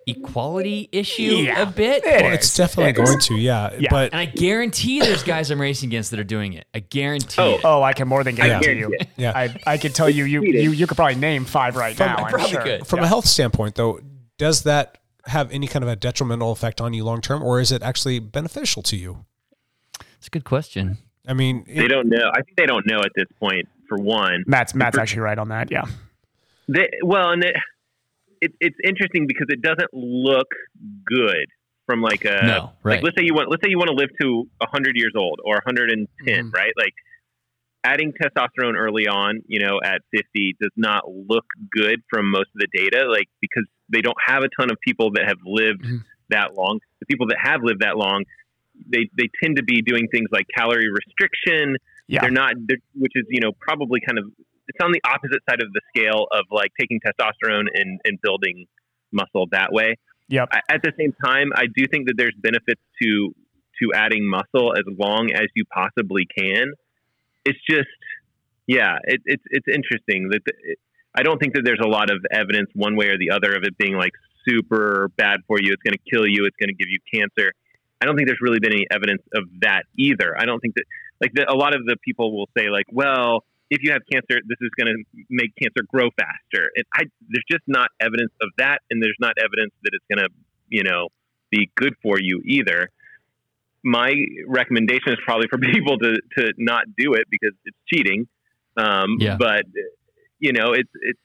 equality 0.07 0.89
issue 0.93 1.22
Yeah, 1.22 1.62
a 1.62 1.66
bit. 1.66 2.05
it 2.05 2.22
Well, 2.22 2.35
it's 2.35 2.55
definitely 2.57 2.93
going 2.93 3.18
to. 3.20 3.37
Yeah. 3.37 3.75
Yeah. 3.79 3.89
But 3.91 4.12
And 4.12 4.20
I 4.20 4.27
guarantee 4.27 5.01
there's 5.01 5.22
guys 5.22 5.51
I'm 5.51 5.61
racing 5.61 5.89
against 5.89 6.11
that 6.11 6.20
are 6.20 6.25
doing 6.25 6.53
it. 6.53 6.66
I 6.75 6.81
guarantee 6.81 7.41
Oh, 7.41 7.55
it. 7.55 7.61
Oh, 7.64 7.83
I 7.83 7.95
can 7.95 8.07
more 8.09 8.22
than 8.22 8.35
guarantee 8.35 8.66
guarantee 8.66 8.81
you. 8.95 8.99
it. 9.01 9.09
Yeah. 9.16 9.33
I, 9.35 9.57
I 9.66 9.79
could 9.79 9.95
tell 9.95 10.11
you, 10.11 10.25
you, 10.25 10.43
you, 10.43 10.72
you 10.72 10.87
could 10.87 10.97
probably 10.97 11.14
name 11.14 11.45
five 11.47 11.75
right 11.77 11.99
now. 11.99 12.16
I'm 12.16 12.27
probably 12.31 12.51
sure. 12.51 12.62
could. 12.62 12.87
from 12.87 13.01
a 13.01 13.07
health 13.07 13.27
standpoint, 13.27 13.77
though, 13.77 14.01
does 14.37 14.64
that 14.64 14.99
have 15.27 15.51
any 15.53 15.66
kind 15.66 15.83
of 15.83 15.89
a 15.89 15.97
detrimental 15.97 16.53
effect 16.53 16.83
on 16.83 16.93
you 16.93 17.03
long 17.05 17.22
term, 17.22 17.43
or 17.43 17.59
is 17.61 17.72
it 17.72 17.83
actually 17.83 18.18
beneficial 18.18 18.83
to 18.83 18.97
you? 18.97 19.25
It's 20.18 20.27
a 20.27 20.31
good 20.31 20.45
question. 20.45 20.99
I 21.27 21.33
mean, 21.33 21.64
They 21.66 21.89
don't 21.89 22.09
know. 22.11 22.31
I 22.35 22.43
think 22.43 22.57
they 22.59 22.66
don't 22.66 22.87
know 22.87 23.01
at 23.01 23.12
this 23.16 23.27
point, 23.41 23.66
for 23.89 23.97
one. 23.97 24.45
Matt's 24.47 24.75
Matt's 24.75 24.99
actually 24.99 25.20
right 25.20 25.39
on 25.39 25.49
that. 25.49 25.70
Yeah. 25.70 25.85
They, 26.68 26.91
well, 27.03 27.31
and 27.31 27.43
it, 27.45 27.57
it, 28.45 28.53
it's 28.66 28.76
interesting 28.84 29.26
because 29.26 29.49
it 29.51 29.61
doesn't 29.62 29.92
look 29.92 30.49
good 31.07 31.47
from 31.86 32.01
like 32.01 32.24
a 32.24 32.38
No, 32.47 32.72
right. 32.82 32.97
like 32.97 33.03
let's 33.05 33.16
say 33.18 33.24
you 33.24 33.34
want 33.34 33.51
let's 33.51 33.62
say 33.64 33.70
you 33.70 33.78
want 33.78 33.88
to 33.95 33.99
live 34.03 34.11
to 34.20 34.28
100 34.59 34.97
years 34.97 35.12
old 35.16 35.38
or 35.45 35.55
110 35.64 36.07
Mm-hmm. 36.26 36.51
right 36.51 36.72
like 36.78 36.95
adding 37.84 38.12
testosterone 38.20 38.76
early 38.76 39.07
on 39.07 39.40
you 39.47 39.61
know 39.61 39.78
at 39.84 40.01
50 40.14 40.57
does 40.61 40.70
not 40.76 41.03
look 41.32 41.45
good 41.70 42.01
from 42.11 42.30
most 42.30 42.49
of 42.55 42.61
the 42.64 42.68
data 42.72 43.01
like 43.11 43.28
because 43.40 43.66
they 43.92 44.01
don't 44.01 44.16
have 44.26 44.42
a 44.42 44.49
ton 44.59 44.70
of 44.70 44.78
people 44.86 45.11
that 45.12 45.24
have 45.26 45.38
lived 45.45 45.82
Mm-hmm. 45.84 45.99
that 46.30 46.55
long 46.57 46.78
the 47.01 47.07
people 47.07 47.26
that 47.28 47.38
have 47.42 47.61
lived 47.62 47.80
that 47.80 47.97
long 47.97 48.24
they 48.90 49.09
they 49.18 49.28
tend 49.42 49.57
to 49.57 49.62
be 49.62 49.82
doing 49.82 50.09
things 50.11 50.28
like 50.32 50.47
calorie 50.57 50.90
restriction 50.90 51.76
Yeah. 52.09 52.22
they're 52.22 52.30
not 52.42 52.55
they're, 52.66 52.78
which 52.95 53.12
is 53.14 53.24
you 53.28 53.40
know 53.40 53.53
probably 53.61 54.01
kind 54.07 54.18
of 54.18 54.24
it's 54.69 54.79
on 54.83 54.93
the 54.93 55.01
opposite 55.05 55.41
side 55.49 55.62
of 55.62 55.73
the 55.73 55.81
scale 55.95 56.27
of 56.33 56.45
like 56.51 56.71
taking 56.79 57.01
testosterone 57.01 57.67
and, 57.75 58.01
and 58.05 58.19
building 58.23 58.67
muscle 59.12 59.47
that 59.53 59.73
way 59.73 59.97
Yep. 60.29 60.49
I- 60.53 60.75
at 60.75 60.83
the 60.83 60.93
same 60.99 61.12
time, 61.25 61.51
I 61.55 61.67
do 61.67 61.85
think 61.91 62.07
that 62.07 62.15
there's 62.17 62.35
benefits 62.41 62.81
to 63.03 63.35
to 63.83 63.93
adding 63.93 64.29
muscle 64.29 64.73
as 64.77 64.85
long 64.99 65.31
as 65.35 65.47
you 65.55 65.65
possibly 65.67 66.27
can. 66.39 66.73
It's 67.45 67.59
just, 67.69 67.89
yeah, 68.67 68.99
it, 69.05 69.21
it's 69.27 69.43
it's 69.51 69.67
interesting 69.69 70.29
that 70.31 70.41
it, 70.47 70.79
I 71.15 71.23
don't 71.23 71.39
think 71.39 71.55
that 71.55 71.62
there's 71.65 71.83
a 71.85 71.89
lot 71.89 72.11
of 72.11 72.25
evidence 72.31 72.71
one 72.75 72.97
way 72.97 73.09
or 73.09 73.19
the 73.19 73.31
other 73.31 73.55
of 73.55 73.65
it 73.65 73.77
being 73.77 73.97
like 73.97 74.12
super 74.49 75.11
bad 75.17 75.41
for 75.47 75.59
you. 75.61 75.73
It's 75.73 75.83
going 75.83 75.95
to 75.95 76.11
kill 76.11 76.27
you. 76.27 76.47
It's 76.47 76.57
going 76.57 76.69
to 76.69 76.75
give 76.75 76.89
you 76.89 77.01
cancer. 77.12 77.53
I 78.01 78.07
don't 78.07 78.17
think 78.17 78.29
there's 78.29 78.41
really 78.41 78.61
been 78.61 78.73
any 78.73 78.87
evidence 78.91 79.23
of 79.35 79.45
that 79.61 79.83
either. 79.99 80.35
I 80.39 80.45
don't 80.47 80.61
think 80.61 80.75
that 80.77 80.85
like 81.21 81.33
the, 81.35 81.51
a 81.51 81.55
lot 81.57 81.75
of 81.75 81.85
the 81.85 81.97
people 82.05 82.37
will 82.37 82.49
say 82.57 82.69
like, 82.69 82.87
well, 82.91 83.45
if 83.71 83.83
you 83.83 83.93
have 83.93 84.03
cancer, 84.11 84.41
this 84.47 84.59
is 84.61 84.71
going 84.77 84.95
to 84.95 85.25
make 85.31 85.51
cancer 85.61 85.83
grow 85.89 86.09
faster. 86.19 86.71
And 86.77 86.85
I, 86.95 87.05
there's 87.29 87.45
just 87.51 87.65
not 87.67 87.89
evidence 88.01 88.33
of 88.43 88.51
that, 88.59 88.79
and 88.91 89.03
there's 89.03 89.17
not 89.19 89.35
evidence 89.39 89.73
that 89.83 89.91
it's 89.95 90.05
going 90.09 90.27
to, 90.27 90.33
you 90.69 90.83
know, 90.83 91.09
be 91.51 91.71
good 91.77 91.95
for 92.03 92.19
you 92.21 92.43
either. 92.45 92.91
My 93.83 94.15
recommendation 94.47 95.12
is 95.12 95.19
probably 95.25 95.47
for 95.49 95.59
people 95.73 95.99
to 95.99 96.17
to 96.39 96.53
not 96.59 96.85
do 96.97 97.15
it 97.15 97.25
because 97.31 97.53
it's 97.65 97.77
cheating. 97.93 98.27
Um, 98.77 99.17
Yeah. 99.19 99.37
But 99.39 99.65
you 100.39 100.53
know, 100.53 100.73
it's 100.73 100.91
it's 101.01 101.21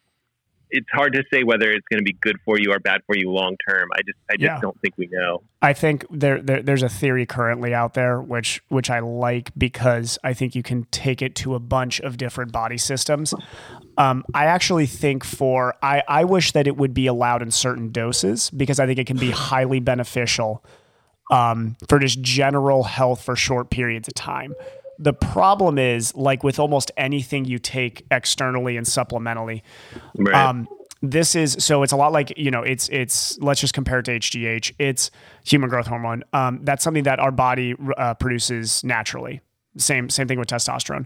it's 0.71 0.87
hard 0.93 1.13
to 1.13 1.23
say 1.33 1.43
whether 1.43 1.71
it's 1.71 1.85
going 1.91 1.99
to 1.99 2.03
be 2.03 2.15
good 2.21 2.37
for 2.45 2.59
you 2.59 2.71
or 2.71 2.79
bad 2.79 3.01
for 3.05 3.15
you 3.17 3.31
long 3.31 3.55
term. 3.67 3.89
I 3.93 4.01
just 4.01 4.17
I 4.29 4.33
just 4.35 4.43
Yeah. 4.43 4.59
don't 4.61 4.79
think 4.81 4.95
we 4.97 5.07
know. 5.11 5.41
I 5.61 5.73
think 5.73 6.05
there, 6.11 6.41
there 6.41 6.61
there's 6.61 6.83
a 6.83 6.89
theory 6.89 7.25
currently 7.25 7.73
out 7.73 7.93
there 7.95 8.21
which 8.21 8.61
which 8.69 8.89
I 8.89 8.99
like 8.99 9.51
because 9.57 10.17
I 10.23 10.33
think 10.33 10.55
you 10.55 10.63
can 10.63 10.85
take 10.91 11.21
it 11.21 11.35
to 11.37 11.55
a 11.55 11.59
bunch 11.59 11.99
of 12.01 12.17
different 12.17 12.51
body 12.51 12.77
systems. 12.77 13.33
Um, 13.97 14.23
I 14.33 14.45
actually 14.45 14.85
think 14.85 15.23
for 15.25 15.75
I, 15.83 16.03
I 16.07 16.23
wish 16.23 16.51
that 16.53 16.67
it 16.67 16.77
would 16.77 16.93
be 16.93 17.07
allowed 17.07 17.41
in 17.41 17.51
certain 17.51 17.91
doses 17.91 18.49
because 18.51 18.79
I 18.79 18.85
think 18.85 18.99
it 18.99 19.07
can 19.07 19.17
be 19.17 19.31
highly 19.49 19.79
beneficial 19.79 20.63
um, 21.31 21.75
for 21.87 21.99
just 21.99 22.21
general 22.21 22.83
health 22.83 23.23
for 23.23 23.35
short 23.35 23.69
periods 23.69 24.07
of 24.07 24.13
time. 24.15 24.53
The 25.01 25.13
problem 25.13 25.77
is, 25.77 26.13
like 26.13 26.43
with 26.43 26.59
almost 26.59 26.91
anything 26.97 27.45
you 27.45 27.57
take 27.57 28.05
externally 28.11 28.75
and 28.77 28.85
supplementally, 28.85 29.61
Right. 30.17 30.35
um, 30.35 30.67
this 31.01 31.33
is 31.35 31.55
so 31.59 31.81
it's 31.83 31.93
a 31.93 31.95
lot 31.95 32.11
like 32.11 32.33
you 32.37 32.51
know 32.51 32.61
it's 32.61 32.89
it's 32.89 33.39
let's 33.39 33.61
just 33.61 33.73
compare 33.73 33.99
it 33.99 34.05
to 34.05 34.11
HGH. 34.19 34.73
It's 34.77 35.09
human 35.45 35.69
growth 35.69 35.87
hormone. 35.87 36.23
Um, 36.33 36.59
that's 36.63 36.83
something 36.83 37.03
that 37.03 37.19
our 37.19 37.31
body 37.31 37.75
uh, 37.97 38.15
produces 38.15 38.83
naturally. 38.83 39.39
Same 39.77 40.09
same 40.09 40.27
thing 40.27 40.37
with 40.37 40.49
testosterone. 40.49 41.05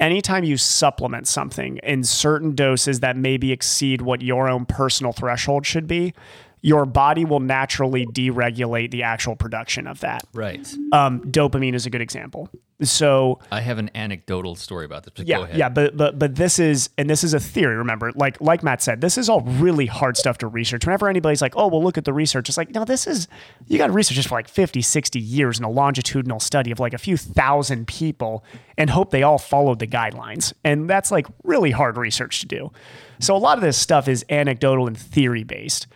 Anytime 0.00 0.42
you 0.44 0.56
supplement 0.56 1.28
something 1.28 1.76
in 1.82 2.02
certain 2.02 2.54
doses 2.54 3.00
that 3.00 3.16
maybe 3.16 3.52
exceed 3.52 4.00
what 4.02 4.22
your 4.22 4.48
own 4.48 4.64
personal 4.64 5.12
threshold 5.12 5.66
should 5.66 5.86
be, 5.86 6.14
your 6.62 6.86
body 6.86 7.24
will 7.24 7.38
naturally 7.40 8.06
deregulate 8.06 8.90
the 8.90 9.02
actual 9.02 9.36
production 9.36 9.86
of 9.86 10.00
that. 10.00 10.24
Right. 10.32 10.66
Um, 10.92 11.20
dopamine 11.30 11.74
is 11.74 11.84
a 11.86 11.90
good 11.90 12.00
example. 12.00 12.48
So 12.82 13.38
I 13.50 13.60
have 13.60 13.78
an 13.78 13.90
anecdotal 13.94 14.54
story 14.54 14.84
about 14.84 15.04
this. 15.04 15.12
But 15.16 15.26
yeah, 15.26 15.36
go 15.38 15.42
ahead. 15.44 15.56
yeah, 15.58 15.68
but 15.68 15.96
but 15.96 16.18
but 16.18 16.34
this 16.34 16.58
is 16.58 16.90
and 16.96 17.08
this 17.10 17.22
is 17.24 17.34
a 17.34 17.40
theory. 17.40 17.76
Remember, 17.76 18.12
like 18.14 18.40
like 18.40 18.62
Matt 18.62 18.82
said, 18.82 19.00
this 19.00 19.18
is 19.18 19.28
all 19.28 19.42
really 19.42 19.86
hard 19.86 20.16
stuff 20.16 20.38
to 20.38 20.46
research. 20.46 20.86
Whenever 20.86 21.08
anybody's 21.08 21.42
like, 21.42 21.54
"Oh, 21.56 21.68
well, 21.68 21.82
look 21.82 21.98
at 21.98 22.04
the 22.04 22.12
research," 22.12 22.48
it's 22.48 22.56
like, 22.56 22.70
no, 22.70 22.84
this 22.84 23.06
is 23.06 23.28
you 23.66 23.78
got 23.78 23.88
to 23.88 23.92
research 23.92 24.16
this 24.16 24.26
for 24.26 24.36
like 24.36 24.48
50, 24.48 24.80
60 24.82 25.18
years 25.18 25.58
in 25.58 25.64
a 25.64 25.70
longitudinal 25.70 26.40
study 26.40 26.70
of 26.70 26.80
like 26.80 26.94
a 26.94 26.98
few 26.98 27.16
thousand 27.16 27.86
people 27.86 28.44
and 28.78 28.88
hope 28.90 29.10
they 29.10 29.22
all 29.22 29.38
followed 29.38 29.78
the 29.78 29.86
guidelines, 29.86 30.52
and 30.64 30.88
that's 30.88 31.10
like 31.10 31.26
really 31.44 31.70
hard 31.70 31.96
research 31.96 32.40
to 32.40 32.46
do. 32.46 32.72
So 33.18 33.36
a 33.36 33.38
lot 33.38 33.58
of 33.58 33.62
this 33.62 33.76
stuff 33.76 34.08
is 34.08 34.24
anecdotal 34.30 34.86
and 34.86 34.96
theory 34.96 35.44
based, 35.44 35.86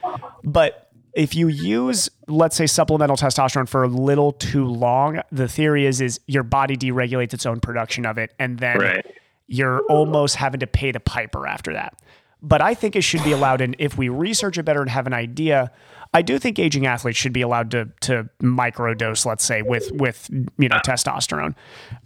but 0.42 0.83
if 1.14 1.34
you 1.34 1.48
use 1.48 2.08
let's 2.28 2.56
say 2.56 2.66
supplemental 2.66 3.16
testosterone 3.16 3.68
for 3.68 3.84
a 3.84 3.88
little 3.88 4.32
too 4.32 4.64
long 4.66 5.20
the 5.30 5.48
theory 5.48 5.86
is 5.86 6.00
is 6.00 6.20
your 6.26 6.42
body 6.42 6.76
deregulates 6.76 7.32
its 7.34 7.46
own 7.46 7.60
production 7.60 8.04
of 8.06 8.18
it 8.18 8.32
and 8.38 8.58
then 8.58 8.78
Right. 8.78 9.06
you're 9.46 9.80
almost 9.86 10.36
having 10.36 10.60
to 10.60 10.66
pay 10.66 10.90
the 10.92 11.00
piper 11.00 11.46
after 11.46 11.72
that 11.72 11.98
but 12.42 12.60
i 12.60 12.74
think 12.74 12.96
it 12.96 13.02
should 13.02 13.22
be 13.24 13.32
allowed 13.32 13.60
and 13.60 13.76
if 13.78 13.96
we 13.96 14.08
research 14.08 14.58
it 14.58 14.64
better 14.64 14.80
and 14.80 14.90
have 14.90 15.06
an 15.06 15.14
idea 15.14 15.70
i 16.12 16.22
do 16.22 16.38
think 16.38 16.58
aging 16.58 16.86
athletes 16.86 17.18
should 17.18 17.32
be 17.32 17.42
allowed 17.42 17.70
to 17.70 17.88
to 18.00 18.28
microdose 18.42 19.24
let's 19.24 19.44
say 19.44 19.62
with 19.62 19.90
with 19.92 20.28
you 20.58 20.68
know 20.68 20.78
testosterone 20.84 21.54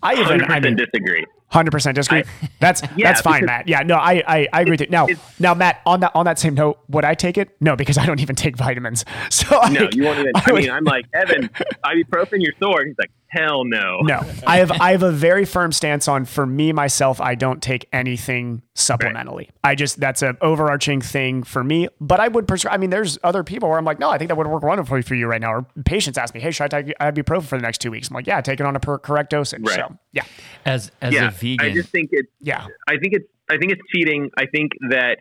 i 0.03 0.15
even 0.15 0.43
i 0.45 0.59
100% 0.61 0.65
mean 0.65 0.77
disagree. 0.77 1.25
Hundred 1.51 1.70
percent 1.70 1.94
disagree. 1.94 2.24
that's 2.61 2.82
Yeah, 2.96 3.09
that's 3.09 3.22
fine, 3.22 3.44
Matt. 3.46 3.68
Yeah, 3.68 3.80
no, 3.82 3.94
I 3.96 4.22
I, 4.26 4.49
I 4.53 4.61
agree 4.61 4.72
with 4.72 4.80
you. 4.82 4.86
Now, 4.90 5.07
now, 5.38 5.55
Matt, 5.55 5.80
on 5.86 6.01
that 6.01 6.12
on 6.14 6.26
that 6.26 6.38
same 6.38 6.55
note, 6.55 6.78
would 6.88 7.05
I 7.05 7.14
take 7.14 7.38
it? 7.38 7.57
No, 7.61 7.74
because 7.74 7.96
I 7.96 8.05
don't 8.07 8.20
even 8.20 8.36
take 8.36 8.57
vitamins. 8.57 9.05
So 9.30 9.59
No, 9.70 9.84
like, 9.84 9.94
you 9.94 10.05
won't 10.05 10.18
even. 10.18 10.32
I 10.36 10.42
I 10.46 10.53
would- 10.53 10.62
mean, 10.62 10.70
I'm 10.70 10.84
like 10.84 11.07
Evan, 11.14 11.49
ibuprofen, 11.84 12.42
you're 12.42 12.53
sore. 12.61 12.84
He's 12.84 12.96
like, 12.99 13.11
hell 13.28 13.64
no. 13.64 13.99
no, 14.03 14.20
I 14.46 14.59
have 14.59 14.70
I 14.72 14.90
have 14.92 15.03
a 15.03 15.11
very 15.12 15.44
firm 15.46 15.72
stance 15.72 16.07
on. 16.09 16.24
For 16.26 16.44
me 16.44 16.72
myself, 16.72 17.20
I 17.20 17.34
don't 17.34 17.62
take 17.62 17.88
anything 17.92 18.62
supplementally. 18.74 19.49
I 19.64 19.74
just 19.74 20.01
that's 20.01 20.22
an 20.22 20.36
overarching 20.40 21.01
thing 21.01 21.42
for 21.42 21.62
me. 21.64 21.88
But 22.01 22.20
I 22.20 22.28
would 22.28 22.46
prescribe. 22.49 22.74
I 22.74 22.78
mean, 22.78 22.90
there's 22.90 23.18
other 23.24 23.42
people 23.44 23.68
where 23.68 23.78
I'm 23.78 23.84
like, 23.84 23.99
no, 23.99 24.11
I 24.11 24.18
think 24.18 24.28
that 24.28 24.36
would 24.36 24.46
work 24.46 24.62
wonderfully 24.62 25.03
for 25.03 25.14
you 25.14 25.26
right 25.26 25.40
now. 25.40 25.53
Or 25.55 25.66
patients 25.84 26.18
ask 26.18 26.34
me, 26.34 26.40
hey, 26.40 26.51
should 26.51 26.72
I 26.74 26.82
take 26.82 26.99
ibuprofen 26.99 27.44
for 27.44 27.57
the 27.57 27.62
next 27.62 27.78
two 27.78 27.90
weeks? 27.90 28.09
I'm 28.09 28.14
like, 28.14 28.26
yeah, 28.26 28.40
take 28.40 28.61
it 28.61 28.66
on 28.66 28.76
a 28.76 28.80
per- 28.80 28.99
correct 28.99 29.30
dosage. 29.30 29.62
Right. 29.62 29.76
So 29.76 29.96
yeah, 30.12 30.24
As 30.64 30.90
as 31.01 31.12
yeah, 31.14 31.28
a 31.28 31.30
vegan, 31.39 31.66
I 31.66 31.72
just 31.72 31.91
think 31.91 32.11
it's. 32.12 32.30
yeah, 32.41 32.66
I 32.89 32.99
think 32.99 33.14
it's. 33.14 33.28
I 33.51 33.57
think 33.57 33.72
it's 33.72 33.82
cheating. 33.95 34.30
I 34.36 34.47
think 34.47 34.72
that, 34.91 35.20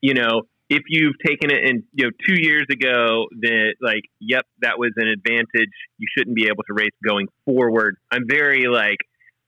you 0.00 0.14
know, 0.14 0.42
if 0.70 0.84
you've 0.88 1.16
taken 1.24 1.50
it 1.50 1.68
in, 1.68 1.84
you 1.92 2.06
know, 2.06 2.10
two 2.26 2.34
years 2.40 2.64
ago, 2.70 3.26
that 3.40 3.74
like, 3.80 4.04
yep, 4.20 4.46
that 4.62 4.78
was 4.78 4.92
an 4.96 5.06
advantage. 5.06 5.72
You 5.98 6.06
shouldn't 6.16 6.34
be 6.34 6.46
able 6.46 6.62
to 6.66 6.72
race 6.72 6.96
going 7.04 7.28
forward. 7.44 7.96
I'm 8.10 8.24
very 8.26 8.68
like 8.68 8.98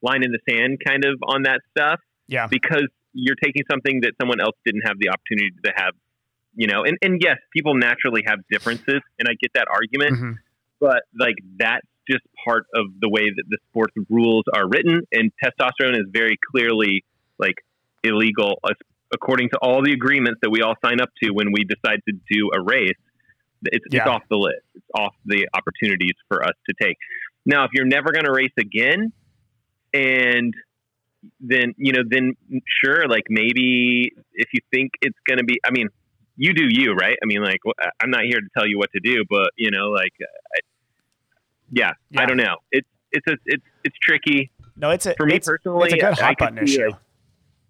line 0.03 0.23
in 0.23 0.33
the 0.33 0.39
sand 0.49 0.81
kind 0.87 1.05
of 1.05 1.19
on 1.27 1.45
that 1.45 1.61
stuff 1.71 1.99
yeah. 2.27 2.47
because 2.47 2.89
you're 3.15 3.37
taking 3.43 3.63
something 3.71 4.01
that 4.03 4.13
someone 4.21 4.41
else 4.41 4.57
didn't 4.67 4.83
have 4.87 4.99
the 4.99 5.09
opportunity 5.09 5.51
to 5.65 5.73
have. 5.75 5.95
You 6.57 6.69
know, 6.69 6.85
and, 6.85 6.99
and 7.03 7.21
yes, 7.21 7.39
people 7.53 7.75
naturally 7.75 8.23
have 8.27 8.39
differences, 8.49 9.01
and 9.19 9.27
I 9.27 9.33
get 9.41 9.51
that 9.55 9.67
argument. 9.69 10.13
Mhm. 10.13 10.35
but 10.79 11.03
like 11.19 11.37
that's 11.59 11.87
just 12.11 12.23
part 12.45 12.67
of 12.75 12.87
the 13.01 13.09
way 13.09 13.31
that 13.35 13.45
the 13.49 13.59
sports 13.71 13.95
rules 14.09 14.45
are 14.55 14.69
written. 14.69 15.03
And 15.13 15.33
testosterone 15.43 15.97
is 15.97 16.07
very 16.11 16.39
clearly 16.53 17.05
like 17.39 17.57
illegal 18.03 18.61
according 19.13 19.49
to 19.51 19.59
all 19.63 19.83
the 19.83 19.93
agreements 19.93 20.41
that 20.43 20.51
we 20.51 20.61
all 20.63 20.75
sign 20.85 21.01
up 21.01 21.11
to 21.23 21.31
when 21.31 21.53
we 21.53 21.65
decide 21.65 22.01
to 22.09 22.15
do 22.31 22.51
a 22.55 22.61
race. 22.61 22.91
It's, 23.67 23.85
it's 23.91 24.07
off 24.07 24.23
the 24.29 24.37
list. 24.37 24.61
It's 24.75 24.85
off 24.95 25.15
the 25.25 25.49
opportunities 25.55 26.15
for 26.29 26.43
us 26.45 26.53
to 26.69 26.75
take. 26.81 26.97
Now 27.47 27.65
if 27.65 27.71
you're 27.73 27.87
never 27.87 28.13
going 28.13 28.27
to 28.27 28.33
race 28.33 28.53
again 28.59 29.13
and 29.95 30.53
then 31.41 31.73
you 31.79 31.93
know 31.93 32.03
then 32.07 32.35
sure 32.83 33.09
like 33.09 33.25
maybe 33.31 34.13
if 34.35 34.49
you 34.53 34.61
think 34.71 34.93
it's 35.01 35.17
going 35.27 35.39
to 35.39 35.45
be 35.45 35.59
i 35.65 35.71
mean 35.71 35.89
you 36.37 36.53
do 36.53 36.67
you 36.69 36.93
right? 36.93 37.17
I 37.23 37.27
mean 37.27 37.43
like 37.43 37.61
i'm 38.03 38.11
not 38.11 38.25
here 38.25 38.41
to 38.41 38.49
tell 38.59 38.67
you 38.67 38.77
what 38.77 38.91
to 38.93 39.01
do 39.01 39.25
but 39.31 39.51
you 39.57 39.71
know 39.71 39.89
like 39.89 40.13
I, 40.21 40.59
yeah, 41.75 41.93
Yeah. 42.11 42.23
I 42.23 42.27
don't 42.27 42.37
know. 42.39 42.57
It's 42.73 42.89
it's 43.13 43.27
a, 43.29 43.37
it's 43.47 43.65
it's 43.85 43.97
tricky 44.03 44.51
No, 44.77 44.91
it's 44.91 45.07
a 45.07 45.15
for 45.17 45.27
me 45.27 45.35
it's, 45.37 45.47
personally. 45.49 45.87
It's 45.87 45.95
a 45.95 45.97
good 45.99 46.19
I 46.21 46.27
hot 46.27 46.29
could 46.31 46.39
button 46.39 46.59
issue. 46.59 46.89
it- 46.89 46.95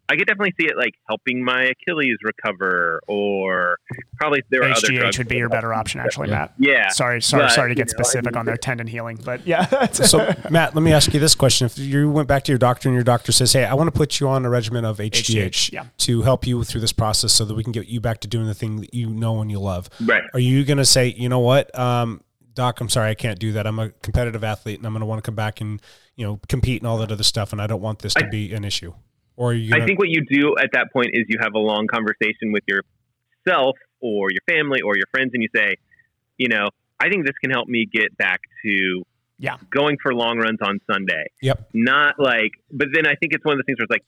I 0.06 0.16
could 0.16 0.26
definitely 0.26 0.52
see 0.60 0.66
it 0.66 0.76
like 0.76 0.92
helping 1.08 1.42
my 1.42 1.62
Achilles 1.62 2.18
recover, 2.22 3.00
or 3.08 3.78
probably 4.18 4.42
there 4.50 4.60
are 4.60 4.70
other 4.70 4.88
HGH 4.88 4.98
drugs 4.98 5.16
would 5.16 5.28
be 5.28 5.36
your 5.38 5.48
better 5.48 5.72
option, 5.72 5.98
actually, 5.98 6.28
Matt. 6.28 6.52
Yeah. 6.58 6.90
Sorry, 6.90 7.22
sorry, 7.22 7.44
But, 7.44 7.52
sorry 7.52 7.70
to 7.70 7.74
get 7.74 7.86
know, 7.86 7.92
I 8.00 8.02
specific 8.02 8.32
mean, 8.34 8.40
on 8.40 8.44
their 8.44 8.58
tendon 8.58 8.86
healing, 8.86 9.18
but 9.24 9.46
yeah. 9.46 9.86
so 9.92 10.18
Matt, 10.50 10.74
let 10.74 10.82
me 10.82 10.92
ask 10.92 11.14
you 11.14 11.20
this 11.20 11.34
question: 11.34 11.64
If 11.64 11.78
you 11.78 12.10
went 12.10 12.28
back 12.28 12.44
to 12.44 12.52
your 12.52 12.58
doctor 12.58 12.86
and 12.90 12.94
your 12.94 13.02
doctor 13.02 13.32
says, 13.32 13.54
"Hey, 13.54 13.64
I 13.64 13.72
want 13.72 13.86
to 13.88 13.96
put 13.98 14.20
you 14.20 14.28
on 14.28 14.44
a 14.44 14.50
regimen 14.50 14.84
of 14.84 14.98
HGH, 14.98 15.48
HGH, 15.48 15.72
yeah. 15.72 15.84
to 15.96 16.20
help 16.20 16.46
you 16.46 16.62
through 16.64 16.82
this 16.82 16.92
process, 16.92 17.32
so 17.32 17.46
that 17.46 17.54
we 17.54 17.62
can 17.62 17.72
get 17.72 17.86
you 17.88 17.98
back 18.02 18.20
to 18.20 18.28
doing 18.28 18.46
the 18.46 18.52
thing 18.54 18.82
that 18.82 18.92
you 18.92 19.08
know 19.08 19.40
and 19.40 19.50
you 19.50 19.58
love," 19.58 19.88
Right. 20.04 20.22
are 20.34 20.38
you 20.38 20.66
going 20.66 20.76
to 20.76 20.84
say, 20.84 21.14
"You 21.16 21.30
know 21.30 21.40
what, 21.40 21.76
um, 21.78 22.20
doc, 22.54 22.80
I'm 22.80 22.88
sorry, 22.88 23.10
I 23.10 23.14
can't 23.14 23.38
do 23.38 23.52
that. 23.52 23.66
I'm 23.66 23.78
a 23.78 23.90
competitive 23.90 24.44
athlete, 24.44 24.78
and 24.78 24.86
I'm 24.86 24.92
going 24.92 25.00
to 25.00 25.06
want 25.06 25.22
to 25.22 25.26
come 25.26 25.34
back 25.34 25.60
and 25.60 25.80
you 26.16 26.24
know 26.26 26.40
compete 26.48 26.80
and 26.82 26.88
all 26.88 26.98
that 26.98 27.10
other 27.12 27.22
stuff, 27.24 27.52
and 27.52 27.60
I 27.60 27.66
don't 27.66 27.80
want 27.82 28.00
this 28.00 28.14
to 28.14 28.26
I- 28.26 28.28
be 28.28 28.52
an 28.54 28.64
issue." 28.64 28.92
Or 29.36 29.50
are 29.50 29.54
you? 29.54 29.70
Gonna, 29.72 29.82
I 29.82 29.86
think 29.86 29.98
what 29.98 30.08
you 30.10 30.24
do 30.24 30.54
at 30.62 30.70
that 30.74 30.92
point 30.92 31.08
is 31.12 31.24
you 31.28 31.38
have 31.40 31.54
a 31.54 31.58
long 31.58 31.88
conversation 31.88 32.52
with 32.52 32.62
yourself 32.68 33.76
or 34.00 34.28
your 34.30 34.42
family 34.48 34.80
or 34.80 34.96
your 34.96 35.06
friends, 35.10 35.30
and 35.34 35.42
you 35.42 35.48
say, 35.54 35.74
you 36.38 36.48
know, 36.48 36.68
I 37.00 37.08
think 37.08 37.26
this 37.26 37.36
can 37.42 37.50
help 37.50 37.66
me 37.68 37.86
get 37.92 38.16
back 38.16 38.40
to 38.64 39.02
Yeah. 39.38 39.56
going 39.70 39.96
for 40.02 40.14
long 40.14 40.38
runs 40.38 40.58
on 40.62 40.78
Sunday. 40.88 41.24
Yep. 41.42 41.70
Not 41.74 42.20
like, 42.20 42.52
but 42.70 42.88
then 42.92 43.06
I 43.08 43.14
think 43.16 43.32
it's 43.34 43.44
one 43.44 43.54
of 43.54 43.58
the 43.58 43.64
things 43.64 43.78
where 43.78 43.84
it's 43.84 43.90
like, 43.90 44.04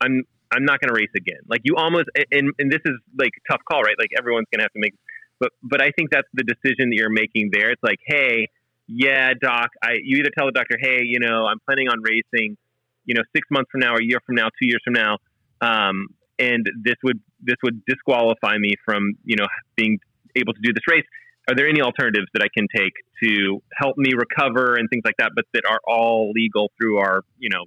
I'm 0.00 0.24
I'm 0.52 0.64
not 0.64 0.80
going 0.80 0.88
to 0.88 0.94
race 0.94 1.12
again. 1.14 1.40
Like 1.46 1.60
you 1.64 1.76
almost, 1.76 2.06
and 2.32 2.50
and 2.58 2.72
this 2.72 2.80
is 2.84 2.94
like 3.18 3.32
a 3.36 3.52
tough 3.52 3.60
call, 3.70 3.82
right? 3.82 3.96
Like 3.98 4.10
everyone's 4.18 4.46
going 4.50 4.60
to 4.60 4.64
have 4.64 4.72
to 4.72 4.80
make, 4.80 4.94
but 5.40 5.50
but 5.62 5.82
I 5.82 5.90
think 5.96 6.10
that's 6.10 6.28
the 6.34 6.44
decision 6.44 6.90
that 6.90 6.96
you're 6.96 7.10
making 7.10 7.50
there. 7.52 7.70
It's 7.70 7.82
like, 7.82 7.98
hey, 8.06 8.48
yeah, 8.86 9.32
doc, 9.40 9.70
I 9.82 9.94
you 10.02 10.18
either 10.18 10.30
tell 10.36 10.46
the 10.46 10.52
doctor, 10.52 10.76
hey, 10.80 11.00
you 11.02 11.18
know, 11.18 11.46
I'm 11.46 11.58
planning 11.66 11.88
on 11.88 11.98
racing, 12.02 12.56
you 13.04 13.14
know, 13.14 13.22
six 13.34 13.48
months 13.50 13.70
from 13.72 13.80
now, 13.80 13.96
a 13.96 14.02
year 14.02 14.18
from 14.24 14.36
now, 14.36 14.48
two 14.60 14.68
years 14.68 14.80
from 14.84 14.92
now, 14.92 15.18
um, 15.60 16.08
and 16.38 16.66
this 16.84 16.96
would 17.02 17.20
this 17.42 17.56
would 17.62 17.84
disqualify 17.86 18.58
me 18.58 18.74
from 18.84 19.14
you 19.24 19.36
know 19.36 19.46
being 19.76 19.98
able 20.36 20.52
to 20.52 20.60
do 20.62 20.72
this 20.72 20.84
race. 20.88 21.04
Are 21.48 21.54
there 21.54 21.68
any 21.68 21.80
alternatives 21.80 22.26
that 22.34 22.42
I 22.42 22.48
can 22.54 22.68
take 22.74 22.92
to 23.24 23.62
help 23.74 23.96
me 23.96 24.12
recover 24.14 24.76
and 24.76 24.88
things 24.90 25.02
like 25.04 25.16
that, 25.18 25.32
but 25.34 25.46
that 25.54 25.64
are 25.68 25.80
all 25.86 26.30
legal 26.32 26.70
through 26.78 26.98
our 26.98 27.22
you 27.38 27.48
know 27.48 27.64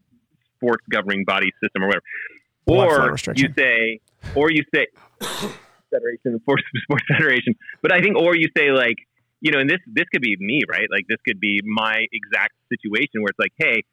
sports 0.55 0.85
governing 0.89 1.25
body 1.25 1.51
system 1.61 1.83
or 1.83 1.87
whatever? 1.87 2.03
Or 2.65 3.17
you 3.35 3.49
say, 3.57 3.99
or 4.35 4.51
you 4.51 4.63
say, 4.73 4.87
federation, 5.93 6.39
sports 6.41 6.63
sports 6.83 7.05
federation. 7.07 7.55
But 7.81 7.93
I 7.93 8.01
think, 8.01 8.17
or 8.17 8.35
you 8.35 8.49
say 8.57 8.71
like, 8.71 8.97
you 9.41 9.51
know, 9.51 9.59
and 9.59 9.69
this 9.69 9.79
this 9.87 10.05
could 10.11 10.21
be 10.21 10.35
me, 10.39 10.61
right? 10.69 10.87
Like 10.89 11.05
this 11.07 11.19
could 11.27 11.39
be 11.39 11.61
my 11.63 12.05
exact 12.11 12.53
situation 12.69 13.21
where 13.21 13.29
it's 13.29 13.39
like, 13.39 13.53
hey, 13.57 13.83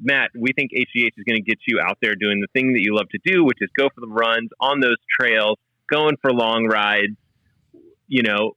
Matt, 0.00 0.30
we 0.38 0.52
think 0.54 0.70
HGH 0.72 1.16
is 1.16 1.24
going 1.26 1.36
to 1.36 1.42
get 1.42 1.58
you 1.66 1.80
out 1.80 1.98
there 2.00 2.14
doing 2.14 2.40
the 2.40 2.48
thing 2.52 2.72
that 2.74 2.80
you 2.80 2.94
love 2.94 3.08
to 3.10 3.18
do, 3.24 3.44
which 3.44 3.58
is 3.60 3.68
go 3.76 3.88
for 3.88 4.00
the 4.00 4.08
runs 4.08 4.50
on 4.60 4.80
those 4.80 4.96
trails, 5.18 5.58
going 5.90 6.16
for 6.22 6.32
long 6.32 6.66
rides. 6.66 7.16
You 8.06 8.22
know, 8.22 8.52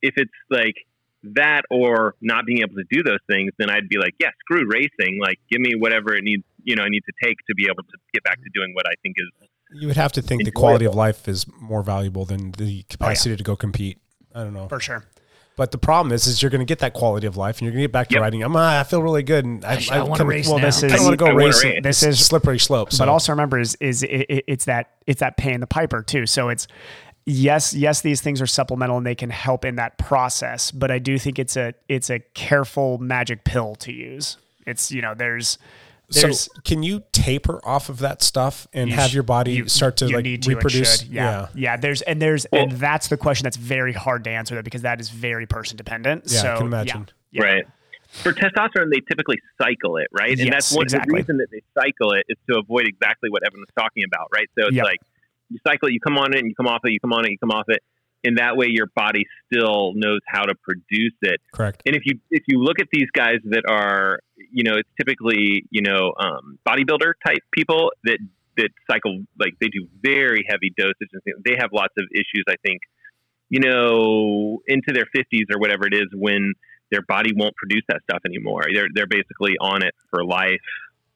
if 0.00 0.14
it's 0.16 0.30
like 0.48 0.76
that 1.22 1.62
or 1.70 2.14
not 2.20 2.46
being 2.46 2.60
able 2.60 2.76
to 2.76 2.84
do 2.90 3.02
those 3.02 3.20
things, 3.28 3.52
then 3.58 3.68
I'd 3.68 3.88
be 3.88 3.98
like, 3.98 4.14
yeah, 4.18 4.30
screw 4.40 4.64
racing. 4.68 5.18
Like, 5.20 5.38
give 5.50 5.60
me 5.60 5.74
whatever 5.76 6.14
it 6.14 6.24
needs, 6.24 6.44
you 6.64 6.76
know, 6.76 6.82
I 6.82 6.88
need 6.88 7.04
to 7.04 7.12
take 7.22 7.36
to 7.48 7.54
be 7.54 7.64
able 7.64 7.84
to 7.84 7.96
get 8.14 8.24
back 8.24 8.36
to 8.36 8.50
doing 8.54 8.72
what 8.74 8.86
I 8.86 8.94
think 9.02 9.16
is. 9.18 9.48
You 9.72 9.86
would 9.86 9.96
have 9.96 10.12
to 10.12 10.22
think 10.22 10.44
the 10.44 10.50
quality 10.50 10.84
of 10.84 10.94
life 10.94 11.28
is 11.28 11.46
more 11.60 11.82
valuable 11.82 12.24
than 12.24 12.52
the 12.52 12.82
capacity 12.84 13.36
to 13.36 13.42
go 13.42 13.56
compete. 13.56 13.98
I 14.34 14.42
don't 14.42 14.54
know. 14.54 14.68
For 14.68 14.80
sure. 14.80 15.04
But 15.56 15.72
the 15.72 15.78
problem 15.78 16.12
is, 16.12 16.26
is 16.26 16.40
you're 16.40 16.50
going 16.50 16.60
to 16.60 16.64
get 16.64 16.78
that 16.78 16.94
quality 16.94 17.26
of 17.26 17.36
life, 17.36 17.58
and 17.58 17.62
you're 17.66 17.72
going 17.72 17.82
to 17.82 17.88
get 17.88 17.92
back 17.92 18.08
to 18.08 18.20
riding. 18.20 18.42
I'm, 18.42 18.56
ah, 18.56 18.80
I 18.80 18.84
feel 18.84 19.02
really 19.02 19.22
good, 19.22 19.44
and 19.44 19.62
I, 19.62 19.82
I 19.92 20.02
wanna 20.02 20.24
race 20.24 20.48
well, 20.48 20.58
now. 20.58 20.64
This 20.64 20.82
is, 20.82 20.92
I 20.92 21.02
want 21.02 21.12
to 21.12 21.16
go 21.18 21.38
is- 21.38 21.62
racing. 21.62 21.82
This 21.82 22.02
is 22.02 22.24
slippery 22.24 22.58
slope. 22.58 22.92
So. 22.92 23.02
But 23.02 23.10
also 23.10 23.32
remember, 23.32 23.58
is 23.58 23.74
is 23.74 24.02
it, 24.02 24.08
it, 24.08 24.44
it's 24.46 24.64
that 24.64 24.90
it's 25.06 25.20
that 25.20 25.36
paying 25.36 25.60
the 25.60 25.66
piper 25.66 26.02
too. 26.02 26.24
So 26.24 26.48
it's 26.48 26.66
yes, 27.26 27.74
yes, 27.74 28.00
these 28.00 28.22
things 28.22 28.40
are 28.40 28.46
supplemental 28.46 28.96
and 28.96 29.06
they 29.06 29.14
can 29.14 29.28
help 29.28 29.66
in 29.66 29.76
that 29.76 29.98
process. 29.98 30.70
But 30.70 30.90
I 30.90 30.98
do 30.98 31.18
think 31.18 31.38
it's 31.38 31.58
a 31.58 31.74
it's 31.88 32.08
a 32.08 32.20
careful 32.20 32.96
magic 32.96 33.44
pill 33.44 33.74
to 33.76 33.92
use. 33.92 34.38
It's 34.66 34.90
you 34.90 35.02
know 35.02 35.14
there's 35.14 35.58
there's 36.10 36.40
so 36.40 36.52
can 36.64 36.82
you 36.82 37.02
taper 37.12 37.60
off 37.64 37.88
of 37.88 37.98
that 38.00 38.22
stuff 38.22 38.66
and 38.72 38.90
You 38.90 38.96
have 38.96 39.12
your 39.14 39.22
body 39.22 39.52
you- 39.52 39.68
start 39.68 39.96
to 39.98 40.06
you 40.08 40.16
like 40.16 40.24
need 40.24 40.42
to 40.42 40.50
reproduce? 40.50 41.00
should. 41.00 41.08
Yeah. 41.08 41.48
yeah, 41.54 41.76
There's 41.76 42.02
and 42.02 42.20
there's 42.20 42.44
and 42.46 42.72
that's 42.72 43.08
the 43.08 43.16
question 43.16 43.44
that's 43.44 43.56
very 43.56 43.92
hard 43.92 44.24
to 44.24 44.30
answer 44.30 44.54
that 44.56 44.64
because 44.64 44.82
that 44.82 45.00
is 45.00 45.08
very 45.10 45.46
person 45.46 45.76
dependent. 45.76 46.24
Yeah, 46.26 46.54
I 46.54 46.56
can 46.58 46.66
imagine. 46.66 47.08
Yeah, 47.30 47.42
Right. 47.44 47.64
For 48.10 48.32
testosterone, 48.32 48.90
they 48.92 48.98
typically 49.08 49.38
cycle 49.62 49.96
it, 49.98 50.08
right? 50.12 50.30
And 50.36 50.40
Yes, 50.40 50.50
that's 50.50 50.72
one 50.72 50.82
exactly. 50.82 51.12
the 51.12 51.16
reason 51.18 51.36
that 51.36 51.46
they 51.52 51.62
cycle 51.80 52.12
it 52.12 52.24
is 52.28 52.36
to 52.50 52.58
avoid 52.58 52.88
exactly 52.88 53.30
what 53.30 53.46
Evan 53.46 53.60
was 53.60 53.68
talking 53.78 54.02
about, 54.04 54.26
right? 54.34 54.48
So 54.58 54.66
it's 54.66 54.74
Yep. 54.76 54.84
like 54.84 54.98
you 55.48 55.58
cycle 55.64 55.88
it, 55.88 55.92
you 55.92 56.00
come 56.00 56.18
on 56.18 56.34
it, 56.34 56.40
and 56.40 56.48
you 56.48 56.54
come 56.56 56.66
off 56.66 56.80
it, 56.84 56.90
you 56.90 56.98
come 56.98 57.12
on 57.12 57.24
it, 57.24 57.30
you 57.30 57.38
come 57.38 57.52
off 57.52 57.68
it, 57.68 57.82
and 58.24 58.38
that 58.38 58.56
way 58.56 58.66
your 58.68 58.86
body 58.94 59.24
still 59.46 59.92
knows 59.94 60.20
how 60.26 60.42
to 60.44 60.54
produce 60.54 61.14
it. 61.22 61.40
Correct. 61.52 61.82
And 61.86 61.96
if 61.96 62.02
you 62.04 62.18
if 62.30 62.44
you 62.46 62.62
look 62.62 62.80
at 62.80 62.86
these 62.92 63.08
guys 63.12 63.38
that 63.44 63.64
are, 63.68 64.20
you 64.52 64.64
know, 64.64 64.76
it's 64.76 64.88
typically 64.98 65.64
you 65.70 65.82
know 65.82 66.12
um, 66.18 66.58
bodybuilder 66.66 67.12
type 67.24 67.40
people 67.52 67.92
that 68.04 68.18
that 68.56 68.70
cycle 68.90 69.20
like 69.38 69.54
they 69.60 69.68
do 69.68 69.86
very 70.02 70.44
heavy 70.48 70.72
dosage 70.76 71.08
and 71.12 71.22
they 71.44 71.56
have 71.58 71.70
lots 71.72 71.94
of 71.98 72.04
issues. 72.12 72.44
I 72.48 72.56
think, 72.64 72.80
you 73.48 73.60
know, 73.60 74.60
into 74.66 74.92
their 74.92 75.06
fifties 75.14 75.46
or 75.52 75.58
whatever 75.58 75.86
it 75.86 75.94
is 75.94 76.06
when 76.14 76.54
their 76.90 77.02
body 77.02 77.32
won't 77.34 77.54
produce 77.56 77.82
that 77.88 78.00
stuff 78.02 78.20
anymore. 78.26 78.62
They're 78.72 78.88
they're 78.94 79.06
basically 79.06 79.56
on 79.60 79.82
it 79.82 79.94
for 80.10 80.24
life 80.24 80.60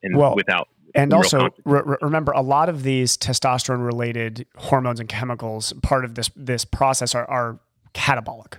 and 0.03 0.15
Well, 0.15 0.35
without 0.35 0.69
and 0.95 1.11
real 1.11 1.17
also 1.17 1.49
re- 1.65 1.81
re- 1.85 1.97
remember 2.01 2.31
a 2.31 2.41
lot 2.41 2.69
of 2.69 2.83
these 2.83 3.17
testosterone 3.17 3.85
related 3.85 4.45
hormones 4.57 4.99
and 4.99 5.09
chemicals 5.09 5.73
part 5.81 6.05
of 6.05 6.15
this 6.15 6.31
this 6.35 6.65
process 6.65 7.13
are, 7.13 7.29
are 7.29 7.59
catabolic. 7.93 8.55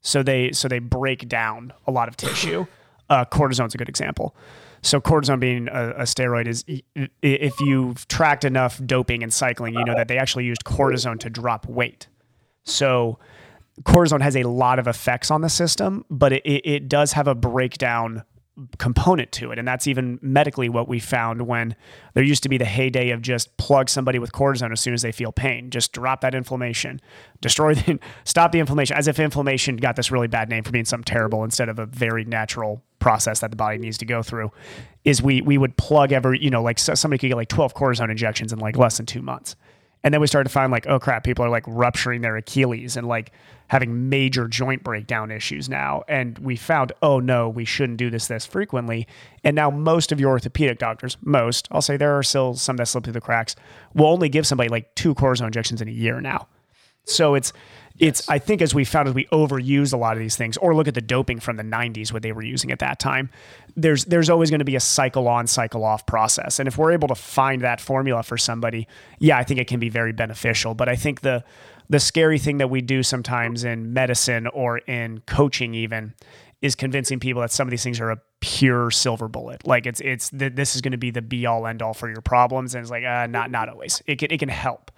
So 0.00 0.22
they 0.22 0.52
so 0.52 0.68
they 0.68 0.78
break 0.78 1.28
down 1.28 1.72
a 1.86 1.90
lot 1.90 2.08
of 2.08 2.16
tissue. 2.16 2.66
Uh, 3.10 3.24
cortisone's 3.24 3.74
a 3.74 3.78
good 3.78 3.88
example. 3.88 4.36
So 4.82 5.00
cortisone 5.00 5.40
being 5.40 5.68
a, 5.68 5.92
a 5.92 6.02
steroid 6.02 6.46
is 6.46 6.62
if 7.22 7.58
you've 7.58 8.06
tracked 8.08 8.44
enough 8.44 8.78
doping 8.84 9.22
and 9.22 9.32
cycling 9.32 9.72
you 9.72 9.82
know 9.82 9.94
that 9.94 10.08
they 10.08 10.18
actually 10.18 10.44
used 10.44 10.62
cortisone 10.64 11.18
to 11.20 11.30
drop 11.30 11.66
weight. 11.66 12.06
So 12.64 13.18
cortisone 13.82 14.20
has 14.20 14.36
a 14.36 14.42
lot 14.42 14.78
of 14.78 14.86
effects 14.86 15.30
on 15.30 15.40
the 15.40 15.48
system, 15.48 16.04
but 16.10 16.34
it, 16.34 16.42
it 16.44 16.86
does 16.86 17.12
have 17.12 17.28
a 17.28 17.34
breakdown 17.34 18.24
component 18.78 19.32
to 19.32 19.52
it. 19.52 19.58
And 19.58 19.66
that's 19.66 19.86
even 19.86 20.18
medically 20.22 20.68
what 20.68 20.88
we 20.88 20.98
found 20.98 21.42
when 21.42 21.76
there 22.14 22.24
used 22.24 22.42
to 22.42 22.48
be 22.48 22.58
the 22.58 22.64
heyday 22.64 23.10
of 23.10 23.22
just 23.22 23.56
plug 23.56 23.88
somebody 23.88 24.18
with 24.18 24.32
cortisone 24.32 24.72
as 24.72 24.80
soon 24.80 24.94
as 24.94 25.02
they 25.02 25.12
feel 25.12 25.32
pain. 25.32 25.70
Just 25.70 25.92
drop 25.92 26.20
that 26.22 26.34
inflammation, 26.34 27.00
destroy 27.40 27.74
the, 27.74 27.98
stop 28.24 28.52
the 28.52 28.58
inflammation, 28.58 28.96
as 28.96 29.08
if 29.08 29.18
inflammation 29.18 29.76
got 29.76 29.96
this 29.96 30.10
really 30.10 30.28
bad 30.28 30.48
name 30.48 30.64
for 30.64 30.72
being 30.72 30.84
something 30.84 31.04
terrible 31.04 31.44
instead 31.44 31.68
of 31.68 31.78
a 31.78 31.86
very 31.86 32.24
natural 32.24 32.82
process 32.98 33.40
that 33.40 33.50
the 33.50 33.56
body 33.56 33.78
needs 33.78 33.98
to 33.98 34.04
go 34.04 34.22
through. 34.22 34.50
Is 35.04 35.22
we 35.22 35.40
we 35.40 35.56
would 35.56 35.76
plug 35.76 36.12
every, 36.12 36.42
you 36.42 36.50
know, 36.50 36.62
like 36.62 36.78
so- 36.78 36.94
somebody 36.94 37.18
could 37.18 37.28
get 37.28 37.36
like 37.36 37.48
12 37.48 37.74
cortisone 37.74 38.10
injections 38.10 38.52
in 38.52 38.58
like 38.58 38.76
less 38.76 38.96
than 38.96 39.06
two 39.06 39.22
months. 39.22 39.56
And 40.04 40.14
then 40.14 40.20
we 40.20 40.26
started 40.26 40.48
to 40.48 40.52
find 40.52 40.70
like, 40.70 40.86
oh 40.86 40.98
crap, 40.98 41.24
people 41.24 41.44
are 41.44 41.50
like 41.50 41.64
rupturing 41.66 42.20
their 42.20 42.36
Achilles 42.36 42.96
and 42.96 43.06
like 43.06 43.32
having 43.68 44.08
major 44.08 44.48
joint 44.48 44.82
breakdown 44.82 45.30
issues 45.30 45.68
now. 45.68 46.02
And 46.08 46.38
we 46.38 46.56
found, 46.56 46.92
oh 47.02 47.20
no, 47.20 47.48
we 47.48 47.64
shouldn't 47.64 47.98
do 47.98 48.08
this 48.08 48.26
this 48.26 48.46
frequently. 48.46 49.06
And 49.44 49.54
now 49.54 49.70
most 49.70 50.12
of 50.12 50.20
your 50.20 50.30
orthopedic 50.30 50.78
doctors, 50.78 51.16
most, 51.22 51.68
I'll 51.70 51.82
say 51.82 51.96
there 51.96 52.16
are 52.16 52.22
still 52.22 52.54
some 52.54 52.76
that 52.76 52.88
slip 52.88 53.04
through 53.04 53.12
the 53.12 53.20
cracks, 53.20 53.56
will 53.94 54.06
only 54.06 54.28
give 54.28 54.46
somebody 54.46 54.68
like 54.68 54.94
two 54.94 55.14
cortisone 55.14 55.46
injections 55.46 55.82
in 55.82 55.88
a 55.88 55.92
year 55.92 56.20
now. 56.20 56.48
So 57.04 57.34
it's 57.34 57.52
it's 57.98 58.28
I 58.28 58.38
think 58.38 58.62
as 58.62 58.74
we 58.74 58.84
found 58.84 59.08
as 59.08 59.14
we 59.14 59.26
overuse 59.26 59.92
a 59.92 59.96
lot 59.96 60.16
of 60.16 60.20
these 60.20 60.36
things, 60.36 60.56
or 60.56 60.74
look 60.74 60.88
at 60.88 60.94
the 60.94 61.00
doping 61.00 61.40
from 61.40 61.56
the 61.56 61.62
'90s, 61.62 62.12
what 62.12 62.22
they 62.22 62.32
were 62.32 62.42
using 62.42 62.70
at 62.70 62.78
that 62.78 62.98
time. 62.98 63.30
There's 63.76 64.04
there's 64.06 64.30
always 64.30 64.50
going 64.50 64.60
to 64.60 64.64
be 64.64 64.76
a 64.76 64.80
cycle 64.80 65.28
on, 65.28 65.46
cycle 65.46 65.84
off 65.84 66.06
process, 66.06 66.58
and 66.58 66.66
if 66.66 66.78
we're 66.78 66.92
able 66.92 67.08
to 67.08 67.14
find 67.14 67.62
that 67.62 67.80
formula 67.80 68.22
for 68.22 68.38
somebody, 68.38 68.86
yeah, 69.18 69.38
I 69.38 69.44
think 69.44 69.60
it 69.60 69.66
can 69.66 69.80
be 69.80 69.88
very 69.88 70.12
beneficial. 70.12 70.74
But 70.74 70.88
I 70.88 70.96
think 70.96 71.20
the 71.20 71.44
the 71.90 72.00
scary 72.00 72.38
thing 72.38 72.58
that 72.58 72.68
we 72.68 72.80
do 72.80 73.02
sometimes 73.02 73.64
in 73.64 73.92
medicine 73.92 74.46
or 74.48 74.78
in 74.78 75.20
coaching 75.26 75.74
even 75.74 76.14
is 76.60 76.74
convincing 76.74 77.20
people 77.20 77.40
that 77.42 77.52
some 77.52 77.68
of 77.68 77.70
these 77.70 77.84
things 77.84 78.00
are 78.00 78.10
a 78.10 78.20
pure 78.40 78.90
silver 78.90 79.28
bullet. 79.28 79.66
Like 79.66 79.86
it's 79.86 80.00
it's 80.00 80.30
th- 80.30 80.54
this 80.54 80.74
is 80.74 80.80
going 80.80 80.92
to 80.92 80.98
be 80.98 81.10
the 81.10 81.22
be 81.22 81.46
all 81.46 81.66
end 81.66 81.82
all 81.82 81.94
for 81.94 82.08
your 82.08 82.20
problems, 82.20 82.74
and 82.74 82.82
it's 82.82 82.90
like 82.90 83.04
uh, 83.04 83.26
not 83.26 83.50
not 83.50 83.68
always. 83.68 84.02
It 84.06 84.18
can 84.18 84.30
it 84.30 84.38
can 84.38 84.48
help, 84.48 84.90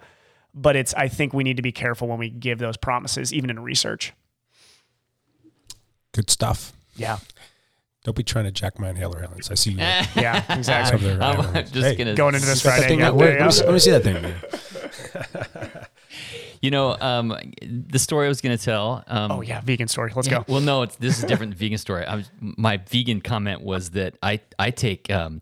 but 0.53 0.75
it's 0.75 0.93
I 0.93 1.07
think 1.07 1.33
we 1.33 1.43
need 1.43 1.57
to 1.57 1.63
be 1.63 1.71
careful 1.71 2.07
when 2.07 2.17
we 2.19 2.29
give 2.29 2.59
those 2.59 2.77
promises, 2.77 3.33
even 3.33 3.49
in 3.49 3.59
research. 3.59 4.13
Good 6.13 6.29
stuff. 6.29 6.73
Yeah. 6.95 7.19
Don't 8.03 8.17
be 8.17 8.23
trying 8.23 8.45
to 8.45 8.51
jack 8.51 8.79
my 8.79 8.89
inhaler, 8.89 9.21
Helens. 9.21 9.51
I 9.51 9.53
see 9.53 9.71
you. 9.71 9.77
Yeah, 10.15 10.43
exactly. 10.49 10.97
There, 10.99 11.21
I'm 11.21 11.35
Helens. 11.35 11.71
just 11.71 11.97
gonna- 11.97 12.15
Going 12.15 12.33
into 12.35 12.47
this 12.47 12.61
Friday, 12.63 12.87
thing 12.87 12.99
yeah, 12.99 13.09
out? 13.09 13.15
Wait, 13.15 13.33
you 13.33 13.39
let, 13.39 13.45
me, 13.45 13.51
see- 13.51 13.63
let 13.65 13.73
me 13.73 13.79
see 13.79 13.91
that 13.91 14.03
thing. 14.03 14.21
man. 14.21 15.85
You 16.61 16.69
know, 16.69 16.95
um, 17.01 17.35
the 17.63 17.97
story 17.97 18.27
I 18.27 18.29
was 18.29 18.39
going 18.39 18.55
to 18.55 18.63
tell. 18.63 19.03
Um, 19.07 19.31
Oh 19.31 19.41
yeah, 19.41 19.61
vegan 19.61 19.87
story. 19.87 20.11
Let's 20.15 20.27
yeah, 20.27 20.39
go. 20.39 20.45
Well, 20.47 20.61
no, 20.61 20.83
it's, 20.83 20.95
this 20.97 21.17
is 21.17 21.23
a 21.23 21.27
different 21.31 21.55
vegan 21.55 21.79
story. 21.79 22.05
I 22.05 22.15
was, 22.15 22.29
my 22.39 22.77
vegan 22.77 23.19
comment 23.19 23.63
was 23.63 23.91
that 23.91 24.15
I 24.21 24.41
I 24.59 24.69
take 24.69 25.09
um, 25.09 25.41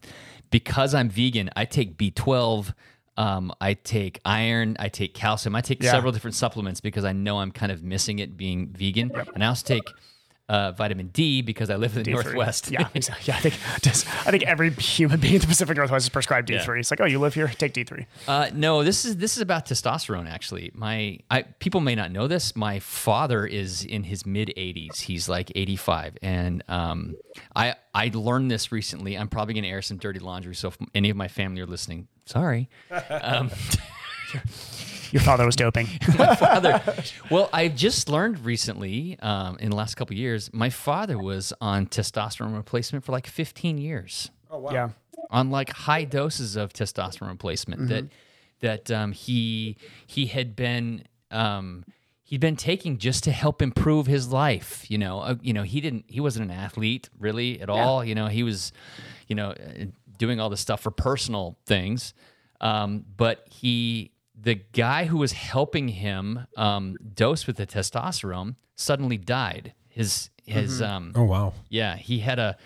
because 0.50 0.94
I'm 0.94 1.10
vegan. 1.10 1.50
I 1.58 1.66
take 1.66 1.98
B12. 1.98 2.74
Um, 3.20 3.52
I 3.60 3.74
take 3.74 4.20
iron. 4.24 4.78
I 4.80 4.88
take 4.88 5.14
calcium. 5.14 5.54
I 5.54 5.62
take 5.62 5.84
Yeah. 5.84 5.92
several 5.92 6.14
different 6.14 6.36
supplements 6.36 6.80
because 6.80 7.04
I 7.04 7.12
know 7.12 7.40
I'm 7.40 7.52
kind 7.52 7.70
of 7.72 7.84
missing 7.84 8.20
it 8.20 8.38
being 8.38 8.68
vegan. 8.70 9.12
And 9.36 9.44
I 9.44 9.48
also 9.48 9.68
take 9.68 9.84
uh, 10.50 10.72
vitamin 10.72 11.08
D 11.08 11.42
because 11.42 11.70
I 11.70 11.76
live 11.76 11.96
in 11.96 12.04
the 12.04 12.12
D3. 12.12 12.24
Northwest. 12.24 12.72
Yeah, 12.72 12.88
exactly. 12.96 13.26
Yeah, 13.28 13.38
I 13.38 13.40
think 13.40 13.56
just, 13.82 14.08
I 14.28 14.32
think 14.32 14.44
every 14.44 14.72
human 14.72 15.20
being 15.20 15.36
in 15.36 15.42
the 15.42 15.48
Pacific 15.48 15.78
Northwest 15.78 16.06
is 16.06 16.10
prescribed 16.10 16.48
D 16.48 16.58
three. 16.60 16.80
It's 16.80 16.92
like, 16.92 17.00
oh, 17.00 17.06
you 17.06 17.20
live 17.20 17.36
here, 17.36 17.48
take 17.48 17.74
D 17.74 17.84
three. 17.84 18.08
Uh, 18.28 18.50
no, 18.54 18.84
this 18.84 19.06
is 19.06 19.18
this 19.18 19.38
is 19.38 19.42
about 19.42 19.66
testosterone. 19.68 20.30
Actually, 20.30 20.72
my 20.74 21.20
I, 21.30 21.44
people 21.44 21.82
may 21.82 21.96
not 21.96 22.12
know 22.12 22.28
this. 22.28 22.56
My 22.56 22.80
father 22.80 23.46
is 23.46 23.86
in 23.86 24.04
his 24.04 24.26
mid 24.26 24.52
80s. 24.58 25.02
He's 25.02 25.30
like 25.30 25.52
85, 25.56 26.18
and 26.22 26.64
um, 26.68 27.16
I 27.56 27.76
I 27.94 28.12
learned 28.14 28.50
this 28.50 28.72
recently. 28.72 29.18
I'm 29.18 29.28
probably 29.28 29.54
going 29.54 29.64
to 29.64 29.70
air 29.70 29.84
some 29.84 29.98
dirty 29.98 30.20
laundry. 30.20 30.56
So 30.56 30.70
if 30.70 30.78
any 30.96 31.10
of 31.12 31.16
my 31.16 31.28
family 31.28 31.62
are 31.62 31.68
listening, 31.68 32.08
sorry. 32.26 32.70
Um, 33.10 33.52
Your 35.12 35.22
father 35.22 35.46
was 35.46 35.56
doping. 35.56 35.88
my 36.18 36.36
father. 36.36 36.82
Well, 37.32 37.50
I 37.52 37.68
just 37.68 38.10
learned 38.10 38.46
recently, 38.46 39.18
um, 39.22 39.58
in 39.60 39.72
the 39.72 39.76
last 39.76 39.96
couple 39.96 40.14
of 40.14 40.20
years, 40.20 40.50
my 40.54 40.70
father 40.70 41.18
was 41.18 41.54
on 41.62 41.88
testosterone 41.88 42.56
replacement 42.56 43.04
for 43.04 43.12
like 43.12 43.28
15 43.28 43.78
years. 43.78 44.30
Oh 44.52 44.60
wow. 44.60 44.72
yeah. 44.72 44.90
on 45.30 45.52
like 45.52 45.70
high 45.70 46.04
doses 46.04 46.56
of 46.56 46.74
testosterone 46.74 47.30
replacement 47.30 47.88
that 47.90 48.06
that 48.62 48.92
um, 48.92 49.12
he 49.12 49.78
he 50.08 50.26
had 50.26 50.56
been 50.56 51.04
um, 51.32 51.86
he'd 52.24 52.42
been 52.42 52.56
taking 52.56 52.98
just 52.98 53.24
to 53.24 53.32
help 53.32 53.62
improve 53.62 54.08
his 54.08 54.30
life. 54.32 54.90
You 54.90 54.98
know, 54.98 55.20
uh, 55.20 55.36
you 55.42 55.54
know 55.54 55.64
he 55.64 55.82
didn't 55.82 56.06
he 56.08 56.20
wasn't 56.20 56.52
an 56.52 56.58
athlete 56.58 57.10
really 57.20 57.62
at 57.62 57.70
all. 57.70 58.04
You 58.04 58.16
know, 58.16 58.28
he 58.28 58.44
was 58.44 58.72
you 59.28 59.36
know 59.36 59.52
uh, 59.52 59.86
doing 60.18 60.40
all 60.40 60.50
this 60.50 60.62
stuff 60.62 60.82
for 60.82 60.92
personal 60.92 61.58
things, 61.66 62.14
um, 62.62 63.06
but 63.16 63.46
he 63.50 64.12
the 64.42 64.56
guy 64.56 65.06
who 65.06 65.18
was 65.18 65.32
helping 65.34 65.90
him 65.90 66.48
um, 66.56 66.96
dose 67.14 67.46
with 67.48 67.58
the 67.58 67.68
testosterone 67.68 68.56
suddenly 68.76 69.18
died. 69.18 69.74
His 69.90 70.30
his 70.46 70.82
um, 70.82 71.12
Oh 71.16 71.24
wow. 71.26 71.54
yeah, 71.70 71.96
he 71.96 72.20
had 72.20 72.40
a 72.40 72.58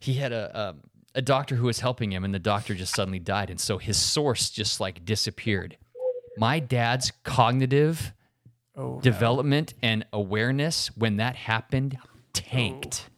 he 0.00 0.14
had 0.14 0.32
a, 0.32 0.74
a 1.14 1.18
a 1.18 1.22
doctor 1.22 1.56
who 1.56 1.66
was 1.66 1.80
helping 1.80 2.12
him, 2.12 2.24
and 2.24 2.32
the 2.34 2.38
doctor 2.38 2.74
just 2.74 2.94
suddenly 2.94 3.18
died, 3.18 3.50
and 3.50 3.60
so 3.60 3.78
his 3.78 3.96
source 3.96 4.50
just 4.50 4.80
like 4.80 5.04
disappeared. 5.04 5.76
My 6.36 6.58
dad's 6.60 7.12
cognitive 7.22 8.12
development 9.02 9.74
and 9.82 10.04
awareness 10.12 10.88
when 10.96 11.16
that 11.18 11.36
happened 11.36 11.96
tanked. 12.32 13.08
Wow. 13.08 13.13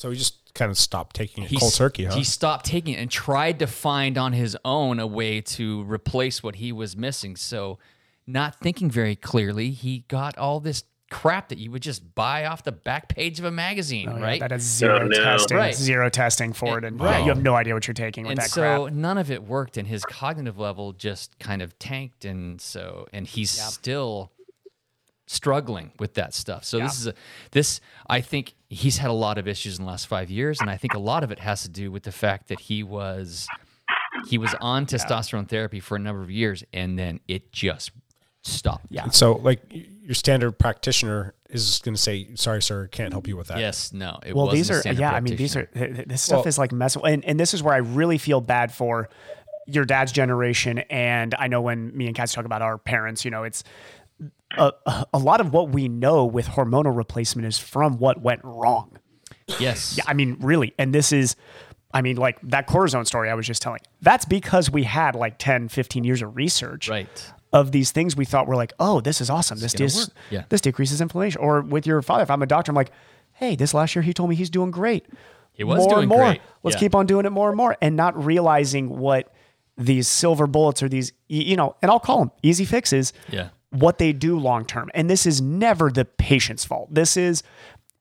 So 0.00 0.08
he 0.10 0.16
just 0.16 0.54
kind 0.54 0.70
of 0.70 0.78
stopped 0.78 1.14
taking 1.14 1.44
it 1.44 1.50
He 1.50 1.58
cold 1.58 1.72
s- 1.72 1.76
turkey, 1.76 2.06
huh? 2.06 2.14
He 2.14 2.24
stopped 2.24 2.64
taking 2.64 2.94
it 2.94 3.00
and 3.00 3.10
tried 3.10 3.58
to 3.58 3.66
find 3.66 4.16
on 4.16 4.32
his 4.32 4.56
own 4.64 4.98
a 4.98 5.06
way 5.06 5.42
to 5.42 5.82
replace 5.82 6.42
what 6.42 6.54
he 6.54 6.72
was 6.72 6.96
missing. 6.96 7.36
So, 7.36 7.78
not 8.26 8.54
thinking 8.60 8.90
very 8.90 9.14
clearly, 9.14 9.72
he 9.72 10.06
got 10.08 10.38
all 10.38 10.58
this 10.58 10.84
crap 11.10 11.50
that 11.50 11.58
you 11.58 11.70
would 11.70 11.82
just 11.82 12.14
buy 12.14 12.46
off 12.46 12.62
the 12.64 12.72
back 12.72 13.08
page 13.10 13.38
of 13.40 13.44
a 13.44 13.50
magazine, 13.50 14.08
Oh, 14.08 14.16
yeah, 14.16 14.22
right? 14.24 14.40
that 14.40 14.52
has 14.52 14.62
zero 14.62 15.00
oh, 15.04 15.08
testing, 15.10 15.56
Right. 15.58 15.74
zero 15.74 16.08
testing 16.08 16.54
for 16.54 16.78
it, 16.78 16.84
and 16.84 16.98
yeah, 16.98 17.04
Right. 17.04 17.22
you 17.22 17.28
have 17.28 17.42
no 17.42 17.54
idea 17.56 17.74
what 17.74 17.86
you're 17.86 17.92
taking 17.92 18.24
with 18.24 18.30
and 18.30 18.38
that 18.40 18.48
so 18.48 18.84
crap. 18.84 18.94
none 18.94 19.18
of 19.18 19.30
it 19.30 19.42
worked, 19.42 19.76
and 19.76 19.86
his 19.86 20.02
cognitive 20.06 20.58
level 20.58 20.94
just 20.94 21.38
kind 21.38 21.60
of 21.60 21.78
tanked, 21.78 22.24
and 22.24 22.58
so 22.58 23.06
and 23.12 23.26
he's 23.26 23.50
still 23.50 24.30
struggling 25.30 25.92
with 26.00 26.14
that 26.14 26.34
stuff. 26.34 26.64
So 26.64 26.80
this 26.80 26.98
is 26.98 27.06
a 27.06 27.14
this 27.52 27.80
I 28.08 28.20
think 28.20 28.54
he's 28.68 28.98
had 28.98 29.10
a 29.10 29.14
lot 29.14 29.38
of 29.38 29.46
issues 29.46 29.78
in 29.78 29.84
the 29.84 29.90
last 29.90 30.08
five 30.08 30.28
years, 30.28 30.60
and 30.60 30.68
I 30.68 30.76
think 30.76 30.94
a 30.94 30.98
lot 30.98 31.22
of 31.22 31.30
it 31.30 31.38
has 31.38 31.62
to 31.62 31.68
do 31.68 31.92
with 31.92 32.02
the 32.02 32.12
fact 32.12 32.48
that 32.48 32.60
he 32.60 32.82
was 32.82 33.46
he 34.26 34.38
was 34.38 34.54
on 34.60 34.86
testosterone 34.86 35.48
therapy 35.48 35.78
for 35.78 35.96
a 35.96 36.00
number 36.00 36.22
of 36.22 36.30
years, 36.30 36.64
and 36.72 36.98
then 36.98 37.20
it 37.28 37.52
just 37.52 37.92
stopped. 38.42 38.86
Yeah. 38.90 39.04
And 39.04 39.14
so, 39.14 39.34
like, 39.34 39.60
your 39.70 40.14
standard 40.14 40.52
practitioner 40.58 41.34
is 41.48 41.80
going 41.84 41.94
to 41.94 42.00
say, 42.00 42.34
"Sorry, 42.34 42.60
sir, 42.60 42.88
can't 42.88 43.12
help 43.12 43.28
you 43.28 43.36
with 43.36 43.48
that." 43.48 43.58
Yes, 43.58 43.92
no. 43.92 44.18
It 44.26 44.34
well, 44.34 44.46
wasn't 44.46 44.84
these 44.84 44.86
are 44.86 44.92
yeah. 45.00 45.12
I 45.12 45.20
mean, 45.20 45.36
these 45.36 45.56
are 45.56 45.66
th- 45.66 45.94
th- 45.94 46.08
this 46.08 46.22
stuff 46.22 46.38
Well- 46.38 46.48
is 46.48 46.58
like 46.58 46.72
mess. 46.72 46.96
and, 46.96 47.24
and 47.24 47.38
this 47.38 47.54
is 47.54 47.62
where 47.62 47.74
I 47.74 47.78
really 47.78 48.18
feel 48.18 48.40
bad 48.40 48.72
for 48.72 49.08
your 49.66 49.84
dad's 49.84 50.10
generation. 50.10 50.78
And 50.90 51.34
I 51.38 51.46
know 51.46 51.60
when 51.60 51.96
me 51.96 52.06
and 52.06 52.16
Katz 52.16 52.32
talk 52.32 52.44
about 52.44 52.62
our 52.62 52.78
parents, 52.78 53.24
you 53.24 53.30
know, 53.30 53.44
it's 53.44 53.62
a, 54.58 54.72
a 55.14 55.18
lot 55.18 55.40
of 55.40 55.52
what 55.52 55.70
we 55.70 55.88
know 55.88 56.24
with 56.24 56.46
hormonal 56.46 56.94
replacement 56.96 57.46
is 57.46 57.58
from 57.58 57.98
what 57.98 58.20
went 58.20 58.40
wrong. 58.44 58.98
Yes. 59.58 59.96
Yeah, 59.98 60.04
I 60.06 60.14
mean, 60.14 60.36
really. 60.40 60.74
And 60.78 60.94
this 60.94 61.12
is, 61.12 61.36
I 61.92 62.02
mean, 62.02 62.16
like 62.16 62.38
that 62.42 62.66
cortisone 62.68 63.06
story 63.06 63.30
I 63.30 63.34
was 63.34 63.46
just 63.46 63.62
telling. 63.62 63.80
That's 64.00 64.24
because 64.24 64.70
we 64.70 64.84
had 64.84 65.14
like 65.14 65.38
10, 65.38 65.68
15 65.68 66.04
years 66.04 66.22
of 66.22 66.36
research. 66.36 66.88
Right. 66.88 67.32
Of 67.52 67.72
these 67.72 67.90
things 67.90 68.14
we 68.16 68.24
thought 68.24 68.46
were 68.46 68.54
like, 68.56 68.72
oh, 68.78 69.00
this 69.00 69.20
is 69.20 69.28
awesome. 69.28 69.58
This 69.58 69.72
dis- 69.72 70.08
Yeah. 70.30 70.44
this 70.50 70.60
decreases 70.60 71.00
inflammation. 71.00 71.40
Or 71.40 71.62
with 71.62 71.84
your 71.86 72.00
father, 72.00 72.22
if 72.22 72.30
I'm 72.30 72.42
a 72.42 72.46
doctor, 72.46 72.70
I'm 72.70 72.76
like, 72.76 72.92
hey, 73.32 73.56
this 73.56 73.74
last 73.74 73.96
year 73.96 74.02
he 74.02 74.12
told 74.12 74.30
me 74.30 74.36
he's 74.36 74.50
doing 74.50 74.70
great. 74.70 75.06
He 75.52 75.64
was 75.64 75.78
more 75.80 75.88
doing 75.88 76.00
and 76.02 76.08
more. 76.08 76.18
great. 76.26 76.40
Let's 76.62 76.76
Yeah. 76.76 76.80
keep 76.80 76.94
on 76.94 77.06
doing 77.06 77.26
it 77.26 77.30
more 77.30 77.48
and 77.48 77.56
more, 77.56 77.76
and 77.82 77.96
not 77.96 78.24
realizing 78.24 78.98
what 78.98 79.34
these 79.76 80.06
silver 80.06 80.46
bullets 80.46 80.80
or 80.82 80.88
these, 80.88 81.12
you 81.26 81.56
know, 81.56 81.74
and 81.82 81.90
I'll 81.90 81.98
call 81.98 82.18
them 82.20 82.30
easy 82.42 82.64
fixes. 82.64 83.12
Yeah. 83.30 83.48
What 83.70 83.98
they 83.98 84.12
do 84.12 84.38
long 84.38 84.64
term, 84.64 84.90
and 84.94 85.08
this 85.08 85.26
is 85.26 85.40
never 85.40 85.90
the 85.90 86.04
patient's 86.04 86.64
fault. 86.64 86.92
This 86.92 87.16
is, 87.16 87.42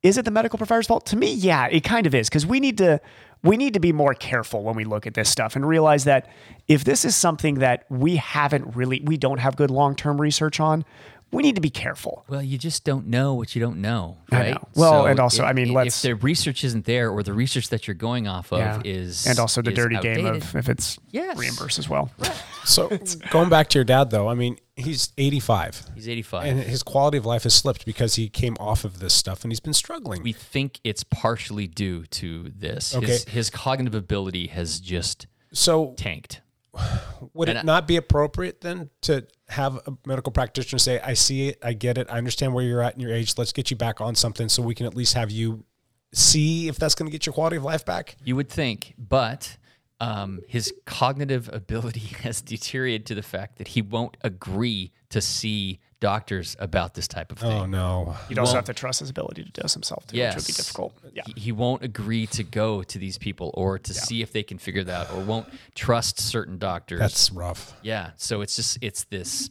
is 0.01 0.17
it 0.17 0.25
the 0.25 0.31
medical 0.31 0.57
provider's 0.57 0.87
fault? 0.87 1.05
To 1.07 1.15
me, 1.15 1.33
yeah, 1.33 1.67
it 1.67 1.83
kind 1.83 2.07
of 2.07 2.15
is 2.15 2.27
because 2.27 2.45
we 2.45 2.59
need 2.59 2.77
to 2.79 2.99
we 3.43 3.55
need 3.55 3.73
to 3.75 3.79
be 3.79 3.93
more 3.93 4.13
careful 4.13 4.63
when 4.63 4.75
we 4.75 4.83
look 4.83 5.05
at 5.07 5.13
this 5.13 5.29
stuff 5.29 5.55
and 5.55 5.65
realize 5.67 6.03
that 6.05 6.27
if 6.67 6.83
this 6.83 7.05
is 7.05 7.15
something 7.15 7.55
that 7.55 7.85
we 7.89 8.15
haven't 8.17 8.75
really 8.75 9.01
we 9.05 9.15
don't 9.17 9.37
have 9.39 9.55
good 9.55 9.69
long 9.71 9.95
term 9.95 10.19
research 10.19 10.59
on, 10.59 10.83
we 11.31 11.43
need 11.43 11.53
to 11.53 11.61
be 11.61 11.69
careful. 11.69 12.25
Well, 12.27 12.41
you 12.41 12.57
just 12.57 12.83
don't 12.83 13.05
know 13.05 13.35
what 13.35 13.53
you 13.55 13.61
don't 13.61 13.77
know, 13.79 14.17
right? 14.31 14.55
know. 14.55 14.67
Well, 14.75 15.05
and 15.05 15.19
also, 15.19 15.43
if- 15.43 15.49
I 15.49 15.53
mean, 15.53 15.67
if 15.69 15.73
let's- 15.75 16.01
the 16.01 16.15
research 16.15 16.63
isn't 16.63 16.85
there, 16.85 17.11
or 17.11 17.21
the 17.21 17.33
research 17.33 17.69
that 17.69 17.87
you're 17.87 17.93
going 17.93 18.27
off 18.27 18.51
of 18.51 18.57
Yeah. 18.59 18.81
is, 18.83 19.27
and 19.27 19.37
also 19.37 19.61
the 19.61 19.69
is 19.69 19.75
dirty 19.75 19.99
game 19.99 20.25
of 20.25 20.55
if 20.55 20.67
it's 20.67 20.97
Yes. 21.11 21.37
reimbursed 21.37 21.77
as 21.77 21.87
well. 21.87 22.09
So 22.65 22.89
going 23.29 23.49
back 23.49 23.69
to 23.69 23.77
your 23.77 23.85
dad, 23.85 24.09
though, 24.09 24.27
I 24.27 24.33
mean, 24.33 24.57
he's 24.79 25.11
85. 25.17 25.85
He's 25.95 26.07
85. 26.07 26.45
and 26.45 26.59
his 26.61 26.83
quality 26.83 27.17
of 27.17 27.25
life 27.25 27.43
has 27.43 27.53
slipped 27.53 27.85
because 27.85 28.15
he 28.15 28.29
came 28.29 28.55
off 28.59 28.83
of 28.85 28.99
this 28.99 29.13
stuff, 29.13 29.43
and 29.43 29.51
he's 29.51 29.59
been 29.59 29.73
struggling. 29.73 30.23
we 30.23 30.33
think 30.33 30.79
it's 30.83 31.03
partially 31.03 31.67
due 31.67 32.05
to 32.07 32.51
this. 32.55 32.95
Okay. 32.95 33.05
His, 33.07 33.23
his 33.25 33.49
cognitive 33.49 33.95
ability 33.95 34.47
has 34.47 34.79
just 34.79 35.27
so 35.51 35.93
tanked. 35.97 36.41
Would 37.33 37.49
And 37.49 37.57
it 37.57 37.61
I- 37.61 37.63
not 37.65 37.87
be 37.87 37.95
appropriate 37.95 38.61
then 38.61 38.89
to 39.01 39.25
have 39.49 39.75
a 39.87 39.97
medical 40.05 40.31
practitioner 40.31 40.77
say, 40.79 40.99
"I 40.99 41.13
see 41.15 41.49
it, 41.49 41.57
I 41.63 41.73
get 41.73 41.97
it, 41.97 42.07
I 42.09 42.17
understand 42.17 42.53
where 42.53 42.63
you're 42.63 42.81
at 42.81 42.93
in 42.93 43.01
your 43.01 43.11
age. 43.13 43.33
Let's 43.37 43.51
get 43.51 43.71
you 43.71 43.75
back 43.77 43.99
on 44.01 44.13
something, 44.15 44.47
so 44.49 44.61
we 44.61 44.75
can 44.75 44.85
at 44.85 44.95
least 44.95 45.15
have 45.15 45.31
you 45.31 45.65
see 46.13 46.67
if 46.67 46.77
that's 46.77 46.95
going 46.95 47.07
to 47.07 47.11
get 47.11 47.25
your 47.25 47.33
quality 47.33 47.57
of 47.57 47.63
life 47.63 47.83
back." 47.85 48.15
You 48.23 48.35
would 48.35 48.49
think, 48.49 48.93
but 48.97 49.57
um, 50.01 50.39
his 50.47 50.73
cognitive 50.85 51.49
ability 51.51 51.99
has 52.23 52.41
deteriorated 52.41 53.05
to 53.07 53.15
the 53.15 53.21
fact 53.23 53.57
that 53.57 53.69
he 53.69 53.81
won't 53.81 54.17
agree 54.21 54.91
to 55.09 55.19
see 55.21 55.79
doctors 55.99 56.55
about 56.59 56.93
this 56.93 57.07
type 57.07 57.31
of 57.31 57.39
thing. 57.39 57.51
Oh 57.51 57.65
no! 57.65 58.15
You'd 58.29 58.39
also 58.39 58.53
Won't- 58.53 58.67
have 58.67 58.73
to 58.75 58.79
trust 58.79 59.01
his 59.01 59.09
ability 59.09 59.43
to 59.43 59.51
dose 59.51 59.73
himself 59.73 60.07
too, 60.07 60.15
Yes. 60.17 60.35
which 60.35 60.43
would 60.43 60.47
be 60.47 60.53
difficult. 60.53 60.93
Yeah. 61.13 61.23
He, 61.25 61.33
he 61.41 61.51
won't 61.51 61.83
agree 61.83 62.25
to 62.27 62.43
go 62.43 62.83
to 62.83 62.97
these 62.97 63.17
people 63.17 63.51
or 63.55 63.77
to 63.79 63.93
see 63.93 64.21
if 64.21 64.31
they 64.31 64.43
can 64.43 64.57
figure 64.57 64.85
that 64.85 65.11
or 65.11 65.19
won't 65.21 65.47
trust 65.75 66.19
certain 66.21 66.57
doctors. 66.57 66.99
That's 66.99 67.31
rough. 67.31 67.73
Yeah. 67.81 68.11
So 68.15 68.39
it's 68.41 68.55
just 68.55 68.77
it's 68.81 69.03
this 69.05 69.49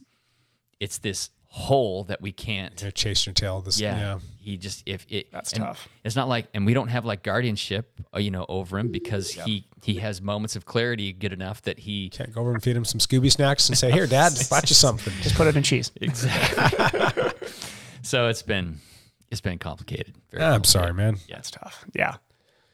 it's 0.81 0.99
this 0.99 1.29
hole 1.51 2.05
that 2.05 2.21
we 2.21 2.31
can't 2.31 2.81
Yeah, 2.83 2.91
chase 2.91 3.25
your 3.27 3.33
tail. 3.33 3.61
This, 3.63 3.81
yeah. 3.81 3.97
yeah. 3.99 4.19
He 4.39 4.57
just 4.59 4.83
if 4.87 5.07
it 5.09 5.33
That's 5.33 5.51
tough. 5.53 5.89
It's 6.05 6.15
not 6.17 6.29
like 6.29 6.47
and 6.55 6.67
we 6.67 6.75
don't 6.75 6.89
have 6.89 7.05
like 7.05 7.23
guardianship, 7.23 8.01
uh, 8.15 8.19
you 8.19 8.31
know, 8.31 8.45
over 8.49 8.79
him 8.79 8.89
because 8.93 9.31
he 9.33 9.67
he 9.83 9.95
has 9.95 10.21
moments 10.21 10.57
of 10.57 10.67
clarity 10.67 11.13
good 11.13 11.33
enough 11.33 11.63
that 11.63 11.79
he 11.79 12.11
Can't 12.11 12.33
go 12.35 12.43
over 12.43 12.53
and 12.53 12.63
feed 12.63 12.77
him 12.77 12.85
some 12.85 12.99
Scooby 13.01 13.31
snacks 13.33 13.69
and 13.69 13.77
say, 13.79 13.91
"Here, 13.91 14.07
Dad, 14.07 14.33
bought 14.51 14.69
you 14.69 14.75
something." 14.75 15.13
Just 15.23 15.37
put 15.37 15.47
it 15.47 15.57
in 15.57 15.63
cheese. 15.63 15.91
exactly. 16.01 17.49
so 18.03 18.29
it's 18.29 18.43
been 18.43 18.79
it's 19.31 19.41
been 19.41 19.59
complicated. 19.59 20.15
Very 20.31 20.43
Ah, 20.45 20.55
I'm 20.55 20.65
sorry, 20.65 20.93
man. 20.95 21.17
Yeah. 21.29 21.39
it's 21.39 21.51
tough. 21.51 21.85
Yeah. 21.95 22.17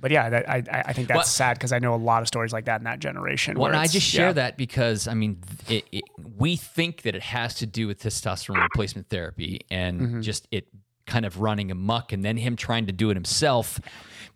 But 0.05 0.11
yeah, 0.11 0.29
that, 0.29 0.51
I 0.51 0.63
I 0.69 0.93
think 0.93 1.09
that's 1.09 1.17
Well- 1.17 1.25
sad 1.25 1.55
because 1.57 1.73
I 1.73 1.79
know 1.79 1.95
a 1.95 1.97
lot 1.97 2.21
of 2.21 2.29
stories 2.29 2.53
like 2.53 2.67
that 2.67 2.79
in 2.79 2.85
that 2.85 2.99
generation. 2.99 3.57
Well, 3.59 3.69
and 3.69 3.77
I 3.77 3.87
just 3.87 4.07
share 4.07 4.27
yeah. 4.27 4.33
that 4.35 4.59
because 4.59 5.09
I 5.09 5.15
mean, 5.15 5.39
it, 5.67 5.87
it, 5.93 6.05
we 6.37 6.57
think 6.57 7.03
that 7.05 7.15
it 7.15 7.23
has 7.23 7.55
to 7.55 7.67
do 7.67 7.87
with 7.87 8.03
testosterone 8.03 8.63
replacement 8.63 9.09
therapy 9.09 9.63
and 9.71 10.01
Mm-hmm. 10.03 10.21
just 10.21 10.47
it 10.51 10.67
kind 11.07 11.25
of 11.27 11.41
running 11.41 11.71
amok, 11.71 12.13
and 12.13 12.25
then 12.25 12.37
him 12.37 12.57
trying 12.57 12.87
to 12.87 12.93
do 12.93 13.11
it 13.11 13.15
himself 13.15 13.81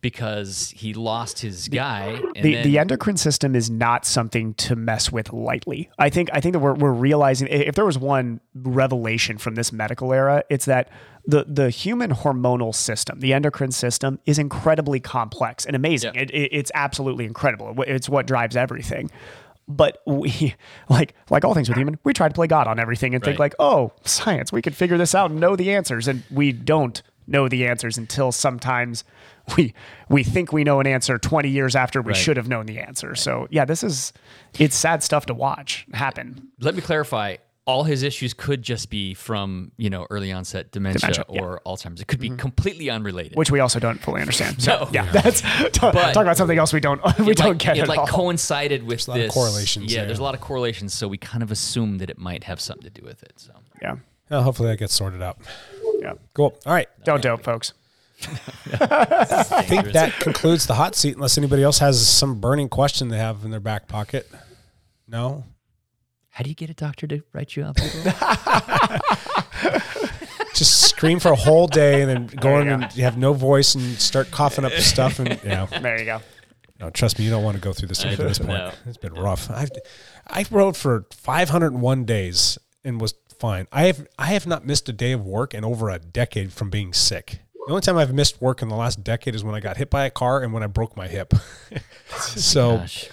because 0.01 0.73
he 0.77 0.95
lost 0.95 1.41
his 1.41 1.69
guy. 1.69 2.21
And 2.37 2.45
the, 2.45 2.55
then, 2.55 2.63
the 2.65 2.79
endocrine 2.79 3.17
system 3.17 3.55
is 3.57 3.69
not 3.71 4.05
something 4.05 4.55
to 4.55 4.77
mess 4.77 5.11
with 5.11 5.33
lightly. 5.33 5.91
I 5.99 6.09
think 6.11 6.29
I 6.33 6.41
think 6.41 6.53
that 6.53 6.61
we're, 6.61 6.75
we're 6.75 6.93
realizing 6.93 7.49
if 7.49 7.75
there 7.75 7.85
was 7.85 7.99
one 7.99 8.41
revelation 8.55 9.39
from 9.39 9.55
this 9.57 9.73
medical 9.73 10.13
era, 10.13 10.45
it's 10.51 10.67
that 10.67 10.91
the 11.27 11.45
the 11.49 11.71
human 11.71 12.13
hormonal 12.13 12.75
system, 12.75 13.21
the 13.21 13.33
endocrine 13.33 13.73
system, 13.73 14.19
is 14.25 14.39
incredibly 14.39 15.01
complex 15.01 15.65
and 15.67 15.75
amazing. 15.75 16.15
Yeah. 16.15 16.23
It, 16.23 16.31
it- 16.31 16.49
it's 16.53 16.73
absolutely 16.75 17.25
incredible. 17.25 17.75
It's 17.87 18.09
what 18.09 18.27
drives 18.27 18.57
everything. 18.57 19.11
But 19.69 19.99
we 20.07 20.55
like 20.89 21.15
like 21.31 21.45
all 21.45 21.55
things 21.55 21.69
with 21.69 21.77
human, 21.79 21.99
we 22.05 22.13
try 22.13 22.29
to 22.29 22.35
play 22.35 22.47
God 22.47 22.67
on 22.67 22.79
everything 22.81 23.15
and 23.15 23.23
think 23.23 23.39
like, 23.39 23.55
oh, 23.59 23.93
science, 24.05 24.51
we 24.51 24.63
could 24.63 24.75
figure 24.75 24.97
this 24.97 25.15
out 25.15 25.31
and 25.31 25.39
know 25.41 25.57
the 25.57 25.73
answers, 25.75 26.09
and 26.09 26.23
we 26.31 26.53
don't 26.53 27.03
know 27.27 27.47
the 27.47 27.67
answers 27.67 27.99
until 27.99 28.33
sometimes 28.33 29.05
we 29.57 29.75
we 30.09 30.25
think 30.25 30.51
we 30.53 30.65
know 30.65 30.81
an 30.81 30.87
answer 30.87 31.19
20 31.19 31.49
years 31.51 31.77
after 31.77 32.01
we 32.01 32.13
Right. 32.13 32.17
should 32.17 32.39
have 32.39 32.49
known 32.49 32.65
the 32.65 32.79
answer. 32.79 33.15
So 33.15 33.47
yeah, 33.51 33.67
this 33.67 33.83
is 33.83 34.15
it's 34.59 34.75
sad 34.75 35.03
stuff 35.03 35.27
to 35.27 35.35
watch 35.35 35.87
happen. 35.93 36.49
let 36.61 36.75
me 36.75 36.81
clarify. 36.81 37.37
All 37.69 37.85
his 37.85 38.03
issues 38.03 38.33
could 38.33 38.63
just 38.63 38.89
be 38.89 39.13
from 39.15 39.71
you 39.77 39.91
know 39.91 40.07
early 40.09 40.33
onset 40.33 40.73
dementia, 40.73 41.01
Dementia, 41.01 41.25
yeah. 41.29 41.41
Mm-hmm. 41.43 41.45
or 41.45 41.61
Alzheimer's. 41.67 42.01
It 42.01 42.07
could 42.09 42.19
be 42.19 42.31
completely 42.31 42.89
unrelated. 42.89 43.37
Which 43.37 43.51
we 43.51 43.61
also 43.61 43.79
don't 43.79 44.01
fully 44.01 44.23
understand. 44.23 44.63
So 44.63 44.85
No. 44.85 44.89
yeah, 44.91 45.11
that's 45.13 45.43
talk, 45.73 45.93
But- 45.93 46.15
talk 46.15 46.23
about 46.23 46.37
something 46.39 46.59
else 46.59 46.73
we 46.73 46.81
don't 46.81 47.01
we 47.19 47.35
don't 47.35 47.49
like, 47.51 47.59
get 47.59 47.77
it 47.77 47.83
at 47.83 47.89
like 47.89 47.99
all. 47.99 48.07
coincided 48.07 48.83
with 48.85 49.07
a 49.07 49.11
lot 49.11 49.17
of 49.21 49.25
this 49.27 49.35
correlations 49.35 49.93
Yeah, 49.93 49.99
there. 50.01 50.07
there's 50.07 50.19
a 50.19 50.23
lot 50.23 50.35
of 50.35 50.41
correlations, 50.41 50.95
so 50.95 51.07
we 51.07 51.19
kind 51.19 51.43
of 51.43 51.53
assume 51.53 51.99
that 51.99 52.09
it 52.09 52.19
might 52.19 52.45
have 52.45 52.59
something 52.61 52.91
to 52.91 53.01
do 53.01 53.07
with 53.07 53.23
it. 53.23 53.35
So 53.37 53.53
yeah, 53.83 53.97
Well, 54.31 54.43
hopefully 54.43 54.71
that 54.71 54.79
gets 54.79 54.95
sorted 54.95 55.21
out. 55.23 55.37
yeah. 56.01 56.15
Cool. 56.35 56.59
All 56.65 56.73
right. 56.73 56.89
Don't 57.05 57.21
dope, 57.23 57.45
folks. 57.45 57.75
I 58.81 59.63
think 59.69 59.93
that 59.93 60.15
concludes 60.21 60.67
the 60.67 60.75
hot 60.75 60.95
seat. 60.95 61.15
Unless 61.17 61.39
anybody 61.39 61.63
else 61.63 61.79
has 61.81 62.05
some 62.09 62.41
burning 62.41 62.69
question 62.69 63.09
they 63.09 63.19
have 63.19 63.45
in 63.45 63.51
their 63.51 63.61
back 63.61 63.89
pocket. 63.89 64.29
No. 65.07 65.45
How 66.39 66.45
do 66.45 66.51
you 66.51 66.55
get 66.55 66.71
a 66.71 66.75
doctor 66.75 67.09
to 67.09 67.21
write 67.33 67.57
you 67.57 67.65
up? 67.65 67.75
Just 70.55 70.89
scream 70.89 71.19
for 71.19 71.33
a 71.33 71.35
whole 71.35 71.67
day 71.67 72.03
and 72.03 72.09
then 72.09 72.27
go 72.29 72.61
in 72.61 72.69
and 72.69 72.95
you 72.95 73.03
have 73.03 73.19
no 73.19 73.33
voice 73.33 73.75
and 73.75 73.83
start 73.97 74.31
coughing 74.31 74.65
up 74.65 74.71
stuff 74.75 75.19
and 75.19 75.31
you 75.43 75.49
know. 75.49 75.67
There 75.83 75.99
you 75.99 76.05
go. 76.05 76.21
No, 76.79 76.91
trust 76.91 77.19
me, 77.19 77.25
you 77.25 77.33
don't 77.33 77.43
want 77.43 77.57
to 77.57 77.61
go 77.61 77.73
through 77.73 77.89
this 77.89 77.99
to 77.99 78.11
get 78.11 78.19
to 78.19 78.23
this 78.23 78.39
point. 78.39 78.51
No. 78.51 78.71
It's 78.87 78.97
been 78.97 79.15
rough. 79.15 79.51
I've 79.51 79.73
I 80.29 80.45
rode 80.49 80.77
for 80.77 81.07
501 81.13 82.05
days 82.05 82.57
and 82.85 83.01
was 83.01 83.15
fine. 83.41 83.67
I 83.73 83.87
have 83.87 84.07
I 84.17 84.27
have 84.27 84.47
not 84.47 84.65
missed 84.65 84.89
a 84.89 84.93
day 84.93 85.11
of 85.11 85.27
work 85.27 85.55
in 85.55 85.65
over 85.65 85.91
a 85.91 85.99
decade 85.99 86.53
from 86.53 86.71
being 86.71 86.93
sick. 86.93 87.41
The 87.67 87.73
only 87.73 87.83
time 87.83 87.97
I've 87.97 88.15
missed 88.15 88.41
work 88.41 88.63
in 88.63 88.69
the 88.69 88.77
last 88.77 89.03
decade 89.03 89.35
is 89.35 89.43
when 89.43 89.57
I 89.57 89.61
got 89.61 89.77
hit 89.77 89.91
by 89.91 90.05
a 90.05 90.11
car 90.11 90.45
and 90.45 90.53
when 90.53 90.63
I 90.63 90.69
broke 90.69 90.97
my 90.97 91.09
hip. 91.09 91.35
Oh 91.35 92.17
so 92.17 92.77
Gosh, 92.77 93.11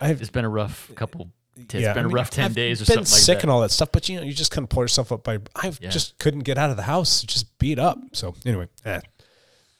I've 0.00 0.22
it's 0.22 0.30
been 0.30 0.46
a 0.46 0.48
rough 0.48 0.90
couple. 0.94 1.28
It's 1.72 1.82
yeah, 1.82 1.92
been 1.94 2.02
I 2.02 2.04
a 2.04 2.08
mean, 2.08 2.14
rough 2.16 2.30
10 2.30 2.44
I've 2.46 2.54
days 2.54 2.82
or 2.82 2.84
been 2.84 2.94
something 3.04 3.12
like 3.12 3.20
sick 3.22 3.38
that. 3.38 3.44
and 3.44 3.50
all 3.50 3.60
that 3.62 3.70
stuff, 3.70 3.90
but 3.92 4.08
you 4.08 4.16
know, 4.16 4.22
you 4.22 4.32
just 4.32 4.50
kind 4.50 4.64
of 4.64 4.68
pull 4.70 4.82
yourself 4.82 5.12
up 5.12 5.22
by. 5.24 5.38
I 5.56 5.72
Yeah. 5.80 5.90
just 5.90 6.18
couldn't 6.18 6.40
get 6.40 6.58
out 6.58 6.70
of 6.70 6.76
the 6.76 6.82
house, 6.84 7.22
just 7.22 7.56
beat 7.58 7.78
up. 7.78 7.98
So 8.12 8.34
anyway, 8.44 8.68
eh, 8.84 9.00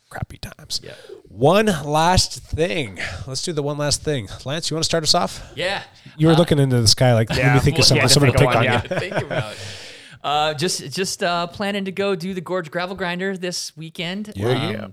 crappy 0.09 0.39
times. 0.39 0.81
Yeah. 0.83 0.95
One 1.29 1.67
last 1.67 2.39
thing. 2.41 3.01
Let's 3.27 3.43
do 3.43 3.53
the 3.53 3.63
one 3.63 3.77
last 3.77 4.03
thing. 4.03 4.29
Lance, 4.45 4.71
you 4.71 4.77
want 4.77 4.85
to 4.85 4.89
start 4.89 5.03
us 5.03 5.15
off? 5.15 5.43
Yeah. 5.57 5.83
You 6.17 6.29
were 6.29 6.35
Uh, 6.35 6.39
looking 6.39 6.59
into 6.61 6.81
the 6.81 6.87
sky 6.89 7.13
like, 7.15 7.29
let 7.31 7.55
me 7.55 7.61
think 7.61 7.79
of 7.79 7.85
something, 7.85 8.03
yeah, 8.03 8.07
something 8.07 8.33
to 8.33 8.39
think 8.39 8.51
pick 8.51 8.61
of 8.61 8.65
on 8.67 8.73
one, 8.73 8.83
you. 8.85 8.89
yeah. 8.91 8.99
think 9.01 9.17
about. 9.17 9.57
Uh, 10.25 10.55
just 10.55 10.91
just 10.91 11.23
uh, 11.23 11.47
planning 11.49 11.85
to 11.85 11.93
go 11.93 12.15
do 12.15 12.33
the 12.33 12.41
Gorge 12.41 12.71
Gravel 12.71 12.97
Grinder 12.97 13.37
this 13.37 13.77
weekend. 13.77 14.33
Yeah, 14.35 14.47
Um, 14.49 14.73
yeah. 14.73 14.87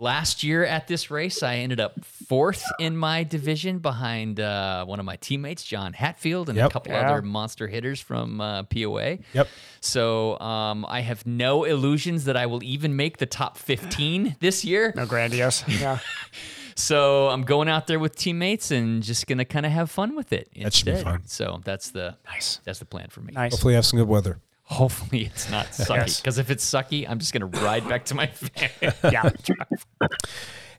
Last 0.00 0.44
year 0.44 0.64
at 0.64 0.86
this 0.86 1.10
race, 1.10 1.42
I 1.42 1.56
ended 1.56 1.80
up 1.80 2.04
fourth 2.04 2.62
in 2.78 2.96
my 2.96 3.24
division 3.24 3.80
behind 3.80 4.38
uh, 4.38 4.84
one 4.84 5.00
of 5.00 5.04
my 5.04 5.16
teammates, 5.16 5.64
John 5.64 5.92
Hatfield, 5.92 6.48
and 6.48 6.56
a 6.58 6.68
couple 6.68 6.92
Yeah. 6.92 7.10
other 7.10 7.22
monster 7.22 7.66
hitters 7.66 8.00
from 8.00 8.40
uh, 8.40 8.62
POA. 8.62 9.18
Yep. 9.32 9.48
So 9.80 10.38
um, 10.38 10.86
I 10.88 11.00
have 11.00 11.26
no 11.26 11.64
illusions 11.64 12.26
that 12.26 12.36
I 12.36 12.46
will 12.46 12.62
even 12.62 12.94
make 12.94 13.16
the 13.18 13.26
top 13.26 13.58
15 13.58 14.36
this 14.38 14.64
year. 14.64 14.92
No 14.94 15.04
grandiose. 15.04 15.64
Yeah. 15.68 15.98
So 16.76 17.28
I'm 17.28 17.42
going 17.42 17.68
out 17.68 17.88
there 17.88 17.98
with 17.98 18.14
teammates 18.14 18.70
and 18.70 19.02
just 19.02 19.26
gonna 19.26 19.44
kind 19.44 19.66
of 19.66 19.72
have 19.72 19.90
fun 19.90 20.14
with 20.14 20.32
it. 20.32 20.48
That 20.62 20.72
should 20.72 20.86
be 20.86 20.94
fun. 20.94 21.22
So 21.26 21.60
that's 21.64 21.90
the 21.90 22.16
Nice. 22.24 22.60
that's 22.64 22.78
the 22.78 22.84
plan 22.84 23.08
for 23.10 23.20
me. 23.20 23.32
Nice. 23.32 23.50
Hopefully, 23.50 23.74
have 23.74 23.84
some 23.84 23.98
good 23.98 24.06
weather. 24.06 24.38
Hopefully 24.68 25.24
it's 25.24 25.50
not 25.50 25.66
sucky. 25.72 25.96
Yes. 25.96 26.20
Because 26.20 26.38
if 26.38 26.50
it's 26.50 26.64
sucky, 26.64 27.08
I'm 27.08 27.18
just 27.18 27.32
gonna 27.32 27.46
ride 27.46 27.88
back 27.88 28.04
to 28.06 28.14
my 28.14 28.26
van. 28.34 28.94
Yeah. 29.12 29.30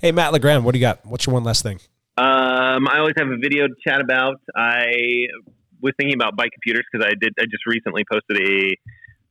Hey, 0.02 0.12
Matt 0.12 0.32
LeGrand, 0.32 0.64
what 0.64 0.74
do 0.74 0.80
you 0.80 0.84
got? 0.84 1.06
What's 1.06 1.26
your 1.26 1.34
one 1.34 1.44
last 1.44 1.64
thing? 1.64 1.80
Um, 2.18 2.88
I 2.88 3.00
always 3.00 3.16
have 3.18 3.30
a 3.30 3.38
video 3.38 3.68
to 3.68 3.74
chat 3.86 4.02
about. 4.02 4.42
I 4.56 5.28
was 5.82 5.94
thinking 5.98 6.16
about 6.16 6.36
bike 6.36 6.52
computers 6.54 6.86
because 6.92 7.06
I 7.06 7.14
did. 7.20 7.34
I 7.40 7.44
just 7.44 7.66
recently 7.66 8.04
posted 8.10 8.38
a 8.48 8.76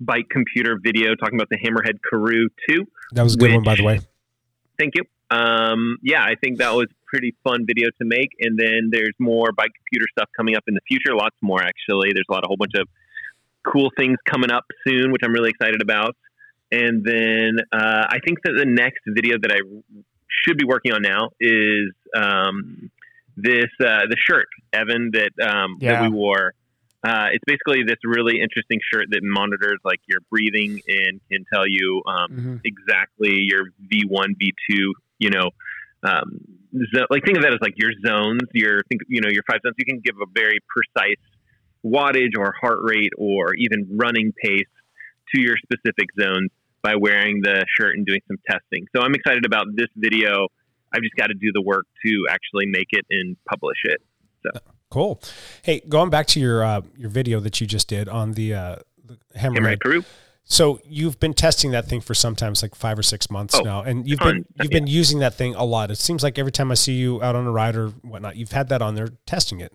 bike 0.01 0.27
computer 0.31 0.79
video 0.83 1.15
talking 1.15 1.39
about 1.39 1.49
the 1.51 1.59
Hammerhead 1.59 1.99
Karoo 2.11 2.49
2. 2.69 2.85
That 3.13 3.23
was 3.23 3.35
a 3.35 3.39
good 3.39 3.53
one, 3.53 3.63
by 3.63 3.77
the 3.77 3.85
way. 3.85 4.01
Thank 4.79 4.95
you. 4.95 5.05
Um, 5.31 5.99
yeah, 6.03 6.23
I 6.23 6.35
think 6.43 6.59
that 6.59 6.75
was 6.75 6.87
a 6.91 6.95
pretty 7.07 7.35
fun 7.45 7.67
video 7.67 7.89
to 7.89 8.05
make. 8.05 8.31
And 8.41 8.59
then 8.59 8.89
there's 8.91 9.15
more 9.19 9.53
bike 9.53 9.71
computer 9.77 10.07
stuff 10.13 10.29
coming 10.37 10.57
up 10.57 10.65
in 10.69 10.75
the 10.75 10.81
future. 10.89 11.15
Lots 11.15 11.37
more 11.43 11.63
actually. 11.63 12.13
There's 12.15 12.27
a 12.29 12.33
lot, 12.33 12.45
a 12.45 12.49
whole 12.49 12.57
bunch 12.57 12.73
of 12.77 12.89
cool 13.73 13.91
things 13.97 14.17
coming 14.25 14.51
up 14.51 14.65
soon, 14.87 15.13
which 15.13 15.23
I'm 15.25 15.33
really 15.33 15.51
excited 15.51 15.83
about. 15.83 16.17
And 16.71 17.05
then 17.05 17.59
uh, 17.73 18.05
I 18.09 18.19
think 18.25 18.39
that 18.45 18.53
the 18.57 18.67
next 18.67 19.01
video 19.07 19.37
that 19.41 19.51
I 19.53 19.61
should 20.45 20.57
be 20.59 20.65
working 20.65 20.93
on 20.93 21.03
now 21.03 21.31
is 21.41 21.93
um, 22.15 22.91
this 23.37 23.67
uh, 23.81 24.05
the 24.09 24.17
shirt, 24.19 24.47
Evan, 24.73 25.11
that 25.13 25.31
um, 25.43 25.77
that 25.81 26.03
we 26.03 26.09
wore. 26.11 26.53
Uh, 27.07 27.29
it's 27.33 27.45
basically 27.47 27.85
this 27.87 27.97
really 28.05 28.41
interesting 28.41 28.81
shirt 28.93 29.07
that 29.11 29.21
monitors 29.23 29.79
like 29.85 30.01
your 30.09 30.19
breathing 30.31 30.83
and 30.89 31.21
can 31.31 31.45
tell 31.53 31.67
you 31.67 32.03
um, 32.07 32.31
Mhm. 32.33 32.61
exactly 32.65 33.39
your 33.47 33.67
V1, 33.91 34.35
V2, 34.37 34.93
you 35.21 35.31
know, 35.31 35.51
um, 36.03 36.41
zo- 36.93 37.07
like 37.09 37.25
think 37.25 37.37
of 37.39 37.45
that 37.45 37.53
as 37.55 37.61
like 37.63 37.75
your 37.77 37.93
zones, 38.05 38.41
your 38.53 38.83
think, 38.89 39.03
you 39.09 39.21
know, 39.21 39.31
your 39.31 39.45
five 39.49 39.61
zones. 39.65 39.77
You 39.79 39.85
can 39.87 40.01
give 40.01 40.17
a 40.21 40.27
very 40.35 40.59
precise 40.69 41.23
wattage 41.89 42.39
or 42.39 42.53
heart 42.61 42.79
rate 42.83 43.13
or 43.17 43.55
even 43.57 43.89
running 43.97 44.33
pace 44.43 44.69
to 45.35 45.41
your 45.41 45.57
specific 45.63 46.09
zones 46.21 46.51
by 46.83 46.95
wearing 46.97 47.41
the 47.43 47.65
shirt 47.77 47.97
and 47.97 48.07
doing 48.07 48.21
some 48.29 48.39
testing. 48.49 48.87
So 48.95 49.03
I'm 49.03 49.15
excited 49.15 49.45
about 49.45 49.67
this 49.75 49.89
video. 49.97 50.47
I've 50.95 51.03
just 51.03 51.17
got 51.17 51.27
to 51.27 51.35
do 51.35 51.51
the 51.53 51.63
work 51.63 51.87
to 52.07 52.27
actually 52.31 52.67
make 52.67 52.89
it 52.93 53.05
and 53.11 53.37
publish 53.49 53.79
it. 53.85 54.01
So 54.43 54.61
Cool. 54.91 55.21
Hey, 55.63 55.83
going 55.87 56.09
back 56.09 56.27
to 56.29 56.41
your 56.41 56.65
uh, 56.65 56.81
your 56.97 57.11
video 57.11 57.41
that 57.41 57.61
you 57.61 57.67
just 57.67 57.89
did 57.89 58.09
on 58.09 58.33
the, 58.33 58.55
uh, 58.55 58.77
the 59.05 59.19
Hammerhead 59.39 59.57
Hammerhead. 59.57 59.81
Karoo. 59.81 60.05
So 60.45 60.81
you've 60.83 61.21
been 61.21 61.35
testing 61.35 61.73
that 61.73 61.87
thing 61.87 62.01
for 62.01 62.15
sometimes 62.15 62.63
like 62.63 62.75
five 62.75 62.99
or 62.99 63.03
six 63.03 63.31
months 63.31 63.55
Oh, 63.55 63.61
now, 63.61 63.83
and 63.83 64.09
you've 64.09 64.19
been 64.19 64.47
you've 64.63 64.71
been 64.71 64.87
using 64.87 65.19
that 65.19 65.35
thing 65.35 65.55
a 65.55 65.65
lot. 65.65 65.91
It 65.91 65.99
seems 65.99 66.23
like 66.23 66.39
every 66.39 66.53
time 66.53 66.71
I 66.71 66.75
see 66.75 66.95
you 66.95 67.23
out 67.23 67.37
on 67.37 67.47
a 67.47 67.51
ride 67.51 67.77
or 67.77 67.89
whatnot, 67.89 68.37
you've 68.37 68.53
had 68.53 68.71
that 68.71 68.81
on 68.81 68.95
there 68.95 69.09
testing 69.27 69.61
it. 69.61 69.75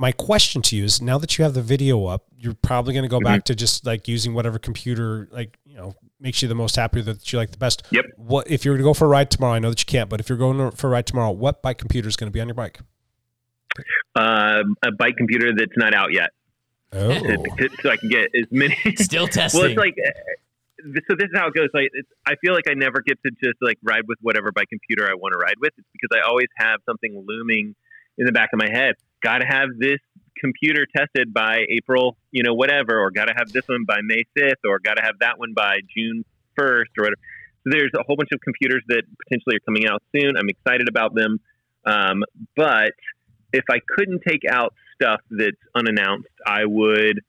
My 0.00 0.12
question 0.12 0.62
to 0.62 0.76
you 0.76 0.84
is: 0.84 1.02
Now 1.02 1.18
that 1.18 1.36
you 1.36 1.44
have 1.44 1.52
the 1.52 1.60
video 1.62 2.06
up, 2.06 2.24
you're 2.38 2.54
probably 2.54 2.94
going 2.94 3.02
to 3.02 3.08
go 3.08 3.18
Mm-hmm. 3.18 3.24
back 3.34 3.44
to 3.44 3.54
just 3.54 3.84
like 3.84 4.08
using 4.08 4.32
whatever 4.32 4.58
computer 4.58 5.28
like 5.30 5.58
you 5.66 5.76
know 5.76 5.94
makes 6.18 6.40
you 6.40 6.48
the 6.48 6.54
most 6.54 6.74
happy 6.76 7.02
that 7.02 7.30
you 7.30 7.38
like 7.38 7.50
the 7.50 7.58
best. 7.58 7.86
Yep. 7.90 8.06
What 8.16 8.50
if 8.50 8.64
you're 8.64 8.74
going 8.74 8.82
to 8.82 8.88
go 8.88 8.94
for 8.94 9.04
a 9.04 9.08
ride 9.08 9.30
tomorrow? 9.30 9.52
I 9.54 9.58
know 9.58 9.68
that 9.68 9.80
you 9.80 9.84
can't, 9.86 10.08
but 10.08 10.18
if 10.18 10.28
you're 10.30 10.38
going 10.38 10.70
for 10.70 10.86
a 10.86 10.90
ride 10.90 11.06
tomorrow, 11.06 11.30
what 11.32 11.60
bike 11.60 11.76
computer 11.76 12.08
is 12.08 12.16
going 12.16 12.28
to 12.28 12.32
be 12.32 12.40
on 12.40 12.48
your 12.48 12.54
bike? 12.54 12.80
Uh, 14.16 14.62
a 14.84 14.90
bike 14.98 15.16
computer 15.18 15.52
that's 15.54 15.76
not 15.76 15.94
out 15.94 16.12
yet, 16.12 16.30
Oh, 16.92 17.08
to- 17.12 17.36
to- 17.36 17.70
so 17.82 17.90
I 17.90 17.96
can 17.98 18.08
get 18.08 18.30
as 18.34 18.46
many. 18.50 18.76
Still 18.96 19.28
testing. 19.28 19.60
Well, 19.60 19.70
it's 19.70 19.78
like 19.78 19.94
uh, 20.02 20.10
so. 21.08 21.14
This 21.14 21.26
is 21.28 21.34
how 21.38 21.46
it 21.48 21.54
goes. 21.54 21.68
Like, 21.74 21.90
it's, 21.92 22.08
I 22.26 22.36
feel 22.36 22.54
like 22.54 22.64
I 22.70 22.74
never 22.74 23.02
get 23.06 23.18
to 23.22 23.30
just 23.44 23.58
like 23.60 23.76
ride 23.82 24.04
with 24.08 24.16
whatever 24.22 24.50
bike 24.50 24.68
computer 24.70 25.06
I 25.08 25.14
want 25.14 25.32
to 25.34 25.38
ride 25.38 25.56
with. 25.60 25.72
It's 25.76 25.86
because 25.92 26.18
I 26.18 26.26
always 26.26 26.48
have 26.56 26.80
something 26.88 27.22
looming 27.28 27.74
in 28.16 28.24
the 28.26 28.32
back 28.32 28.48
of 28.54 28.58
my 28.58 28.68
head. 28.70 28.94
Got 29.22 29.38
to 29.38 29.46
have 29.46 29.68
this 29.78 29.98
computer 30.38 30.86
tested 30.96 31.32
by 31.34 31.64
April, 31.68 32.16
you 32.30 32.42
know, 32.42 32.54
whatever, 32.54 32.98
or 32.98 33.10
got 33.10 33.26
to 33.26 33.34
have 33.36 33.52
this 33.52 33.64
one 33.68 33.84
by 33.86 34.00
May 34.02 34.24
fifth, 34.34 34.60
or 34.66 34.78
got 34.78 34.94
to 34.94 35.02
have 35.02 35.18
that 35.20 35.38
one 35.38 35.52
by 35.54 35.78
June 35.94 36.24
first, 36.56 36.90
or 36.98 37.04
whatever. 37.04 37.20
So 37.64 37.70
there's 37.72 37.90
a 37.94 38.02
whole 38.06 38.16
bunch 38.16 38.30
of 38.32 38.40
computers 38.40 38.82
that 38.88 39.02
potentially 39.24 39.56
are 39.56 39.60
coming 39.60 39.86
out 39.86 40.02
soon. 40.14 40.36
I'm 40.36 40.48
excited 40.48 40.88
about 40.88 41.14
them, 41.14 41.38
um, 41.84 42.24
but 42.56 42.92
if 43.52 43.64
I 43.70 43.80
couldn't 43.96 44.22
take 44.26 44.42
out 44.50 44.74
stuff 44.94 45.20
that's 45.30 45.56
unannounced, 45.74 46.28
I 46.46 46.64
would 46.64 47.20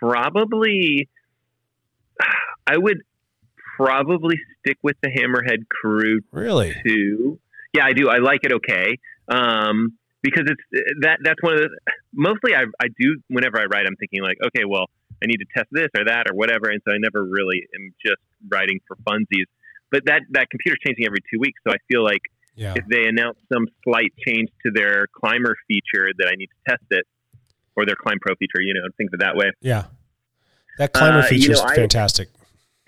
probably 0.00 1.08
I 2.66 2.76
would 2.76 3.02
probably 3.76 4.36
stick 4.60 4.78
with 4.82 4.96
the 5.02 5.08
Hammerhead 5.08 5.66
Karoo 5.70 6.20
really? 6.32 6.74
two. 6.84 7.38
Yeah, 7.72 7.84
I 7.84 7.92
do. 7.92 8.08
I 8.08 8.18
like 8.18 8.40
it 8.42 8.52
okay. 8.52 8.98
Um, 9.28 9.98
because 10.26 10.44
it's 10.50 10.64
that 11.06 11.18
that's 11.22 11.38
one 11.40 11.54
of 11.54 11.60
the 11.60 11.70
mostly 12.12 12.54
I 12.54 12.64
I 12.82 12.88
do 12.98 13.08
whenever 13.28 13.60
I 13.62 13.66
write 13.70 13.86
I'm 13.86 13.94
thinking 13.96 14.22
like, 14.22 14.38
okay, 14.48 14.64
well, 14.66 14.86
I 15.22 15.26
need 15.30 15.38
to 15.38 15.46
test 15.56 15.68
this 15.70 15.88
or 15.96 16.04
that 16.04 16.26
or 16.30 16.34
whatever, 16.34 16.66
and 16.68 16.82
so 16.84 16.90
I 16.92 16.98
never 16.98 17.22
really 17.24 17.62
am 17.78 17.94
just 18.04 18.18
writing 18.50 18.80
for 18.88 18.96
funsies. 19.08 19.46
But 19.92 20.04
that 20.06 20.22
that 20.30 20.50
computer's 20.50 20.80
changing 20.84 21.06
every 21.06 21.22
two 21.32 21.38
weeks, 21.38 21.60
so 21.66 21.72
I 21.72 21.78
feel 21.90 22.02
like 22.02 22.22
Yeah. 22.56 22.74
if 22.74 22.84
they 22.86 23.06
announce 23.06 23.38
some 23.52 23.66
slight 23.84 24.12
change 24.26 24.48
to 24.64 24.72
their 24.74 25.06
climber 25.14 25.54
feature 25.68 26.10
that 26.18 26.26
I 26.26 26.34
need 26.34 26.48
to 26.48 26.60
test 26.74 26.86
it, 26.90 27.06
or 27.76 27.86
their 27.86 27.94
climb 27.96 28.18
pro 28.20 28.34
feature, 28.34 28.60
you 28.60 28.74
know, 28.74 28.80
think 28.96 29.10
of 29.10 29.20
it 29.20 29.20
that 29.24 29.36
way. 29.36 29.52
Yeah. 29.60 29.84
That 30.78 30.92
climber 30.92 31.20
Uh, 31.20 31.28
feature 31.28 31.52
is 31.52 31.62
know, 31.62 31.68
I- 31.70 31.76
fantastic. 31.76 32.28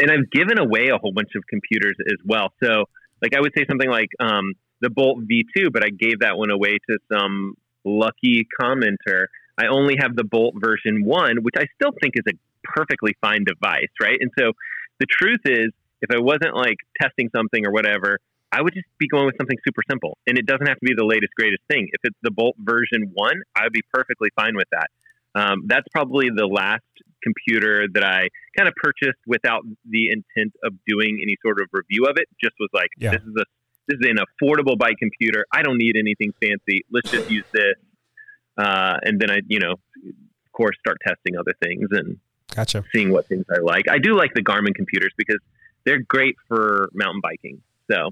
and 0.01 0.11
I've 0.11 0.29
given 0.31 0.59
away 0.59 0.89
a 0.89 0.99
whole 0.99 1.13
bunch 1.13 1.33
of 1.37 1.43
computers 1.49 1.97
as 2.13 2.19
well. 2.25 2.53
So, 2.63 2.85
like, 3.23 3.35
I 3.37 3.41
would 3.41 3.53
say 3.57 3.65
something 3.69 3.89
like 3.91 4.09
um, 4.21 4.55
the 4.81 4.91
Bolt 4.91 5.19
V2, 5.21 5.73
but 5.73 5.85
I 5.85 5.91
gave 5.91 6.21
that 6.21 6.37
one 6.37 6.51
away 6.51 6.79
to 6.91 6.99
some 7.13 7.55
lucky 7.85 8.47
commenter. 8.61 9.27
I 9.59 9.67
only 9.67 9.97
have 10.01 10.15
the 10.15 10.25
Bolt 10.25 10.55
version 10.59 11.05
one, 11.05 11.39
which 11.43 11.55
I 11.59 11.65
still 11.81 11.93
think 12.01 12.15
is 12.17 12.25
a 12.33 12.37
perfectly 12.65 13.17
fine 13.21 13.45
device, 13.45 13.91
right? 14.01 14.17
And 14.21 14.31
so, 14.39 14.53
the 15.01 15.07
truth 15.07 15.41
is, 15.45 15.71
if 16.01 16.11
I 16.15 16.19
wasn't 16.21 16.55
like 16.55 16.77
testing 17.01 17.29
something 17.35 17.67
or 17.67 17.73
whatever, 17.73 18.19
I 18.51 18.63
would 18.63 18.73
just 18.73 18.87
be 18.99 19.09
going 19.09 19.27
with 19.27 19.37
something 19.39 19.59
super 19.67 19.83
simple, 19.91 20.17
and 20.27 20.39
it 20.39 20.47
doesn't 20.47 20.67
have 20.67 20.79
to 20.79 20.85
be 20.87 20.95
the 20.97 21.05
latest 21.05 21.33
greatest 21.37 21.63
thing. 21.71 21.89
If 21.93 22.01
it's 22.05 22.17
the 22.23 22.31
Bolt 22.31 22.57
version 22.59 23.11
one, 23.15 23.43
I 23.55 23.65
would 23.65 23.73
be 23.73 23.83
perfectly 23.93 24.31
fine 24.37 24.55
with 24.57 24.69
that. 24.73 24.89
Um, 25.35 25.65
that's 25.67 25.87
probably 25.93 26.31
the 26.35 26.47
last 26.47 26.83
computer 27.23 27.87
that 27.93 28.05
I 28.05 28.29
kind 28.57 28.69
of 28.69 28.75
purchased 28.77 29.19
without 29.27 29.63
the 29.89 30.11
intent 30.11 30.55
of 30.65 30.73
doing 30.87 31.19
any 31.23 31.37
sort 31.45 31.61
of 31.61 31.69
review 31.73 32.07
of 32.07 32.17
it. 32.17 32.27
Just 32.43 32.55
was 32.59 32.71
like, 32.73 32.89
Yeah. 32.97 33.11
this 33.13 33.23
is 33.23 33.35
a 33.37 33.45
this 33.89 33.99
is 34.01 34.09
an 34.09 34.19
affordable 34.19 34.79
bike 34.79 34.97
computer. 34.99 35.47
I 35.53 35.63
don't 35.63 35.79
need 35.79 35.97
anything 35.97 36.33
fancy. 36.41 36.85
Let's 36.91 37.11
just 37.11 37.31
use 37.31 37.45
this. 37.53 37.75
Uh, 38.57 38.99
and 39.03 39.21
then 39.21 39.31
I, 39.31 39.41
you 39.47 39.59
know, 39.61 39.73
of 39.73 40.53
course, 40.53 40.77
start 40.79 40.99
testing 41.07 41.37
other 41.37 41.55
things 41.63 41.89
and 41.93 42.19
Gotcha. 42.55 42.85
seeing 42.95 43.11
what 43.13 43.27
things 43.27 43.45
I 43.51 43.61
like. 43.61 43.87
I 43.91 43.99
do 43.99 44.17
like 44.17 44.35
the 44.35 44.43
Garmin 44.43 44.75
computers 44.75 45.13
because 45.17 45.39
they're 45.85 46.01
great 46.01 46.37
for 46.49 46.89
mountain 46.93 47.21
biking. 47.23 47.63
So 47.91 48.11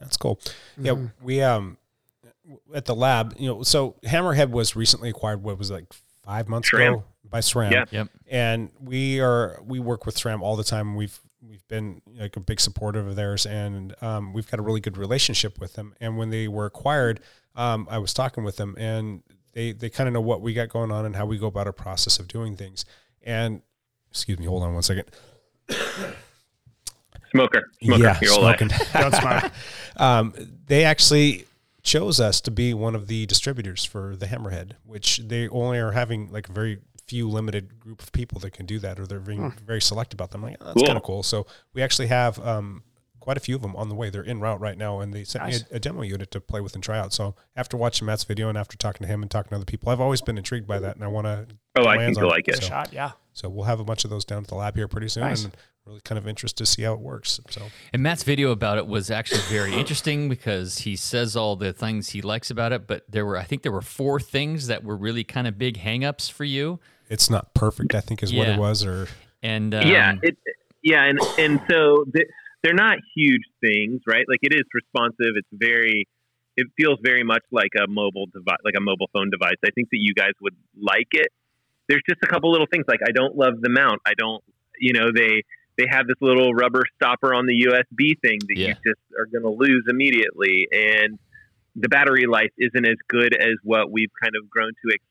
That's 0.00 0.16
cool. 0.16 0.40
Yeah, 0.78 0.94
we 1.22 1.42
um 1.42 1.76
at 2.74 2.86
the 2.86 2.94
lab, 2.94 3.34
you 3.38 3.48
know, 3.48 3.62
so 3.62 3.96
Hammerhead 4.04 4.50
was 4.50 4.74
recently 4.74 5.10
acquired. 5.10 5.42
What 5.42 5.58
was 5.58 5.70
it, 5.70 5.74
like 5.74 5.92
five 6.24 6.48
months 6.48 6.70
SRAM. 6.70 6.88
ago 6.88 7.04
by 7.28 7.40
SRAM. 7.40 7.72
Yeah. 7.72 7.84
Yep. 7.90 8.08
And 8.30 8.70
we 8.80 9.20
are 9.20 9.60
we 9.66 9.80
work 9.80 10.06
with 10.06 10.16
SRAM 10.16 10.40
all 10.40 10.56
the 10.56 10.64
time. 10.64 10.94
We've 10.94 11.18
we've 11.46 11.66
been 11.68 12.02
like 12.18 12.36
a 12.36 12.40
big 12.40 12.60
supporter 12.60 13.00
of 13.00 13.16
theirs, 13.16 13.46
and 13.46 13.94
um, 14.02 14.32
we've 14.32 14.50
got 14.50 14.60
a 14.60 14.62
really 14.62 14.80
good 14.80 14.96
relationship 14.96 15.58
with 15.60 15.74
them. 15.74 15.94
And 16.00 16.16
when 16.16 16.30
they 16.30 16.48
were 16.48 16.66
acquired, 16.66 17.20
um, 17.54 17.86
I 17.90 17.98
was 17.98 18.12
talking 18.14 18.44
with 18.44 18.56
them, 18.56 18.74
and 18.78 19.22
they 19.52 19.72
they 19.72 19.90
kind 19.90 20.08
of 20.08 20.14
know 20.14 20.20
what 20.20 20.40
we 20.40 20.54
got 20.54 20.68
going 20.68 20.90
on 20.90 21.04
and 21.04 21.16
how 21.16 21.26
we 21.26 21.38
go 21.38 21.46
about 21.46 21.66
our 21.66 21.72
process 21.72 22.18
of 22.18 22.28
doing 22.28 22.56
things. 22.56 22.84
And 23.22 23.62
excuse 24.10 24.38
me, 24.38 24.46
hold 24.46 24.62
on 24.62 24.74
one 24.74 24.82
second. 24.82 25.04
smoker, 27.30 27.70
smoker, 27.82 28.02
yeah, 28.02 28.18
your 28.22 28.32
whole 28.32 28.42
life. 28.42 28.58
smoking. 28.58 28.78
Don't 29.10 29.52
um, 29.96 30.34
they 30.66 30.84
actually 30.84 31.44
chose 31.82 32.20
us 32.20 32.40
to 32.42 32.50
be 32.50 32.74
one 32.74 32.94
of 32.94 33.06
the 33.06 33.26
distributors 33.26 33.84
for 33.84 34.14
the 34.16 34.26
Hammerhead, 34.26 34.72
which 34.84 35.18
they 35.18 35.48
only 35.48 35.78
are 35.78 35.92
having 35.92 36.30
like 36.30 36.48
a 36.48 36.52
very 36.52 36.78
few 37.08 37.28
limited 37.28 37.80
group 37.80 38.02
of 38.02 38.12
people 38.12 38.38
that 38.40 38.52
can 38.52 38.66
do 38.66 38.78
that, 38.80 39.00
or 39.00 39.06
they're 39.06 39.18
being 39.18 39.50
very 39.66 39.80
select 39.80 40.12
about 40.12 40.30
them. 40.30 40.42
Like, 40.42 40.56
oh, 40.60 40.64
that's 40.66 40.74
Cool. 40.74 40.86
kind 40.86 40.96
of 40.98 41.02
cool. 41.02 41.22
So 41.22 41.46
we 41.72 41.82
actually 41.82 42.08
have 42.08 42.38
um, 42.46 42.82
quite 43.20 43.36
a 43.36 43.40
few 43.40 43.56
of 43.56 43.62
them 43.62 43.74
on 43.76 43.88
the 43.88 43.94
way. 43.94 44.10
They're 44.10 44.22
in 44.22 44.40
route 44.40 44.60
right 44.60 44.76
now, 44.76 45.00
and 45.00 45.12
they 45.14 45.24
sent 45.24 45.44
Nice. 45.44 45.60
me 45.62 45.66
a, 45.72 45.76
a 45.76 45.80
demo 45.80 46.02
unit 46.02 46.30
to 46.32 46.40
play 46.40 46.60
with 46.60 46.74
and 46.74 46.82
try 46.84 46.98
out. 46.98 47.12
So 47.12 47.34
after 47.56 47.76
watching 47.76 48.06
Matt's 48.06 48.24
video 48.24 48.48
and 48.48 48.58
after 48.58 48.76
talking 48.76 49.06
to 49.06 49.12
him 49.12 49.22
and 49.22 49.30
talking 49.30 49.50
to 49.50 49.56
other 49.56 49.64
people, 49.64 49.88
I've 49.90 50.00
always 50.00 50.20
been 50.20 50.36
intrigued 50.38 50.66
by 50.66 50.78
that, 50.80 50.96
and 50.96 51.04
I 51.04 51.08
want 51.08 51.26
to. 51.26 51.46
Oh, 51.76 51.86
I 51.86 51.96
think 51.98 52.18
you'll 52.18 52.28
like 52.28 52.48
it. 52.48 52.56
So, 52.56 52.68
Shot, 52.68 52.92
yeah. 52.92 53.12
so 53.32 53.48
we'll 53.48 53.64
have 53.64 53.80
a 53.80 53.84
bunch 53.84 54.04
of 54.04 54.10
those 54.10 54.24
down 54.24 54.42
at 54.42 54.48
the 54.48 54.54
lab 54.56 54.74
here 54.76 54.88
pretty 54.88 55.08
soon, 55.08 55.22
Nice. 55.22 55.44
and 55.44 55.56
really 55.86 56.00
kind 56.04 56.18
of 56.18 56.26
interested 56.28 56.58
to 56.58 56.66
see 56.66 56.82
how 56.82 56.92
it 56.92 56.98
works. 57.00 57.40
So 57.48 57.62
And 57.94 58.02
Matt's 58.02 58.22
video 58.24 58.50
about 58.50 58.76
it 58.78 58.86
was 58.86 59.10
actually 59.10 59.40
very 59.48 59.72
interesting 59.78 60.28
because 60.28 60.78
he 60.78 60.96
says 60.96 61.34
all 61.36 61.56
the 61.56 61.72
things 61.72 62.10
he 62.10 62.20
likes 62.20 62.50
about 62.50 62.72
it, 62.72 62.86
but 62.86 63.04
there 63.08 63.24
were 63.24 63.38
I 63.38 63.44
think 63.44 63.62
there 63.62 63.72
were 63.72 63.80
four 63.80 64.20
things 64.20 64.66
that 64.66 64.84
were 64.84 64.96
really 64.96 65.24
kind 65.24 65.46
of 65.46 65.56
big 65.56 65.78
hangups 65.78 66.30
for 66.30 66.44
you. 66.44 66.78
It's 67.10 67.30
not 67.30 67.54
perfect, 67.54 67.94
I 67.94 68.00
think, 68.00 68.22
is 68.22 68.32
what 68.32 68.48
it 68.48 68.58
was, 68.58 68.84
or 68.84 69.08
And 69.42 69.74
um, 69.74 69.86
yeah, 69.88 70.14
it, 70.22 70.36
yeah, 70.82 71.04
and 71.04 71.18
and 71.38 71.60
so 71.70 72.04
th- 72.14 72.28
they're 72.62 72.74
not 72.74 72.98
huge 73.16 73.42
things, 73.60 74.00
right? 74.06 74.24
Like 74.28 74.40
it 74.42 74.52
is 74.54 74.62
responsive. 74.74 75.36
It's 75.36 75.48
very, 75.52 76.06
it 76.56 76.66
feels 76.76 76.98
very 77.02 77.22
much 77.24 77.42
like 77.52 77.70
a 77.76 77.86
mobile 77.88 78.26
device, 78.32 78.58
like 78.64 78.74
a 78.76 78.80
mobile 78.80 79.08
phone 79.12 79.30
device. 79.30 79.56
I 79.64 79.70
think 79.74 79.88
that 79.90 79.98
you 80.00 80.12
guys 80.14 80.32
would 80.40 80.56
like 80.80 81.08
it. 81.12 81.28
There's 81.88 82.02
just 82.08 82.20
a 82.22 82.26
couple 82.26 82.50
little 82.50 82.66
things 82.70 82.84
like 82.88 83.00
I 83.06 83.12
don't 83.12 83.36
love 83.36 83.54
the 83.60 83.70
mount. 83.70 84.00
I 84.06 84.12
don't, 84.18 84.42
you 84.80 84.92
know, 84.92 85.10
they 85.14 85.42
they 85.78 85.86
have 85.88 86.06
this 86.06 86.16
little 86.20 86.52
rubber 86.52 86.82
stopper 86.96 87.32
on 87.32 87.46
the 87.46 87.66
USB 87.66 88.18
thing 88.20 88.40
that 88.48 88.56
Yeah. 88.58 88.68
you 88.68 88.74
just 88.74 89.00
are 89.18 89.26
going 89.26 89.44
to 89.44 89.56
lose 89.56 89.84
immediately, 89.88 90.66
and 90.72 91.18
the 91.76 91.88
battery 91.88 92.26
life 92.26 92.50
isn't 92.58 92.84
as 92.86 92.96
good 93.06 93.34
as 93.34 93.54
what 93.62 93.90
we've 93.92 94.10
kind 94.20 94.34
of 94.36 94.50
grown 94.50 94.72
to 94.84 94.88
expect. 94.88 95.04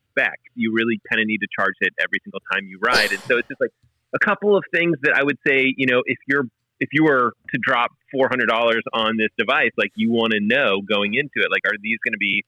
You 0.55 0.73
really 0.73 0.99
kind 1.09 1.21
of 1.21 1.27
need 1.27 1.39
to 1.39 1.47
charge 1.57 1.75
it 1.81 1.93
every 1.99 2.19
single 2.23 2.41
time 2.51 2.65
you 2.65 2.79
ride, 2.81 3.11
and 3.11 3.21
so 3.21 3.37
it's 3.37 3.47
just 3.47 3.61
like 3.61 3.71
a 4.15 4.19
couple 4.19 4.55
of 4.55 4.63
things 4.73 4.97
that 5.03 5.13
I 5.15 5.23
would 5.23 5.37
say, 5.45 5.73
you 5.75 5.87
know, 5.87 6.01
if 6.05 6.17
you're 6.27 6.45
if 6.79 6.89
you 6.91 7.03
were 7.05 7.33
to 7.53 7.59
drop 7.61 7.91
four 8.11 8.27
hundred 8.29 8.47
dollars 8.47 8.83
on 8.93 9.17
this 9.17 9.29
device, 9.37 9.71
like 9.77 9.91
you 9.95 10.11
want 10.11 10.33
to 10.33 10.39
know 10.39 10.81
going 10.81 11.13
into 11.13 11.45
it, 11.45 11.49
like 11.51 11.65
are 11.65 11.77
these 11.81 11.97
going 12.03 12.13
to 12.13 12.19
be 12.21 12.43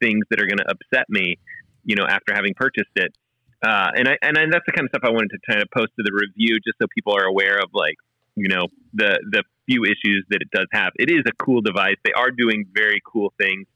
things 0.00 0.24
that 0.30 0.40
are 0.40 0.46
going 0.46 0.58
to 0.58 0.68
upset 0.68 1.06
me, 1.08 1.36
you 1.84 1.96
know, 1.96 2.04
after 2.08 2.34
having 2.34 2.54
purchased 2.54 2.94
it? 2.96 3.12
Uh, 3.62 3.90
and 3.94 4.08
I 4.08 4.16
and 4.22 4.38
I, 4.38 4.42
that's 4.50 4.64
the 4.66 4.72
kind 4.72 4.86
of 4.86 4.90
stuff 4.90 5.02
I 5.04 5.12
wanted 5.12 5.30
to 5.30 5.38
kind 5.48 5.62
of 5.62 5.68
post 5.70 5.92
to 5.96 6.02
the 6.02 6.12
review, 6.12 6.56
just 6.64 6.78
so 6.80 6.86
people 6.94 7.14
are 7.16 7.24
aware 7.24 7.58
of 7.58 7.70
like, 7.72 7.96
you 8.34 8.48
know, 8.48 8.68
the 8.94 9.20
the 9.30 9.42
few 9.66 9.84
issues 9.84 10.24
that 10.30 10.40
it 10.40 10.50
does 10.50 10.66
have. 10.72 10.92
It 10.96 11.10
is 11.10 11.22
a 11.26 11.44
cool 11.44 11.60
device. 11.60 11.96
They 12.04 12.12
are 12.12 12.30
doing 12.30 12.64
very 12.74 13.00
cool 13.04 13.32
things. 13.38 13.66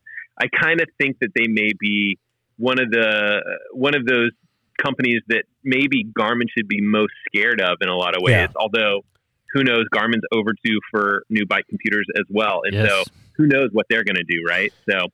I 0.40 0.48
kind 0.48 0.81
of 0.81 0.89
think 0.98 1.19
that 1.20 1.31
they 1.36 1.47
may 1.47 1.70
be 1.78 2.19
one 2.56 2.78
of 2.81 2.90
the 2.90 3.40
one 3.72 3.94
of 3.94 4.05
those 4.06 4.31
companies 4.82 5.22
that 5.28 5.44
maybe 5.62 6.05
Garmin 6.18 6.47
should 6.56 6.68
be 6.68 6.81
most 6.81 7.12
scared 7.26 7.60
of 7.60 7.78
in 7.81 7.89
a 7.89 7.94
lot 7.97 8.16
of 8.16 8.22
ways. 8.22 8.32
Yeah. 8.35 8.47
Although, 8.56 9.02
who 9.52 9.62
knows? 9.64 9.85
Garmin's 9.94 10.24
overdue 10.32 10.78
for 10.90 11.22
new 11.31 11.47
bike 11.47 11.64
computers 11.68 12.06
as 12.16 12.24
well, 12.28 12.60
and 12.64 12.74
Yes. 12.74 12.89
so 12.90 13.02
who 13.36 13.47
knows 13.47 13.70
what 13.72 13.86
they're 13.89 14.05
going 14.05 14.16
to 14.16 14.24
do, 14.24 14.43
right? 14.48 14.72
So 14.90 15.09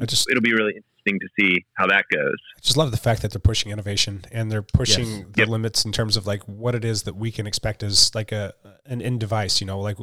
I 0.00 0.06
just 0.06 0.28
it'll 0.30 0.42
be 0.42 0.52
really 0.52 0.74
interesting 0.74 1.20
to 1.20 1.28
see 1.38 1.64
how 1.74 1.86
that 1.86 2.04
goes. 2.12 2.34
I 2.56 2.60
just 2.60 2.76
love 2.76 2.90
the 2.90 2.96
fact 2.96 3.22
that 3.22 3.30
they're 3.32 3.38
pushing 3.40 3.70
innovation 3.72 4.24
and 4.32 4.50
they're 4.50 4.62
pushing 4.62 5.06
Yes. 5.06 5.24
the 5.32 5.40
Yep. 5.42 5.48
limits 5.48 5.84
in 5.84 5.92
terms 5.92 6.16
of 6.16 6.26
like 6.26 6.42
what 6.44 6.74
it 6.74 6.84
is 6.84 7.02
that 7.04 7.14
we 7.16 7.30
can 7.30 7.46
expect 7.46 7.82
as 7.82 8.12
like 8.14 8.32
a 8.32 8.54
an 8.86 9.00
end 9.02 9.20
device. 9.20 9.60
You 9.60 9.66
know, 9.66 9.78
like 9.80 9.96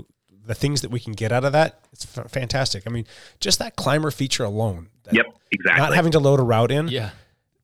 the 0.46 0.56
things 0.56 0.82
that 0.82 0.92
we 0.92 1.00
can 1.00 1.14
get 1.14 1.32
out 1.32 1.44
of 1.46 1.52
that. 1.54 1.80
It's 1.94 2.18
f- 2.18 2.32
fantastic. 2.32 2.84
I 2.88 2.90
mean, 2.90 3.06
just 3.40 3.60
that 3.60 3.76
climber 3.76 4.12
feature 4.12 4.44
alone. 4.44 4.90
that- 5.04 5.14
Yep, 5.16 5.26
exactly. 5.52 5.82
Not 5.82 5.94
having 5.96 6.12
to 6.14 6.20
load 6.20 6.40
a 6.40 6.44
route 6.44 6.72
in. 6.72 6.88
yeah, 6.88 7.12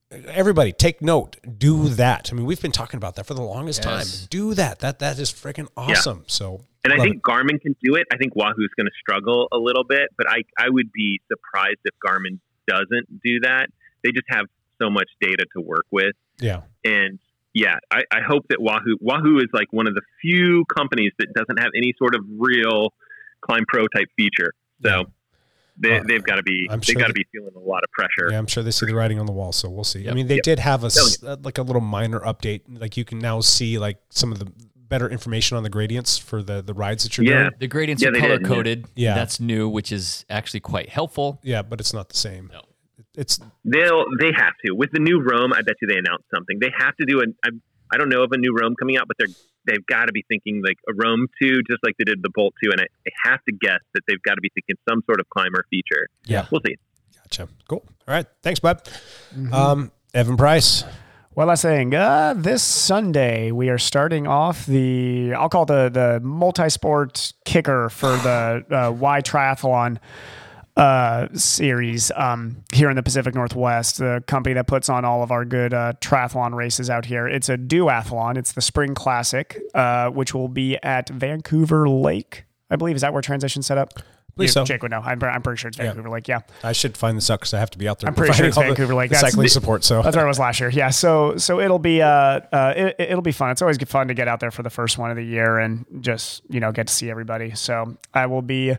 Everybody, 0.09 0.71
take 0.71 1.01
note. 1.01 1.35
Do 1.57 1.89
that. 1.89 2.29
I 2.31 2.35
mean, 2.35 2.45
we've 2.45 2.61
been 2.61 2.71
talking 2.71 2.97
about 2.97 3.15
that 3.17 3.25
for 3.25 3.33
the 3.33 3.41
longest 3.41 3.83
Yes. 3.83 4.19
time. 4.21 4.27
Do 4.29 4.53
that. 4.53 4.79
That 4.79 4.99
that 4.99 5.19
is 5.19 5.31
freaking 5.33 5.67
awesome. 5.75 6.23
So, 6.27 6.63
And 6.85 6.93
I 6.93 6.95
love 6.95 7.05
think 7.07 7.21
Garmin 7.23 7.59
can 7.59 7.75
do 7.83 7.95
it. 7.95 8.07
I 8.13 8.15
think 8.17 8.33
Wahoo's 8.33 8.69
going 8.77 8.85
to 8.85 8.91
struggle 9.01 9.49
a 9.51 9.57
little 9.57 9.83
bit, 9.83 10.09
but 10.17 10.29
I, 10.29 10.43
I 10.57 10.69
would 10.69 10.93
be 10.93 11.19
surprised 11.27 11.79
if 11.83 11.93
Garmin 12.05 12.39
doesn't 12.67 13.21
do 13.21 13.41
that. 13.41 13.67
They 14.03 14.11
just 14.11 14.27
have 14.29 14.45
so 14.81 14.89
much 14.89 15.09
data 15.19 15.45
to 15.57 15.61
work 15.61 15.85
with. 15.91 16.13
yeah. 16.39 16.61
And 16.85 17.19
yeah, 17.63 17.75
I, 17.91 18.01
I 18.11 18.21
hope 18.21 18.43
that 18.49 18.59
Wahoo 18.61 18.97
Wahoo 19.01 19.37
is 19.39 19.49
like 19.53 19.67
one 19.71 19.87
of 19.87 19.93
the 19.95 20.01
few 20.21 20.63
companies 20.77 21.11
that 21.19 21.27
doesn't 21.33 21.57
have 21.63 21.71
any 21.75 21.93
sort 21.97 22.13
of 22.15 22.21
real 22.37 22.93
Climb 23.41 23.63
Pro 23.67 23.87
type 23.87 24.07
feature. 24.15 24.51
So 24.83 25.05
they, 25.79 25.97
Uh, 25.97 26.03
they've 26.07 26.23
got 26.23 26.35
to 26.35 26.43
be 26.43 26.67
I'm 26.69 26.79
they've 26.79 26.85
sure 26.85 26.95
got 27.01 27.07
to 27.07 27.13
be 27.13 27.25
feeling 27.31 27.53
a 27.55 27.59
lot 27.59 27.81
of 27.83 27.89
pressure. 27.91 28.31
Yeah, 28.31 28.37
I'm 28.39 28.47
sure 28.47 28.63
they 28.63 28.71
see 28.71 28.85
the 28.85 28.95
writing 28.95 29.19
on 29.19 29.25
the 29.25 29.31
wall, 29.31 29.51
so 29.51 29.69
we'll 29.69 29.83
see. 29.83 30.09
I 30.09 30.13
mean, 30.13 30.27
they 30.27 30.35
Yep. 30.35 30.43
did 30.43 30.59
have 30.59 30.83
a 30.83 30.87
s- 30.87 31.23
uh, 31.23 31.37
like 31.43 31.57
a 31.57 31.63
little 31.63 31.81
minor 31.81 32.19
update. 32.21 32.61
Like 32.67 32.97
you 32.97 33.05
can 33.05 33.19
now 33.19 33.41
see 33.41 33.77
like 33.79 33.97
some 34.09 34.31
of 34.31 34.39
the 34.39 34.47
better 34.75 35.09
information 35.09 35.57
on 35.57 35.63
the 35.63 35.69
gradients 35.69 36.17
for 36.17 36.41
the 36.41 36.61
the 36.61 36.73
rides 36.73 37.03
that 37.03 37.17
you're 37.17 37.25
Yeah. 37.27 37.39
doing. 37.43 37.51
the 37.59 37.67
gradients 37.67 38.01
Yeah, 38.03 38.09
are 38.09 38.13
color 38.13 38.37
did, 38.37 38.41
yeah. 38.41 38.47
coded. 38.55 38.85
Yeah. 38.95 39.15
that's 39.15 39.39
new, 39.39 39.67
which 39.67 39.91
is 39.91 40.25
actually 40.29 40.61
quite 40.61 40.89
helpful. 40.89 41.39
Yeah, 41.43 41.61
but 41.61 41.79
it's 41.79 41.93
not 41.93 42.09
the 42.09 42.17
same. 42.17 42.49
No. 42.53 42.61
It's 43.17 43.39
They'll 43.65 44.05
they 44.19 44.31
have 44.35 44.53
to 44.65 44.73
with 44.73 44.91
the 44.93 44.99
new 44.99 45.19
Roam. 45.19 45.51
I 45.51 45.61
bet 45.63 45.75
you 45.81 45.87
they 45.87 45.97
announced 45.97 46.25
something. 46.33 46.59
They 46.59 46.71
have 46.77 46.95
to 46.97 47.05
do 47.05 47.19
an. 47.19 47.35
I, 47.43 47.49
I 47.91 47.97
don't 47.97 48.09
know 48.09 48.23
of 48.23 48.31
a 48.31 48.37
new 48.37 48.55
Roam 48.55 48.75
coming 48.79 48.97
out, 48.97 49.07
but 49.07 49.17
they're 49.17 49.33
they've 49.65 49.85
got 49.85 50.05
to 50.05 50.11
be 50.11 50.23
thinking 50.29 50.61
like 50.63 50.77
a 50.87 50.93
Roam 50.93 51.27
two, 51.41 51.61
just 51.69 51.83
like 51.83 51.95
they 51.97 52.05
did 52.05 52.21
the 52.21 52.29
Bolt 52.33 52.53
two, 52.63 52.71
and 52.71 52.79
I, 52.79 52.85
I 52.85 53.29
have 53.31 53.43
to 53.45 53.55
guess 53.59 53.79
that 53.93 54.01
they've 54.07 54.21
got 54.21 54.35
to 54.35 54.41
be 54.41 54.49
thinking 54.53 54.75
some 54.87 55.01
sort 55.05 55.19
of 55.19 55.27
climber 55.29 55.65
feature. 55.69 56.07
Yeah. 56.25 56.45
we'll 56.51 56.61
see. 56.65 56.75
gotcha. 57.15 57.49
Cool. 57.67 57.83
All 58.07 58.13
right. 58.13 58.27
Thanks, 58.43 58.59
bud. 58.59 58.87
Um, 59.51 59.91
Evan 60.13 60.37
Price. 60.37 60.83
Well, 61.35 61.49
I 61.49 61.53
was 61.53 61.61
saying, 61.61 61.93
uh, 61.93 62.33
this 62.35 62.63
Sunday 62.63 63.51
we 63.51 63.69
are 63.69 63.77
starting 63.77 64.25
off 64.25 64.65
the 64.65 65.33
I'll 65.33 65.49
call 65.49 65.63
it 65.63 65.67
the 65.67 65.89
the 65.89 66.19
multi-sport 66.21 67.33
kicker 67.45 67.89
for 67.89 68.09
the 68.17 68.65
uh, 68.71 68.91
Y 68.91 69.21
Triathlon 69.21 69.99
uh, 70.77 71.27
series 71.33 72.11
um, 72.15 72.63
here 72.71 72.89
in 72.89 72.95
the 72.95 73.03
Pacific 73.03 73.33
Northwest. 73.33 73.97
The 73.97 74.23
company 74.27 74.53
that 74.53 74.67
puts 74.67 74.89
on 74.89 75.03
all 75.03 75.23
of 75.23 75.31
our 75.31 75.43
good 75.43 75.73
uh, 75.73 75.93
triathlon 75.99 76.53
races 76.53 76.89
out 76.89 77.05
here. 77.05 77.27
It's 77.27 77.49
a 77.49 77.57
duathlon. 77.57 78.37
It's 78.37 78.51
the 78.53 78.61
Spring 78.61 78.93
Classic, 78.93 79.59
uh, 79.73 80.09
which 80.11 80.33
will 80.33 80.47
be 80.47 80.77
at 80.83 81.09
Vancouver 81.09 81.89
Lake. 81.89 82.45
I 82.69 82.75
believe 82.75 82.95
is 82.95 83.01
that 83.01 83.11
where 83.11 83.21
transition 83.21 83.61
set 83.63 83.77
up. 83.77 83.93
You- 84.37 84.47
so. 84.47 84.63
Jake 84.65 84.83
would 84.83 84.91
know. 84.91 84.99
I'm, 84.99 85.21
I'm 85.23 85.41
pretty 85.41 85.57
sure 85.57 85.69
it's 85.69 85.79
Yeah. 85.79 85.85
Vancouver 85.85 86.11
Lake. 86.11 86.27
Yeah. 86.27 86.41
I 86.63 86.71
should 86.71 86.95
find 86.95 87.17
this 87.17 87.27
out 87.31 87.39
because 87.39 87.55
I 87.55 87.59
have 87.59 87.71
to 87.71 87.79
be 87.79 87.87
out 87.87 87.99
there. 87.99 88.07
I'm 88.07 88.13
pretty 88.13 88.33
sure 88.33 88.45
it's 88.45 88.55
all 88.55 88.61
the- 88.61 88.69
Vancouver 88.69 88.93
Lake. 88.93 89.09
the 89.09 89.15
That's- 89.15 89.31
cycling 89.31 89.47
support. 89.47 89.83
So 89.83 90.03
That's 90.03 90.15
where 90.15 90.25
I 90.25 90.27
was 90.27 90.37
last 90.37 90.59
year. 90.59 90.69
Yeah. 90.69 90.91
So 90.91 91.37
so 91.37 91.59
it'll 91.59 91.79
be 91.79 92.03
uh, 92.03 92.07
uh 92.09 92.73
it, 92.77 92.95
it'll 92.99 93.23
be 93.23 93.31
fun. 93.31 93.49
It's 93.49 93.63
always 93.63 93.79
good 93.79 93.89
fun 93.89 94.09
to 94.09 94.13
get 94.13 94.27
out 94.27 94.39
there 94.39 94.51
for 94.51 94.61
the 94.61 94.69
first 94.69 94.99
one 94.99 95.09
of 95.09 95.17
the 95.17 95.25
year 95.25 95.57
and 95.57 95.85
just 96.01 96.43
you 96.51 96.59
know 96.59 96.71
get 96.71 96.85
to 96.85 96.93
see 96.93 97.09
everybody. 97.09 97.55
So 97.55 97.97
I 98.13 98.27
will 98.27 98.43
be 98.43 98.75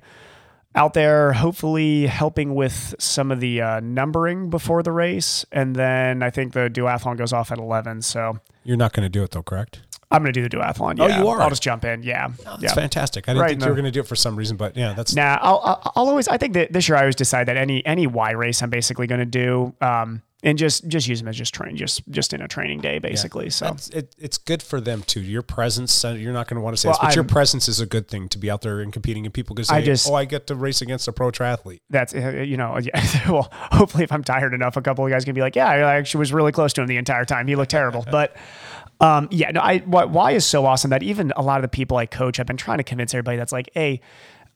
out 0.79 0.95
there 0.95 1.33
hopefully 1.33 2.07
helping 2.07 2.55
with 2.55 2.95
some 3.01 3.33
of 3.33 3.41
the 3.41 3.61
uh, 3.61 3.81
numbering 3.81 4.49
before 4.49 4.83
the 4.83 4.93
race, 4.93 5.45
and 5.51 5.75
then 5.75 6.23
I 6.23 6.31
think 6.31 6.53
the 6.53 6.71
duathlon 6.71 7.19
goes 7.19 7.33
off 7.33 7.51
at 7.51 7.59
eleven. 7.59 8.01
So 8.01 8.39
you're 8.63 8.77
not 8.77 8.93
going 8.93 9.05
to 9.05 9.09
do 9.11 9.25
it 9.25 9.33
though, 9.33 9.43
correct? 9.43 9.83
I'm 10.11 10.23
gonna 10.23 10.33
do 10.33 10.43
the 10.43 10.49
duathlon. 10.49 10.99
Oh, 11.01 11.07
yeah. 11.07 11.21
you 11.21 11.29
are? 11.29 11.41
I'll 11.41 11.51
just 11.51 11.63
jump 11.63 11.85
in. 11.85 12.03
Yeah. 12.03 12.29
That's 12.45 12.63
yeah. 12.63 12.75
fantastic. 12.75 13.29
I 13.29 13.33
didn't 13.33 13.43
Right, 13.43 13.49
think 13.51 13.61
no. 13.61 13.67
you 13.67 13.71
were 13.73 13.77
going 13.77 13.85
to 13.85 13.91
do 13.91 14.01
it 14.01 14.07
for 14.07 14.17
some 14.17 14.37
reason, 14.37 14.57
but 14.57 14.75
yeah, 14.75 14.95
that's 14.95 15.15
Nah, 15.15 15.37
I'll, 15.43 15.61
I'll, 15.63 15.93
I'll 15.97 16.09
always. 16.09 16.29
I 16.29 16.39
think 16.39 16.55
that 16.55 16.73
this 16.73 16.89
year 16.89 16.97
I 16.97 17.01
always 17.01 17.17
decide 17.17 17.49
that 17.49 17.59
any 17.59 17.85
any 17.85 18.07
Y 18.07 18.31
race 18.31 18.63
I'm 18.63 18.71
basically 18.71 19.07
going 19.07 19.19
to 19.19 19.27
do, 19.27 19.75
um, 19.83 20.23
and 20.45 20.57
just 20.57 20.87
just 20.87 21.09
use 21.09 21.19
them 21.19 21.27
as 21.29 21.37
just 21.37 21.53
train, 21.53 21.77
just 21.77 22.07
just 22.11 22.33
in 22.33 22.41
a 22.41 22.47
training 22.47 22.81
day, 22.81 22.99
basically. 23.01 23.51
So 23.51 23.65
That's, 23.67 23.89
it, 23.89 24.15
it's 24.19 24.39
good 24.39 24.63
for 24.63 24.81
them 24.81 25.03
too. 25.03 25.21
Your 25.21 25.43
presence, 25.43 26.05
you're 26.05 26.33
not 26.33 26.47
going 26.47 26.55
to 26.57 26.61
want 26.61 26.77
to 26.77 26.81
say 26.81 26.89
Well, 26.89 26.99
this, 27.01 27.09
but 27.09 27.17
your 27.17 27.25
I'm- 27.25 27.29
presence 27.29 27.67
is 27.69 27.81
a 27.81 27.87
good 27.87 28.07
thing 28.07 28.29
to 28.29 28.39
be 28.39 28.49
out 28.49 28.63
there 28.63 28.81
and 28.81 28.93
competing, 28.93 29.25
and 29.25 29.35
people 29.35 29.57
can 29.57 29.65
say, 29.65 29.75
I 29.75 29.83
just- 29.83 30.09
"Oh, 30.09 30.15
I 30.15 30.25
get 30.27 30.47
to 30.47 30.55
race 30.55 30.81
against 30.81 31.09
a 31.09 31.13
pro 31.13 31.31
triathlete." 31.33 31.81
that's 31.91 32.15
uh, 32.15 32.43
you 32.47 32.57
know 32.57 32.79
yeah, 32.83 33.31
well 33.31 33.49
hopefully 33.53 34.05
if 34.05 34.13
i'm 34.13 34.23
tired 34.23 34.53
enough 34.55 34.77
a 34.77 34.83
couple 34.83 35.05
of 35.05 35.11
guys 35.11 35.25
can 35.25 35.35
be 35.35 35.41
like 35.41 35.57
yeah 35.57 35.69
i 35.69 35.97
actually 35.97 36.19
was 36.19 36.33
really 36.33 36.53
close 36.53 36.73
to 36.73 36.83
him 36.83 36.87
the 36.87 36.97
entire 36.97 37.25
time 37.25 37.47
he 37.49 37.57
looked 37.57 37.71
terrible 37.71 38.05
but 38.11 38.37
um 39.01 39.27
yeah 39.31 39.51
no 39.51 39.61
i 39.61 39.79
why, 39.79 40.05
why 40.05 40.33
is 40.33 40.45
so 40.45 40.67
awesome 40.67 40.91
that 40.91 41.03
even 41.03 41.33
a 41.37 41.43
lot 41.43 41.57
of 41.59 41.63
the 41.63 41.69
people 41.69 41.97
i 41.97 42.05
coach 42.07 42.39
i've 42.39 42.47
been 42.47 42.57
trying 42.57 42.79
to 42.79 42.85
convince 42.85 43.15
everybody 43.15 43.37
that's 43.37 43.53
like 43.53 43.71
hey 43.75 44.01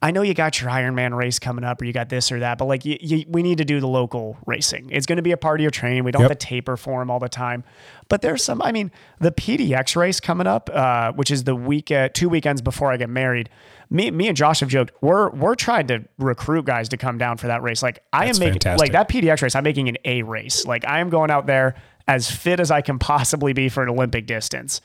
I 0.02 0.10
know 0.10 0.22
you 0.22 0.34
got 0.34 0.60
your 0.60 0.68
Ironman 0.68 1.16
race 1.16 1.38
coming 1.38 1.64
up, 1.64 1.80
or 1.80 1.84
you 1.84 1.92
got 1.92 2.08
this 2.08 2.32
or 2.32 2.40
that, 2.40 2.58
but 2.58 2.64
like 2.64 2.84
you, 2.84 2.98
you, 3.00 3.24
we 3.28 3.42
need 3.42 3.58
to 3.58 3.64
do 3.64 3.78
the 3.78 3.86
local 3.86 4.36
racing. 4.46 4.88
It's 4.90 5.06
going 5.06 5.16
to 5.16 5.22
be 5.22 5.30
a 5.30 5.36
part 5.36 5.60
of 5.60 5.62
your 5.62 5.70
training. 5.70 6.02
We 6.02 6.10
don't 6.10 6.22
Yep. 6.22 6.30
have 6.30 6.38
to 6.38 6.46
taper 6.46 6.76
for 6.76 6.98
them 7.00 7.08
all 7.10 7.20
the 7.20 7.28
time, 7.28 7.62
but 8.08 8.20
there's 8.20 8.42
some. 8.42 8.60
I 8.60 8.72
mean, 8.72 8.90
the 9.20 9.30
PDX 9.30 9.94
race 9.94 10.18
coming 10.18 10.48
up, 10.48 10.68
uh, 10.72 11.12
which 11.12 11.30
is 11.30 11.44
the 11.44 11.54
week, 11.54 11.92
uh, 11.92 12.08
two 12.12 12.28
weekends 12.28 12.60
before 12.60 12.90
I 12.90 12.96
get 12.96 13.10
married. 13.10 13.48
Me, 13.90 14.10
me 14.10 14.26
and 14.26 14.36
Josh 14.36 14.60
have 14.60 14.70
joked 14.70 14.90
we're 15.02 15.30
we're 15.30 15.54
trying 15.54 15.86
to 15.88 16.04
recruit 16.18 16.64
guys 16.64 16.88
to 16.88 16.96
come 16.96 17.16
down 17.18 17.36
for 17.36 17.46
that 17.46 17.62
race. 17.62 17.82
Like 17.82 18.02
I 18.12 18.26
That's 18.26 18.38
am 18.38 18.40
making 18.46 18.60
fantastic. 18.60 18.80
like 18.80 18.92
that 18.92 19.08
PDX 19.08 19.42
race. 19.42 19.54
I'm 19.54 19.64
making 19.64 19.88
an 19.88 19.98
A 20.04 20.22
race. 20.22 20.64
Like 20.66 20.84
I 20.86 20.98
am 21.00 21.10
going 21.10 21.30
out 21.30 21.46
there 21.46 21.74
as 22.08 22.28
fit 22.30 22.58
as 22.58 22.70
I 22.72 22.80
can 22.80 22.98
possibly 22.98 23.52
be 23.52 23.68
for 23.68 23.82
an 23.84 23.88
Olympic 23.88 24.26
distance, 24.26 24.80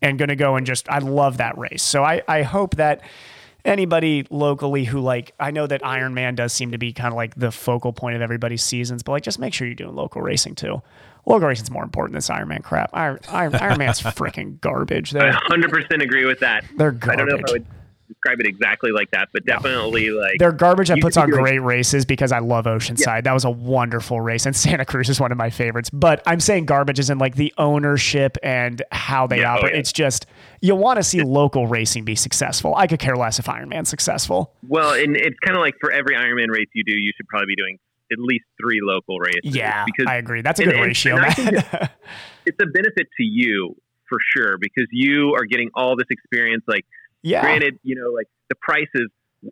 and 0.00 0.16
going 0.18 0.28
to 0.30 0.36
go 0.36 0.56
and 0.56 0.64
just. 0.64 0.88
I 0.88 0.98
love 0.98 1.36
that 1.38 1.58
race. 1.58 1.82
So 1.82 2.02
I 2.04 2.22
I 2.26 2.42
hope 2.42 2.76
that 2.76 3.02
anybody 3.64 4.26
locally 4.30 4.84
who 4.84 5.00
like 5.00 5.32
I 5.38 5.50
know 5.50 5.66
that 5.66 5.82
Ironman 5.82 6.36
does 6.36 6.52
seem 6.52 6.72
to 6.72 6.78
be 6.78 6.92
kind 6.92 7.08
of 7.12 7.16
like 7.16 7.34
the 7.34 7.50
focal 7.50 7.92
point 7.92 8.16
of 8.16 8.22
everybody's 8.22 8.62
seasons, 8.62 9.02
but 9.02 9.12
like 9.12 9.22
just 9.22 9.38
make 9.38 9.54
sure 9.54 9.66
you're 9.66 9.74
doing 9.74 9.94
local 9.94 10.22
racing 10.22 10.54
too. 10.54 10.82
Local 11.26 11.46
racing's 11.48 11.70
more 11.70 11.84
important 11.84 12.12
than 12.14 12.18
this 12.18 12.28
Ironman 12.28 12.64
crap. 12.64 12.90
Iron, 12.92 13.20
Iron, 13.28 13.52
Ironman's 13.52 14.00
freaking 14.16 14.60
garbage. 14.60 15.14
I 15.14 15.18
They're 15.20 15.32
100 15.32 15.70
percent 15.70 16.02
agree 16.02 16.24
with 16.24 16.40
that. 16.40 16.64
they're 16.76 16.92
good. 16.92 17.10
I 17.12 17.16
don't 17.16 17.28
know 17.28 17.36
if 17.36 17.42
garbage. 17.46 17.50
I 17.50 17.52
would 17.52 17.66
describe 18.12 18.40
it 18.40 18.46
exactly 18.46 18.90
like 18.92 19.10
that, 19.12 19.28
but 19.32 19.44
definitely 19.46 20.10
like 20.10 20.36
They're 20.38 20.52
garbage 20.52 20.88
that 20.88 21.00
puts 21.00 21.16
on 21.16 21.30
great 21.30 21.58
races 21.60 22.04
because 22.04 22.32
I 22.32 22.38
love 22.38 22.64
Oceanside. 22.66 23.24
That 23.24 23.32
was 23.32 23.44
a 23.44 23.50
wonderful 23.50 24.20
race, 24.20 24.46
and 24.46 24.54
Santa 24.56 24.84
Cruz 24.84 25.08
is 25.08 25.20
one 25.20 25.32
of 25.32 25.38
my 25.38 25.50
favorites. 25.50 25.90
But 25.90 26.22
I'm 26.26 26.40
saying 26.40 26.66
garbage 26.66 26.98
is 26.98 27.10
in 27.10 27.18
like 27.18 27.36
the 27.36 27.52
ownership 27.58 28.36
and 28.42 28.82
how 28.92 29.26
they 29.26 29.40
Yeah, 29.40 29.54
oh, 29.54 29.58
operate. 29.58 29.72
yeah. 29.74 29.80
It's 29.80 29.92
just 29.92 30.26
you 30.60 30.74
want 30.74 30.98
to 30.98 31.02
see 31.02 31.22
local 31.22 31.66
racing 31.66 32.04
be 32.04 32.14
successful. 32.14 32.74
I 32.76 32.86
could 32.86 32.98
care 33.00 33.16
less 33.16 33.38
if 33.38 33.46
Ironman's 33.46 33.88
successful. 33.88 34.52
Well, 34.68 34.92
and 34.94 35.16
it's 35.16 35.38
kind 35.44 35.56
of 35.56 35.60
like 35.60 35.74
for 35.80 35.90
every 35.90 36.14
Ironman 36.14 36.48
race 36.50 36.68
you 36.74 36.84
do, 36.84 36.92
you 36.92 37.12
should 37.16 37.26
probably 37.28 37.46
be 37.46 37.56
doing 37.56 37.78
at 38.12 38.18
least 38.18 38.44
three 38.62 38.80
local 38.82 39.18
races. 39.18 39.40
Yeah, 39.56 39.84
because 39.86 40.06
I 40.06 40.16
agree. 40.16 40.42
That's 40.42 40.60
a 40.60 40.64
and- 40.64 40.72
good 40.72 40.78
and- 40.78 40.86
ratio, 40.86 41.16
and 41.16 41.34
think 41.34 41.56
it's 42.46 42.58
a 42.60 42.66
benefit 42.66 43.06
to 43.16 43.22
you 43.24 43.74
for 44.08 44.18
sure 44.36 44.58
because 44.58 44.86
you 44.90 45.34
are 45.36 45.44
getting 45.44 45.70
all 45.74 45.96
this 45.96 46.08
experience. 46.10 46.62
Like, 46.68 46.84
Yeah. 47.22 47.42
granted, 47.42 47.78
you 47.82 47.94
know, 47.94 48.10
like 48.10 48.26
the 48.48 48.56
price 48.60 48.88
is 48.94 49.08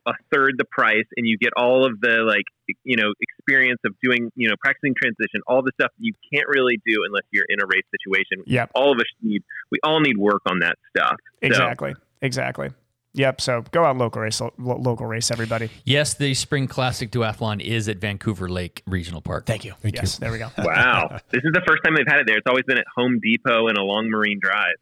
a 0.06 0.12
third 0.32 0.54
the 0.58 0.64
price, 0.64 1.06
and 1.16 1.26
you 1.26 1.36
get 1.38 1.50
all 1.56 1.84
of 1.84 2.00
the 2.00 2.22
like, 2.26 2.44
you 2.84 2.96
know, 2.96 3.12
experience 3.20 3.80
of 3.84 3.94
doing, 4.02 4.30
you 4.36 4.48
know, 4.48 4.54
practicing 4.60 4.94
transition, 5.00 5.40
all 5.46 5.62
the 5.62 5.72
stuff 5.80 5.90
you 5.98 6.12
can't 6.32 6.46
really 6.48 6.80
do 6.86 7.02
unless 7.06 7.24
you're 7.30 7.46
in 7.48 7.60
a 7.60 7.66
race 7.66 7.84
situation. 7.90 8.44
yeah 8.46 8.66
all 8.74 8.92
of 8.92 8.98
us 8.98 9.06
need, 9.22 9.42
we 9.70 9.78
all 9.82 10.00
need 10.00 10.16
work 10.16 10.42
on 10.46 10.60
that 10.60 10.76
stuff. 10.96 11.16
So, 11.42 11.46
exactly. 11.46 11.94
Exactly. 12.22 12.70
Yep. 13.12 13.40
So 13.40 13.64
go 13.72 13.84
out 13.84 13.96
local 13.96 14.22
race, 14.22 14.40
lo- 14.40 14.52
local 14.58 15.06
race, 15.06 15.30
everybody. 15.30 15.68
Yes, 15.84 16.14
the 16.14 16.34
Spring 16.34 16.68
Classic 16.68 17.10
Duathlon 17.10 17.60
is 17.60 17.88
at 17.88 17.98
Vancouver 17.98 18.48
Lake 18.48 18.82
Regional 18.86 19.20
Park. 19.20 19.46
Thank 19.46 19.64
you. 19.64 19.74
Thank 19.80 19.96
yes. 19.96 20.18
There 20.18 20.30
we 20.30 20.38
go. 20.38 20.48
wow, 20.58 21.18
this 21.30 21.42
is 21.42 21.50
the 21.52 21.62
first 21.66 21.82
time 21.84 21.96
they've 21.96 22.06
had 22.06 22.20
it 22.20 22.26
there. 22.26 22.36
It's 22.36 22.46
always 22.46 22.64
been 22.64 22.78
at 22.78 22.84
Home 22.96 23.18
Depot 23.20 23.66
and 23.66 23.76
along 23.76 24.10
Marine 24.10 24.38
Drive. 24.40 24.76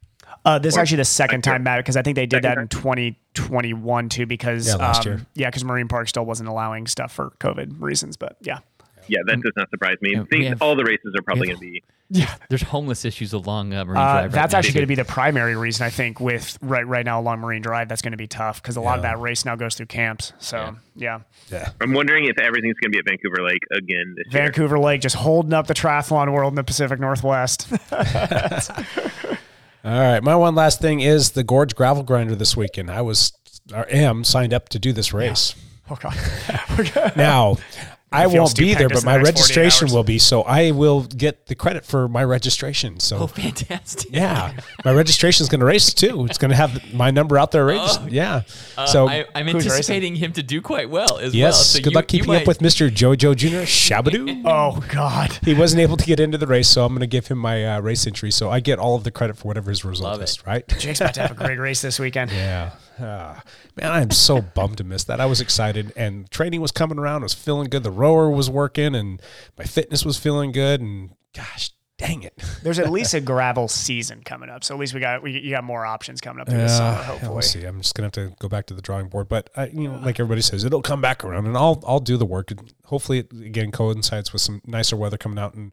Uh, 0.45 0.57
this 0.59 0.73
is 0.73 0.77
actually 0.77 0.97
the 0.97 1.05
second 1.05 1.43
time, 1.43 1.63
Matt, 1.63 1.79
because 1.79 1.97
I 1.97 2.01
think 2.01 2.15
they 2.15 2.25
did 2.25 2.43
that 2.43 2.57
in 2.57 2.67
2021 2.69 4.09
too, 4.09 4.25
because 4.25 4.67
Yeah, 4.67 4.75
last 4.75 5.05
um, 5.05 5.13
year. 5.13 5.25
yeah, 5.35 5.47
because 5.49 5.63
Marine 5.65 5.87
Park 5.87 6.07
still 6.07 6.25
wasn't 6.25 6.49
allowing 6.49 6.87
stuff 6.87 7.11
for 7.11 7.31
COVID 7.39 7.75
reasons. 7.81 8.15
But 8.17 8.37
yeah, 8.41 8.59
Yeah, 9.07 9.19
that 9.25 9.41
does 9.41 9.53
not 9.55 9.69
surprise 9.69 9.97
me. 10.01 10.11
Yeah, 10.13 10.21
we 10.21 10.25
Think 10.27 10.45
have- 10.45 10.61
all 10.61 10.75
the 10.75 10.85
races 10.85 11.13
are 11.17 11.21
probably 11.21 11.47
going 11.47 11.59
to 11.59 11.61
be. 11.65 11.83
Yeah, 12.11 12.33
There's 12.49 12.63
homeless 12.63 13.05
issues 13.05 13.33
along 13.33 13.71
uh, 13.71 13.85
Marine 13.85 13.97
uh, 13.97 14.01
Drive. 14.01 14.23
right 14.23 14.31
that's 14.31 14.53
now, 14.53 14.57
actually 14.59 14.73
going 14.73 14.83
to 14.83 14.87
be 14.87 14.95
the 14.95 15.05
primary 15.05 15.55
reason 15.55 15.85
I 15.85 15.91
think 15.91 16.19
with 16.19 16.57
right 16.59 16.87
right 16.87 17.05
now 17.05 17.19
along 17.19 17.39
Marine 17.39 17.61
Drive. 17.61 17.87
That's 17.87 18.01
going 18.01 18.13
to 18.13 18.17
be 18.17 18.25
tough 18.25 18.59
because 18.63 18.77
a 18.77 18.81
lot 18.81 18.97
of 18.97 19.03
that 19.03 19.19
race 19.19 19.45
now 19.45 19.55
goes 19.55 19.75
through 19.75 19.85
camps. 19.85 20.33
So 20.39 20.75
yeah, 20.95 21.19
Yeah. 21.51 21.69
I'm 21.79 21.93
wondering 21.93 22.25
if 22.25 22.39
everything's 22.39 22.77
going 22.79 22.91
to 22.91 22.95
be 22.95 22.97
at 22.97 23.05
Vancouver 23.05 23.43
Lake 23.43 23.61
again 23.71 24.15
this 24.17 24.33
year. 24.33 24.41
Vancouver 24.45 24.79
Lake 24.79 25.01
just 25.01 25.17
holding 25.17 25.53
up 25.53 25.67
the 25.67 25.75
triathlon 25.75 26.33
world 26.33 26.51
in 26.53 26.55
the 26.55 26.63
Pacific 26.63 26.99
Northwest. 26.99 27.67
All 29.83 29.91
right. 29.99 30.21
My 30.21 30.35
one 30.35 30.55
last 30.55 30.81
thing 30.81 30.99
is 30.99 31.31
the 31.31 31.43
Gorge 31.43 31.75
Gravel 31.75 32.03
Grinder 32.03 32.35
this 32.35 32.55
weekend. 32.57 32.91
I 32.91 33.01
was, 33.01 33.31
or 33.73 33.85
am 33.89 34.23
signed 34.23 34.53
up 34.53 34.69
to 34.69 34.79
do 34.79 34.91
this 34.91 35.13
race. 35.13 35.55
oh 35.89 35.97
god. 35.99 36.15
Now, 37.15 37.57
I 38.11 38.25
won't 38.27 38.57
be 38.57 38.73
there, 38.73 38.87
but 38.89 38.97
in 38.97 39.01
the 39.01 39.05
my 39.05 39.17
registration 39.17 39.89
will 39.91 40.03
be. 40.03 40.17
So 40.17 40.41
I 40.41 40.71
will 40.71 41.03
get 41.03 41.45
the 41.45 41.53
credit 41.55 41.85
for 41.85 42.07
my 42.07 42.23
registration. 42.23 42.99
So 42.99 43.17
Oh, 43.19 43.27
fantastic. 43.27 44.09
yeah, 44.11 44.53
my 44.83 44.93
registration 44.93 45.43
is 45.43 45.49
going 45.49 45.59
to 45.59 45.65
race 45.65 45.93
too. 45.93 46.25
It's 46.25 46.37
going 46.39 46.49
to 46.49 46.55
have 46.57 46.93
my 46.93 47.11
number 47.11 47.37
out 47.37 47.51
there. 47.51 47.65
Race. 47.65 47.97
yeah. 48.07 48.41
Uh, 48.77 48.85
so 48.87 49.07
I, 49.07 49.25
I'm 49.35 49.45
Who's 49.45 49.55
racing? 49.65 49.71
anticipating 49.71 50.15
him 50.15 50.33
to 50.33 50.43
do 50.43 50.61
quite 50.61 50.89
well 50.89 51.17
as 51.19 51.33
well. 51.33 51.35
yes, 51.35 51.67
So 51.71 51.79
good 51.79 51.91
you- 51.91 51.95
luck 51.95 52.07
keeping 52.07 52.27
might- 52.29 52.41
up 52.41 52.47
with 52.47 52.59
Mr. 52.59 52.89
Jojo 52.89 53.35
Jr. 53.35 53.65
Shabadoo. 53.67 54.41
oh 54.45 54.83
god. 54.89 55.37
He 55.43 55.53
wasn't 55.53 55.81
able 55.81 55.97
to 55.97 56.05
get 56.05 56.19
into 56.19 56.37
the 56.37 56.47
race, 56.47 56.67
so 56.67 56.83
I'm 56.85 56.93
going 56.93 57.01
to 57.01 57.07
give 57.07 57.27
him 57.27 57.37
my 57.37 57.75
uh, 57.75 57.79
race 57.81 58.07
entry. 58.07 58.31
So 58.31 58.49
I 58.49 58.59
get 58.59 58.79
all 58.79 58.95
of 58.95 59.03
the 59.03 59.11
credit 59.11 59.37
for 59.37 59.47
whatever 59.47 59.69
his 59.69 59.85
result 59.85 60.13
Love 60.13 60.21
is. 60.23 60.37
it. 60.37 60.47
Right? 60.47 60.67
Jake's 60.79 61.01
about 61.01 61.13
to 61.15 61.21
have 61.21 61.31
a 61.31 61.33
great 61.45 61.59
race 61.59 61.81
this 61.81 61.99
weekend. 61.99 62.31
Yeah. 62.31 62.71
Ah, 63.01 63.43
man, 63.75 63.91
I'm 63.91 64.11
so 64.11 64.41
bummed 64.41 64.77
to 64.77 64.83
miss 64.83 65.03
that. 65.05 65.19
I 65.19 65.25
was 65.25 65.41
excited 65.41 65.93
and 65.95 66.29
training 66.31 66.61
was 66.61 66.71
coming 66.71 66.99
around. 66.99 67.21
I 67.21 67.25
was 67.25 67.33
feeling 67.33 67.69
good. 67.69 67.83
The 67.83 67.91
rower 67.91 68.29
was 68.29 68.49
working 68.49 68.95
and 68.95 69.21
my 69.57 69.63
fitness 69.63 70.05
was 70.05 70.17
feeling 70.17 70.51
good. 70.51 70.81
And 70.81 71.11
gosh, 71.33 71.71
dang 71.99 72.23
it. 72.23 72.33
There's 72.63 72.79
at 72.79 72.89
least 72.89 73.13
a 73.13 73.21
gravel 73.21 73.67
season 73.67 74.23
coming 74.23 74.49
up, 74.49 74.63
so 74.63 74.73
at 74.73 74.79
least 74.79 74.93
we 74.93 74.99
got 74.99 75.21
we 75.21 75.39
you 75.39 75.51
got 75.51 75.63
more 75.63 75.85
options 75.85 76.21
coming 76.21 76.41
up 76.41 76.49
through 76.49 76.57
the 76.57 76.69
summer. 76.69 76.97
yeah, 76.97 77.03
Hopefully, 77.03 77.31
we'll 77.31 77.41
see. 77.41 77.63
I'm 77.63 77.81
just 77.81 77.93
gonna 77.93 78.07
have 78.07 78.13
to 78.13 78.33
go 78.39 78.47
back 78.47 78.65
to 78.67 78.73
the 78.73 78.81
drawing 78.81 79.09
board, 79.09 79.27
but 79.29 79.49
I, 79.55 79.67
you 79.67 79.89
know, 79.89 79.99
like 79.99 80.19
everybody 80.19 80.41
says, 80.41 80.63
it'll 80.63 80.81
come 80.81 81.01
back 81.01 81.23
around, 81.23 81.45
and 81.45 81.55
I'll 81.55 81.83
I'll 81.85 81.99
do 81.99 82.17
the 82.17 82.25
work. 82.25 82.49
And 82.51 82.73
hopefully, 82.85 83.19
it 83.19 83.31
again 83.33 83.71
coincides 83.71 84.33
with 84.33 84.41
some 84.41 84.61
nicer 84.65 84.95
weather 84.95 85.17
coming 85.17 85.37
out, 85.37 85.53
and 85.53 85.71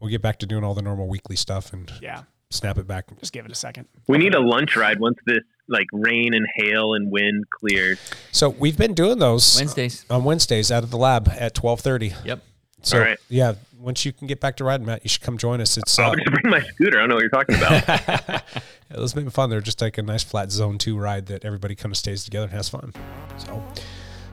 we'll 0.00 0.10
get 0.10 0.22
back 0.22 0.38
to 0.38 0.46
doing 0.46 0.64
all 0.64 0.74
the 0.74 0.82
normal 0.82 1.08
weekly 1.08 1.36
stuff 1.36 1.72
and 1.72 1.92
yeah. 2.00 2.22
snap 2.50 2.78
it 2.78 2.86
back. 2.86 3.06
Just 3.18 3.32
give 3.32 3.44
it 3.44 3.52
a 3.52 3.56
second. 3.56 3.88
We 4.08 4.18
need 4.18 4.34
a 4.34 4.40
lunch 4.40 4.76
ride 4.76 5.00
once 5.00 5.18
this 5.26 5.42
like 5.68 5.86
rain 5.92 6.34
and 6.34 6.46
hail 6.56 6.94
and 6.94 7.10
wind 7.10 7.44
clears. 7.50 7.98
So 8.32 8.50
we've 8.50 8.76
been 8.76 8.94
doing 8.94 9.18
those 9.18 9.56
Wednesdays. 9.56 10.04
on 10.10 10.24
Wednesdays 10.24 10.70
out 10.70 10.82
of 10.82 10.90
the 10.90 10.98
lab 10.98 11.28
at 11.38 11.54
12:30. 11.54 12.14
Yep. 12.24 12.42
So 12.82 12.98
All 12.98 13.04
right. 13.04 13.18
yeah, 13.30 13.54
once 13.80 14.04
you 14.04 14.12
can 14.12 14.26
get 14.26 14.40
back 14.40 14.56
to 14.56 14.64
riding, 14.64 14.84
Matt, 14.86 15.02
you 15.04 15.08
should 15.08 15.22
come 15.22 15.38
join 15.38 15.60
us. 15.60 15.78
It's 15.78 15.98
uh, 15.98 16.02
I'll 16.02 16.14
just 16.14 16.30
bring 16.30 16.50
my 16.50 16.60
scooter. 16.60 16.98
I 16.98 17.06
don't 17.06 17.08
know 17.08 17.14
what 17.14 17.22
you're 17.22 17.30
talking 17.30 17.54
about. 17.56 18.42
it 18.90 18.98
was 18.98 19.14
been 19.14 19.30
fun. 19.30 19.48
They're 19.48 19.62
just 19.62 19.80
like 19.80 19.96
a 19.96 20.02
nice 20.02 20.22
flat 20.22 20.50
zone 20.52 20.76
two 20.76 20.98
ride 20.98 21.26
that 21.26 21.44
everybody 21.44 21.74
kind 21.74 21.92
of 21.92 21.96
stays 21.96 22.24
together 22.24 22.44
and 22.44 22.52
has 22.52 22.68
fun. 22.68 22.92
So, 23.38 23.52
all 23.52 23.64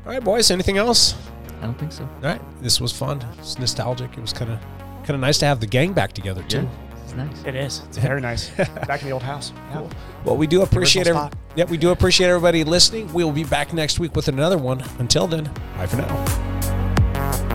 right, 0.06 0.24
boys. 0.24 0.52
Anything 0.52 0.78
else? 0.78 1.16
I 1.62 1.66
don't 1.66 1.80
think 1.80 1.91
so. 1.94 2.03
All 2.03 2.22
right, 2.24 2.41
this 2.62 2.82
was 2.82 2.91
fun. 2.91 3.26
It's 3.40 3.58
nostalgic. 3.58 4.12
It 4.18 4.22
was 4.22 4.34
kind 4.34 4.52
of 4.52 4.60
kind 4.99 5.12
of 5.12 5.20
nice 5.20 5.38
to 5.40 5.45
have 5.45 5.60
the 5.62 5.68
gang 5.68 5.94
back 5.94 6.12
together 6.12 6.44
too. 6.44 6.64
Yeah. 6.64 6.91
It's 7.12 7.18
nice. 7.18 7.46
It 7.46 7.56
is. 7.56 7.82
It's 7.90 7.98
very 7.98 8.22
nice. 8.22 8.50
Back 8.88 9.02
in 9.02 9.08
the 9.08 9.12
old 9.12 9.24
house. 9.24 9.52
Yeah. 9.72 9.88
Well, 10.24 10.38
we 10.38 10.48
do 10.48 10.62
appreciate 10.62 11.08
every, 11.08 11.30
yeah, 11.56 11.66
we 11.66 11.78
do 11.78 11.92
appreciate 11.92 12.28
everybody 12.28 12.64
listening. 12.64 13.12
We'll 13.12 13.34
be 13.34 13.44
back 13.44 13.74
next 13.74 14.00
week 14.00 14.16
with 14.16 14.28
another 14.28 14.58
one. 14.58 14.82
Until 15.00 15.28
then, 15.28 15.52
bye 15.76 15.88
for 15.88 15.98
now. 15.98 17.48